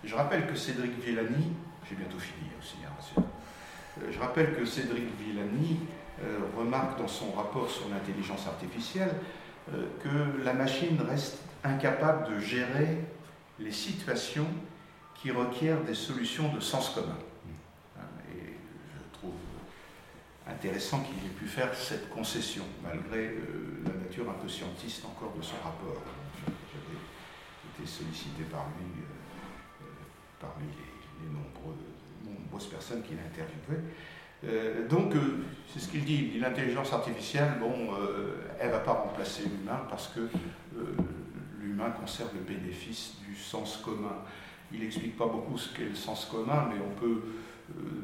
Je 0.04 0.16
rappelle 0.16 0.48
que 0.48 0.56
Cédric 0.56 0.98
Villani, 1.04 1.54
j'ai 1.90 1.96
bientôt 1.96 2.20
fini 2.20 2.50
aussi, 2.58 2.78
hein, 2.86 2.94
je 4.11 4.19
rappelle 4.19 4.56
que 4.56 4.65
Cédric 4.65 5.06
Villani 5.19 5.80
remarque 6.57 6.98
dans 6.98 7.07
son 7.07 7.32
rapport 7.32 7.69
sur 7.69 7.90
l'intelligence 7.90 8.48
artificielle 8.48 9.14
que 9.72 10.44
la 10.44 10.53
machine 10.53 10.99
reste 11.07 11.40
incapable 11.64 12.34
de 12.34 12.40
gérer 12.40 12.98
les 13.60 13.72
situations 13.72 14.48
qui 15.15 15.32
requièrent 15.32 15.84
des 15.84 15.95
solutions 15.95 16.53
de 16.53 16.60
sens 16.60 16.91
commun. 16.91 17.18
Et 18.36 18.53
je 18.94 19.18
trouve 19.19 19.34
intéressant 20.48 21.02
qu'il 21.02 21.18
ait 21.26 21.34
pu 21.34 21.48
faire 21.48 21.74
cette 21.74 22.10
concession, 22.10 22.64
malgré 22.84 23.36
la 23.86 23.94
nature 24.03 24.30
un 24.30 24.34
peu 24.41 24.48
scientiste 24.48 25.03
encore 25.06 25.34
de 25.36 25.41
son 25.41 25.57
rapport. 25.64 26.02
J'avais 26.45 26.99
été 27.76 27.90
sollicité 27.90 28.44
par 28.44 28.68
lui 28.78 29.03
parmi 30.40 30.68
les, 30.68 30.87
personnes 32.66 33.04
qu'il 33.04 33.18
interviewait. 33.20 33.84
Euh, 34.46 34.88
donc, 34.88 35.16
euh, 35.16 35.44
c'est 35.68 35.80
ce 35.80 35.88
qu'il 35.90 36.06
dit, 36.06 36.40
l'intelligence 36.40 36.94
artificielle, 36.94 37.54
bon, 37.60 37.94
euh, 37.94 38.36
elle 38.60 38.68
ne 38.68 38.74
va 38.74 38.80
pas 38.80 38.94
remplacer 38.94 39.44
l'humain 39.44 39.82
parce 39.90 40.10
que 40.10 40.22
l'humain 41.60 41.90
conserve 41.92 42.30
le 42.36 42.42
bénéfice 42.42 43.16
du 43.28 43.36
sens 43.36 43.78
commun. 43.78 44.24
Il 44.72 44.82
n'explique 44.82 45.18
pas 45.18 45.28
beaucoup 45.28 45.58
ce 45.58 45.74
qu'est 45.74 45.86
le 45.86 45.96
sens 45.96 46.26
commun, 46.26 46.70
mais 46.70 46.80
on 46.86 47.00
peut 47.00 47.22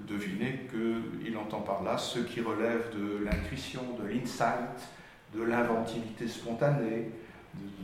deviner 0.08 0.68
qu'il 0.70 1.38
entend 1.38 1.62
par 1.62 1.84
là 1.84 1.98
ce 1.98 2.20
qui 2.20 2.42
relève 2.42 2.90
de 2.94 3.24
l'intuition, 3.24 3.82
de 4.02 4.08
l'insight, 4.08 4.90
de 5.34 5.44
l'inventivité 5.44 6.28
spontanée, 6.28 7.12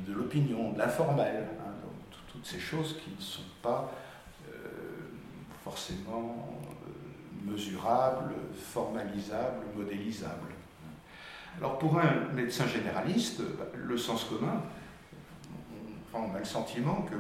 de, 0.08 0.14
l'opinion, 0.14 0.72
de 0.74 0.80
l'informel, 0.80 1.48
hein, 1.60 1.72
toutes 2.32 2.46
ces 2.46 2.60
choses 2.60 3.00
qui 3.04 3.12
ne 3.16 3.22
sont 3.22 3.44
pas 3.62 3.92
forcément 5.64 6.62
euh, 6.88 7.52
mesurable, 7.52 8.34
formalisable, 8.56 9.66
modélisable. 9.76 10.54
Alors 11.58 11.78
pour 11.78 12.00
un 12.00 12.32
médecin 12.34 12.68
généraliste, 12.68 13.42
le 13.76 13.98
sens 13.98 14.24
commun, 14.26 14.64
on 16.14 16.34
a 16.34 16.40
le 16.40 16.46
sentiment 16.46 17.06
que, 17.10 17.16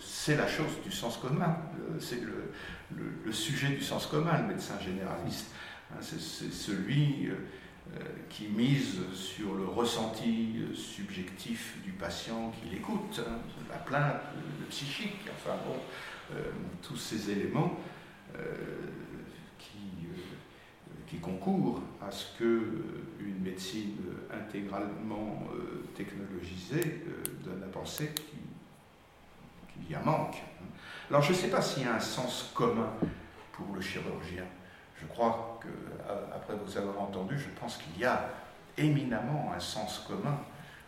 c'est 0.00 0.36
la 0.36 0.46
chose 0.46 0.80
du 0.84 0.90
sens 0.90 1.16
commun, 1.16 1.56
c'est 1.98 2.20
le, 2.20 3.32
sujet 3.32 3.68
du 3.68 3.82
sens 3.82 4.06
commun, 4.06 4.38
le 4.38 4.48
médecin 4.48 4.78
généraliste. 4.80 5.50
Hein, 5.92 5.98
c'est 6.00 6.52
celui 6.52 7.28
euh, 7.28 8.00
qui 8.30 8.48
mise 8.48 9.00
sur 9.14 9.54
le 9.54 9.66
ressenti 9.66 10.64
subjectif 10.74 11.76
du 11.84 11.92
patient 11.92 12.50
qu'il 12.50 12.76
écoute, 12.76 13.20
hein, 13.26 13.38
la 13.70 13.76
plainte, 13.76 14.22
le 14.60 14.66
psychique, 14.66 15.20
enfin 15.30 15.56
bon, 15.66 15.74
euh, 15.74 16.13
tous 16.82 16.96
ces 16.96 17.30
éléments 17.30 17.78
euh, 18.36 18.40
qui, 19.58 20.06
euh, 20.06 21.00
qui, 21.06 21.18
concourent 21.18 21.80
à 22.02 22.10
ce 22.10 22.36
qu'une 22.36 23.40
médecine 23.40 23.96
intégralement 24.32 25.44
technologisée 25.94 27.04
donne 27.44 27.62
à 27.62 27.68
penser 27.68 28.12
qu'il 28.14 29.90
y 29.90 29.94
a 29.94 30.00
manque. 30.00 30.42
Alors 31.08 31.22
je 31.22 31.32
ne 31.32 31.36
sais 31.36 31.48
pas 31.48 31.62
s'il 31.62 31.84
y 31.84 31.86
a 31.86 31.94
un 31.94 32.00
sens 32.00 32.50
commun 32.54 32.90
pour 33.52 33.74
le 33.74 33.80
chirurgien. 33.80 34.44
Je 35.00 35.06
crois 35.06 35.60
que, 35.62 35.68
après 36.34 36.54
vous 36.56 36.76
avoir 36.76 37.00
entendu, 37.00 37.38
je 37.38 37.48
pense 37.60 37.76
qu'il 37.76 38.00
y 38.00 38.04
a 38.04 38.28
éminemment 38.76 39.52
un 39.54 39.60
sens 39.60 40.04
commun 40.08 40.38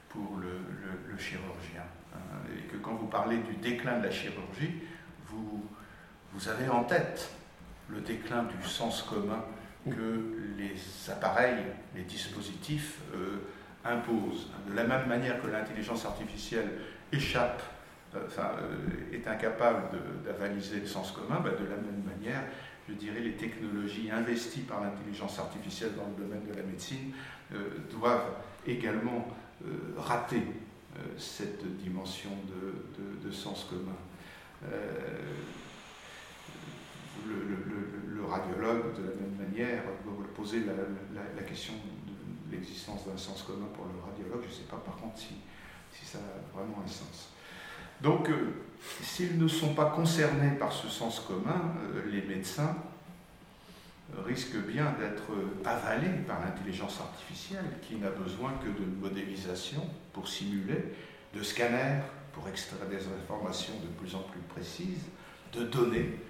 pour 0.08 0.38
le, 0.38 0.60
le 1.08 1.18
chirurgien. 1.18 1.84
Hein, 2.14 2.18
et 2.56 2.66
que 2.68 2.76
quand 2.78 2.94
vous 2.94 3.06
parlez 3.06 3.38
du 3.38 3.54
déclin 3.54 3.98
de 3.98 4.04
la 4.04 4.10
chirurgie, 4.10 4.82
vous, 6.32 6.48
avez 6.48 6.68
en 6.68 6.84
tête 6.84 7.30
le 7.88 8.00
déclin 8.00 8.44
du 8.44 8.68
sens 8.68 9.02
commun 9.02 9.44
que 9.90 10.22
les 10.58 10.74
appareils, 11.10 11.64
les 11.94 12.02
dispositifs 12.02 12.98
euh, 13.14 13.38
imposent. 13.84 14.50
De 14.68 14.74
la 14.74 14.84
même 14.84 15.06
manière 15.06 15.40
que 15.40 15.46
l'intelligence 15.46 16.04
artificielle 16.04 16.70
échappe, 17.12 17.62
euh, 18.14 18.26
enfin, 18.26 18.50
euh, 18.60 19.14
est 19.14 19.26
incapable 19.28 19.82
d'avaliser 20.24 20.80
le 20.80 20.86
sens 20.86 21.12
commun, 21.12 21.40
bah, 21.40 21.50
de 21.50 21.64
la 21.64 21.76
même 21.76 22.02
manière, 22.04 22.42
je 22.88 22.94
dirais, 22.94 23.20
les 23.20 23.32
technologies 23.32 24.10
investies 24.10 24.62
par 24.62 24.80
l'intelligence 24.80 25.38
artificielle 25.38 25.92
dans 25.96 26.06
le 26.16 26.24
domaine 26.24 26.46
de 26.46 26.54
la 26.54 26.62
médecine 26.62 27.12
doivent 27.90 28.30
également 28.66 29.26
rater 29.96 30.42
cette 31.16 31.64
dimension 31.78 32.30
de 33.24 33.30
sens 33.32 33.66
commun. 33.68 33.96
Euh, 34.65 34.69
le, 37.27 38.24
radiologue, 38.24 38.97
de 38.97 39.03
la 39.03 39.15
même 39.15 39.49
manière, 39.49 39.83
poser 40.35 40.65
la, 40.65 41.43
question 41.43 41.74
de 41.74 42.53
l'existence 42.53 43.07
d'un 43.07 43.16
sens 43.16 43.43
commun 43.43 43.66
pour 43.74 43.85
le 43.85 44.01
radiologue. 44.05 44.43
Je 44.43 44.49
ne 44.49 44.53
sais 44.53 44.69
pas 44.69 44.77
par 44.85 44.97
contre 44.97 45.19
si, 45.19 45.37
ça 46.05 46.19
a 46.19 46.57
vraiment 46.57 46.83
un 46.85 46.89
sens. 46.89 47.31
Donc, 48.01 48.28
euh, 48.28 48.65
s'ils 49.03 49.39
ne 49.39 49.49
sont 49.49 49.74
pas 49.74 49.87
concernés 49.87 50.57
par 50.59 50.73
ce 50.73 50.89
sens 50.89 51.20
commun, 51.20 51.74
euh, 51.95 52.11
les 52.11 52.23
médecins 52.23 52.77
risquent 54.24 54.65
bien 54.66 54.95
d'être 54.99 55.33
avalés 55.65 56.23
par 56.27 56.41
l'intelligence 56.41 57.01
artificielle 57.01 57.65
qui 57.83 57.97
n'a 57.97 58.11
besoin 58.11 58.53
que 58.62 58.69
de 58.69 58.87
modélisation 59.01 59.83
pour 60.12 60.28
simuler, 60.28 60.95
de 61.35 61.43
scanners 61.43 62.03
pour 62.36 62.46
extraire 62.48 62.86
des 62.90 63.00
informations 63.08 63.72
de 63.82 63.88
plus 63.98 64.14
en 64.14 64.20
plus 64.20 64.40
précises, 64.40 65.06
de 65.54 65.62
données 65.64 66.20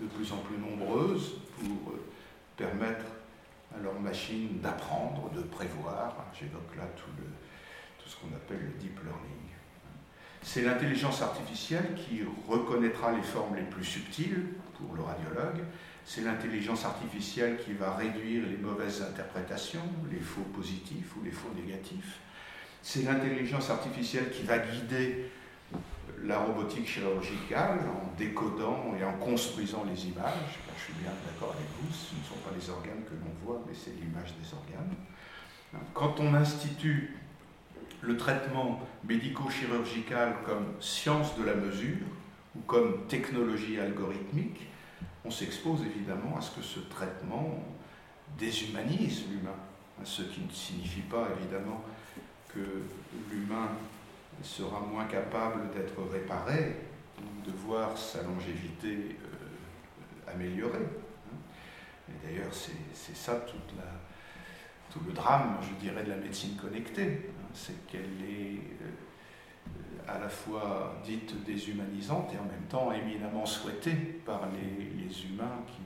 de 0.00 0.06
plus 0.06 0.30
en 0.32 0.38
plus 0.38 0.58
nombreuses 0.58 1.40
pour 1.58 1.92
euh, 1.92 2.04
permettre 2.56 3.06
à 3.74 3.82
leur 3.82 3.98
machine 3.98 4.60
d'apprendre, 4.60 5.30
de 5.34 5.42
prévoir. 5.42 6.14
J'évoque 6.38 6.76
là 6.76 6.84
tout, 6.96 7.10
ce 8.06 8.16
qu'on 8.16 8.34
appelle 8.36 8.60
le 8.60 8.78
deep 8.78 9.00
learning. 9.02 9.50
C'est 10.42 10.62
l'intelligence 10.62 11.22
artificielle 11.22 11.94
qui 11.96 12.20
reconnaîtra 12.46 13.10
les 13.12 13.22
formes 13.22 13.56
les 13.56 13.64
plus 13.64 13.84
subtiles 13.84 14.44
pour 14.78 14.94
le 14.94 15.02
radiologue. 15.02 15.64
C'est 16.04 16.20
l'intelligence 16.20 16.84
artificielle 16.84 17.58
qui 17.64 17.72
va 17.72 17.96
réduire 17.96 18.44
les 18.46 18.58
mauvaises 18.58 19.02
interprétations, 19.02 19.82
les 20.08 20.20
faux 20.20 20.46
positifs 20.54 21.16
ou 21.16 21.24
les 21.24 21.32
faux 21.32 21.50
négatifs. 21.56 22.20
C'est 22.80 23.02
l'intelligence 23.02 23.70
artificielle 23.70 24.30
qui 24.30 24.44
va 24.44 24.58
guider 24.58 25.32
la 26.24 26.38
robotique 26.38 26.88
chirurgicale 26.88 27.80
en 27.80 28.16
décodant 28.16 28.94
et 28.98 29.04
en 29.04 29.12
construisant 29.14 29.84
les 29.84 30.06
images. 30.06 30.58
je 30.76 30.84
suis 30.84 30.92
bien 30.94 31.12
d'accord 31.24 31.54
avec 31.54 31.66
vous, 31.80 31.92
ce 31.92 32.14
ne 32.14 32.24
sont 32.24 32.40
pas 32.44 32.54
les 32.58 32.70
organes 32.70 33.04
que 33.04 33.14
l'on 33.14 33.32
voit, 33.44 33.62
mais 33.66 33.74
c'est 33.74 33.92
l'image 33.92 34.34
des 34.40 34.54
organes. 34.54 34.94
Quand 35.94 36.20
on 36.20 36.34
institue 36.34 37.16
le 38.00 38.16
traitement 38.16 38.80
médico-chirurgical 39.04 40.34
comme 40.44 40.74
science 40.80 41.36
de 41.36 41.44
la 41.44 41.54
mesure 41.54 42.06
ou 42.54 42.60
comme 42.60 43.06
technologie 43.08 43.78
algorithmique, 43.78 44.66
on 45.24 45.30
s'expose 45.30 45.80
évidemment 45.82 46.36
à 46.38 46.40
ce 46.40 46.52
que 46.52 46.62
ce 46.62 46.80
traitement 46.80 47.62
déshumanise 48.38 49.24
l'humain, 49.28 49.56
ce 50.04 50.22
qui 50.22 50.40
ne 50.40 50.50
signifie 50.50 51.00
pas 51.02 51.28
évidemment 51.38 51.82
que 52.48 52.60
l'humain 53.30 53.68
sera 54.42 54.80
moins 54.80 55.04
capable 55.04 55.70
d'être 55.70 56.02
réparé 56.12 56.76
ou 57.18 57.50
de 57.50 57.56
voir 57.56 57.96
sa 57.96 58.22
longévité 58.22 59.16
euh, 59.22 60.32
améliorée. 60.32 60.78
Hein. 60.78 61.36
Et 62.08 62.26
d'ailleurs, 62.26 62.52
c'est 62.52 63.16
ça 63.16 63.36
tout 63.46 65.00
le 65.06 65.12
drame, 65.12 65.58
je 65.62 65.74
dirais, 65.84 66.04
de 66.04 66.10
la 66.10 66.16
médecine 66.16 66.56
connectée. 66.56 67.30
Hein. 67.30 67.48
C'est 67.52 67.86
qu'elle 67.86 68.22
est 68.22 68.60
euh, 68.82 70.08
à 70.08 70.18
la 70.18 70.28
fois 70.28 71.00
dite 71.04 71.44
déshumanisante 71.44 72.32
et 72.34 72.38
en 72.38 72.44
même 72.44 72.66
temps 72.68 72.92
éminemment 72.92 73.44
souhaitée 73.44 73.94
par 74.24 74.42
les, 74.52 75.04
les 75.04 75.24
humains 75.26 75.62
qui 75.66 75.82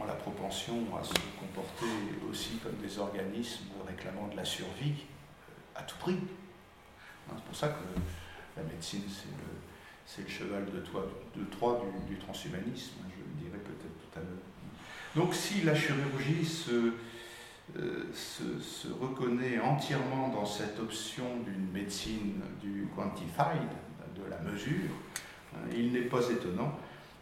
ont 0.00 0.04
la 0.04 0.14
propension 0.14 0.76
à 1.00 1.02
se 1.02 1.14
comporter 1.40 1.86
aussi 2.30 2.58
comme 2.62 2.76
des 2.76 2.98
organismes 2.98 3.64
réclamant 3.86 4.28
de 4.28 4.36
la 4.36 4.44
survie 4.44 4.94
euh, 4.94 5.80
à 5.80 5.82
tout 5.82 5.96
prix. 5.98 6.18
C'est 7.28 7.44
pour 7.44 7.56
ça 7.56 7.68
que 7.68 7.82
la 8.56 8.62
médecine, 8.62 9.02
c'est 10.06 10.22
le, 10.22 10.28
cheval 10.28 10.64
de, 10.66 10.80
Troie 11.50 11.82
du, 12.06 12.16
transhumanisme, 12.18 12.94
je 13.08 13.22
le 13.22 13.48
dirais 13.48 13.62
peut-être 13.62 13.98
tout 13.98 14.18
à 14.18 14.22
l'heure. 14.22 14.44
Donc 15.14 15.34
si 15.34 15.62
la 15.62 15.74
chirurgie 15.74 16.46
euh, 16.70 16.92
se, 18.12 18.60
se, 18.60 18.88
reconnaît 18.88 19.58
entièrement 19.58 20.28
dans 20.28 20.46
cette 20.46 20.78
option 20.78 21.24
d'une 21.44 21.70
médecine 21.72 22.42
du 22.62 22.88
quantified, 22.94 23.68
de 24.16 24.30
la 24.30 24.38
mesure, 24.38 24.90
hein, 25.54 25.68
il 25.72 25.92
n'est 25.92 26.02
pas 26.02 26.30
étonnant 26.30 26.78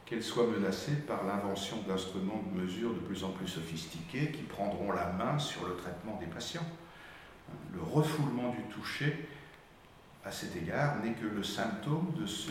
qu'elle 0.07 0.23
soit 0.23 0.47
menacée 0.47 0.97
par 1.07 1.25
l'invention 1.25 1.79
d'instruments 1.89 2.43
de 2.53 2.61
mesure 2.61 2.93
de 2.93 3.01
plus 3.01 3.25
en 3.25 3.31
plus 3.31 3.49
sophistiqués 3.49 4.31
qui 4.31 4.43
prendront 4.43 4.93
la 4.93 5.13
main 5.13 5.39
sur 5.39 5.67
le 5.67 5.77
traitement 5.77 6.19
des 6.21 6.27
patients. 6.27 6.67
Le 7.73 7.81
refoulement 7.83 8.51
du 8.51 8.63
toucher 8.75 9.29
à 10.25 10.31
cet 10.31 10.57
égard, 10.57 10.97
n'est 11.03 11.13
que 11.13 11.27
le 11.27 11.43
symptôme 11.43 12.13
de 12.19 12.27
ce 12.27 12.51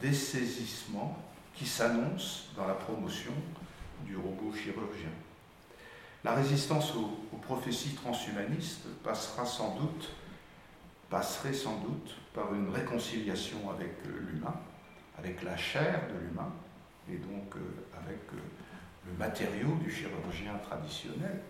dessaisissement 0.00 1.16
qui 1.54 1.66
s'annonce 1.66 2.50
dans 2.56 2.66
la 2.66 2.74
promotion 2.74 3.32
du 4.04 4.16
robot 4.16 4.52
chirurgien. 4.52 5.10
La 6.24 6.34
résistance 6.34 6.94
aux, 6.94 7.36
prophéties 7.42 7.94
transhumanistes 7.94 8.86
passera 9.02 9.46
sans 9.46 9.76
doute, 9.76 10.10
passerait 11.08 11.52
sans 11.52 11.78
doute 11.80 12.16
par 12.34 12.52
une 12.54 12.68
réconciliation 12.68 13.70
avec 13.70 13.94
l'humain, 14.04 14.54
avec 15.18 15.42
la 15.42 15.56
chair 15.56 16.02
de 16.12 16.18
l'humain, 16.26 16.52
et 17.10 17.16
donc 17.16 17.54
avec 17.96 18.18
le 19.06 19.12
matériau 19.18 19.76
du 19.82 19.90
chirurgien 19.90 20.58
traditionnel. 20.68 21.40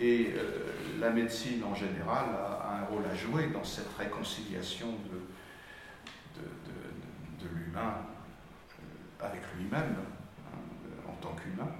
Et 0.00 0.34
la 0.98 1.10
médecine 1.10 1.62
en 1.64 1.74
général 1.74 2.26
a, 2.34 2.80
un 2.80 2.84
rôle 2.86 3.04
à 3.04 3.14
jouer 3.14 3.48
dans 3.48 3.64
cette 3.64 3.92
réconciliation 3.96 4.88
de, 4.88 6.40
de, 6.40 7.46
de 7.46 7.54
l'humain 7.54 7.94
avec 9.20 9.42
lui-même 9.56 9.96
hein, 10.52 10.58
en 11.08 11.14
tant 11.22 11.34
qu'humain, 11.34 11.70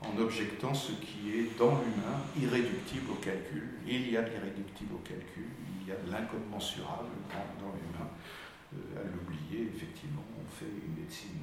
en 0.00 0.16
objectant 0.18 0.72
ce 0.74 0.92
qui 0.92 1.38
est 1.38 1.58
dans 1.58 1.80
l'humain 1.82 2.18
irréductible 2.40 3.10
au 3.10 3.16
calcul. 3.16 3.68
Il 3.86 4.10
y 4.10 4.16
a 4.16 4.22
de 4.22 4.30
l'irréductible 4.30 4.94
au 4.94 4.98
calcul, 4.98 5.46
il 5.80 5.88
y 5.88 5.92
a 5.92 5.96
de 5.96 6.10
l'incommensurable 6.10 7.08
dans, 7.30 7.72
l'humain. 7.72 8.08
Euh, 8.74 9.00
à 9.00 9.04
l'oublier, 9.04 9.72
effectivement, 9.74 10.22
on 10.38 10.50
fait 10.50 10.70
une 10.70 11.02
médecine 11.02 11.42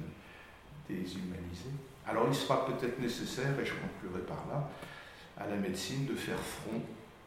déshumanisée. 0.88 1.74
Alors 2.06 2.26
il 2.28 2.34
sera 2.34 2.64
peut-être 2.66 3.00
nécessaire, 3.00 3.58
et 3.60 3.64
je 3.64 3.74
conclurai 3.74 4.24
par 4.24 4.46
là, 4.48 4.70
à 5.36 5.46
la 5.46 5.56
médecine 5.56 6.06
de 6.06 6.14
faire 6.14 6.38
front 6.38 6.80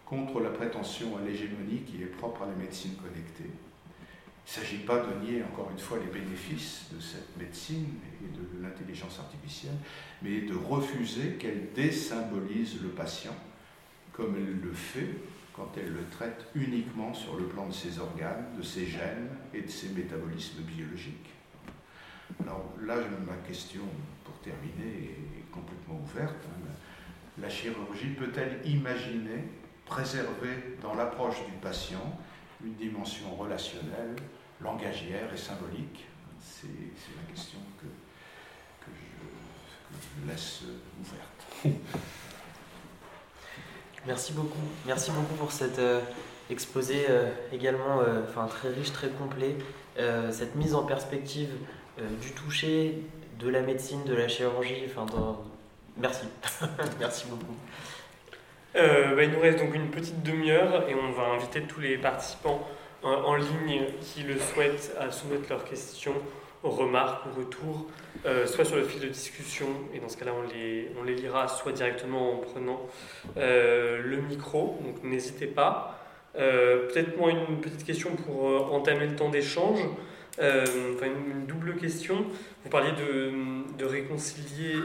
contre 0.05 0.39
la 0.39 0.49
prétention 0.49 1.17
à 1.17 1.21
l'hégémonie 1.21 1.81
qui 1.81 2.01
est 2.01 2.07
propre 2.07 2.43
à 2.43 2.47
la 2.47 2.55
médecine 2.55 2.95
connectée 2.95 3.51
il 4.49 4.59
ne 4.59 4.65
s'agit 4.65 4.83
pas 4.83 4.97
de 4.97 5.23
nier 5.23 5.43
encore 5.43 5.69
une 5.69 5.77
fois 5.77 5.99
les 5.99 6.11
bénéfices 6.11 6.87
de 6.91 6.99
cette 6.99 7.37
médecine 7.37 7.85
et 8.23 8.35
de 8.35 8.63
l'intelligence 8.63 9.19
artificielle, 9.19 9.75
mais 10.23 10.41
de 10.41 10.55
refuser 10.55 11.33
qu'elle 11.33 11.71
désymbolise 11.73 12.81
le 12.81 12.89
patient, 12.89 13.35
comme 14.11 14.35
elle 14.37 14.59
le 14.59 14.73
fait 14.73 15.17
quand 15.53 15.69
elle 15.77 15.93
le 15.93 16.03
traite 16.09 16.47
uniquement 16.55 17.13
sur 17.13 17.37
le 17.37 17.45
plan 17.45 17.67
de 17.67 17.73
ses 17.73 17.99
organes, 17.99 18.45
de 18.57 18.63
ses 18.63 18.87
gènes 18.87 19.29
et 19.53 19.61
de 19.61 19.69
ses 19.69 19.89
métabolismes 19.89 20.63
biologiques. 20.63 21.29
Alors 22.41 22.73
là, 22.81 22.95
ma 23.27 23.35
question, 23.47 23.83
pour 24.23 24.33
terminer, 24.39 25.11
est 25.37 25.51
complètement 25.51 26.01
ouverte. 26.01 26.47
La 27.41 27.49
chirurgie 27.49 28.15
peut-elle 28.17 28.59
imaginer 28.69 29.45
préserver 29.85 30.77
dans 30.81 30.93
l'approche 30.93 31.45
du 31.45 31.53
patient 31.61 32.17
une 32.63 32.75
dimension 32.75 33.33
relationnelle 33.35 34.15
langagière 34.61 35.33
et 35.33 35.37
symbolique? 35.37 36.05
C'est 36.41 36.67
la 36.67 37.33
question 37.33 37.59
que, 37.81 37.87
je, 38.91 40.31
laisse 40.31 40.63
ouverte. 40.99 41.75
Merci 44.07 44.33
beaucoup. 44.33 44.59
Merci 44.85 45.11
beaucoup 45.11 45.35
pour 45.35 45.51
cet 45.51 45.77
euh, 45.79 45.99
exposé 46.49 47.05
euh, 47.09 47.29
également 47.51 47.99
euh, 48.01 48.21
très 48.47 48.69
riche, 48.69 48.91
très 48.91 49.09
complet. 49.09 49.55
cette 50.31 50.55
mise 50.55 50.73
en 50.75 50.83
perspective 50.83 51.49
du 52.21 52.31
toucher, 52.31 53.03
de 53.39 53.49
la 53.49 53.61
médecine, 53.61 54.03
de 54.05 54.13
la 54.13 54.29
chirurgie. 54.29 54.83
Enfin, 54.85 55.05
Merci. 55.99 56.27
Merci 56.99 57.25
beaucoup. 57.27 57.55
Bah, 58.73 59.23
il 59.23 59.31
nous 59.31 59.39
reste 59.39 59.59
donc 59.59 59.75
une 59.75 59.89
petite 59.89 60.23
demi-heure 60.23 60.87
et 60.87 60.95
on 60.95 61.11
va 61.11 61.29
inviter 61.35 61.61
tous 61.63 61.81
les 61.81 61.97
participants 61.97 62.65
en, 63.03 63.35
ligne 63.35 63.85
qui 64.01 64.23
le 64.23 64.37
souhaitent 64.39 64.95
à 64.99 65.11
soumettre 65.11 65.49
leurs 65.49 65.63
questions, 65.63 66.15
remarques 66.63 67.25
ou 67.25 67.39
retours, 67.39 67.87
euh, 68.25 68.45
soit 68.45 68.65
sur 68.65 68.75
le 68.75 68.83
fil 68.83 69.01
de 69.01 69.07
discussion, 69.07 69.67
et 69.93 69.99
dans 69.99 70.09
ce 70.09 70.17
cas-là 70.17 70.31
on 70.37 71.03
les, 71.03 71.15
lira, 71.15 71.47
soit 71.47 71.71
directement 71.71 72.33
en 72.33 72.37
prenant 72.37 72.81
euh, 73.37 74.01
le 74.03 74.17
micro, 74.17 74.77
donc 74.83 75.03
n'hésitez 75.03 75.47
pas. 75.47 75.95
Euh, 76.37 76.87
peut-être 76.87 77.17
moi 77.17 77.31
une 77.31 77.59
petite 77.59 77.85
question 77.85 78.11
pour 78.15 78.73
entamer 78.73 79.07
le 79.07 79.15
temps 79.15 79.29
d'échange, 79.29 79.79
enfin 80.39 81.05
une, 81.05 81.45
double 81.47 81.75
question. 81.75 82.25
Vous 82.63 82.69
parliez 82.69 82.91
de, 82.91 83.31
de 83.77 83.85
réconcilier 83.85 84.75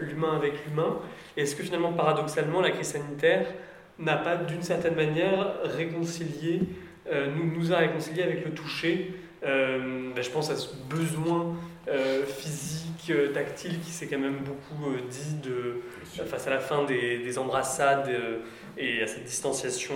l'humain 0.00 0.36
avec 0.36 0.52
l'humain. 0.66 0.98
Est-ce 1.36 1.56
que 1.56 1.62
finalement, 1.62 1.92
paradoxalement, 1.92 2.60
la 2.60 2.70
crise 2.70 2.88
sanitaire 2.88 3.46
n'a 3.98 4.16
pas 4.16 4.36
d'une 4.36 4.62
certaine 4.62 4.94
manière 4.94 5.54
réconcilié 5.64 6.60
euh, 7.10 7.28
nous, 7.34 7.50
nous 7.50 7.72
a 7.72 7.78
réconcilié 7.78 8.22
avec 8.22 8.44
le 8.44 8.52
toucher. 8.52 9.14
Euh, 9.44 10.10
ben, 10.14 10.22
je 10.22 10.30
pense 10.30 10.50
à 10.50 10.56
ce 10.56 10.68
besoin 10.88 11.56
euh, 11.88 12.24
physique, 12.26 13.12
tactile 13.32 13.80
qui 13.80 13.90
s'est 13.90 14.06
quand 14.06 14.18
même 14.18 14.40
beaucoup 14.44 14.94
dit 15.08 15.36
de, 15.42 15.80
face 16.26 16.46
à 16.46 16.50
la 16.50 16.58
fin 16.58 16.84
des, 16.84 17.18
des 17.18 17.38
embrassades 17.38 18.10
et 18.76 19.02
à 19.02 19.06
cette 19.06 19.24
distanciation 19.24 19.94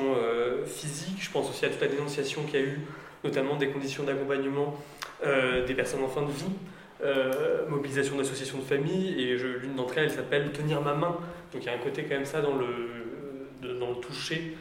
physique. 0.64 1.18
Je 1.20 1.30
pense 1.30 1.50
aussi 1.50 1.66
à 1.66 1.68
toute 1.68 1.82
la 1.82 1.88
dénonciation 1.88 2.42
qu'il 2.44 2.60
y 2.60 2.62
a 2.62 2.66
eu, 2.66 2.80
notamment 3.24 3.56
des 3.56 3.68
conditions 3.68 4.04
d'accompagnement 4.04 4.76
des 5.24 5.74
personnes 5.74 6.02
en 6.02 6.08
fin 6.08 6.22
de 6.22 6.30
vie. 6.30 7.68
mobilisation 7.68 8.16
d'associations 8.16 8.58
de 8.58 8.64
famille, 8.64 9.20
et 9.20 9.36
l'une 9.36 9.76
d'entre 9.76 9.98
elles, 9.98 10.04
elle 10.04 10.10
s'appelle 10.10 10.50
Tenir 10.52 10.80
ma 10.80 10.94
main. 10.94 11.16
Donc 11.52 11.62
il 11.62 11.66
y 11.66 11.68
a 11.68 11.74
un 11.74 11.78
côté 11.78 12.02
quand 12.04 12.16
même 12.16 12.24
ça 12.24 12.40
dans 12.40 12.56
le, 12.56 13.78
dans 13.78 13.90
le 13.90 13.96
toucher, 13.96 14.56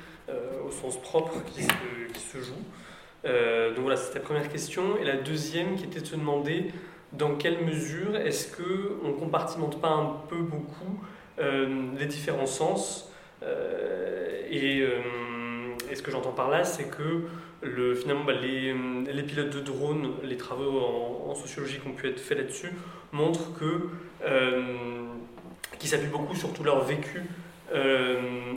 au 0.66 0.72
sens 0.72 1.02
propre, 1.02 1.44
qui 1.46 1.64
se, 1.64 2.38
joue. 2.38 2.54
Euh, 3.26 3.70
donc 3.70 3.82
voilà, 3.82 3.98
c'était 3.98 4.20
la 4.20 4.26
première 4.26 4.50
question. 4.50 4.98
Et 4.98 5.04
la 5.04 5.18
deuxième 5.18 5.76
qui 5.76 5.86
était 5.86 6.00
de 6.00 6.06
se 6.06 6.16
demander 6.16 6.72
dans 7.14 7.36
quelle 7.36 7.64
mesure 7.64 8.16
est-ce 8.16 8.56
qu'on 8.56 9.10
ne 9.10 9.14
compartimente 9.14 9.82
pas 9.82 9.90
un 9.90 10.16
peu 10.30 10.38
beaucoup 10.38 11.04
euh, 11.40 11.92
les 11.98 12.06
différents 12.06 12.46
sens 12.46 13.12
euh, 13.44 14.42
Et, 14.50 14.88
ce 15.94 16.02
que 16.02 16.12
j'entends 16.12 16.32
par 16.32 16.50
là, 16.50 16.64
c'est 16.64 16.86
que 16.86 17.26
le, 17.62 17.96
finalement, 17.96 18.24
bah, 18.24 18.34
les, 18.34 18.74
les, 19.12 19.24
pilotes 19.24 19.50
de 19.50 19.60
drones, 19.60 20.12
les 20.24 20.38
travaux 20.38 20.80
en, 21.30 21.36
sociologie 21.36 21.80
qui 21.80 21.88
ont 21.88 21.94
pu 21.94 22.08
être 22.08 22.20
faits 22.20 22.38
là-dessus, 22.38 22.72
montrent 23.12 23.54
que 23.58 23.90
qui 25.80 25.88
s'appuient 25.88 26.12
beaucoup 26.12 26.36
sur 26.36 26.54
tout 26.54 26.64
leur 26.64 26.84
vécu 26.84 27.24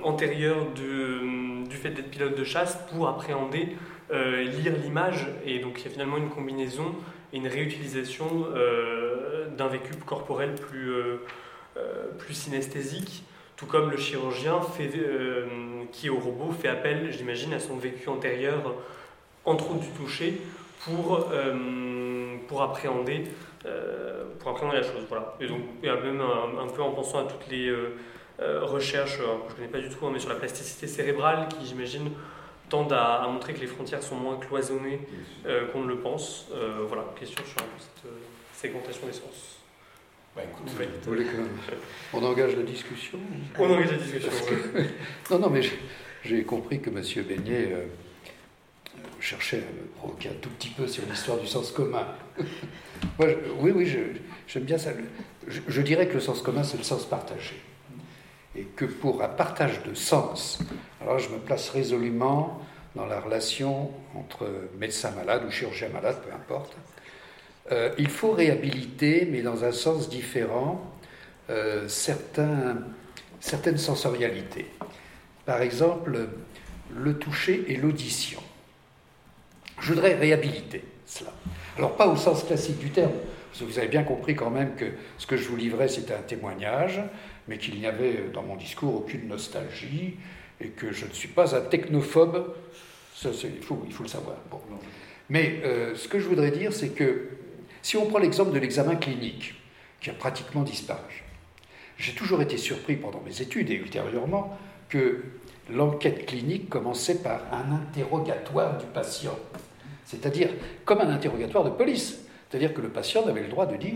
antérieur 0.02 0.66
de 0.74 1.44
du 1.74 1.76
fait 1.76 1.90
d'être 1.90 2.10
pilote 2.10 2.36
de 2.38 2.44
chasse 2.44 2.78
pour 2.90 3.08
appréhender, 3.08 3.76
euh, 4.12 4.42
lire 4.42 4.72
l'image. 4.82 5.26
Et 5.44 5.58
donc 5.58 5.80
il 5.80 5.84
y 5.84 5.88
a 5.88 5.90
finalement 5.90 6.16
une 6.16 6.30
combinaison 6.30 6.94
et 7.32 7.38
une 7.38 7.48
réutilisation 7.48 8.46
euh, 8.54 9.48
d'un 9.56 9.68
vécu 9.68 9.92
corporel 10.06 10.54
plus, 10.54 10.92
euh, 10.92 11.16
plus 12.18 12.34
synesthésique. 12.34 13.24
Tout 13.56 13.66
comme 13.66 13.90
le 13.90 13.96
chirurgien 13.96 14.60
fait, 14.60 14.90
qui 15.92 16.10
au 16.10 16.18
robot 16.18 16.52
fait 16.52 16.68
appel, 16.68 17.12
j'imagine, 17.12 17.52
à 17.54 17.60
son 17.60 17.76
vécu 17.76 18.08
antérieur, 18.08 18.74
entre 19.44 19.70
autres 19.70 19.80
du 19.80 19.90
toucher, 19.90 20.40
pour, 20.80 21.28
pour 22.48 22.62
appréhender 22.62 23.24
pour 24.40 24.50
appréhender 24.50 24.78
la 24.78 24.82
chose. 24.82 25.06
Voilà. 25.08 25.36
Et 25.40 25.46
donc, 25.46 25.60
même 25.82 26.20
un, 26.20 26.64
un, 26.64 26.66
peu 26.66 26.82
en 26.82 26.90
pensant 26.90 27.20
à 27.20 27.24
toutes 27.30 27.48
les, 27.48 27.72
euh, 28.40 28.64
recherches, 28.64 29.20
euh, 29.20 29.36
que 29.46 29.50
je 29.50 29.52
ne 29.52 29.56
connais 29.56 29.68
pas 29.68 29.78
du 29.78 29.88
tout, 29.88 30.04
hein, 30.04 30.10
mais 30.12 30.18
sur 30.18 30.28
la 30.28 30.34
plasticité 30.34 30.88
cérébrale, 30.88 31.46
qui 31.48 31.66
j'imagine 31.66 32.10
tendent 32.68 32.92
à, 32.92 33.24
montrer 33.28 33.54
que 33.54 33.60
les 33.60 33.68
frontières 33.68 34.02
sont 34.02 34.16
moins 34.16 34.38
cloisonnées 34.38 35.06
euh, 35.46 35.68
qu'on 35.68 35.82
ne 35.82 35.88
le 35.88 35.98
pense. 35.98 36.48
voilà, 36.88 37.04
question 37.18 37.44
sur 37.44 37.62
cette 37.78 38.10
segmentation 38.52 39.06
des 39.06 39.12
sens. 39.12 39.53
Bah, 40.36 40.42
on 42.12 42.24
engage 42.24 42.56
la 42.56 42.62
discussion 42.64 43.18
On 43.58 43.70
engage 43.70 43.92
la 43.92 43.98
discussion. 43.98 44.30
non, 45.30 45.38
non, 45.38 45.50
mais 45.50 45.60
j'ai 46.24 46.42
compris 46.42 46.80
que 46.80 46.90
M. 46.90 47.24
Beignet 47.24 47.72
cherchait 49.20 49.58
à 49.58 49.60
me 49.60 49.86
provoquer 49.96 50.30
un 50.30 50.40
tout 50.40 50.50
petit 50.50 50.70
peu 50.70 50.86
sur 50.86 51.04
l'histoire 51.08 51.38
du 51.38 51.46
sens 51.46 51.70
commun. 51.70 52.06
oui, 53.18 53.70
oui, 53.74 53.96
j'aime 54.46 54.64
bien 54.64 54.78
ça. 54.78 54.90
je, 55.46 55.80
dirais 55.82 56.08
que 56.08 56.14
le 56.14 56.20
sens 56.20 56.42
commun, 56.42 56.64
c'est 56.64 56.78
le 56.78 56.84
sens 56.84 57.06
partagé 57.06 57.54
et 58.56 58.64
que 58.64 58.84
pour 58.84 59.22
un 59.22 59.28
partage 59.28 59.82
de 59.82 59.94
sens, 59.94 60.58
alors 61.00 61.18
je 61.18 61.28
me 61.30 61.38
place 61.38 61.70
résolument 61.70 62.60
dans 62.94 63.06
la 63.06 63.20
relation 63.20 63.90
entre 64.14 64.48
médecin 64.78 65.10
malade 65.10 65.42
ou 65.46 65.50
chirurgien 65.50 65.88
malade, 65.88 66.16
peu 66.24 66.32
importe, 66.32 66.76
euh, 67.72 67.90
il 67.98 68.08
faut 68.08 68.32
réhabiliter, 68.32 69.26
mais 69.30 69.42
dans 69.42 69.64
un 69.64 69.72
sens 69.72 70.08
différent, 70.08 70.94
euh, 71.50 71.88
certains, 71.88 72.78
certaines 73.40 73.78
sensorialités. 73.78 74.66
Par 75.46 75.62
exemple, 75.62 76.28
le 76.94 77.18
toucher 77.18 77.64
et 77.68 77.76
l'audition. 77.76 78.40
Je 79.80 79.92
voudrais 79.92 80.14
réhabiliter 80.14 80.84
cela. 81.06 81.32
Alors 81.76 81.96
pas 81.96 82.06
au 82.06 82.16
sens 82.16 82.44
classique 82.44 82.78
du 82.78 82.90
terme, 82.90 83.12
parce 83.50 83.60
que 83.60 83.64
vous 83.64 83.78
avez 83.78 83.88
bien 83.88 84.04
compris 84.04 84.34
quand 84.34 84.50
même 84.50 84.74
que 84.76 84.86
ce 85.18 85.26
que 85.26 85.36
je 85.36 85.48
vous 85.48 85.56
livrais, 85.56 85.88
c'était 85.88 86.14
un 86.14 86.22
témoignage, 86.22 87.00
mais 87.48 87.58
qu'il 87.58 87.78
n'y 87.78 87.86
avait 87.86 88.30
dans 88.32 88.42
mon 88.42 88.56
discours 88.56 88.94
aucune 88.94 89.28
nostalgie 89.28 90.16
et 90.60 90.68
que 90.68 90.92
je 90.92 91.06
ne 91.06 91.12
suis 91.12 91.28
pas 91.28 91.54
un 91.56 91.60
technophobe. 91.60 92.54
Ça, 93.14 93.30
il, 93.30 93.62
faut, 93.62 93.82
il, 93.86 93.92
faut, 93.92 94.02
le 94.02 94.08
savoir. 94.08 94.36
Bon. 94.50 94.60
Mais 95.28 95.60
euh, 95.64 95.94
ce 95.94 96.08
que 96.08 96.18
je 96.18 96.28
voudrais 96.28 96.50
dire, 96.50 96.72
c'est 96.72 96.90
que 96.90 97.28
si 97.84 97.98
on 97.98 98.06
prend 98.06 98.18
l'exemple 98.18 98.52
de 98.52 98.58
l'examen 98.58 98.96
clinique, 98.96 99.54
qui 100.00 100.08
a 100.08 100.14
pratiquement 100.14 100.62
disparu, 100.62 101.22
J'ai 101.98 102.14
toujours 102.14 102.40
été 102.40 102.56
surpris 102.56 102.96
pendant 102.96 103.20
mes 103.20 103.42
études 103.42 103.70
et 103.70 103.74
ultérieurement 103.74 104.58
que 104.88 105.22
l'enquête 105.70 106.26
clinique 106.26 106.68
commençait 106.68 107.22
par 107.22 107.42
un 107.52 107.72
interrogatoire 107.72 108.78
du 108.78 108.86
patient, 108.86 109.38
c'est-à-dire 110.06 110.48
comme 110.86 111.00
un 111.00 111.10
interrogatoire 111.10 111.62
de 111.62 111.70
police, 111.70 112.18
c'est-à-dire 112.48 112.72
que 112.72 112.80
le 112.80 112.88
patient 112.88 113.26
avait 113.28 113.42
le 113.42 113.48
droit 113.48 113.66
de 113.66 113.76
dire 113.76 113.94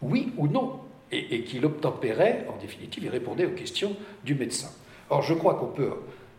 oui 0.00 0.32
ou 0.38 0.48
non, 0.48 0.80
et, 1.12 1.44
qu'il 1.44 1.66
obtempérait, 1.66 2.46
en 2.48 2.58
définitive, 2.60 3.04
il 3.04 3.10
répondait 3.10 3.44
aux 3.44 3.50
questions 3.50 3.94
du 4.24 4.34
médecin. 4.34 4.70
Or, 5.10 5.20
je 5.22 5.34
crois 5.34 5.56
qu'on 5.56 5.66
peut 5.66 5.92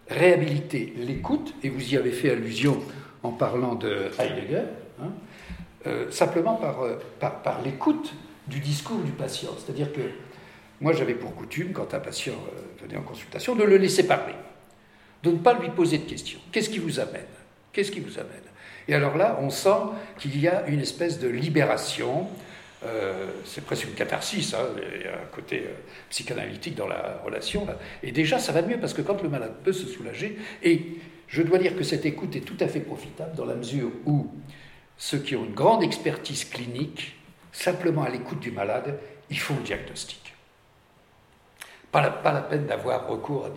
réhabiliter 0.10 0.94
l'écoute, 0.98 1.54
et 1.62 1.70
vous 1.70 1.94
y 1.94 1.98
avez 1.98 2.12
fait 2.12 2.32
allusion 2.32 2.80
en 3.22 3.32
parlant 3.32 3.76
de 3.76 4.10
Heidegger, 4.18 4.64
hein, 5.00 5.12
euh, 5.85 6.10
simplement 6.11 6.61
euh, 6.64 6.95
par, 7.19 7.41
par, 7.41 7.61
l'écoute 7.61 8.14
du 8.47 8.60
discours 8.60 8.99
du 8.99 9.11
patient. 9.11 9.49
C'est-à-dire 9.57 9.91
que 9.91 10.01
moi, 10.80 10.93
j'avais 10.93 11.14
pour 11.14 11.35
coutume, 11.35 11.73
quand 11.73 11.93
un 11.93 11.99
patient 11.99 12.34
euh, 12.34 12.84
venait 12.85 12.97
en 12.97 13.01
consultation, 13.01 13.53
de 13.53 13.64
le 13.64 13.76
laisser 13.76 14.07
parler, 14.07 14.35
de 15.23 15.31
ne 15.31 15.38
pas 15.38 15.53
lui 15.53 15.69
poser 15.69 15.97
de 15.97 16.10
questions. 16.10 16.39
Qu'est-ce 16.53 16.69
qui 16.69 16.80
vous 16.80 17.01
amène? 17.01 17.27
Qu'est-ce 17.73 17.91
qui 17.91 17.99
vous 17.99 18.18
amène? 18.18 18.30
Et 18.88 18.95
alors 18.95 19.18
là, 19.18 19.38
on 19.41 19.49
sent 19.49 19.76
qu'il 20.19 20.39
y 20.39 20.47
a 20.47 20.65
une 20.68 20.80
espèce 20.80 21.19
de 21.19 21.27
libération. 21.27 22.27
c'est 23.45 23.64
presque 23.64 23.85
une 23.85 23.93
catharsis, 23.93 24.53
hein, 24.53 24.68
il 24.77 25.01
y 25.03 25.07
a 25.07 25.14
un 25.14 25.26
côté 25.34 25.64
psychanalytique 26.10 26.76
dans 26.76 26.88
la 26.88 27.22
relation. 27.23 27.65
Et 28.03 28.11
déjà, 28.11 28.39
ça 28.39 28.51
va 28.51 28.61
mieux 28.61 28.77
parce 28.77 28.93
que 28.93 29.01
quand 29.01 29.23
le 29.23 29.30
malade 29.30 29.53
peut 29.64 29.72
se 29.72 29.88
soulager, 29.88 30.38
et 30.61 30.81
je 31.27 31.41
dois 31.41 31.60
dire 31.60 31.76
que 31.76 31.84
cette 31.84 32.05
écoute 32.05 32.35
est 32.35 32.41
tout 32.41 32.57
à 32.60 32.68
fait 32.68 32.81
profitable 32.81 33.35
dans 33.35 33.45
la 33.45 33.55
mesure 33.55 33.89
où 34.05 34.30
ceux 35.03 35.17
qui 35.17 35.35
ont 35.35 35.43
une 35.43 35.53
grande 35.53 35.84
expertise 35.84 36.45
clinique, 36.45 37.17
simplement 37.51 38.03
à 38.03 38.09
l'écoute 38.09 38.39
du 38.39 38.51
malade, 38.51 38.97
ils 39.30 39.38
font 39.38 39.53
le 39.55 39.61
diagnostic. 39.61 40.34
Pas 41.91 42.01
la, 42.01 42.41
peine 42.41 42.67
d'avoir 42.67 43.09
recours 43.09 43.45
à 43.45 43.49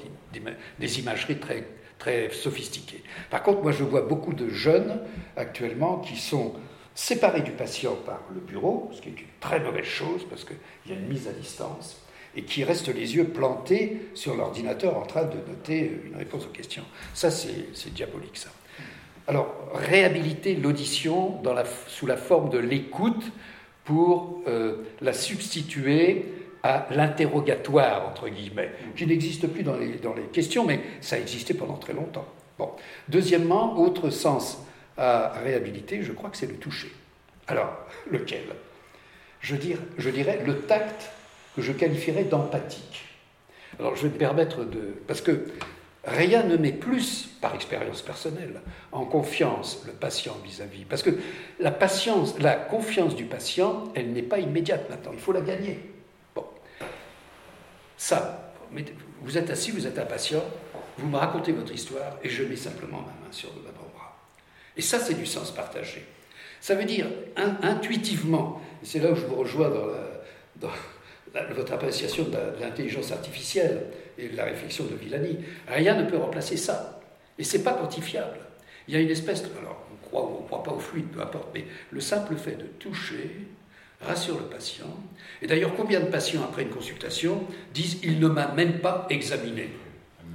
des, 0.81 0.98
imageries 0.98 1.39
très, 1.39 1.64
très 2.01 2.31
sophistiquées. 2.31 3.01
Par 3.31 3.44
contre, 3.44 3.62
moi 3.62 3.70
je 3.70 3.85
vois 3.85 4.01
beaucoup 4.01 4.32
de 4.32 4.48
jeunes 4.48 5.01
actuellement 5.36 5.98
qui 5.98 6.16
sont 6.16 6.52
séparés 6.97 7.43
du 7.43 7.52
patient 7.52 7.94
par 7.94 8.23
le 8.35 8.40
bureau, 8.40 8.90
ce 8.93 9.01
qui 9.01 9.10
est 9.10 9.12
une 9.12 9.27
très 9.39 9.60
mauvaise 9.60 9.85
chose 9.85 10.27
parce 10.28 10.44
qu'il 10.44 10.56
y 10.89 10.93
a 10.93 10.97
une 10.97 11.06
mise 11.06 11.28
à 11.28 11.32
distance, 11.32 12.02
et 12.35 12.43
qui 12.43 12.64
restent 12.64 12.93
les 12.93 13.14
yeux 13.14 13.28
plantés 13.28 14.09
sur 14.14 14.35
l'ordinateur 14.35 14.98
en 14.98 15.06
train 15.06 15.23
de 15.23 15.36
noter 15.48 16.02
une 16.06 16.16
réponse 16.16 16.44
aux 16.44 16.51
questions. 16.51 16.85
Ça, 17.14 17.31
c'est 17.31 17.94
diabolique, 17.94 18.36
ça. 18.36 18.51
Alors, 19.28 19.55
réhabiliter 19.74 20.55
l'audition 20.55 21.40
sous 21.89 22.07
la 22.07 22.16
forme 22.16 22.51
de 22.51 22.59
l'écoute 22.59 23.24
pour 23.85 24.43
euh, 24.47 24.85
la 25.01 25.12
substituer 25.12 26.27
à 26.62 26.86
l'interrogatoire, 26.90 28.09
entre 28.09 28.28
guillemets, 28.28 28.70
qui 28.97 29.07
n'existe 29.07 29.47
plus 29.48 29.62
dans 29.62 29.77
les, 29.77 30.23
questions, 30.32 30.65
mais 30.65 30.81
ça 31.01 31.16
a 31.16 31.19
existé 31.19 31.55
pendant 31.55 31.77
très 31.77 31.93
longtemps. 31.93 32.27
Bon. 32.59 32.70
Deuxièmement, 33.09 33.78
autre 33.78 34.11
sens 34.11 34.59
à 34.97 35.32
réhabiliter, 35.44 36.03
je 36.03 36.12
crois 36.12 36.31
que 36.31 36.36
c'est 36.36 36.47
le 36.47 36.57
toucher. 36.57 36.90
Alors, 37.48 37.73
lequel? 38.11 38.44
Je, 39.40 39.55
je 39.98 40.11
dirais 40.11 40.40
le 40.44 40.61
tact 40.62 41.11
que 41.55 41.62
je 41.62 41.73
qualifierais 41.73 42.24
d'empathique. 42.24 43.05
Alors, 43.78 43.94
je 43.94 44.03
vais 44.03 44.09
me 44.09 44.19
permettre 44.19 44.65
de... 44.65 44.94
Parce 45.07 45.20
que 45.20 45.47
Rien 46.07 46.45
ne 46.45 46.57
met 46.57 46.73
plus, 46.73 47.28
par 47.41 47.57
expérience 47.57 48.01
personnelle, 48.01 48.61
en 48.93 49.05
confiance 49.05 49.83
le 49.87 49.93
patient 49.93 50.37
vis-à-vis. 50.45 50.85
Parce 50.85 51.03
que 51.03 51.11
la 51.59 51.73
patience, 51.73 52.39
la 52.39 52.55
confiance 52.55 53.16
du 53.16 53.24
patient, 53.24 53.85
elle 53.97 54.12
n'est 54.12 54.23
pas 54.23 54.39
immédiate 54.39 54.89
maintenant. 54.89 55.11
Il 55.12 55.19
faut 55.19 55.33
la 55.33 55.41
gagner. 55.41 55.81
Bon. 56.33 56.45
Ça, 57.97 58.53
vous 59.23 59.37
êtes 59.37 59.51
assis, 59.51 59.73
vous 59.73 59.87
êtes 59.87 59.99
un 59.99 60.05
patient, 60.05 60.45
vous 60.99 61.09
me 61.09 61.16
racontez 61.16 61.51
votre 61.51 61.73
histoire 61.73 62.19
et 62.23 62.28
je 62.28 62.45
mets 62.45 62.57
simplement 62.57 62.99
ma 62.99 63.27
main 63.27 63.33
sur 63.33 63.51
le 63.55 63.62
bras 63.62 64.16
Et 64.77 64.83
ça, 64.83 65.01
c'est 65.01 65.15
du 65.15 65.27
sens 65.27 65.51
partagé. 65.51 66.07
Ça 66.61 66.77
veut 66.77 66.85
dire 66.85 67.07
intuitivement, 67.62 68.62
c'est 68.83 69.01
là 69.01 69.11
où 69.11 69.16
je 69.16 69.27
vous 69.27 69.37
rejoins 69.37 69.70
dans, 70.57 70.70
votre 71.55 71.73
appréciation 71.73 72.24
de 72.24 72.61
l'intelligence 72.61 73.12
artificielle 73.12 73.87
et 74.19 74.29
la 74.31 74.45
réflexion 74.45 74.85
de 74.85 74.95
Villani. 74.95 75.39
Rien 75.69 75.95
ne 76.01 76.09
peut 76.09 76.17
remplacer 76.17 76.57
ça. 76.57 77.01
Et 77.39 77.45
c'est 77.45 77.63
pas 77.63 77.73
quantifiable. 77.73 78.39
Il 78.89 78.95
y 78.95 78.97
a 78.97 79.01
une 79.01 79.11
espèce 79.11 79.43
de. 79.43 79.49
Alors, 79.59 79.85
on 79.93 80.07
croit 80.07 80.25
ou 80.25 80.37
on 80.39 80.43
ne 80.43 80.47
croit 80.47 80.63
pas 80.63 80.73
au 80.73 80.79
fluide, 80.79 81.09
peu 81.09 81.21
importe, 81.21 81.49
mais 81.55 81.65
le 81.91 82.01
simple 82.01 82.37
fait 82.37 82.57
de 82.57 82.67
toucher 82.79 83.47
rassure 84.01 84.39
le 84.39 84.45
patient. 84.45 84.95
Et 85.43 85.47
d'ailleurs, 85.47 85.75
combien 85.75 86.01
de 86.01 86.07
patients, 86.07 86.43
après 86.45 86.63
une 86.63 86.71
consultation, 86.71 87.45
disent 87.75 87.99
Il 88.03 88.21
ne 88.21 88.29
m'a 88.29 88.49
même 88.49 88.81
pas 88.81 89.07
examiné 89.11 89.71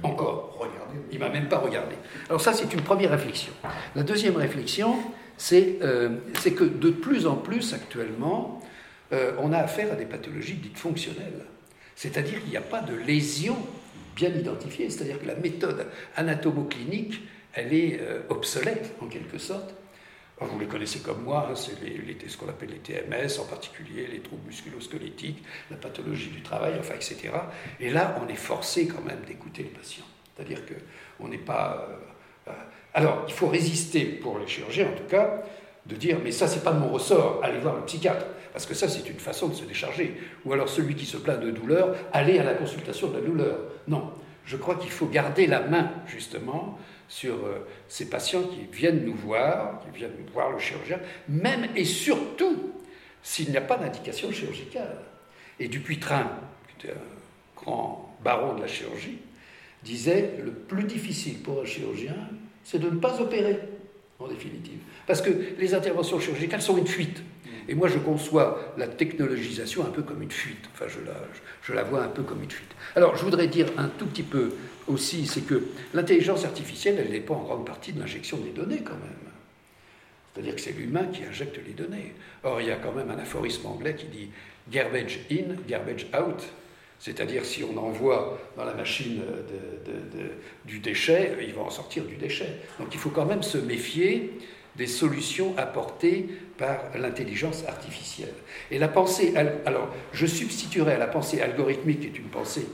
Encore. 0.02 0.58
Regardez. 0.58 0.98
Il 1.10 1.18
m'a 1.18 1.28
même 1.28 1.48
pas 1.48 1.58
regardé. 1.58 1.96
Alors, 2.28 2.40
ça, 2.40 2.52
c'est 2.52 2.72
une 2.72 2.82
première 2.82 3.10
réflexion. 3.10 3.52
La 3.94 4.02
deuxième 4.02 4.36
réflexion, 4.36 4.96
c'est 5.36 5.78
euh, 5.82 6.10
que 6.44 6.64
de 6.64 6.90
plus 6.90 7.26
en 7.26 7.36
plus 7.36 7.74
actuellement, 7.74 8.60
euh, 9.12 9.32
on 9.40 9.52
a 9.52 9.58
affaire 9.58 9.92
à 9.92 9.96
des 9.96 10.04
pathologies 10.04 10.54
dites 10.54 10.78
fonctionnelles. 10.78 11.46
C'est-à-dire 11.96 12.40
qu'il 12.40 12.50
n'y 12.50 12.56
a 12.56 12.60
pas 12.62 12.80
de 12.80 12.94
lésion 12.94 13.56
bien 14.14 14.30
identifiée, 14.30 14.90
c'est-à-dire 14.90 15.20
que 15.20 15.26
la 15.26 15.34
méthode 15.34 15.86
anatomoclinique, 16.16 17.22
elle 17.54 17.72
est 17.72 17.98
euh, 18.00 18.22
obsolète 18.28 18.94
en 19.00 19.06
quelque 19.06 19.38
sorte. 19.38 19.74
vous 20.40 20.58
les 20.58 20.66
connaissez 20.66 21.00
comme 21.00 21.22
moi, 21.22 21.48
hein, 21.50 21.54
c'est 21.54 21.72
ce 22.28 22.36
qu'on 22.36 22.48
appelle 22.48 22.70
les 22.70 22.78
TMS, 22.78 23.40
en 23.40 23.44
particulier 23.44 24.06
les 24.06 24.20
troubles 24.20 24.46
musculosquelettiques, 24.46 25.42
la 25.70 25.76
pathologie 25.76 26.30
du 26.30 26.42
travail, 26.42 26.74
enfin, 26.78 26.94
etc. 26.94 27.30
Et 27.80 27.90
là, 27.90 28.18
on 28.22 28.28
est 28.28 28.36
forcé 28.36 28.86
quand 28.86 29.02
même 29.02 29.20
d'écouter 29.26 29.62
les 29.62 29.70
patients. 29.70 30.04
C'est-à-dire 30.34 30.60
qu'on 30.66 31.28
n'est 31.28 31.38
pas... 31.38 31.88
Euh, 32.48 32.52
alors, 32.94 33.24
il 33.28 33.32
faut 33.32 33.48
résister, 33.48 34.04
pour 34.04 34.38
les 34.38 34.46
chirurgiens 34.46 34.88
en 34.88 34.96
tout 34.96 35.08
cas, 35.08 35.42
de 35.86 35.96
dire 35.96 36.18
mais 36.22 36.32
ça 36.32 36.46
c'est 36.46 36.62
pas 36.62 36.72
de 36.72 36.78
mon 36.78 36.88
ressort, 36.88 37.40
allez 37.42 37.58
voir 37.58 37.76
le 37.76 37.82
psychiatre, 37.82 38.26
parce 38.52 38.66
que 38.66 38.74
ça 38.74 38.88
c'est 38.88 39.08
une 39.08 39.18
façon 39.18 39.48
de 39.48 39.54
se 39.54 39.64
décharger. 39.64 40.16
Ou 40.44 40.52
alors 40.52 40.68
celui 40.68 40.94
qui 40.94 41.06
se 41.06 41.16
plaint 41.16 41.40
de 41.40 41.50
douleur, 41.50 41.96
allez 42.12 42.38
à 42.38 42.44
la 42.44 42.54
consultation 42.54 43.08
de 43.08 43.14
la 43.14 43.20
douleur. 43.20 43.58
Non, 43.88 44.12
je 44.44 44.56
crois 44.56 44.76
qu'il 44.76 44.90
faut 44.90 45.06
garder 45.06 45.46
la 45.46 45.60
main 45.60 45.90
justement 46.06 46.78
sur 47.08 47.34
euh, 47.34 47.66
ces 47.88 48.08
patients 48.08 48.42
qui 48.42 48.66
viennent 48.72 49.04
nous 49.04 49.14
voir, 49.14 49.80
qui 49.80 49.98
viennent 49.98 50.12
voir 50.32 50.50
le 50.50 50.58
chirurgien, 50.58 50.98
même 51.28 51.68
et 51.76 51.84
surtout 51.84 52.72
s'il 53.22 53.50
n'y 53.50 53.56
a 53.56 53.62
pas 53.62 53.76
d'indication 53.76 54.32
chirurgicale. 54.32 54.98
Et 55.60 55.68
Dupuytren, 55.68 56.26
qui 56.68 56.86
était 56.86 56.94
un 56.94 57.60
grand 57.62 58.16
baron 58.24 58.54
de 58.54 58.62
la 58.62 58.66
chirurgie, 58.66 59.18
disait 59.84 60.34
le 60.42 60.52
plus 60.52 60.84
difficile 60.84 61.38
pour 61.40 61.60
un 61.60 61.64
chirurgien, 61.64 62.16
c'est 62.64 62.78
de 62.78 62.88
ne 62.88 62.98
pas 62.98 63.20
opérer, 63.20 63.58
en 64.24 64.28
définitive. 64.28 64.78
Parce 65.06 65.22
que 65.22 65.30
les 65.58 65.74
interventions 65.74 66.18
chirurgicales 66.20 66.62
sont 66.62 66.76
une 66.76 66.86
fuite. 66.86 67.22
Et 67.68 67.74
moi, 67.74 67.88
je 67.88 67.98
conçois 67.98 68.74
la 68.76 68.88
technologisation 68.88 69.84
un 69.86 69.90
peu 69.90 70.02
comme 70.02 70.22
une 70.22 70.30
fuite. 70.30 70.68
Enfin, 70.74 70.86
je 70.88 70.98
la, 71.06 71.14
je 71.62 71.72
la 71.72 71.84
vois 71.84 72.02
un 72.02 72.08
peu 72.08 72.22
comme 72.22 72.42
une 72.42 72.50
fuite. 72.50 72.70
Alors, 72.96 73.16
je 73.16 73.24
voudrais 73.24 73.46
dire 73.46 73.66
un 73.78 73.88
tout 73.88 74.06
petit 74.06 74.24
peu 74.24 74.52
aussi, 74.88 75.26
c'est 75.26 75.42
que 75.42 75.62
l'intelligence 75.94 76.44
artificielle, 76.44 77.06
elle 77.08 77.22
pas 77.22 77.34
en 77.34 77.42
grande 77.42 77.66
partie 77.66 77.92
de 77.92 78.00
l'injection 78.00 78.38
des 78.38 78.50
données 78.50 78.82
quand 78.82 78.94
même. 78.94 79.32
C'est-à-dire 80.34 80.54
que 80.54 80.60
c'est 80.60 80.72
l'humain 80.72 81.04
qui 81.12 81.24
injecte 81.24 81.58
les 81.64 81.72
données. 81.72 82.14
Or, 82.42 82.60
il 82.60 82.68
y 82.68 82.70
a 82.70 82.76
quand 82.76 82.92
même 82.92 83.10
un 83.10 83.18
aphorisme 83.18 83.66
anglais 83.66 83.94
qui 83.94 84.06
dit 84.06 84.30
garbage 84.70 85.20
in, 85.30 85.54
garbage 85.68 86.06
out. 86.14 86.42
C'est-à-dire, 87.02 87.44
si 87.44 87.64
on 87.64 87.76
envoie 87.78 88.38
dans 88.56 88.64
la 88.64 88.74
machine 88.74 89.22
du 90.64 90.78
déchet, 90.78 91.36
il 91.42 91.52
va 91.52 91.62
en 91.62 91.70
sortir 91.70 92.04
du 92.04 92.14
déchet. 92.14 92.46
Donc, 92.78 92.90
il 92.92 93.00
faut 93.00 93.10
quand 93.10 93.24
même 93.24 93.42
se 93.42 93.58
méfier 93.58 94.38
des 94.76 94.86
solutions 94.86 95.52
apportées 95.58 96.28
par 96.56 96.78
l'intelligence 96.96 97.64
artificielle. 97.66 98.32
Et 98.70 98.78
la 98.78 98.86
pensée, 98.86 99.34
alors 99.66 99.92
je 100.12 100.26
substituerai 100.26 100.92
à 100.92 100.98
la 100.98 101.08
pensée 101.08 101.40
algorithmique, 101.42 102.02
qui 102.02 102.06
est 102.06 102.18
une 102.18 102.28
pensée 102.28 102.68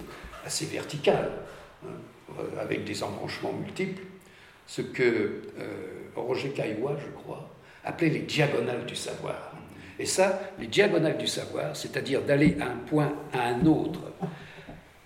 assez 0.45 0.67
verticale, 0.67 1.31
hein, 1.87 1.89
euh, 2.39 2.61
avec 2.61 2.85
des 2.85 3.03
embranchements 3.03 3.55
multiples, 3.55 4.03
ce 4.67 4.83
que 4.83 5.03
euh, 5.59 5.67
Roger 6.15 6.51
Caillois, 6.51 6.99
je 7.03 7.11
crois, 7.23 7.49
appelait 7.83 8.11
les 8.11 8.21
diagonales 8.21 8.85
du 8.85 8.95
savoir. 8.95 9.55
Et 9.99 10.07
ça, 10.07 10.41
les 10.59 10.66
diagonales 10.66 11.19
du 11.19 11.27
savoir, 11.27 11.77
c'est-à-dire 11.77 12.23
d'aller 12.23 12.51
d'un 12.51 12.77
point 12.89 13.12
à 13.33 13.49
un 13.49 13.66
autre, 13.66 14.01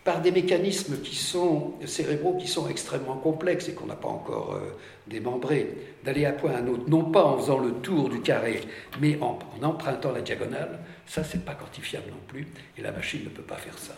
par 0.04 0.20
des 0.20 0.32
mécanismes 0.32 1.00
qui 1.00 1.14
sont 1.14 1.74
cérébraux 1.86 2.36
qui 2.36 2.48
sont 2.48 2.68
extrêmement 2.68 3.16
complexes 3.16 3.68
et 3.68 3.74
qu'on 3.74 3.86
n'a 3.86 3.94
pas 3.94 4.08
encore 4.08 4.54
euh, 4.54 4.76
démembrés, 5.06 5.74
d'aller 6.04 6.24
à 6.24 6.32
point 6.32 6.52
à 6.52 6.58
un 6.58 6.66
autre, 6.66 6.88
non 6.88 7.04
pas 7.04 7.24
en 7.24 7.38
faisant 7.38 7.58
le 7.58 7.72
tour 7.74 8.08
du 8.08 8.20
carré, 8.20 8.62
mais 9.00 9.16
en, 9.20 9.38
empruntant 9.62 10.10
la 10.10 10.20
diagonale, 10.20 10.80
ça 11.06 11.22
c'est 11.22 11.44
pas 11.44 11.54
quantifiable 11.54 12.10
non 12.10 12.20
plus, 12.26 12.48
et 12.76 12.82
la 12.82 12.90
machine 12.90 13.22
ne 13.24 13.28
peut 13.28 13.42
pas 13.42 13.56
faire 13.56 13.78
ça. 13.78 13.94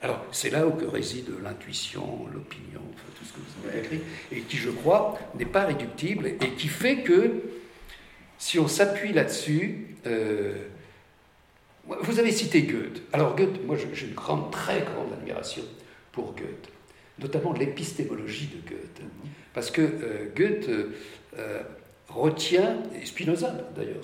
Alors 0.00 0.24
c'est 0.30 0.50
là 0.50 0.66
où 0.66 0.74
réside 0.90 1.30
l'intuition, 1.42 2.26
l'opinion, 2.32 2.82
tout 3.18 3.24
ce 3.24 3.32
que 3.32 3.38
vous 3.38 3.68
avez 3.68 3.80
écrit, 3.80 4.00
et 4.30 4.40
qui 4.42 4.58
je 4.58 4.70
crois 4.70 5.18
n'est 5.34 5.44
pas 5.44 5.64
réductible 5.64 6.28
et 6.28 6.50
qui 6.56 6.68
fait 6.68 6.98
que 6.98 7.42
si 8.38 8.58
on 8.58 8.68
s'appuie 8.68 9.12
là-dessus, 9.12 9.96
euh, 10.06 10.54
Vous 11.86 12.18
avez 12.18 12.32
cité 12.32 12.62
Goethe. 12.62 13.02
Alors 13.12 13.36
Goethe, 13.36 13.64
moi 13.66 13.76
j'ai 13.76 14.06
une 14.06 14.14
grande, 14.14 14.50
très 14.50 14.80
grande 14.80 15.12
admiration 15.12 15.62
pour 16.12 16.34
Goethe, 16.34 16.68
notamment 17.18 17.52
l'épistémologie 17.52 18.48
de 18.48 18.68
Goethe. 18.68 19.00
Parce 19.52 19.70
que 19.70 19.82
euh, 19.82 20.32
Goethe 20.34 20.68
euh, 21.38 21.62
retient, 22.08 22.82
et 23.00 23.04
Spinoza 23.04 23.54
d'ailleurs, 23.76 24.02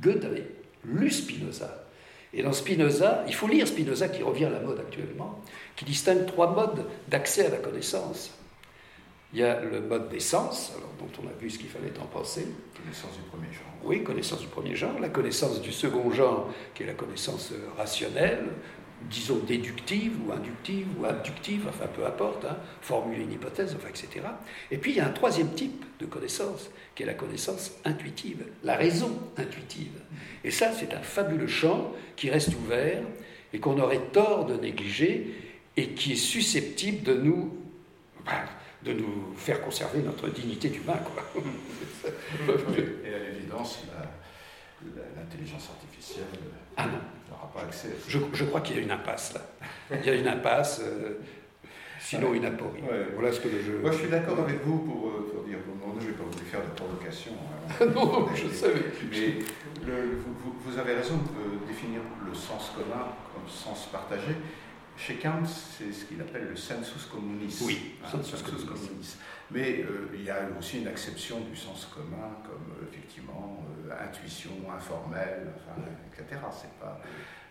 Goethe 0.00 0.24
avait 0.24 0.46
lu 0.84 1.10
Spinoza. 1.10 1.86
Et 2.34 2.42
dans 2.42 2.52
Spinoza, 2.52 3.24
il 3.26 3.34
faut 3.34 3.46
lire 3.46 3.68
Spinoza 3.68 4.08
qui 4.08 4.22
revient 4.22 4.46
à 4.46 4.50
la 4.50 4.60
mode 4.60 4.80
actuellement, 4.80 5.40
qui 5.76 5.84
distingue 5.84 6.26
trois 6.26 6.54
modes 6.54 6.86
d'accès 7.08 7.46
à 7.46 7.50
la 7.50 7.58
connaissance. 7.58 8.32
Il 9.32 9.40
y 9.40 9.42
a 9.42 9.60
le 9.60 9.80
mode 9.80 10.08
des 10.10 10.20
sens, 10.20 10.72
alors, 10.76 10.90
dont 10.98 11.22
on 11.22 11.28
a 11.28 11.32
vu 11.40 11.48
ce 11.48 11.58
qu'il 11.58 11.68
fallait 11.68 11.92
en 11.98 12.06
penser. 12.06 12.46
Connaissance 12.76 13.16
du 13.16 13.22
premier 13.30 13.52
genre. 13.52 13.72
Oui, 13.84 14.04
connaissance 14.04 14.40
du 14.40 14.46
premier 14.46 14.76
genre. 14.76 14.98
La 15.00 15.08
connaissance 15.08 15.60
du 15.60 15.72
second 15.72 16.10
genre, 16.10 16.50
qui 16.74 16.82
est 16.82 16.86
la 16.86 16.92
connaissance 16.92 17.52
rationnelle, 17.78 18.44
disons 19.10 19.38
déductive 19.38 20.12
ou 20.26 20.32
inductive 20.32 20.86
ou 20.98 21.04
abductive, 21.04 21.66
enfin 21.68 21.86
peu 21.86 22.04
importe, 22.04 22.44
hein, 22.44 22.56
formuler 22.80 23.22
une 23.22 23.32
hypothèse, 23.32 23.74
enfin, 23.76 23.88
etc. 23.88 24.26
Et 24.70 24.78
puis 24.78 24.92
il 24.92 24.96
y 24.98 25.00
a 25.00 25.06
un 25.06 25.12
troisième 25.12 25.52
type 25.54 25.84
de 25.98 26.06
connaissance, 26.06 26.70
qui 26.94 27.02
est 27.02 27.06
la 27.06 27.14
connaissance 27.14 27.72
intuitive, 27.84 28.44
la 28.62 28.76
raison 28.76 29.18
intuitive. 29.36 30.00
Et 30.44 30.50
ça, 30.50 30.72
c'est 30.72 30.94
un 30.94 31.00
fabuleux 31.00 31.46
champ 31.46 31.92
qui 32.16 32.30
reste 32.30 32.54
ouvert 32.54 33.02
et 33.52 33.60
qu'on 33.60 33.78
aurait 33.80 34.10
tort 34.12 34.46
de 34.46 34.54
négliger 34.54 35.34
et 35.76 35.88
qui 35.88 36.12
est 36.12 36.16
susceptible 36.16 37.02
de 37.02 37.14
nous, 37.14 37.56
de 38.84 38.92
nous 38.92 39.34
faire 39.36 39.60
conserver 39.62 40.00
notre 40.00 40.28
dignité 40.28 40.68
d'humain. 40.68 40.98
et 42.04 43.14
à 43.14 43.18
l'évidence, 43.18 43.82
l'intelligence 45.16 45.70
artificielle 45.70 46.24
ah 46.76 46.86
n'aura 47.30 47.50
pas 47.52 47.60
accès. 47.62 47.88
Je, 48.08 48.18
je, 48.32 48.44
crois 48.44 48.60
qu'il 48.60 48.76
y 48.76 48.78
a 48.80 48.82
une 48.82 48.90
impasse 48.90 49.34
là. 49.34 49.40
Il 50.00 50.06
y 50.06 50.10
a 50.10 50.14
une 50.14 50.26
impasse. 50.28 50.80
Euh, 50.82 51.20
sinon 52.02 52.34
une 52.34 52.44
aporie. 52.44 52.82
Voilà 53.14 53.32
ce 53.32 53.40
que 53.40 53.48
je... 53.48 53.72
Moi, 53.80 53.92
je 53.92 53.98
suis 53.98 54.08
d'accord 54.08 54.38
avec 54.40 54.62
vous 54.64 54.78
pour, 54.78 55.08
euh, 55.08 55.30
pour 55.32 55.44
dire, 55.44 55.58
bon, 55.66 55.86
non, 55.86 55.94
je 56.00 56.06
ne 56.06 56.10
vais 56.10 56.16
pas 56.16 56.24
vous 56.24 56.38
faire 56.38 56.60
de 56.60 56.74
provocation. 56.74 57.32
Hein. 57.32 57.86
non, 57.94 58.28
je 58.34 58.48
savais. 58.48 58.82
Mais 59.10 59.38
le, 59.86 60.18
vous, 60.18 60.54
vous, 60.64 60.78
avez 60.78 60.94
raison 60.94 61.16
de 61.16 61.66
définir 61.66 62.00
le 62.26 62.34
sens 62.34 62.72
commun 62.74 63.06
comme 63.32 63.48
sens 63.48 63.88
partagé. 63.92 64.36
Chez 65.04 65.16
Kant, 65.16 65.44
c'est 65.44 65.92
ce 65.92 66.04
qu'il 66.04 66.20
appelle 66.20 66.46
le 66.48 66.54
sensus 66.54 67.06
communis. 67.06 67.58
Oui, 67.66 67.96
hein, 68.04 68.08
sensus, 68.08 68.42
communis. 68.42 69.16
Mais 69.50 69.82
euh, 69.82 70.08
il 70.14 70.22
y 70.22 70.30
a 70.30 70.42
aussi 70.56 70.78
une 70.78 70.86
acception 70.86 71.40
du 71.40 71.56
sens 71.56 71.88
commun 71.92 72.30
comme 72.44 72.70
euh, 72.78 72.88
effectivement 72.88 73.64
intuition 73.90 74.52
informelle, 74.72 75.48
enfin, 75.56 75.82
etc. 76.12 76.40
C'est 76.52 76.78
pas. 76.78 77.00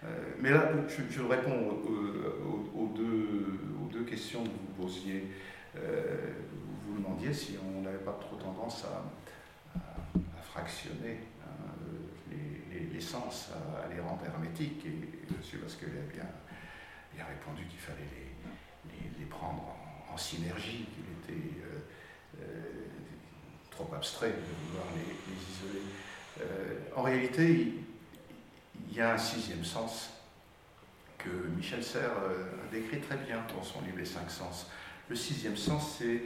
Euh, 0.03 0.07
mais 0.39 0.51
là, 0.51 0.71
je, 0.87 1.21
réponds 1.23 1.69
aux, 2.73 2.87
deux, 2.87 3.59
aux, 3.77 3.89
deux, 3.91 4.03
questions 4.03 4.43
que 4.43 4.49
vous 4.49 4.83
posiez. 4.83 5.27
Euh, 5.75 6.31
vous 6.87 6.97
demandiez 6.97 7.33
si 7.33 7.57
on 7.63 7.81
n'avait 7.81 7.97
pas 7.97 8.17
trop 8.19 8.37
tendance 8.37 8.85
à, 8.85 9.77
à, 9.77 10.41
fractionner 10.41 11.19
hein, 11.43 11.73
les, 12.31 12.93
les, 12.93 13.01
sens, 13.01 13.51
à, 13.53 13.93
les 13.93 13.99
rendre 13.99 14.23
hermétiques. 14.25 14.85
Et 14.85 14.89
M. 15.29 15.61
Vasquel 15.63 15.89
a 15.89 16.13
bien, 16.13 16.29
bien 17.13 17.25
répondu 17.25 17.65
qu'il 17.67 17.79
fallait 17.79 18.07
les, 18.11 19.19
les, 19.19 19.25
prendre 19.25 19.75
en, 20.11 20.17
synergie, 20.17 20.87
qu'il 20.93 21.35
était 21.35 21.61
euh, 22.41 22.45
trop 23.69 23.93
abstrait 23.95 24.29
de 24.29 24.67
vouloir 24.67 24.87
les, 24.95 25.01
isoler. 25.53 25.81
en 26.95 27.03
réalité, 27.03 27.73
il 28.89 28.97
y 28.97 29.01
a 29.01 29.13
un 29.13 29.17
sixième 29.17 29.63
sens 29.63 30.09
que 31.17 31.29
Michel 31.55 31.81
Serres 31.83 32.11
euh, 32.23 32.45
décrit 32.71 32.99
très 32.99 33.17
bien 33.17 33.43
dans 33.55 33.63
son 33.63 33.81
livre 33.81 33.97
Les 33.97 34.05
cinq 34.05 34.29
sens. 34.29 34.67
Le 35.09 35.15
sixième 35.15 35.57
sens, 35.57 35.95
c'est 35.99 36.21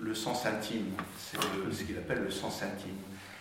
le 0.00 0.14
sens 0.14 0.46
intime, 0.46 0.94
c'est 1.18 1.36
ce 1.38 1.84
qu'il 1.84 1.98
appelle 1.98 2.22
le 2.22 2.30
sens 2.30 2.62
intime. 2.62 2.96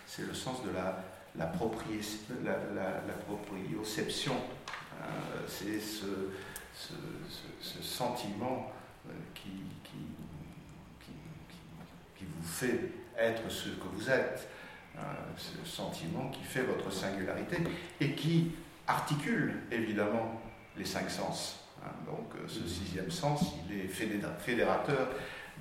C'est 0.07 0.27
le 0.27 0.33
sens 0.33 0.63
de 0.63 0.71
la, 0.71 1.01
la, 1.37 1.45
proprioception. 1.45 4.33
Euh, 4.33 5.45
c'est 5.47 5.79
ce, 5.79 6.05
ce, 6.75 7.81
sentiment 7.81 8.71
euh, 9.07 9.11
qui, 9.33 9.49
qui, 9.83 9.97
qui, 10.99 11.11
qui, 12.17 12.25
vous 12.25 12.47
fait 12.47 12.91
être 13.17 13.49
ce 13.49 13.69
que 13.69 13.87
vous 13.93 14.09
êtes. 14.09 14.49
Euh, 14.97 15.01
ce 15.35 15.69
sentiment 15.69 16.29
qui 16.29 16.43
fait 16.43 16.61
votre 16.61 16.89
singularité 16.89 17.57
et 17.99 18.11
qui 18.13 18.51
articule 18.87 19.55
évidemment 19.69 20.41
les 20.77 20.85
cinq 20.85 21.09
sens. 21.09 21.59
Hein. 21.83 21.89
Donc 22.05 22.33
euh, 22.35 22.47
ce 22.47 22.65
sixième 22.65 23.11
sens, 23.11 23.55
il 23.67 23.77
est 23.77 23.87
fédérateur 23.87 25.09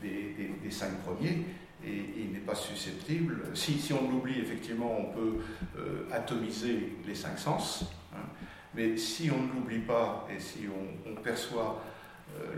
des, 0.00 0.70
cinq 0.70 0.92
premiers 1.02 1.46
et, 1.84 2.04
il 2.16 2.32
n'est 2.32 2.38
pas 2.46 2.54
susceptible. 2.54 3.42
Si, 3.54 3.80
si 3.80 3.92
on 3.92 4.08
l'oublie, 4.08 4.38
effectivement, 4.38 4.96
on 5.00 5.12
peut 5.12 5.40
euh, 5.78 6.08
atomiser 6.12 6.96
les 7.04 7.14
cinq 7.16 7.36
sens, 7.36 7.86
hein. 8.14 8.28
Mais 8.74 8.96
si 8.96 9.30
on 9.30 9.42
ne 9.42 9.52
l'oublie 9.52 9.80
pas 9.80 10.26
et 10.34 10.40
si 10.40 10.66
on, 10.68 11.14
perçoit 11.22 11.82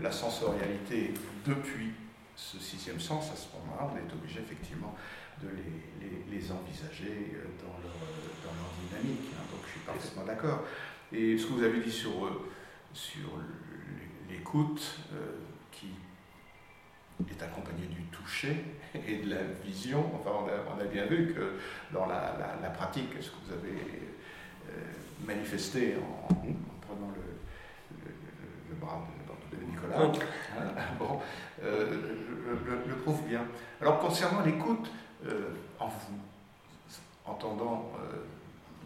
la 0.01 0.11
sensorialité 0.11 1.13
depuis 1.45 1.91
ce 2.35 2.59
sixième 2.59 2.99
sens, 2.99 3.31
à 3.31 3.35
ce 3.35 3.47
moment-là, 3.57 3.89
on 3.91 3.97
est 3.97 4.13
obligé 4.13 4.39
effectivement 4.39 4.95
de 5.41 5.49
les, 6.31 6.51
envisager 6.51 7.33
euh, 7.33 7.43
dans 7.59 7.73
leur, 7.81 7.97
dans 8.43 8.53
leur 8.53 8.71
dynamique. 8.79 9.31
Hein. 9.33 9.43
donc 9.51 9.61
je 9.65 9.71
suis 9.71 9.79
parfaitement 9.81 10.23
d'accord. 10.23 10.63
Et 11.11 11.37
ce 11.37 11.47
que 11.47 11.53
vous 11.53 11.63
avez 11.63 11.79
dit 11.81 11.91
sur, 11.91 12.25
euh, 12.25 12.47
sur 12.93 13.39
l'écoute, 14.29 14.99
euh, 15.13 15.37
qui 15.71 15.87
est 17.29 17.43
accompagnée 17.43 17.87
du 17.87 18.03
toucher 18.03 18.63
et 18.93 19.17
de 19.17 19.29
la 19.31 19.41
vision, 19.63 20.11
enfin 20.15 20.31
on 20.33 20.47
a, 20.47 20.75
on 20.75 20.79
a 20.79 20.85
bien 20.85 21.05
vu 21.05 21.33
que 21.33 21.57
dans 21.91 22.05
la, 22.05 22.37
la, 22.61 22.69
pratique, 22.69 23.09
ce 23.19 23.29
que 23.29 23.35
vous 23.45 23.53
avez 23.53 24.06
manifesté 25.25 25.95
en, 25.95 26.27
prenant 26.81 27.11
le, 27.15 28.11
le, 28.69 28.75
bras 28.75 29.05
de, 29.51 29.65
Nicolas, 29.65 30.11
bon, 30.99 31.19
le, 31.61 32.95
prouve 33.03 33.23
bien. 33.27 33.41
Alors 33.81 33.99
concernant 33.99 34.41
l'écoute, 34.43 34.89
euh, 35.25 35.49
en 35.79 35.87
vous 35.87 36.17
entendant 37.25 37.91
euh, 37.95 38.17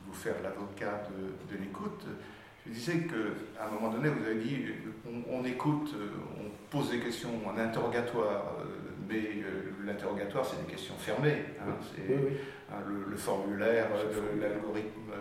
vous 0.07 0.13
faire 0.13 0.35
l'avocat 0.41 1.03
de, 1.49 1.57
l'écoute, 1.57 2.05
je 2.65 2.71
disais 2.71 3.07
qu'à 3.07 3.65
un 3.65 3.71
moment 3.71 3.91
donné, 3.91 4.09
vous 4.09 4.25
avez 4.25 4.35
dit 4.35 4.65
on, 5.29 5.43
écoute, 5.43 5.93
euh, 5.95 6.09
on 6.39 6.49
pose 6.69 6.91
des 6.91 6.99
questions 6.99 7.29
en 7.45 7.57
interrogatoire, 7.57 8.55
mais 9.11 9.43
l'interrogatoire, 9.85 10.45
c'est 10.45 10.65
des 10.65 10.71
questions 10.71 10.95
fermées. 10.97 11.45
Hein, 11.59 11.73
hein, 12.71 12.75
le, 12.88 13.17
formulaire 13.17 13.88
l'algorithme 14.39 15.11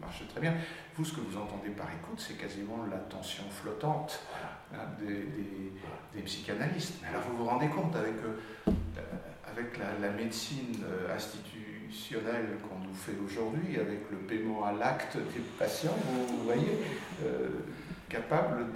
marche 0.00 0.22
très 0.28 0.40
bien. 0.40 0.54
Vous, 0.94 1.04
ce 1.04 1.14
que 1.14 1.20
vous 1.20 1.36
entendez 1.36 1.70
par 1.70 1.88
écoute, 1.88 2.20
c'est 2.20 2.38
quasiment 2.38 2.86
l'attention 2.90 3.44
flottante 3.50 4.20
hein, 4.72 4.78
des, 5.00 5.26
des, 6.14 6.22
psychanalystes. 6.22 7.00
Mais 7.02 7.08
alors, 7.08 7.22
vous 7.22 7.38
vous 7.38 7.46
rendez 7.46 7.68
compte 7.68 7.96
avec 7.96 8.14
avec 9.52 9.78
la, 9.78 10.10
médecine 10.10 10.82
euh, 10.84 11.14
institutionnelle 11.14 12.56
qu'on 12.62 12.78
nous 12.86 12.94
fait 12.94 13.16
aujourd'hui, 13.24 13.78
avec 13.78 14.10
le 14.10 14.18
paiement 14.18 14.64
à 14.64 14.72
l'acte 14.72 15.16
des 15.16 15.40
patients, 15.58 15.96
vous, 16.06 16.44
voyez, 16.44 16.78
euh, 17.24 17.48
capable 18.08 18.66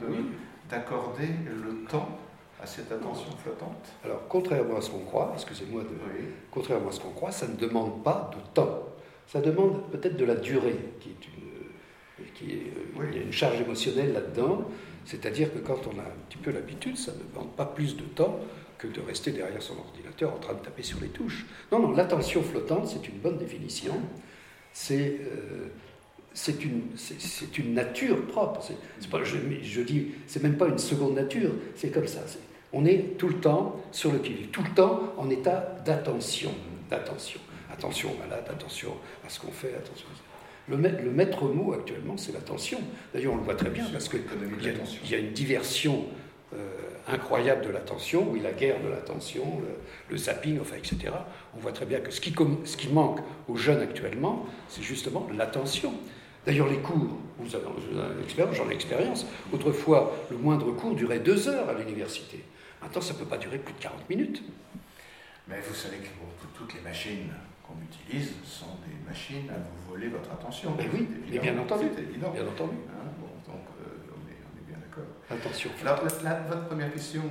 d'accorder 0.68 1.30
le 1.46 1.84
temps 1.88 2.18
à 2.62 2.66
cette 2.66 2.90
attention 2.90 3.30
flottante 3.42 3.92
Alors, 4.04 4.22
contrairement 4.28 4.78
à 4.78 4.80
ce 4.80 4.90
qu'on 4.90 5.04
croit, 5.04 5.32
excusez-moi 5.34 5.82
de. 5.82 5.88
Contrairement 6.50 6.88
à 6.88 6.92
ce 6.92 7.00
qu'on 7.00 7.10
croit, 7.10 7.30
ça 7.30 7.46
ne 7.46 7.54
demande 7.54 8.02
pas 8.02 8.30
de 8.34 8.54
temps. 8.54 8.82
Ça 9.26 9.40
demande 9.40 9.90
peut-être 9.90 10.16
de 10.16 10.24
la 10.24 10.36
durée, 10.36 10.78
qui 11.00 11.10
est 11.10 11.26
une, 11.26 12.32
qui 12.34 12.52
est, 12.52 12.72
euh, 13.00 13.08
il 13.10 13.16
y 13.16 13.20
a 13.20 13.22
une 13.22 13.32
charge 13.32 13.60
émotionnelle 13.60 14.12
là-dedans. 14.12 14.64
C'est-à-dire 15.04 15.52
que 15.52 15.58
quand 15.58 15.86
on 15.86 15.98
a 15.98 16.02
un 16.02 16.16
petit 16.28 16.38
peu 16.38 16.50
l'habitude, 16.50 16.96
ça 16.96 17.12
ne 17.12 17.32
demande 17.32 17.54
pas 17.54 17.66
plus 17.66 17.96
de 17.96 18.02
temps 18.02 18.40
que 18.78 18.88
de 18.88 19.00
rester 19.00 19.32
derrière 19.32 19.62
son 19.62 19.78
ordinateur 19.78 20.34
en 20.34 20.38
train 20.38 20.54
de 20.54 20.60
taper 20.60 20.82
sur 20.82 21.00
les 21.00 21.08
touches. 21.08 21.46
Non, 21.72 21.78
non, 21.80 21.92
l'attention 21.92 22.42
flottante, 22.42 22.88
c'est 22.88 23.08
une 23.08 23.18
bonne 23.18 23.38
définition. 23.38 23.94
C'est 24.72 25.20
euh, 25.20 25.68
c'est 26.36 26.62
une, 26.62 26.82
une, 27.56 27.72
nature 27.72 28.26
propre. 28.26 28.60
Pas, 29.10 29.24
je, 29.24 29.36
je, 29.62 29.80
dis, 29.80 30.08
c'est 30.26 30.42
même 30.42 30.58
pas 30.58 30.68
une 30.68 30.76
seconde 30.76 31.14
nature, 31.14 31.50
c'est 31.74 31.88
comme 31.88 32.06
ça. 32.06 32.20
On 32.72 32.84
est 32.84 33.16
tout 33.18 33.28
le 33.28 33.36
temps 33.40 33.76
sur 33.92 34.12
le 34.12 34.18
qui 34.18 34.32
tout 34.52 34.62
le 34.62 34.70
temps 34.70 35.14
en 35.16 35.30
état 35.30 35.76
d'attention. 35.84 36.50
D'attention. 36.90 37.40
Attention 37.72 38.10
au 38.12 38.18
malade, 38.18 38.44
attention 38.48 38.92
à 39.26 39.28
ce 39.28 39.40
qu'on 39.40 39.50
fait, 39.50 39.74
attention 39.74 40.06
le, 40.68 40.76
le 40.76 41.10
maître 41.10 41.44
mot 41.44 41.72
actuellement, 41.72 42.16
c'est 42.16 42.32
l'attention. 42.32 42.78
D'ailleurs, 43.14 43.34
on 43.34 43.36
le 43.36 43.42
voit 43.42 43.54
très 43.54 43.70
bien 43.70 43.84
parce 43.92 44.08
qu'il 44.08 44.20
y, 44.20 45.10
y, 45.10 45.14
a 45.14 45.18
une 45.18 45.32
diversion 45.32 46.06
euh, 46.54 46.56
incroyable 47.08 47.64
de 47.64 47.70
l'attention, 47.70 48.26
oui, 48.30 48.40
la 48.40 48.52
guerre 48.52 48.82
de 48.82 48.88
l'attention, 48.88 49.60
le, 50.10 50.16
zapping, 50.16 50.60
enfin, 50.60 50.76
etc. 50.76 51.12
On 51.56 51.60
voit 51.60 51.72
très 51.72 51.86
bien 51.86 52.00
que 52.00 52.10
ce 52.10 52.20
qui, 52.20 52.34
ce 52.64 52.76
qui 52.76 52.88
manque 52.88 53.20
aux 53.48 53.56
jeunes 53.56 53.80
actuellement, 53.80 54.46
c'est 54.68 54.82
justement 54.82 55.26
l'attention. 55.36 55.92
D'ailleurs, 56.46 56.68
les 56.68 56.78
cours, 56.78 57.18
Vous 57.38 57.54
avez 57.54 57.64
une 57.90 58.22
expérience, 58.22 58.56
j'en 58.56 58.70
ai 58.70 58.74
expérience. 58.74 59.26
Autrefois, 59.52 60.16
le 60.30 60.36
moindre 60.36 60.70
cours 60.72 60.94
durait 60.94 61.18
deux 61.18 61.48
heures 61.48 61.68
à 61.68 61.74
l'université. 61.74 62.44
Maintenant, 62.86 63.02
ça 63.02 63.14
ne 63.14 63.18
peut 63.18 63.24
pas 63.24 63.36
durer 63.36 63.58
plus 63.58 63.74
de 63.74 63.80
40 63.80 64.08
minutes. 64.08 64.44
Mais 65.48 65.60
vous 65.60 65.74
savez 65.74 65.96
que 65.96 66.06
toutes 66.56 66.72
les 66.72 66.80
machines 66.82 67.32
qu'on 67.64 67.74
utilise 67.82 68.30
sont 68.44 68.78
des 68.86 68.94
machines 69.08 69.50
à 69.50 69.54
vous 69.54 69.90
voler 69.90 70.06
votre 70.06 70.30
attention. 70.30 70.72
Mais 70.78 70.88
oui, 70.94 71.08
bien 71.40 71.58
entendu. 71.58 71.86
C'est 71.96 72.02
évident. 72.02 72.30
Bien 72.30 72.46
entendu. 72.46 72.76
Hein, 72.88 73.10
bon, 73.18 73.26
donc, 73.52 73.66
euh, 73.82 74.14
on, 74.14 74.30
est, 74.30 74.38
on, 74.38 74.56
est, 74.56 74.66
bien 74.68 74.78
d'accord. 74.78 75.02
Attention. 75.28 75.70
Alors, 75.82 76.04
la, 76.04 76.30
la, 76.30 76.40
votre 76.42 76.66
première 76.68 76.92
question 76.92 77.22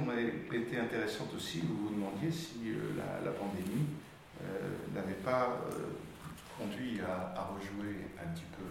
été 0.52 0.77
intéressante 0.77 1.34
aussi. 1.34 1.61
Vous 1.61 1.88
vous 1.88 1.95
demandiez 1.95 2.32
si 2.32 2.60
euh, 2.68 2.91
la, 2.98 3.23
la, 3.23 3.32
pandémie 3.32 3.88
euh, 4.44 4.94
n'avait 4.94 5.22
pas 5.23 5.57
conduit 6.60 6.99
à, 6.99 7.40
à, 7.40 7.44
rejouer 7.56 7.95
un 8.22 8.27
petit 8.34 8.44
peu 8.57 8.68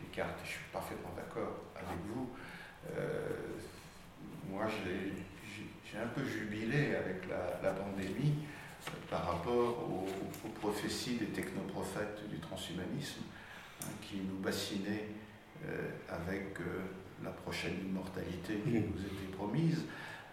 les 0.00 0.08
cartes. 0.08 0.40
Je 0.42 0.50
suis 0.50 0.66
parfaitement 0.72 1.14
d'accord 1.16 1.62
avec 1.76 1.98
vous. 2.12 2.28
Moi, 4.50 4.64
j'ai 4.66 5.12
un 5.96 6.06
peu 6.08 6.24
jubilé 6.24 6.94
avec 6.94 7.28
la, 7.28 7.60
la 7.62 7.74
pandémie 7.74 8.34
par 9.10 9.26
rapport 9.26 9.88
aux, 9.88 10.06
aux, 10.46 10.50
prophéties 10.60 11.16
des 11.16 11.26
technoprophètes 11.26 12.28
du 12.28 12.38
transhumanisme 12.38 13.22
hein, 13.82 13.86
qui 14.02 14.16
nous 14.16 14.38
bassinaient 14.38 15.08
euh, 15.66 15.90
avec 16.08 16.60
euh, 16.60 16.82
la 17.24 17.30
prochaine 17.30 17.74
immortalité 17.84 18.60
qui 18.64 18.70
nous 18.70 18.78
était 18.78 19.36
promise, 19.36 19.84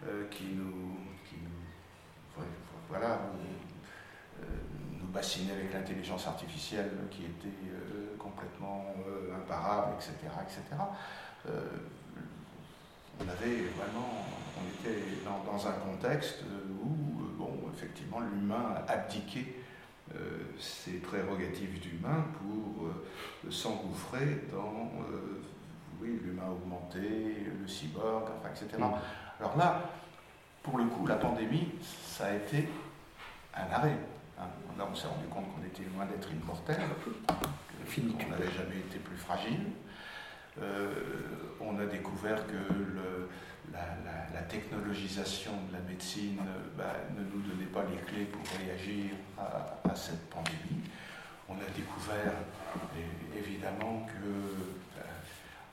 euh, 0.06 0.28
qui 0.30 0.44
nous, 0.54 0.96
qui 1.28 1.36
nous 1.42 2.44
voilà, 2.88 3.18
nous, 3.34 5.00
nous 5.00 5.06
bassinait 5.08 5.52
avec 5.52 5.72
l'intelligence 5.72 6.28
artificielle 6.28 6.90
qui 7.10 7.24
était 7.24 7.56
complètement 8.18 8.94
imparable, 9.34 9.94
etc. 9.94 10.12
etc. 10.42 10.60
on 13.20 13.28
avait 13.28 13.62
vraiment, 13.76 14.26
on 14.58 14.88
était 14.88 15.00
dans, 15.24 15.50
dans 15.50 15.66
un 15.66 15.72
contexte 15.72 16.42
où 16.82 16.96
effectivement, 17.76 18.20
l'humain 18.20 18.74
a 18.86 18.92
abdiqué 18.92 19.54
euh, 20.14 20.38
ses 20.58 20.98
prérogatives 20.98 21.78
d'humain 21.80 22.24
pour 22.38 22.86
euh, 22.86 23.50
s'engouffrer 23.50 24.46
dans 24.50 24.92
euh, 25.10 25.42
oui, 26.00 26.20
l'humain 26.22 26.48
augmenté, 26.50 27.00
le 27.60 27.68
cyborg, 27.68 28.28
enfin, 28.38 28.48
etc. 28.50 28.78
Mm. 28.78 29.40
Alors 29.40 29.56
là, 29.56 29.82
pour 30.62 30.78
le 30.78 30.84
coup, 30.84 31.06
la 31.06 31.16
pandémie, 31.16 31.72
ça 31.82 32.26
a 32.26 32.34
été 32.34 32.68
un 33.54 33.72
arrêt. 33.72 33.96
Hein. 34.38 34.46
Là, 34.78 34.86
on 34.90 34.94
s'est 34.94 35.08
rendu 35.08 35.26
compte 35.26 35.46
qu'on 35.54 35.64
était 35.64 35.88
loin 35.94 36.06
d'être 36.06 36.30
immortel, 36.30 36.76
qu'on 36.76 38.30
n'avait 38.30 38.52
jamais 38.52 38.78
été 38.78 38.98
plus 38.98 39.16
fragile. 39.16 39.60
Euh, 40.62 40.92
on 41.60 41.78
a 41.78 41.86
découvert 41.86 42.46
que 42.46 42.56
la, 43.72 44.42
technologisation 44.48 45.50
de 45.68 45.72
la 45.72 45.80
médecine 45.80 46.38
bah, 46.78 46.94
ne 47.10 47.24
nous 47.24 47.42
donnait 47.42 47.66
pas 47.66 47.82
les 47.90 48.00
clés 48.02 48.26
pour 48.26 48.42
réagir 48.58 49.10
à, 49.36 49.94
cette 49.94 50.30
pandémie. 50.30 50.84
On 51.48 51.54
a 51.54 51.68
découvert 51.74 52.32
évidemment 53.36 54.06
que 54.06 55.00
euh, 55.00 55.02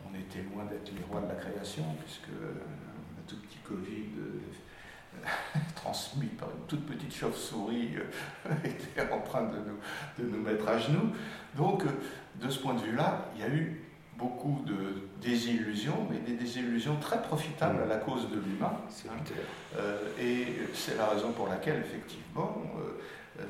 on 0.05 0.15
était 0.17 0.41
loin 0.53 0.65
d'être 0.65 0.91
les 0.95 1.03
rois 1.03 1.21
de 1.21 1.27
la 1.27 1.35
création, 1.35 1.83
puisque 2.03 2.29
un 2.29 3.21
tout 3.27 3.37
petit 3.37 3.59
Covid 3.59 4.09
euh, 4.17 5.59
transmis 5.75 6.27
par 6.27 6.49
une 6.49 6.65
toute 6.67 6.85
petite 6.85 7.13
chauve-souris 7.13 7.97
euh, 7.97 8.53
était 8.63 9.11
en 9.11 9.21
train 9.21 9.43
de 9.43 9.57
nous, 9.57 10.23
de 10.23 10.29
nous 10.29 10.41
mettre 10.41 10.67
à 10.67 10.79
genoux. 10.79 11.13
Donc, 11.55 11.83
de 12.35 12.49
ce 12.49 12.59
point 12.59 12.73
de 12.73 12.81
vue-là, 12.81 13.29
il 13.35 13.41
y 13.41 13.43
a 13.43 13.49
eu 13.49 13.81
beaucoup 14.17 14.63
de 14.65 15.07
désillusions, 15.21 16.07
mais 16.09 16.19
des 16.19 16.37
désillusions 16.37 16.97
très 16.97 17.21
profitables 17.21 17.81
à 17.83 17.85
la 17.85 17.97
cause 17.97 18.29
de 18.29 18.35
l'humain. 18.35 18.73
Hein. 19.07 19.11
Euh, 19.77 19.97
et 20.19 20.47
c'est 20.73 20.97
la 20.97 21.07
raison 21.07 21.31
pour 21.31 21.47
laquelle, 21.47 21.79
effectivement, 21.79 22.61
euh, 22.77 23.41
euh, 23.41 23.45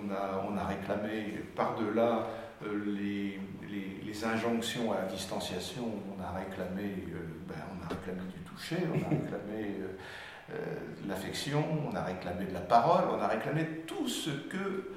on, 0.00 0.10
a, 0.10 0.44
on, 0.48 0.56
a, 0.56 0.64
réclamé 0.64 1.44
par-delà 1.54 2.26
les, 2.64 3.38
les, 3.68 4.00
les, 4.04 4.24
injonctions 4.24 4.92
à 4.92 5.02
la 5.02 5.06
distanciation, 5.06 5.84
on 5.84 6.22
a 6.22 6.38
réclamé, 6.38 7.04
ben, 7.46 7.54
on 7.72 7.84
a 7.84 7.88
réclamé 7.88 8.22
du 8.32 8.40
toucher, 8.40 8.78
on 8.88 8.94
a 8.94 9.08
réclamé 9.10 9.80
de 10.48 11.08
l'affection, 11.08 11.62
on 11.90 11.94
a 11.94 12.02
réclamé 12.02 12.46
de 12.46 12.54
la 12.54 12.60
parole, 12.60 13.04
on 13.12 13.20
a 13.20 13.26
réclamé 13.26 13.66
tout 13.86 14.08
ce 14.08 14.30
que 14.30 14.92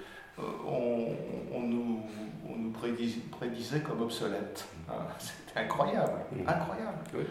on, 0.67 1.15
on, 1.53 1.61
nous, 1.61 2.01
on 2.49 2.55
nous 2.55 2.71
prédisait, 2.71 3.21
prédisait 3.31 3.81
comme 3.81 4.01
obsolète. 4.01 4.65
Hein, 4.89 4.93
C'était 5.19 5.59
incroyable, 5.59 6.13
incroyable. 6.47 6.97
Oui. 7.13 7.23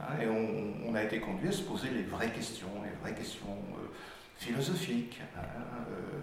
Hein, 0.00 0.14
et 0.20 0.26
on, 0.26 0.90
on, 0.90 0.94
a 0.94 1.02
été 1.02 1.20
conduit 1.20 1.48
à 1.48 1.52
se 1.52 1.62
poser 1.62 1.90
les 1.90 2.02
vraies 2.02 2.30
questions, 2.30 2.68
les 2.82 2.96
vraies 3.02 3.14
questions 3.18 3.46
euh, 3.74 3.86
philosophiques. 4.36 5.20
Hein, 5.36 5.42
euh, 5.90 6.18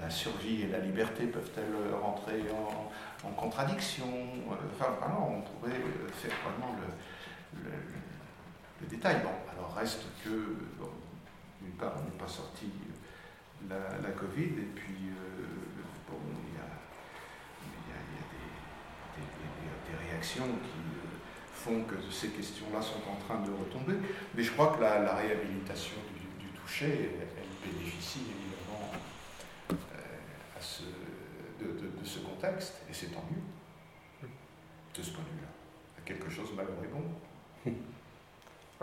la 0.00 0.10
survie 0.10 0.62
et 0.62 0.68
la 0.68 0.78
liberté 0.78 1.26
peuvent-elles 1.26 1.94
rentrer 1.94 2.42
en, 2.50 3.28
en 3.28 3.32
contradiction? 3.32 4.06
Euh, 4.50 4.54
Enfin, 4.74 4.92
vraiment, 5.00 5.36
on 5.36 5.40
pourrait 5.42 5.78
faire 6.12 6.32
vraiment 6.44 6.74
le, 6.80 7.62
le, 7.62 7.70
le, 8.80 8.86
détail. 8.88 9.16
Bon, 9.22 9.30
alors 9.52 9.74
reste 9.74 10.04
que, 10.24 10.56
bon, 10.78 10.88
d'une 11.60 11.72
part, 11.72 11.92
on 12.00 12.04
n'est 12.04 12.18
pas 12.18 12.26
sorti 12.26 12.66
la, 13.68 13.76
la, 14.02 14.10
Covid, 14.10 14.58
et 14.58 14.70
puis 14.74 15.12
bon, 16.08 16.18
il 16.48 16.54
y 16.54 16.58
a, 16.58 16.66
il 17.62 17.70
y 17.70 17.94
a, 17.94 18.00
il 18.08 18.14
y 18.16 18.18
a 18.18 18.26
des, 18.32 18.50
des, 19.14 19.98
des, 19.98 20.10
qui 20.22 20.38
euh, 20.38 20.44
font 21.52 21.82
que 21.82 21.96
ces 22.10 22.28
questions-là 22.28 22.80
sont 22.80 23.02
en 23.10 23.16
train 23.16 23.40
de 23.40 23.50
retomber. 23.50 23.94
Mais 24.34 24.42
je 24.42 24.52
crois 24.52 24.68
que 24.68 24.80
la, 24.80 25.14
réhabilitation 25.16 25.96
du, 26.38 26.46
toucher, 26.60 27.10
elle, 27.20 27.70
bénéficie 27.70 28.20
évidemment 28.20 28.90
euh, 29.70 29.76
de, 31.60 32.04
ce 32.04 32.18
contexte, 32.20 32.82
et 32.90 32.92
c'est 32.92 33.12
tant 33.12 33.24
mieux, 33.30 34.28
de 34.94 35.02
ce 35.02 35.10
point 35.10 35.24
de 35.24 35.30
vue-là. 35.30 35.48
Quelque 36.04 36.30
chose 36.30 36.52
malheureux 36.56 36.88
bon. 36.92 37.70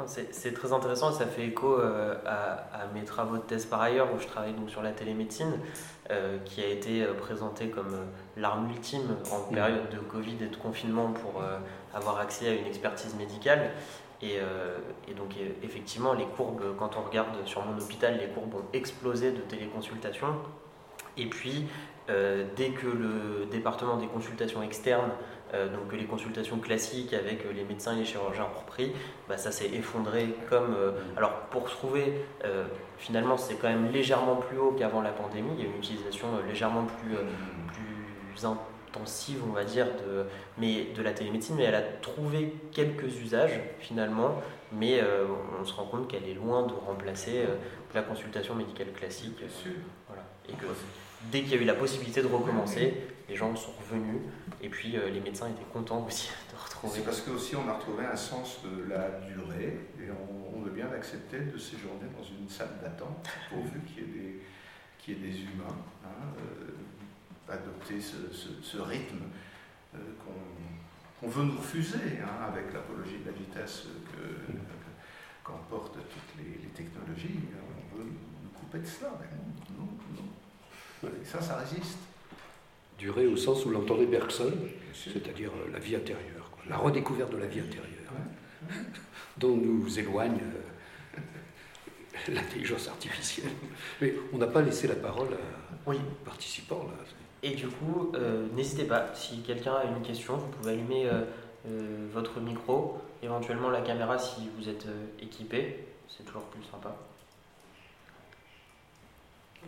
C'est 0.05 0.53
très 0.53 0.73
intéressant 0.73 1.11
et 1.11 1.13
ça 1.13 1.25
fait 1.25 1.45
écho 1.45 1.79
euh, 1.79 2.15
à, 2.25 2.83
à, 2.83 2.87
mes 2.93 3.03
travaux 3.03 3.37
de 3.37 3.41
thèse 3.41 3.65
par 3.65 3.81
ailleurs 3.81 4.07
où 4.13 4.19
je 4.19 4.27
travaille 4.27 4.53
donc 4.53 4.69
sur 4.69 4.81
la 4.81 4.91
télémédecine 4.91 5.59
euh, 6.11 6.39
qui 6.43 6.63
a 6.63 6.67
été 6.67 7.03
euh, 7.03 7.13
présentée 7.13 7.67
comme 7.67 7.93
euh, 7.93 8.05
l'arme 8.35 8.67
ultime 8.71 9.15
en 9.31 9.51
mm. 9.51 9.53
période 9.53 9.89
de 9.91 9.99
Covid 9.99 10.37
et 10.41 10.47
de 10.47 10.55
confinement 10.55 11.11
pour 11.11 11.43
avoir 11.93 12.17
accès 12.17 12.47
à 12.49 12.53
une 12.53 12.65
expertise 12.65 13.13
médicale. 13.15 13.69
Et, 14.21 14.37
et, 15.07 15.13
donc 15.13 15.35
effectivement 15.63 16.13
les 16.13 16.25
courbes, 16.25 16.75
quand 16.77 16.97
on 16.97 17.07
regarde 17.07 17.45
sur 17.45 17.63
mon 17.63 17.79
hôpital, 17.79 18.17
les 18.17 18.27
courbes 18.27 18.55
ont 18.55 18.65
explosé 18.73 19.31
de 19.31 19.39
téléconsultation. 19.41 20.27
Et 21.15 21.27
puis 21.27 21.67
dès 22.07 22.71
que 22.71 22.87
le 22.87 23.45
département 23.45 23.97
des 23.97 24.07
consultations 24.07 24.61
externes 24.61 25.11
donc 25.53 25.93
les 25.93 26.05
consultations 26.05 26.59
classiques 26.59 27.13
avec 27.13 27.45
euh, 27.45 27.53
les 27.53 27.63
médecins 27.63 27.95
et 27.95 27.99
les 27.99 28.05
chirurgiens 28.05 28.45
ont 28.45 28.59
repris, 28.59 28.91
bah, 29.27 29.37
ça 29.37 29.51
s'est 29.51 29.69
effondré 29.73 30.35
comme... 30.49 30.75
Euh, 30.75 30.91
alors 31.17 31.31
pour 31.51 31.65
trouver, 31.65 32.13
euh, 32.45 32.65
finalement 32.97 33.37
c'est 33.37 33.55
quand 33.55 33.69
même 33.69 33.91
légèrement 33.91 34.35
plus 34.35 34.57
haut 34.57 34.71
qu'avant 34.71 35.01
la 35.01 35.11
pandémie, 35.11 35.51
il 35.57 35.63
y 35.63 35.67
a 35.67 35.69
une 35.69 35.77
utilisation 35.77 36.27
légèrement 36.47 36.85
plus, 36.85 37.15
plus 37.73 38.45
intensive 38.45 39.41
on 39.47 39.53
va 39.53 39.63
dire 39.63 39.85
de, 39.85 40.25
mais, 40.57 40.87
de 40.95 41.01
la 41.01 41.13
télémédecine, 41.13 41.55
mais 41.55 41.63
elle 41.63 41.75
a 41.75 41.81
trouvé 41.81 42.53
quelques 42.71 43.19
usages 43.21 43.59
finalement, 43.79 44.35
mais 44.71 45.01
on 45.59 45.63
se 45.63 45.73
rend 45.73 45.85
compte 45.85 46.07
qu'elle 46.07 46.27
est 46.27 46.33
loin 46.33 46.65
de 46.65 46.73
remplacer 46.73 47.45
la 47.93 48.01
consultation 48.01 48.55
médicale 48.55 48.91
classique. 48.91 49.37
Bien 49.37 49.49
sûr. 49.49 49.71
Voilà. 50.07 50.23
Et 50.49 50.53
que 50.53 50.65
dès 51.31 51.41
qu'il 51.41 51.51
y 51.51 51.59
a 51.59 51.61
eu 51.61 51.65
la 51.65 51.75
possibilité 51.75 52.21
de 52.21 52.27
recommencer, 52.27 52.95
les 53.29 53.35
gens 53.35 53.55
sont 53.55 53.71
revenus 53.79 54.21
et 54.61 54.69
puis 54.69 54.97
euh, 54.97 55.09
les 55.09 55.21
médecins 55.21 55.49
étaient 55.49 55.71
contents 55.71 56.05
aussi 56.05 56.29
de 56.51 56.57
retrouver. 56.57 56.93
C'est 56.95 57.05
parce 57.05 57.21
que 57.21 57.31
aussi 57.31 57.55
on 57.55 57.67
a 57.67 57.73
retrouvé 57.73 58.05
un 58.05 58.15
sens 58.15 58.59
de 58.63 58.89
la 58.89 59.09
durée 59.21 59.79
et 59.99 60.09
on, 60.11 60.57
on 60.57 60.61
veut 60.61 60.71
bien 60.71 60.91
accepter 60.91 61.39
de 61.39 61.57
séjourner 61.57 62.07
dans 62.17 62.23
une 62.23 62.49
salle 62.49 62.77
d'attente 62.81 63.27
pourvu 63.49 63.79
qu'il 63.81 63.97
y 63.97 64.01
ait 64.01 64.11
des, 64.11 64.41
qu'il 64.97 65.17
y 65.17 65.17
ait 65.17 65.31
des 65.31 65.41
humains, 65.41 65.77
hein, 66.05 66.33
euh, 66.39 67.53
adopter 67.53 67.99
ce, 68.01 68.33
ce, 68.33 68.49
ce 68.61 68.77
rythme 68.77 69.23
euh, 69.95 69.97
qu'on 70.23 71.27
qu 71.27 71.33
veut 71.33 71.43
nous 71.43 71.57
refuser 71.57 72.19
hein, 72.21 72.45
avec 72.47 72.73
l'apologie 72.73 73.19
de 73.19 73.31
la 73.31 73.37
vitesse 73.37 73.87
qu'emportent 75.43 75.97
toutes 75.97 76.37
les, 76.37 76.61
les, 76.61 76.69
technologies. 76.69 77.39
On 77.93 77.97
veut 77.97 78.05
nous 78.05 78.49
couper 78.57 78.79
de 78.79 78.85
cela, 78.85 79.11
mais 79.19 79.27
non, 79.77 79.85
non, 79.85 80.23
non. 81.03 81.09
Et 81.21 81.25
ça, 81.25 81.41
ça 81.41 81.57
résiste 81.57 81.97
durée 82.99 83.25
au 83.25 83.37
sens 83.37 83.65
où 83.65 83.69
l'entendait 83.69 84.05
Bergson, 84.05 84.51
c'est-à-dire 84.93 85.51
euh, 85.51 85.71
la 85.71 85.79
vie 85.79 85.95
intérieure, 85.95 86.51
quoi. 86.51 86.61
la 86.69 86.77
redécouverte 86.77 87.31
de 87.31 87.37
la 87.37 87.47
vie 87.47 87.61
intérieure, 87.61 88.13
hein, 88.13 88.75
dont 89.37 89.55
nous 89.55 89.97
éloigne 89.97 90.37
euh, 91.17 91.21
l'intelligence 92.33 92.87
artificielle. 92.87 93.51
Mais 94.01 94.13
on 94.33 94.37
n'a 94.37 94.47
pas 94.47 94.61
laissé 94.61 94.87
la 94.87 94.95
parole 94.95 95.29
à 95.33 95.89
oui. 95.89 95.97
participants. 96.25 96.83
Là. 96.83 97.05
Et 97.41 97.55
du 97.55 97.67
coup, 97.67 98.11
euh, 98.15 98.47
n'hésitez 98.53 98.83
pas, 98.83 99.15
si 99.15 99.41
quelqu'un 99.41 99.75
a 99.75 99.85
une 99.85 100.01
question, 100.01 100.35
vous 100.35 100.47
pouvez 100.47 100.73
allumer 100.73 101.09
euh, 101.09 102.07
votre 102.11 102.41
micro, 102.41 102.99
éventuellement 103.23 103.69
la 103.69 103.81
caméra 103.81 104.19
si 104.19 104.49
vous 104.57 104.67
êtes 104.67 104.87
équipé, 105.21 105.85
c'est 106.09 106.25
toujours 106.25 106.43
plus 106.43 106.63
sympa. 106.63 106.95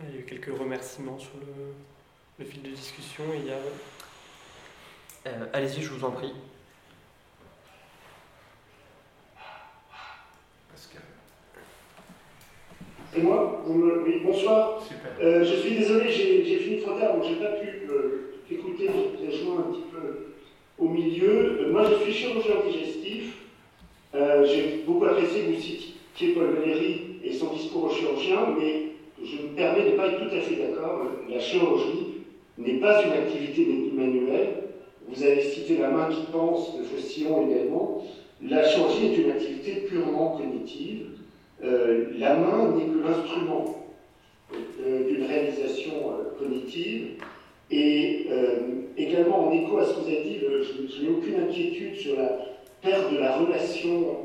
Il 0.00 0.14
y 0.14 0.18
a 0.18 0.20
eu 0.20 0.24
quelques 0.24 0.58
remerciements 0.58 1.18
sur 1.18 1.32
le, 1.40 1.46
fil 2.44 2.62
de 2.62 2.70
discussion. 2.70 3.24
il 3.34 3.46
y 3.46 3.50
a... 3.50 3.58
Allez-y, 5.52 5.82
je 5.82 5.90
vous 5.90 6.04
en 6.04 6.10
prie. 6.10 6.32
C'est 13.14 13.20
moi 13.20 13.62
Oui, 13.66 14.22
bonsoir. 14.24 14.82
Euh, 15.20 15.44
je 15.44 15.54
suis 15.56 15.76
désolé, 15.76 16.10
j'ai 16.10 16.56
fini 16.56 16.80
trop 16.80 16.98
tard, 16.98 17.14
donc 17.14 17.24
je 17.24 17.34
n'ai 17.34 17.40
pas 17.40 17.52
pu 17.52 17.68
euh, 17.90 18.32
écouter, 18.50 18.88
j'ai 19.20 19.42
un 19.42 19.70
petit 19.70 19.82
peu 19.92 20.28
au 20.78 20.88
milieu. 20.88 21.60
Euh, 21.60 21.72
moi, 21.72 21.84
je 21.84 22.02
suis 22.04 22.12
chirurgien 22.12 22.54
digestif. 22.66 23.34
j'ai 24.14 24.82
beaucoup 24.86 25.04
apprécié 25.04 25.42
que 25.42 25.50
vous 25.52 25.60
citiez 25.60 26.32
Paul 26.32 26.54
Valéry 26.54 27.18
et 27.22 27.34
son 27.34 27.52
discours 27.52 27.84
au 27.84 27.94
chirurgien, 27.94 28.56
mais 28.58 28.92
je 29.22 29.42
me 29.42 29.48
permets 29.56 29.84
de 29.84 29.90
ne 29.90 29.96
pas 29.96 30.06
être 30.06 30.18
tout 30.18 30.34
à 30.34 30.40
fait 30.40 30.56
d'accord. 30.56 31.02
La 31.28 31.38
chirurgie 31.38 32.11
n'est 32.58 32.80
pas 32.80 33.02
une 33.04 33.12
activité 33.12 33.66
manuelle. 33.92 34.62
Vous 35.08 35.22
avez 35.22 35.42
cité 35.42 35.78
la 35.78 35.90
main 35.90 36.08
qui 36.08 36.22
pense, 36.30 36.76
le 36.78 36.84
Faucillon 36.84 37.48
également. 37.48 38.04
La 38.42 38.64
chirurgie 38.64 39.06
est 39.06 39.16
une 39.18 39.30
activité 39.30 39.72
purement 39.88 40.36
cognitive. 40.36 41.06
Euh, 41.62 42.06
la 42.18 42.36
main 42.36 42.74
n'est 42.76 42.86
que 42.86 43.06
l'instrument 43.06 43.86
euh, 44.52 45.08
d'une 45.08 45.24
réalisation 45.24 45.92
euh, 45.92 46.38
cognitive. 46.38 47.10
Et 47.70 48.26
également, 48.98 49.48
en 49.48 49.52
écho 49.52 49.78
à 49.78 49.86
ce 49.86 49.94
que 49.94 50.00
vous 50.00 50.06
avez 50.06 50.24
dit, 50.24 50.40
je, 50.40 51.02
n'ai 51.02 51.08
aucune 51.08 51.40
inquiétude 51.40 51.94
sur 51.94 52.16
la 52.18 52.38
perte 52.82 53.10
de 53.10 53.16
la 53.16 53.38
relation 53.38 54.16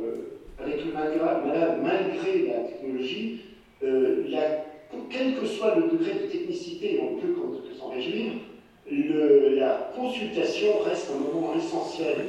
avec 0.60 0.84
le 0.84 0.92
malade 0.92 1.80
malgré 1.82 2.46
la 2.46 2.60
technologie. 2.68 3.40
quel 5.10 5.36
que 5.36 5.46
soit 5.46 5.76
le 5.76 5.84
degré 5.84 6.14
de 6.16 6.30
technicité, 6.30 7.00
on 7.02 7.22
peut 7.22 7.34
la 8.90 9.92
consultation 9.96 10.80
reste 10.84 11.12
un 11.12 11.20
moment 11.20 11.54
essentiel 11.56 12.28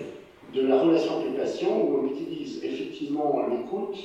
de 0.55 0.66
la 0.66 0.81
relation 0.81 1.19
avec 1.19 1.32
le 1.32 1.35
patient 1.35 1.78
où 1.78 2.01
on 2.01 2.07
utilise 2.09 2.65
effectivement 2.65 3.40
l'écoute, 3.49 3.97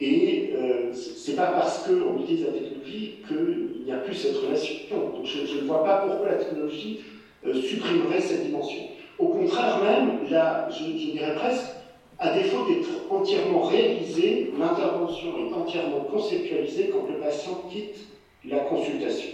et 0.00 0.50
euh, 0.54 0.92
ce 0.92 1.30
n'est 1.30 1.36
pas 1.36 1.52
parce 1.52 1.86
qu'on 1.86 2.20
utilise 2.20 2.44
la 2.44 2.52
technologie 2.52 3.14
qu'il 3.26 3.84
n'y 3.84 3.92
a 3.92 3.96
plus 3.96 4.14
cette 4.14 4.36
relation. 4.36 4.74
Donc 4.90 5.24
je, 5.24 5.56
ne 5.56 5.66
vois 5.66 5.82
pas 5.84 6.06
pourquoi 6.06 6.28
la 6.28 6.36
technologie 6.36 7.00
euh, 7.46 7.54
supprimerait 7.54 8.20
cette 8.20 8.44
dimension. 8.44 8.82
Au 9.18 9.28
contraire 9.28 9.82
même, 9.82 10.30
là, 10.30 10.68
je, 10.70 10.84
dirais 10.84 11.34
presque, 11.36 11.72
à 12.18 12.34
défaut 12.34 12.66
d'être 12.68 12.88
entièrement 13.10 13.62
réalisée, 13.62 14.52
l'intervention 14.58 15.36
est 15.38 15.52
entièrement 15.52 16.00
conceptualisée 16.00 16.90
quand 16.92 17.06
le 17.10 17.18
patient 17.18 17.62
quitte 17.70 18.06
la 18.44 18.60
consultation. 18.60 19.30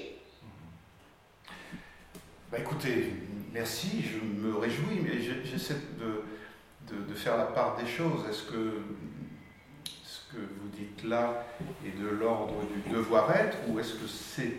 Bah 2.53 2.59
écoutez, 2.59 3.15
merci, 3.51 4.03
je 4.03 4.19
me 4.19 4.55
réjouis, 4.59 5.01
mais 5.03 5.19
j'essaie 5.43 5.79
de, 5.99 7.15
faire 7.15 7.39
la 7.39 7.47
part 7.47 7.79
des 7.79 7.87
choses. 7.87 8.29
Est-ce 8.29 8.43
que 8.43 8.83
que 10.31 10.39
vous 10.39 10.69
dites 10.69 11.05
là 11.05 11.47
est 11.85 11.99
de 11.99 12.09
l'ordre 12.09 12.63
du 12.67 12.91
devoir-être 12.91 13.57
ou 13.69 13.79
est-ce 13.79 13.95
que 13.95 14.07
c'est, 14.07 14.53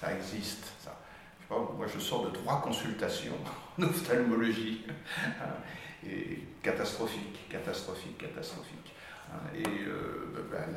ça 0.00 0.12
existe 0.12 0.72
ça? 0.80 1.00
Moi, 1.50 1.86
je 1.92 2.00
sors 2.00 2.26
de 2.26 2.30
trois 2.30 2.60
consultations 2.60 3.36
en 3.78 3.82
ophtalmologie, 3.84 4.84
hein, 5.24 5.54
et 6.04 6.42
catastrophique, 6.62 7.48
catastrophique, 7.48 8.18
catastrophique. 8.18 8.92
Hein, 9.30 9.38
et 9.54 9.84
euh, 9.86 10.48
ben, 10.50 10.74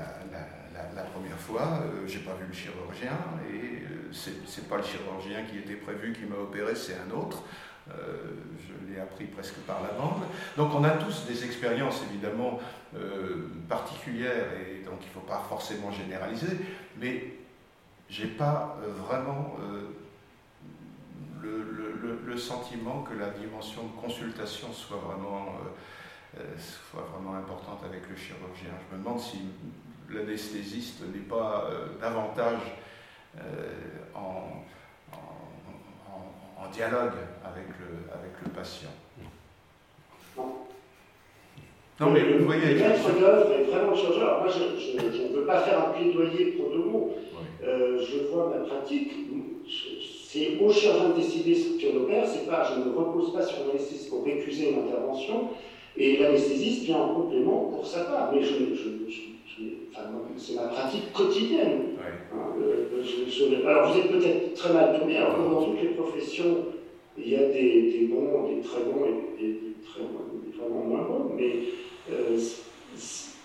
la, 0.95 1.03
première 1.03 1.39
fois, 1.39 1.81
euh, 1.83 2.07
j'ai 2.07 2.19
pas 2.19 2.35
vu 2.35 2.45
le 2.47 2.53
chirurgien, 2.53 3.17
et 3.51 3.83
c'est 4.13 4.67
pas 4.67 4.77
le 4.77 4.83
chirurgien 4.83 5.43
qui 5.43 5.57
était 5.59 5.75
prévu 5.75 6.13
qui 6.13 6.25
m'a 6.25 6.37
opéré, 6.37 6.75
c'est 6.75 6.95
un 6.95 7.11
autre. 7.15 7.43
Euh, 7.89 7.93
je 8.59 8.93
l'ai 8.93 8.99
appris 8.99 9.25
presque 9.25 9.55
par 9.67 9.81
la 9.81 9.89
bande. 9.89 10.21
Donc 10.55 10.73
on 10.75 10.83
a 10.83 10.91
tous 10.91 11.25
des 11.25 11.43
expériences 11.43 12.03
évidemment 12.09 12.59
euh, 12.95 13.47
particulières 13.67 14.45
et 14.53 14.83
donc 14.83 14.99
il 15.01 15.07
ne 15.07 15.13
faut 15.13 15.27
pas 15.27 15.43
forcément 15.49 15.91
généraliser, 15.91 16.57
mais 16.99 17.33
j'ai 18.07 18.27
pas 18.27 18.77
euh, 18.83 18.91
vraiment 18.93 19.57
le, 21.41 22.37
sentiment 22.37 23.03
que 23.03 23.13
la 23.13 23.29
dimension 23.29 23.83
de 23.83 24.01
consultation 24.01 24.71
soit 24.71 24.97
vraiment, 24.97 25.57
soit 26.57 27.05
vraiment 27.13 27.35
importante 27.35 27.83
avec 27.83 28.09
le 28.09 28.15
chirurgien. 28.15 28.71
Je 28.89 28.95
me 28.95 29.03
demande 29.03 29.19
si 29.19 29.41
l'anesthésiste 30.09 31.03
n'est 31.13 31.19
pas 31.19 31.69
davantage 31.99 32.61
en 34.15 34.61
en 36.61 36.69
dialogue 36.69 37.17
avec 37.43 37.67
le, 37.79 38.13
avec 38.13 38.33
le 38.43 38.49
patient. 38.51 38.89
Non, 41.99 42.09
mais 42.09 42.23
vous 42.23 42.45
voyez. 42.45 42.73
Le 42.73 42.79
maître 42.79 43.19
d'œuvre 43.19 43.51
est 43.51 43.63
vraiment 43.63 43.91
le 43.91 44.21
Alors, 44.21 44.43
moi, 44.43 44.47
je, 44.49 44.97
ne 44.97 45.35
veux 45.35 45.45
pas 45.45 45.61
faire 45.61 45.87
un 45.87 45.91
plaidoyer 45.91 46.53
pro 46.53 46.69
de 46.69 46.81
Euh, 47.63 47.99
je 47.99 48.27
vois 48.31 48.49
ma 48.49 48.65
pratique. 48.65 49.11
C'est 50.27 50.57
au 50.59 50.71
chirurgien 50.71 51.09
de 51.09 51.15
décider 51.15 51.53
ce 51.53 51.77
qu'il 51.77 51.95
opère. 51.97 52.25
C'est 52.27 52.47
pas, 52.49 52.63
je 52.63 52.79
ne 52.79 52.95
repose 52.95 53.33
pas 53.33 53.43
sur 53.43 53.67
l'anesthésiste 53.67 54.09
pour 54.09 54.23
récuser 54.23 54.71
une 54.71 54.79
intervention. 54.79 55.49
Et 55.97 56.17
l'anesthésiste 56.17 56.83
vient 56.85 57.01
en 57.01 57.13
complément 57.13 57.65
pour 57.65 57.85
sa 57.85 58.05
part. 58.05 58.31
Mais 58.33 58.41
je, 58.41 58.53
c'est 60.37 60.55
ma 60.55 60.63
pratique 60.63 61.11
quotidienne. 61.13 61.97
Hein, 62.33 62.37
alors 63.67 63.91
vous 63.91 63.99
êtes 63.99 64.11
peut-être 64.11 64.53
très 64.53 64.73
mal 64.73 64.97
tourné, 64.97 65.17
alors 65.17 65.35
comme 65.35 65.53
dans 65.53 65.63
toutes 65.63 65.81
les 65.81 65.89
professions, 65.89 66.65
il 67.17 67.29
y 67.29 67.35
a 67.35 67.47
des, 67.47 68.09
bons, 68.11 68.49
des 68.49 68.61
très 68.61 68.81
bons 68.83 69.05
et 69.05 69.41
des, 69.41 69.59
très, 69.83 70.01
vraiment 70.57 70.85
moins 70.85 71.03
bons, 71.03 71.31
mais 71.35 71.51
euh, 72.11 72.37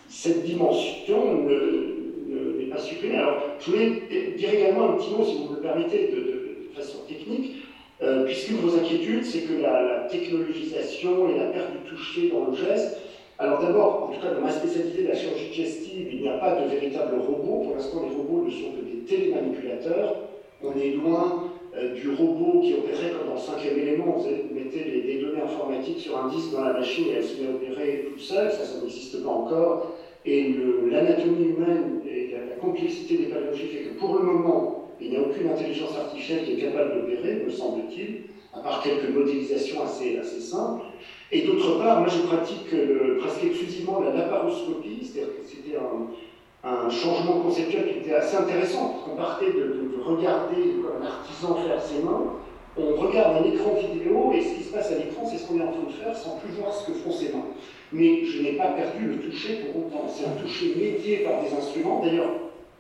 cette 0.09 0.45
dimension 0.45 1.45
n'est 1.45 2.67
pas 2.67 2.79
supprimée. 2.79 3.17
Alors 3.17 3.43
je 3.59 3.71
voulais 3.71 4.35
dire 4.37 4.55
également 4.55 4.91
un 4.91 4.93
petit 4.97 5.11
mot, 5.11 5.25
si 5.25 5.37
vous 5.39 5.51
me 5.51 5.57
le 5.57 5.63
permettez, 5.63 6.09
de, 6.09 6.35
façon 6.75 6.99
technique. 7.09 7.63
Euh, 8.03 8.27
puisqu'une 8.27 8.59
de 8.59 8.61
vos 8.61 8.77
inquiétudes, 8.77 9.25
c'est 9.25 9.45
que 9.45 9.55
la, 9.55 9.83
la, 9.83 10.01
technologisation 10.01 11.31
et 11.31 11.39
la 11.39 11.47
perte 11.47 11.73
du 11.73 11.79
toucher 11.89 12.29
dans 12.29 12.51
le 12.51 12.55
geste 12.55 12.99
alors 13.39 13.61
d'abord, 13.61 14.05
en 14.05 14.15
tout 14.15 14.21
cas 14.21 14.33
dans 14.33 14.41
ma 14.41 14.51
spécialité 14.51 15.03
de 15.03 15.09
la 15.09 15.15
chirurgie 15.15 15.49
digestive, 15.51 16.09
il 16.11 16.23
n'y 16.23 16.29
a 16.29 16.39
pas 16.39 16.59
de 16.59 16.69
véritable 16.69 17.17
robot. 17.17 17.65
Pour 17.65 17.75
l'instant, 17.75 18.03
les 18.09 18.15
robots 18.15 18.47
ne 18.47 18.51
sont 18.51 18.71
que 18.71 18.81
des 18.81 19.05
télémanipulateurs. 19.05 20.17
On 20.63 20.75
est 20.75 20.93
loin 20.93 21.45
euh, 21.77 21.93
du 21.93 22.09
robot 22.09 22.61
qui 22.61 22.73
opérait 22.73 23.11
comme 23.11 23.29
dans 23.29 23.37
cinquième 23.37 23.79
élément. 23.79 24.17
Vous 24.17 24.55
mettez 24.55 24.85
les, 24.85 25.21
données 25.21 25.41
informatiques 25.41 25.99
sur 25.99 26.17
un 26.17 26.29
disque 26.29 26.53
dans 26.53 26.65
la 26.65 26.73
machine 26.73 27.09
et 27.09 27.17
elle 27.17 27.25
se 27.25 27.43
met 27.43 27.49
à 27.49 27.51
opérer 27.51 28.07
tout 28.11 28.19
seul. 28.19 28.51
Ça, 28.51 28.65
ça 28.65 28.81
n'existe 28.81 29.23
pas 29.23 29.31
encore. 29.31 29.93
Et 30.25 30.55
l'anatomie 30.91 31.51
humaine 31.51 32.01
et 32.07 32.33
la, 32.33 32.57
complexité 32.57 33.19
des 33.19 33.27
pathologies 33.27 33.67
fait 33.67 33.83
que 33.83 33.99
pour 33.99 34.15
le 34.15 34.25
moment, 34.25 34.89
il 34.99 35.11
n'y 35.11 35.17
a 35.17 35.21
aucune 35.21 35.49
intelligence 35.49 35.95
artificielle 35.95 36.43
qui 36.45 36.55
est 36.55 36.57
capable 36.57 37.03
d'opérer, 37.03 37.43
me 37.45 37.51
semble-t-il, 37.51 38.23
à 38.55 38.61
part 38.61 38.83
quelques 38.83 39.11
modélisations 39.11 39.83
assez, 39.83 40.17
assez 40.17 40.41
simples. 40.41 40.87
Et 41.33 41.43
d'autre 41.43 41.79
part, 41.79 42.01
moi 42.01 42.09
je 42.09 42.21
pratique 42.27 42.73
euh, 42.73 43.19
presque 43.21 43.45
exclusivement 43.45 44.01
la 44.01 44.13
laparoscopie, 44.13 45.01
c'est-à-dire 45.03 45.35
que 45.35 45.45
c'était 45.45 45.77
un, 45.77 46.91
changement 46.91 47.41
conceptuel 47.41 47.93
qui 47.93 47.99
était 47.99 48.15
assez 48.15 48.37
intéressant, 48.37 48.89
parce 48.89 49.05
qu'on 49.05 49.17
partait 49.17 49.53
de, 49.53 49.91
regarder 50.05 50.63
comme 50.83 51.03
un 51.03 51.07
artisan 51.07 51.55
faire 51.57 51.83
ses 51.83 52.03
mains, 52.03 52.33
on 52.77 52.95
regarde 52.95 53.37
un 53.39 53.45
écran 53.45 53.75
vidéo 53.75 54.33
et 54.33 54.41
ce 54.41 54.55
qui 54.55 54.63
se 54.63 54.73
passe 54.73 54.93
à 54.93 54.99
l'écran, 54.99 55.27
c'est 55.29 55.39
ce 55.39 55.49
qu'on 55.49 55.59
est 55.59 55.65
en 55.65 55.73
train 55.73 55.83
de 55.83 55.93
faire 55.93 56.17
sans 56.17 56.37
plus 56.37 56.53
voir 56.53 56.73
ce 56.73 56.87
que 56.87 56.93
font 56.99 57.11
ses 57.11 57.33
mains. 57.33 57.47
Mais 57.93 58.25
je 58.25 58.43
n'ai 58.43 58.53
pas 58.53 58.69
perdu 58.69 59.07
le 59.07 59.19
toucher 59.19 59.65
pour 59.65 59.87
autant. 59.87 60.07
C'est 60.09 60.27
un 60.27 60.41
toucher 60.41 60.75
médié 60.77 61.19
par 61.19 61.43
des 61.43 61.53
instruments. 61.57 62.03
D'ailleurs, 62.05 62.31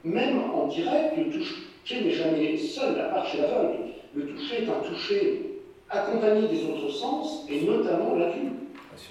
même 0.04 0.38
en 0.54 0.66
direct, 0.66 1.16
le 1.16 1.30
toucher 1.30 2.04
n'est 2.04 2.10
jamais 2.10 2.56
seul, 2.56 3.00
à 3.00 3.04
part 3.06 3.26
chez 3.26 3.38
l'aveugle. 3.38 3.78
Le 4.14 4.26
toucher 4.26 4.62
est 4.62 4.68
un 4.68 4.88
toucher 4.88 5.55
accompagné 5.90 6.48
des 6.48 6.64
autres 6.64 6.90
sens, 6.90 7.46
et 7.50 7.62
notamment 7.62 8.14
la 8.16 8.30
vue. 8.30 8.50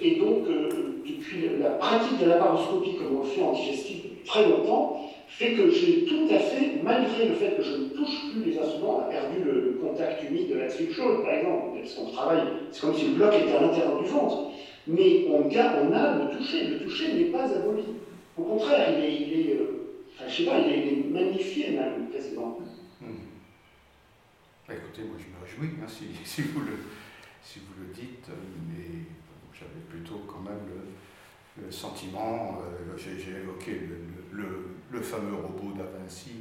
Et 0.01 0.15
donc, 0.15 0.47
euh, 0.47 1.01
depuis 1.05 1.47
la 1.59 1.71
pratique 1.71 2.19
de 2.19 2.25
la 2.25 2.35
paroscopie, 2.35 2.95
comme 2.95 3.17
on 3.17 3.23
le 3.23 3.29
fait 3.29 3.41
en 3.41 3.53
digestif 3.53 4.03
depuis 4.03 4.25
très 4.25 4.49
longtemps, 4.49 5.01
fait 5.27 5.53
que 5.53 5.69
j'ai 5.69 6.05
tout 6.05 6.27
à 6.29 6.39
fait, 6.39 6.81
malgré 6.83 7.27
le 7.27 7.35
fait 7.35 7.55
que 7.57 7.63
je 7.63 7.75
ne 7.75 7.89
touche 7.89 8.31
plus 8.31 8.51
les 8.51 8.57
instruments, 8.57 8.97
on 8.97 9.09
a 9.09 9.11
perdu 9.11 9.43
le, 9.43 9.79
contact 9.81 10.23
humide 10.23 10.49
de 10.49 10.55
la 10.55 10.67
tripe 10.67 10.91
chaude, 10.93 11.23
par 11.23 11.33
exemple, 11.33 11.79
parce 11.79 11.93
qu'on 11.93 12.11
travaille, 12.11 12.41
c'est 12.71 12.81
comme 12.81 12.95
si 12.95 13.07
le 13.07 13.13
bloc 13.13 13.33
était 13.33 13.55
à 13.55 13.61
l'intérieur 13.61 14.01
du 14.01 14.07
ventre, 14.07 14.49
mais 14.87 15.25
on, 15.29 15.43
on, 15.43 15.93
a 15.93 16.17
le 16.17 16.37
toucher, 16.37 16.67
le 16.67 16.79
toucher 16.79 17.13
n'est 17.13 17.25
pas 17.25 17.43
aboli. 17.43 17.83
Au 18.37 18.43
contraire, 18.43 18.89
il 18.97 19.03
est, 19.03 19.13
il 19.13 19.39
est 19.39 19.53
euh, 19.53 19.95
enfin, 20.15 20.29
je 20.29 20.35
sais 20.35 20.49
pas, 20.49 20.59
il 20.59 20.73
est, 20.73 21.05
magnifié 21.11 21.71
même, 21.71 22.07
quasiment. 22.11 22.59
Bah, 24.67 24.73
écoutez, 24.73 25.03
moi 25.03 25.15
je 25.19 25.29
me 25.29 25.45
réjouis 25.45 25.77
hein, 25.79 25.87
si, 25.87 26.05
si, 26.25 26.41
vous 26.41 26.61
le, 26.61 26.73
si 27.43 27.59
vous 27.59 27.83
le 27.85 27.93
dites, 27.93 28.29
mais 28.67 29.05
j'avais 29.53 29.85
plutôt 29.87 30.23
quand 30.27 30.41
même 30.41 30.65
le, 31.61 31.71
sentiment, 31.71 32.61
euh, 32.61 32.97
j'ai 32.97 33.31
évoqué 33.31 33.79
le, 34.31 35.01
fameux 35.01 35.35
robot 35.35 35.77
Da 35.77 35.83
qui 36.09 36.31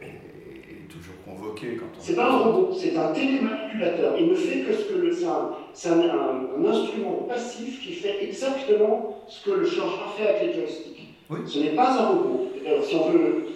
euh, 0.00 0.06
est, 0.06 0.88
toujours 0.88 1.14
convoqué 1.24 1.76
quand 1.76 1.86
on... 1.98 2.00
C'est 2.00 2.16
pas 2.16 2.30
un 2.30 2.38
robot, 2.38 2.72
c'est 2.72 2.96
un 2.96 3.12
télémanipulateur. 3.12 4.14
Il 4.18 4.28
ne 4.28 4.34
fait 4.34 4.60
que 4.60 4.72
ce 4.72 4.84
que 4.84 4.98
le... 4.98 5.12
C'est 5.74 5.88
un, 5.90 6.00
un, 6.00 6.64
instrument 6.64 7.26
passif 7.28 7.82
qui 7.82 7.92
fait 7.92 8.24
exactement 8.24 9.24
ce 9.28 9.44
que 9.44 9.50
le 9.58 9.66
chirurgien 9.66 10.06
fait 10.16 10.28
avec 10.28 10.42
les 10.46 10.54
joysticks. 10.54 11.14
Ce 11.46 11.58
n'est 11.58 11.74
pas 11.74 12.00
un 12.00 12.06
robot. 12.08 12.50
si 12.82 12.94
on 12.96 13.10
veut 13.10 13.46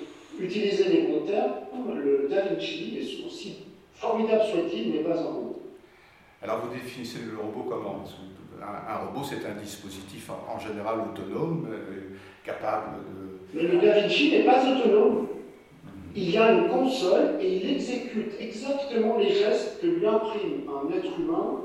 utiliser 0.41 0.85
les 0.85 1.03
bons 1.03 1.27
termes, 1.27 1.99
le 1.99 2.29
Da 2.29 2.43
Vinci, 2.43 3.25
aussi 3.27 3.57
formidable 3.95 4.43
soit-il, 4.51 4.93
n'est 4.93 4.99
pas 4.99 5.19
un 5.19 5.25
robot. 5.25 5.63
Alors 6.43 6.61
vous 6.61 6.75
définissez 6.75 7.21
le 7.31 7.39
robot 7.39 7.69
comment? 7.69 8.05
Un, 8.63 9.07
robot, 9.07 9.25
c'est 9.25 9.47
un 9.47 9.61
dispositif 9.61 10.31
en, 10.31 10.59
général 10.59 11.01
autonome, 11.01 11.69
euh, 11.71 12.17
capable 12.45 12.97
de... 12.97 13.39
Mais 13.55 13.63
le 13.69 13.79
Da 13.79 14.01
Vinci 14.01 14.31
n'est 14.31 14.45
pas 14.45 14.63
autonome. 14.63 15.29
Il 16.15 16.31
y 16.31 16.39
a 16.39 16.53
une 16.53 16.69
console 16.69 17.37
et 17.41 17.57
il 17.57 17.71
exécute 17.71 18.33
exactement 18.41 19.19
les 19.19 19.35
gestes 19.35 19.81
que 19.83 19.87
lui 19.87 20.07
imprime 20.07 20.63
un 20.67 20.91
être 20.97 21.19
humain 21.19 21.61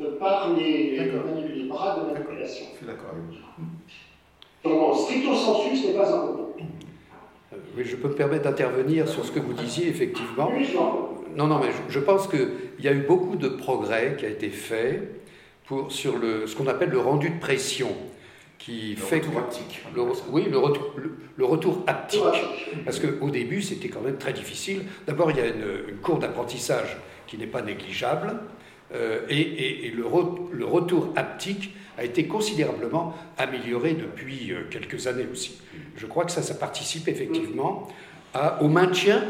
euh, 0.00 0.18
par 0.18 0.52
les, 0.52 0.98
les, 0.98 1.64
bras 1.64 1.98
de 1.98 2.12
manipulation. 2.12 2.66
Je 2.72 2.76
suis 2.76 2.86
d'accord. 2.86 3.14
Donc, 4.62 4.96
stricto 4.96 5.34
sensu, 5.34 5.76
ce 5.76 5.86
n'est 5.86 5.94
pas 5.94 6.14
un 6.14 6.20
robot. 6.20 6.54
Oui, 7.76 7.84
je 7.84 7.96
peux 7.96 8.08
me 8.08 8.14
permettre 8.14 8.44
d'intervenir 8.44 9.08
sur 9.08 9.24
ce 9.24 9.30
que 9.30 9.38
vous 9.38 9.52
disiez, 9.52 9.88
effectivement. 9.88 10.50
Non, 11.36 11.46
non, 11.46 11.58
mais 11.58 11.68
je, 11.88 11.98
pense 11.98 12.28
qu'il 12.28 12.48
y 12.80 12.88
a 12.88 12.92
eu 12.92 13.02
beaucoup 13.02 13.36
de 13.36 13.48
progrès 13.48 14.16
qui 14.18 14.24
a 14.24 14.28
été 14.28 14.48
fait 14.48 15.02
pour, 15.66 15.92
sur 15.92 16.18
le, 16.18 16.46
ce 16.46 16.56
qu'on 16.56 16.66
appelle 16.66 16.90
le 16.90 16.98
rendu 16.98 17.30
de 17.30 17.38
pression, 17.38 17.90
qui 18.58 18.94
le 18.94 18.96
fait 18.96 19.18
retour 19.18 19.38
haptique. 19.38 19.82
oui, 20.30 20.46
le, 20.50 20.58
retour, 20.58 20.94
le, 21.36 21.44
retour 21.44 21.84
haptique. 21.86 22.20
Parce 22.84 22.98
qu'au 22.98 23.30
début, 23.30 23.62
c'était 23.62 23.88
quand 23.88 24.00
même 24.00 24.16
très 24.16 24.32
difficile. 24.32 24.82
D'abord, 25.06 25.30
il 25.30 25.36
y 25.36 25.40
a 25.40 25.46
une, 25.46 25.90
une 25.90 25.96
cour 25.98 26.18
d'apprentissage 26.18 26.96
qui 27.26 27.36
n'est 27.36 27.46
pas 27.46 27.62
négligeable. 27.62 28.34
Euh, 28.94 29.20
et, 29.28 29.92
le, 29.94 30.04
le, 30.52 30.64
retour 30.64 31.12
haptique 31.16 31.74
a 31.98 32.04
été 32.04 32.26
considérablement 32.26 33.14
amélioré 33.36 33.94
depuis 33.94 34.52
euh, 34.52 34.62
quelques 34.70 35.06
années 35.08 35.26
aussi. 35.30 35.60
Je 35.96 36.06
crois 36.06 36.24
que 36.24 36.30
ça, 36.30 36.42
ça 36.42 36.54
participe 36.54 37.08
effectivement 37.08 37.88
à, 38.34 38.62
au 38.62 38.68
maintien 38.68 39.22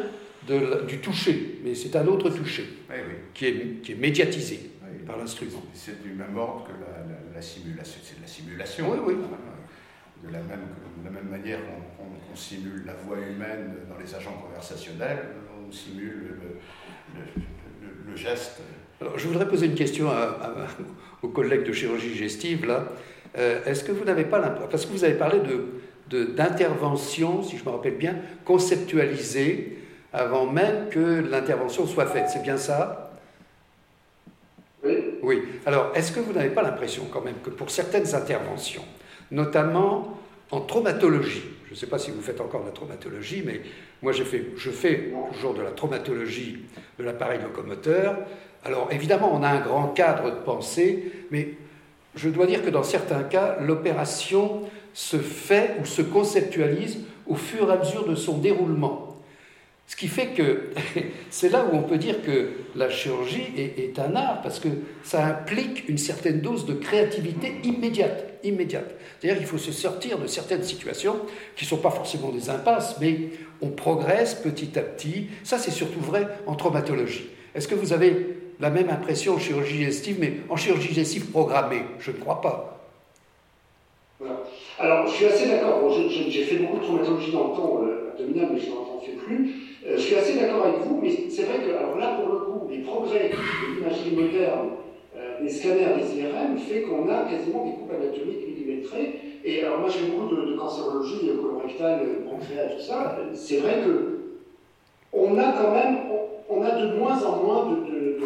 du 0.87 0.99
toucher, 0.99 1.61
mais 1.65 1.75
c'est 1.75 1.97
un 1.97 2.07
autre 2.07 2.31
toucher 2.31 2.67
Qui, 3.35 3.47
est, 3.47 3.83
qui, 3.83 3.93
est, 3.93 3.97
médiatisé 3.97 4.71
par 5.07 5.17
l'instrument. 5.17 5.63
C'est 5.73 6.03
du 6.03 6.11
même 6.11 6.37
ordre 6.37 6.67
que 6.67 6.73
la, 7.35 7.43
simulation. 7.43 8.01
C'est 8.03 8.17
de 8.17 8.23
la 8.23 8.29
simulation. 8.29 8.91
Oui, 8.91 8.99
oui. 9.07 9.15
De 10.25 10.33
la 10.33 10.39
même, 10.39 10.61
de 10.99 11.05
la 11.05 11.11
même 11.11 11.29
manière 11.29 11.59
qu'on 11.99 12.37
simule 12.37 12.85
la 12.87 12.95
voix 12.95 13.19
humaine 13.19 13.75
dans 13.89 13.99
les 13.99 14.15
agents 14.15 14.33
conversationnels, 14.33 15.19
on 15.69 15.71
simule 15.71 16.39
le, 16.41 17.43
le, 18.11 18.17
geste. 18.17 18.61
Alors, 19.01 19.19
je 19.19 19.29
voudrais 19.29 19.47
poser 19.47 19.67
une 19.67 19.75
question 19.75 20.09
à, 20.11 20.69
aux 21.23 21.29
collègues 21.29 21.65
de 21.65 21.73
chirurgie 21.73 22.15
gestive. 22.15 22.67
Là, 22.67 22.87
euh, 23.37 23.63
est-ce 23.67 23.85
que 23.85 23.93
vous 23.93 24.05
n'avez 24.05 24.25
pas 24.25 24.39
l'impression, 24.39 24.69
parce 24.71 24.87
que 24.87 24.93
vous 24.93 25.05
avez 25.05 25.15
parlé 25.15 25.41
de 25.41 25.67
d'intervention, 26.09 27.43
si 27.43 27.57
je 27.57 27.65
me 27.65 27.71
rappelle 27.71 27.97
bien, 27.97 28.17
conceptualisée 28.45 29.79
avant 30.13 30.47
même 30.47 30.89
que 30.91 31.21
l'intervention 31.31 31.87
soit 31.87 32.07
faite. 32.07 32.27
C'est 32.29 32.43
bien 32.43 32.57
ça? 32.57 33.13
Oui. 34.85 34.97
Oui. 35.23 35.43
Alors, 35.67 35.91
est-ce 35.95 36.13
que 36.13 36.21
vous 36.21 36.33
n'avez 36.33 36.51
pas 36.51 36.63
l'impression 36.63 37.05
quand 37.13 37.23
même 37.23 37.37
que 37.43 37.51
pour 37.51 37.71
certaines 37.71 38.15
interventions, 38.15 38.85
notamment 39.31 40.19
en 40.51 40.61
traumatologie, 40.61 41.43
je 41.67 41.73
ne 41.73 41.77
sais 41.77 41.87
pas 41.87 41.99
si 41.99 42.13
vous 42.13 42.23
faites 42.23 42.41
encore 42.41 42.61
de 42.61 42.67
la 42.67 42.73
traumatologie, 42.73 43.43
mais 43.45 43.61
moi 44.01 44.13
je 44.13 44.23
fais, 44.23 44.47
je 44.57 44.71
fais 44.71 45.13
toujours 45.33 45.55
de 45.55 45.63
la 45.63 45.73
traumatologie 45.73 46.59
de 46.99 47.05
l'appareil 47.05 47.41
locomoteur. 47.43 48.17
Alors 48.65 48.89
évidemment, 48.93 49.31
on 49.35 49.43
a 49.43 49.49
un 49.49 49.61
grand 49.61 49.89
cadre 49.89 50.31
de 50.31 50.37
pensée, 50.37 51.13
mais 51.31 51.55
je 52.15 52.29
dois 52.29 52.47
dire 52.47 52.65
que 52.65 52.71
dans 52.71 52.85
certains 52.85 53.25
cas, 53.25 53.57
l'opération 53.61 54.63
se 54.97 55.19
fait 55.19 55.77
ou 55.79 55.85
se 55.85 56.01
conceptualise 56.01 57.01
au 57.27 57.35
fur 57.35 57.69
et 57.69 57.73
à 57.75 57.77
mesure 57.77 58.09
de 58.09 58.15
son 58.15 58.39
déroulement. 58.39 59.15
Ce 59.87 59.95
qui 59.95 60.09
fait 60.09 60.29
que 60.29 60.71
c'est 61.31 61.51
là 61.51 61.67
où 61.71 61.77
on 61.77 61.83
peut 61.83 61.99
dire 61.99 62.23
que 62.23 62.53
la 62.75 62.89
chirurgie 62.89 63.45
est, 63.59 63.99
un 63.99 64.17
art, 64.17 64.41
parce 64.41 64.59
que 64.59 64.69
ça 65.05 65.27
implique 65.27 65.87
une 65.91 65.99
certaine 65.99 66.41
dose 66.41 66.65
de 66.65 66.73
créativité 66.73 67.57
immédiate. 67.63 68.41
immédiate. 68.43 68.95
C'est-à-dire 69.21 69.39
qu'il 69.39 69.47
faut 69.47 69.59
se 69.59 69.71
sortir 69.71 70.19
de 70.19 70.27
certaines 70.27 70.65
situations 70.65 71.17
qui 71.57 71.67
ne 71.67 71.69
sont 71.69 71.77
pas 71.77 71.91
forcément 71.91 72.31
des 72.31 72.49
impasses, 72.49 72.97
mais 72.99 73.29
on 73.61 73.69
progresse 73.69 74.35
petit 74.35 74.79
à 74.79 74.83
petit. 74.83 75.27
Ça, 75.45 75.59
c'est 75.59 75.71
surtout 75.71 76.01
vrai 76.01 76.27
en 76.47 76.55
traumatologie. 76.55 77.29
Est-ce 77.55 77.69
que 77.69 77.75
vous 77.75 77.93
avez 77.93 78.39
la 78.61 78.71
même 78.71 78.89
impression 78.89 79.35
en 79.35 79.39
chirurgie 79.39 79.77
digestive, 79.77 80.17
mais 80.19 80.39
en 80.49 80.57
chirurgie 80.57 80.89
digestive 80.89 81.27
programmée? 81.27 81.83
Je 81.99 82.13
ne 82.13 82.17
crois 82.17 82.41
pas. 82.41 82.73
Alors, 84.79 85.07
je 85.07 85.13
suis 85.13 85.25
assez 85.27 85.49
d'accord. 85.49 85.91
j'ai 85.91 86.43
fait 86.43 86.57
beaucoup 86.57 86.79
de 86.79 86.85
traumatologie 86.85 87.33
dans 87.33 87.49
le 87.49 87.55
temps 87.55 87.81
euh, 87.83 88.11
abdominal, 88.13 88.49
mais 88.53 88.59
je 88.61 88.71
n'en 88.71 89.01
fais 89.01 89.13
plus. 89.13 89.55
Euh, 89.87 89.97
je 89.97 90.03
suis 90.03 90.15
assez 90.15 90.39
d'accord 90.39 90.67
avec 90.67 90.81
vous, 90.81 91.01
mais 91.01 91.11
c'est 91.31 91.45
vrai 91.45 91.61
que 91.65 91.75
alors 91.75 91.97
là, 91.97 92.19
pour 92.21 92.29
le 92.29 92.39
coup, 92.41 92.69
les 92.69 92.81
progrès 92.81 93.31
de 93.31 93.75
l'imagerie 93.75 94.11
moderne, 94.11 94.69
euh, 95.17 95.41
des 95.41 95.49
scanners, 95.49 95.95
des 95.97 96.19
IRM, 96.19 96.59
fait 96.59 96.83
qu'on 96.83 97.09
a 97.09 97.25
quasiment 97.25 97.65
des 97.65 97.73
coupes 97.73 97.91
anatomiques 97.91 98.47
millimétrées. 98.47 99.15
Et 99.45 99.63
alors 99.63 99.79
moi, 99.79 99.89
j'ai 99.89 100.11
beaucoup 100.11 100.35
de, 100.35 100.53
de 100.53 100.57
cancérologie 100.57 101.31
colorectale, 101.41 102.25
pancréas, 102.29 102.69
tout 102.77 102.83
ça. 102.83 103.17
C'est 103.33 103.57
vrai 103.57 103.77
que 103.83 104.17
on 105.13 105.39
a 105.39 105.53
quand 105.53 105.73
même, 105.73 105.99
on, 106.51 106.63
a 106.63 106.73
de 106.73 106.99
moins 106.99 107.23
en 107.25 107.43
moins 107.43 107.67
de, 107.71 108.19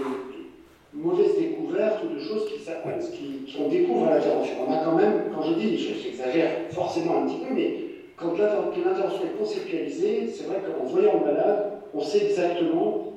mauvaises 0.92 1.38
découvertes 1.38 2.02
ou 2.04 2.14
de 2.14 2.20
choses 2.20 2.48
qui, 2.48 3.56
qu'on 3.56 3.68
découvre 3.68 4.08
à 4.08 4.14
l'intervention. 4.16 4.54
On 4.66 4.72
a 4.72 4.78
quand 4.78 4.96
même, 4.96 5.30
quand 5.34 5.42
je 5.42 5.52
dis, 5.54 5.78
j'exagère 5.78 6.50
forcément 6.70 7.22
un 7.22 7.26
petit 7.26 7.36
peu, 7.36 7.54
mais 7.54 7.76
quand 8.16 8.36
l'intervention 8.36 9.22
est 9.24 9.38
conceptualisée, 9.38 10.28
c'est 10.28 10.44
vrai 10.44 10.62
qu'en 10.66 10.84
voyant 10.84 11.20
le 11.20 11.32
malade, 11.32 11.72
on 11.94 12.00
sait 12.00 12.26
exactement 12.26 13.10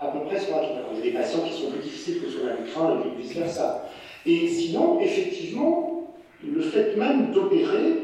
à 0.00 0.08
peu 0.08 0.20
près 0.20 0.38
ce 0.38 0.46
qu'on 0.46 0.58
trouver. 0.58 0.78
Il 0.92 0.98
y 0.98 1.00
a 1.00 1.04
des 1.04 1.10
patients 1.12 1.40
qui 1.40 1.52
sont 1.52 1.70
plus 1.70 1.80
difficiles 1.80 2.22
que 2.22 2.28
ceux 2.28 2.48
à 2.48 2.60
l'écran 2.60 2.98
et 3.04 3.20
vice 3.20 3.34
versa. 3.36 3.84
Et 4.26 4.48
sinon, 4.48 5.00
effectivement, 5.00 6.14
le 6.44 6.60
fait 6.60 6.96
même 6.96 7.32
d'opérer, 7.32 7.94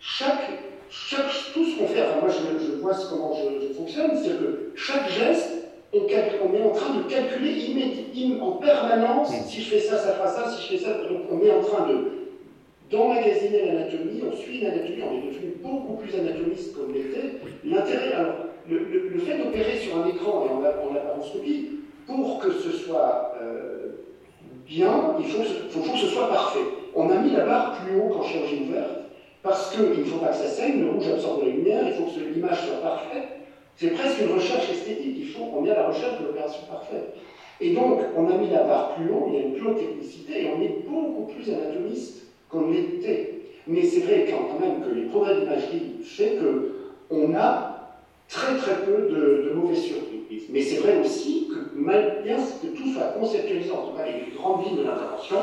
chaque, 0.00 0.50
chaque, 0.88 1.30
tout 1.52 1.64
ce 1.64 1.78
qu'on 1.78 1.86
fait, 1.86 2.00
moi 2.20 2.28
je, 2.28 2.80
vois 2.80 2.92
comment 3.10 3.32
je, 3.34 3.74
fonctionne, 3.74 4.10
c'est 4.14 4.30
que 4.30 4.72
chaque 4.74 5.08
geste, 5.10 5.57
on, 5.92 5.98
on, 5.98 6.54
est 6.54 6.62
en 6.62 6.70
train 6.70 6.98
de 6.98 7.02
calculer 7.04 7.48
en 8.40 8.52
permanence 8.52 9.30
mmh. 9.30 9.44
si 9.44 9.62
je 9.62 9.70
fais 9.70 9.80
ça, 9.80 9.96
ça 9.98 10.12
fera 10.12 10.28
ça, 10.28 10.50
si 10.50 10.62
je 10.62 10.78
fais 10.78 10.84
ça, 10.84 10.92
donc 11.08 11.22
on 11.30 11.40
est 11.44 11.50
en 11.50 11.60
train 11.60 11.88
de 11.88 12.18
d'emmagasiner 12.90 13.66
l'anatomie, 13.66 14.22
on 14.26 14.34
suit 14.34 14.62
l'anatomie, 14.62 15.02
on 15.02 15.18
est 15.18 15.30
devenu 15.30 15.52
beaucoup 15.62 15.96
plus 15.96 16.14
anatomiste 16.18 16.74
qu'on 16.74 16.90
l'était. 16.90 17.34
L'intérêt, 17.62 18.14
alors, 18.14 18.46
le, 18.66 19.18
fait 19.18 19.36
d'opérer 19.36 19.76
sur 19.76 19.98
un 19.98 20.08
écran 20.08 20.46
et 20.46 20.50
en, 20.50 20.88
en 20.88 20.94
laparoscopie, 20.94 21.80
pour 22.06 22.38
que 22.38 22.50
ce 22.50 22.70
soit 22.70 23.34
euh, 23.42 23.88
bien, 24.66 25.16
il 25.18 25.26
faut, 25.26 25.42
faut, 25.42 25.92
que 25.92 25.98
ce 25.98 26.06
soit 26.06 26.28
parfait. 26.28 26.64
On 26.94 27.10
a 27.10 27.16
mis 27.16 27.32
la 27.32 27.44
barre 27.44 27.78
plus 27.84 28.00
haut 28.00 28.08
qu'en 28.08 28.22
chirurgie 28.22 28.64
ouverte, 28.68 29.00
parce 29.42 29.70
qu'il 29.74 29.90
ne 29.90 30.04
faut 30.04 30.18
pas 30.18 30.28
que 30.28 30.36
ça 30.36 30.48
saigne, 30.48 30.80
le 30.80 30.90
rouge 30.90 31.08
absorbe 31.08 31.42
la 31.42 31.50
lumière, 31.50 31.82
il 31.86 31.92
faut 31.92 32.04
que 32.04 32.24
l'image 32.24 32.66
soit 32.66 32.80
parfaite. 32.80 33.37
C'est 33.78 33.90
presque 33.90 34.22
une 34.22 34.34
recherche 34.34 34.70
esthétique, 34.72 35.16
il 35.20 35.28
faut 35.28 35.44
qu'on 35.44 35.64
ait 35.64 35.68
la 35.68 35.86
recherche 35.86 36.20
de 36.20 36.26
l'opération 36.26 36.62
parfaite. 36.68 37.14
Et 37.60 37.74
donc, 37.74 38.00
on 38.16 38.28
a 38.28 38.36
mis 38.36 38.50
la 38.50 38.64
barre 38.64 38.96
plus 38.96 39.08
haut, 39.08 39.26
il 39.28 39.34
y 39.34 39.36
a 39.36 39.42
une 39.42 39.52
plus 39.52 39.68
haute 39.68 39.78
technicité, 39.78 40.42
et 40.42 40.50
on 40.50 40.60
est 40.60 40.84
beaucoup 40.84 41.32
plus 41.32 41.48
anatomiste 41.48 42.26
qu'on 42.48 42.72
l'était. 42.72 43.38
Mais 43.68 43.84
c'est 43.84 44.00
vrai 44.00 44.26
quand 44.28 44.58
même 44.58 44.82
que 44.82 44.92
les 44.92 45.02
progrès 45.02 45.38
d'imagerie 45.38 45.92
fait 46.02 46.38
qu'on 46.40 47.34
a 47.36 47.94
très 48.28 48.56
très 48.56 48.84
peu 48.84 49.08
de, 49.12 49.52
mauvaises 49.54 49.82
surprises. 49.82 50.46
Mais 50.50 50.60
c'est 50.60 50.78
vrai 50.78 50.98
aussi 51.00 51.48
que 51.48 51.78
malgré 51.78 52.34
que 52.34 52.76
tout 52.76 52.92
soit 52.92 53.14
conceptualisé, 53.16 53.70
en 53.70 53.86
tout 53.86 53.96
cas 53.96 54.06
les 54.06 54.34
grandes 54.36 54.66
lignes 54.66 54.78
de 54.78 54.82
l'intervention, 54.82 55.36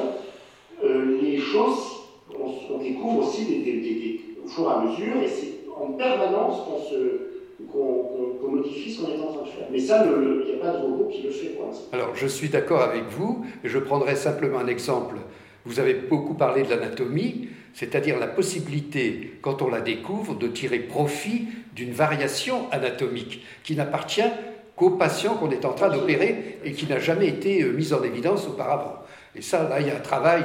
euh, 0.84 1.22
les 1.22 1.38
choses, 1.38 2.02
on, 2.38 2.80
découvre 2.80 3.26
aussi 3.26 3.46
des, 3.46 4.22
au 4.44 4.48
fur 4.48 4.70
et 4.70 4.74
à 4.74 4.80
mesure, 4.82 5.24
et 5.24 5.28
c'est 5.28 5.54
en 5.74 5.94
permanence 5.94 6.64
qu'on 6.66 6.80
se 6.80 7.35
qu'on 7.72 8.50
modifie 8.50 8.94
ce 8.94 9.02
qu'on 9.02 9.12
est 9.12 9.20
en 9.20 9.34
train 9.34 9.44
de 9.44 9.48
faire. 9.50 9.68
Mais 9.72 9.80
ça, 9.80 10.06
il 10.06 10.54
n'y 10.54 10.62
a 10.62 10.64
pas 10.64 10.78
de 10.78 10.84
robot 10.84 11.08
qui 11.12 11.24
le 11.24 11.32
fait 11.32 11.50
pour 11.50 11.68
l'instant. 11.68 11.86
Alors, 11.92 12.16
je 12.16 12.28
suis 12.28 12.50
d'accord 12.50 12.82
avec 12.82 13.04
vous, 13.10 13.46
et 13.64 13.70
je 13.70 13.80
prendrai 13.80 14.16
simplement 14.16 14.60
un 14.60 14.68
exemple 14.68 15.18
vous 15.66 15.80
avez 15.80 15.96
beaucoup 15.96 16.36
parlé 16.36 16.64
de 16.64 16.70
l'anatomie, 16.70 17.50
c'est-à-dire 17.74 18.20
la 18.20 18.28
possibilité, 18.28 19.34
quand 19.42 19.62
on 19.62 19.70
la 19.70 19.82
découvre, 19.82 20.36
de 20.36 20.48
tirer 20.48 20.80
profit 20.80 21.48
d'une 21.74 21.92
variation 21.92 22.72
anatomique 22.72 23.44
qui 23.64 23.76
n'appartient 23.76 24.30
qu'au 24.76 24.92
patient 24.92 25.36
qu'on 25.36 25.50
est 25.50 25.66
en 25.66 25.74
train 25.74 25.90
d'opérer 25.90 26.60
et 26.64 26.74
qui 26.74 26.86
n'a 26.86 27.00
jamais 27.00 27.28
été 27.28 27.64
euh, 27.64 27.72
mise 27.72 27.94
en 27.94 28.04
évidence 28.04 28.48
auparavant. 28.48 29.00
Et 29.34 29.42
ça, 29.42 29.68
là, 29.68 29.80
il 29.80 29.88
y 29.88 29.90
a 29.90 29.96
un 29.96 30.02
travail 30.02 30.44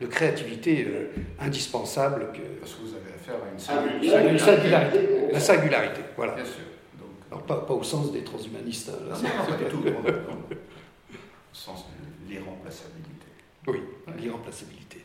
de, 0.00 0.06
créativité 0.06 0.86
euh, 0.88 1.06
indispensable. 1.40 2.28
Que... 2.32 2.60
Parce 2.60 2.74
que 2.74 2.82
vous 2.82 2.93
avez 2.93 2.93
affaire 2.93 2.93
à 2.93 2.93
une 3.54 3.60
singularité. 3.60 4.38
singularité. 4.38 5.32
La 5.32 5.40
singularité, 5.40 6.00
voilà. 6.16 6.34
Bien 6.34 6.44
sûr. 6.44 6.64
Alors, 7.30 7.42
pas, 7.44 7.60
pas, 7.62 7.74
au 7.74 7.82
sens 7.82 8.12
des 8.12 8.22
transhumanistes. 8.22 8.88
Là. 8.88 9.16
Non, 9.16 9.44
pas 9.46 9.56
du 9.56 9.64
tout. 9.70 9.82
au 9.86 11.54
sens 11.54 11.86
de 11.86 12.30
l'irremplaçabilité. 12.30 13.26
Oui, 13.66 13.82
l'irremplaçabilité. 14.18 15.04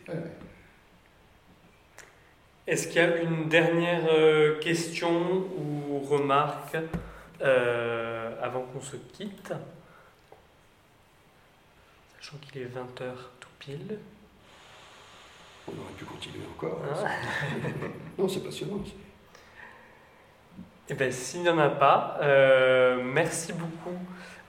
Est-ce 2.68 2.88
qu'il 2.88 2.98
y 2.98 3.00
a 3.00 3.18
une 3.22 3.50
dernière 3.50 4.08
euh, 4.12 4.60
question 4.60 5.48
ou 5.58 6.00
remarque 6.00 6.78
euh, 7.42 8.36
avant 8.44 8.62
qu'on 8.62 8.82
se 8.82 8.96
quitte? 9.14 9.54
Sachant 12.20 12.38
qu'il 12.38 12.62
est 12.62 12.66
20h 12.66 13.12
tout 13.40 13.50
pile. 13.58 13.98
On 15.70 15.82
aurait 15.82 15.94
pu 15.98 16.06
continuer 16.06 16.44
encore. 16.56 16.82
Hein, 16.84 16.96
ah. 17.06 17.88
non, 18.18 18.28
c'est 18.28 18.44
passionnant. 18.44 18.82
Eh 20.90 20.94
bien, 20.96 21.12
s'il 21.12 21.42
n'y 21.42 21.50
en 21.50 21.60
a 21.60 21.70
pas, 21.70 22.18
euh, 22.22 23.02
merci 23.04 23.54
beaucoup 23.54 23.98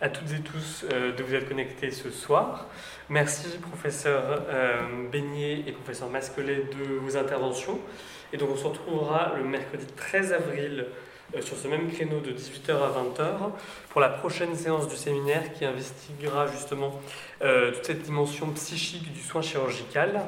à 0.01 0.09
toutes 0.09 0.33
et 0.33 0.41
tous 0.41 0.87
euh, 0.91 1.13
de 1.15 1.23
vous 1.23 1.35
être 1.35 1.49
connectés 1.49 1.91
ce 1.91 2.11
soir. 2.11 2.67
Merci 3.11 3.59
professeur 3.59 4.45
euh, 4.49 5.09
Beignet 5.11 5.65
et 5.67 5.73
professeur 5.73 6.09
Masquelet 6.09 6.65
de 6.79 6.95
vos 6.95 7.17
interventions. 7.17 7.79
Et 8.33 8.39
donc 8.39 8.51
on 8.53 8.57
se 8.57 8.67
retrouvera 8.67 9.35
le 9.37 9.45
mercredi 9.45 9.87
13 9.97 10.33
avril 10.33 10.87
euh, 10.87 10.93
sur 11.41 11.57
ce 11.57 11.69
même 11.69 11.91
créneau 11.91 12.21
de 12.21 12.33
18h 12.33 12.73
à 12.73 12.89
20h 12.89 13.53
pour 13.89 14.01
la 14.01 14.09
prochaine 14.09 14.55
séance 14.55 14.89
du 14.89 14.97
séminaire 14.97 15.53
qui 15.53 15.65
investiguera 15.65 16.47
justement 16.49 17.01
euh, 17.43 17.73
toute 17.73 17.85
cette 17.85 18.03
dimension 18.03 18.49
psychique 18.51 19.13
du 19.13 19.21
soin 19.21 19.43
chirurgical. 19.43 20.21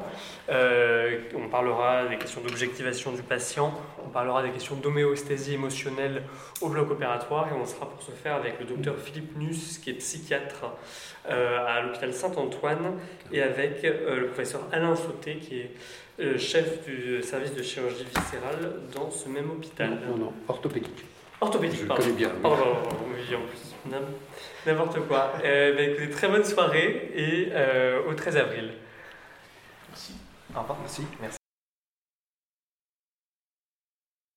Euh, 0.49 1.21
on 1.35 1.49
parlera 1.49 2.07
des 2.07 2.17
questions 2.17 2.41
d'objectivation 2.41 3.13
du 3.13 3.23
patient, 3.23 3.75
on 4.05 4.09
parlera 4.09 4.43
des 4.43 4.51
questions 4.51 4.77
d'homéostasie 4.77 5.55
émotionnelle 5.55 6.23
au 6.61 6.69
bloc 6.69 6.91
opératoire 6.91 7.49
et 7.49 7.55
on 7.61 7.67
sera 7.67 7.89
pour 7.89 8.03
ce 8.03 8.13
faire 8.13 8.37
avec 8.37 8.59
le 8.61 8.67
docteur 8.67 8.95
Philippe 8.97 9.37
Nuss 9.37 9.79
qui 9.79 9.91
est 9.91 9.95
psychiatre 9.95 10.67
à 11.29 11.81
l'hôpital 11.83 12.13
Saint-Antoine 12.13 12.99
et 13.33 13.41
avec 13.43 13.83
le 13.83 14.27
professeur 14.27 14.63
Alain 14.73 14.97
Sauté 14.97 15.37
qui 15.37 15.61
est 15.61 15.71
euh, 16.21 16.39
chef 16.39 16.85
du 16.87 17.23
service 17.23 17.55
de 17.55 17.63
chirurgie 17.63 18.05
viscérale 18.05 18.73
dans 18.95 19.11
ce 19.11 19.29
même 19.29 19.51
hôpital. 19.51 19.99
Non, 20.09 20.17
non, 20.17 20.33
orthopédique. 20.49 21.05
Orthopédique, 21.41 21.81
Je 21.81 21.87
pardon. 21.87 22.03
connais 22.03 22.15
bien. 22.15 22.31
Pardon, 22.43 22.77
oui, 23.09 23.35
en 23.35 23.41
plus. 23.41 23.99
N'importe 24.67 25.01
quoi. 25.09 25.33
Euh, 25.45 25.75
bah, 25.75 25.83
écoutez, 25.83 26.11
très 26.11 26.29
bonne 26.29 26.45
soirée 26.45 27.11
et 27.15 27.49
euh, 27.53 28.01
au 28.09 28.15
13 28.15 28.37
avril. 28.37 28.71
Merci. 29.89 30.13
Au 30.55 30.61
revoir. 30.61 30.79
Merci. 30.81 31.03
Merci. 31.21 31.42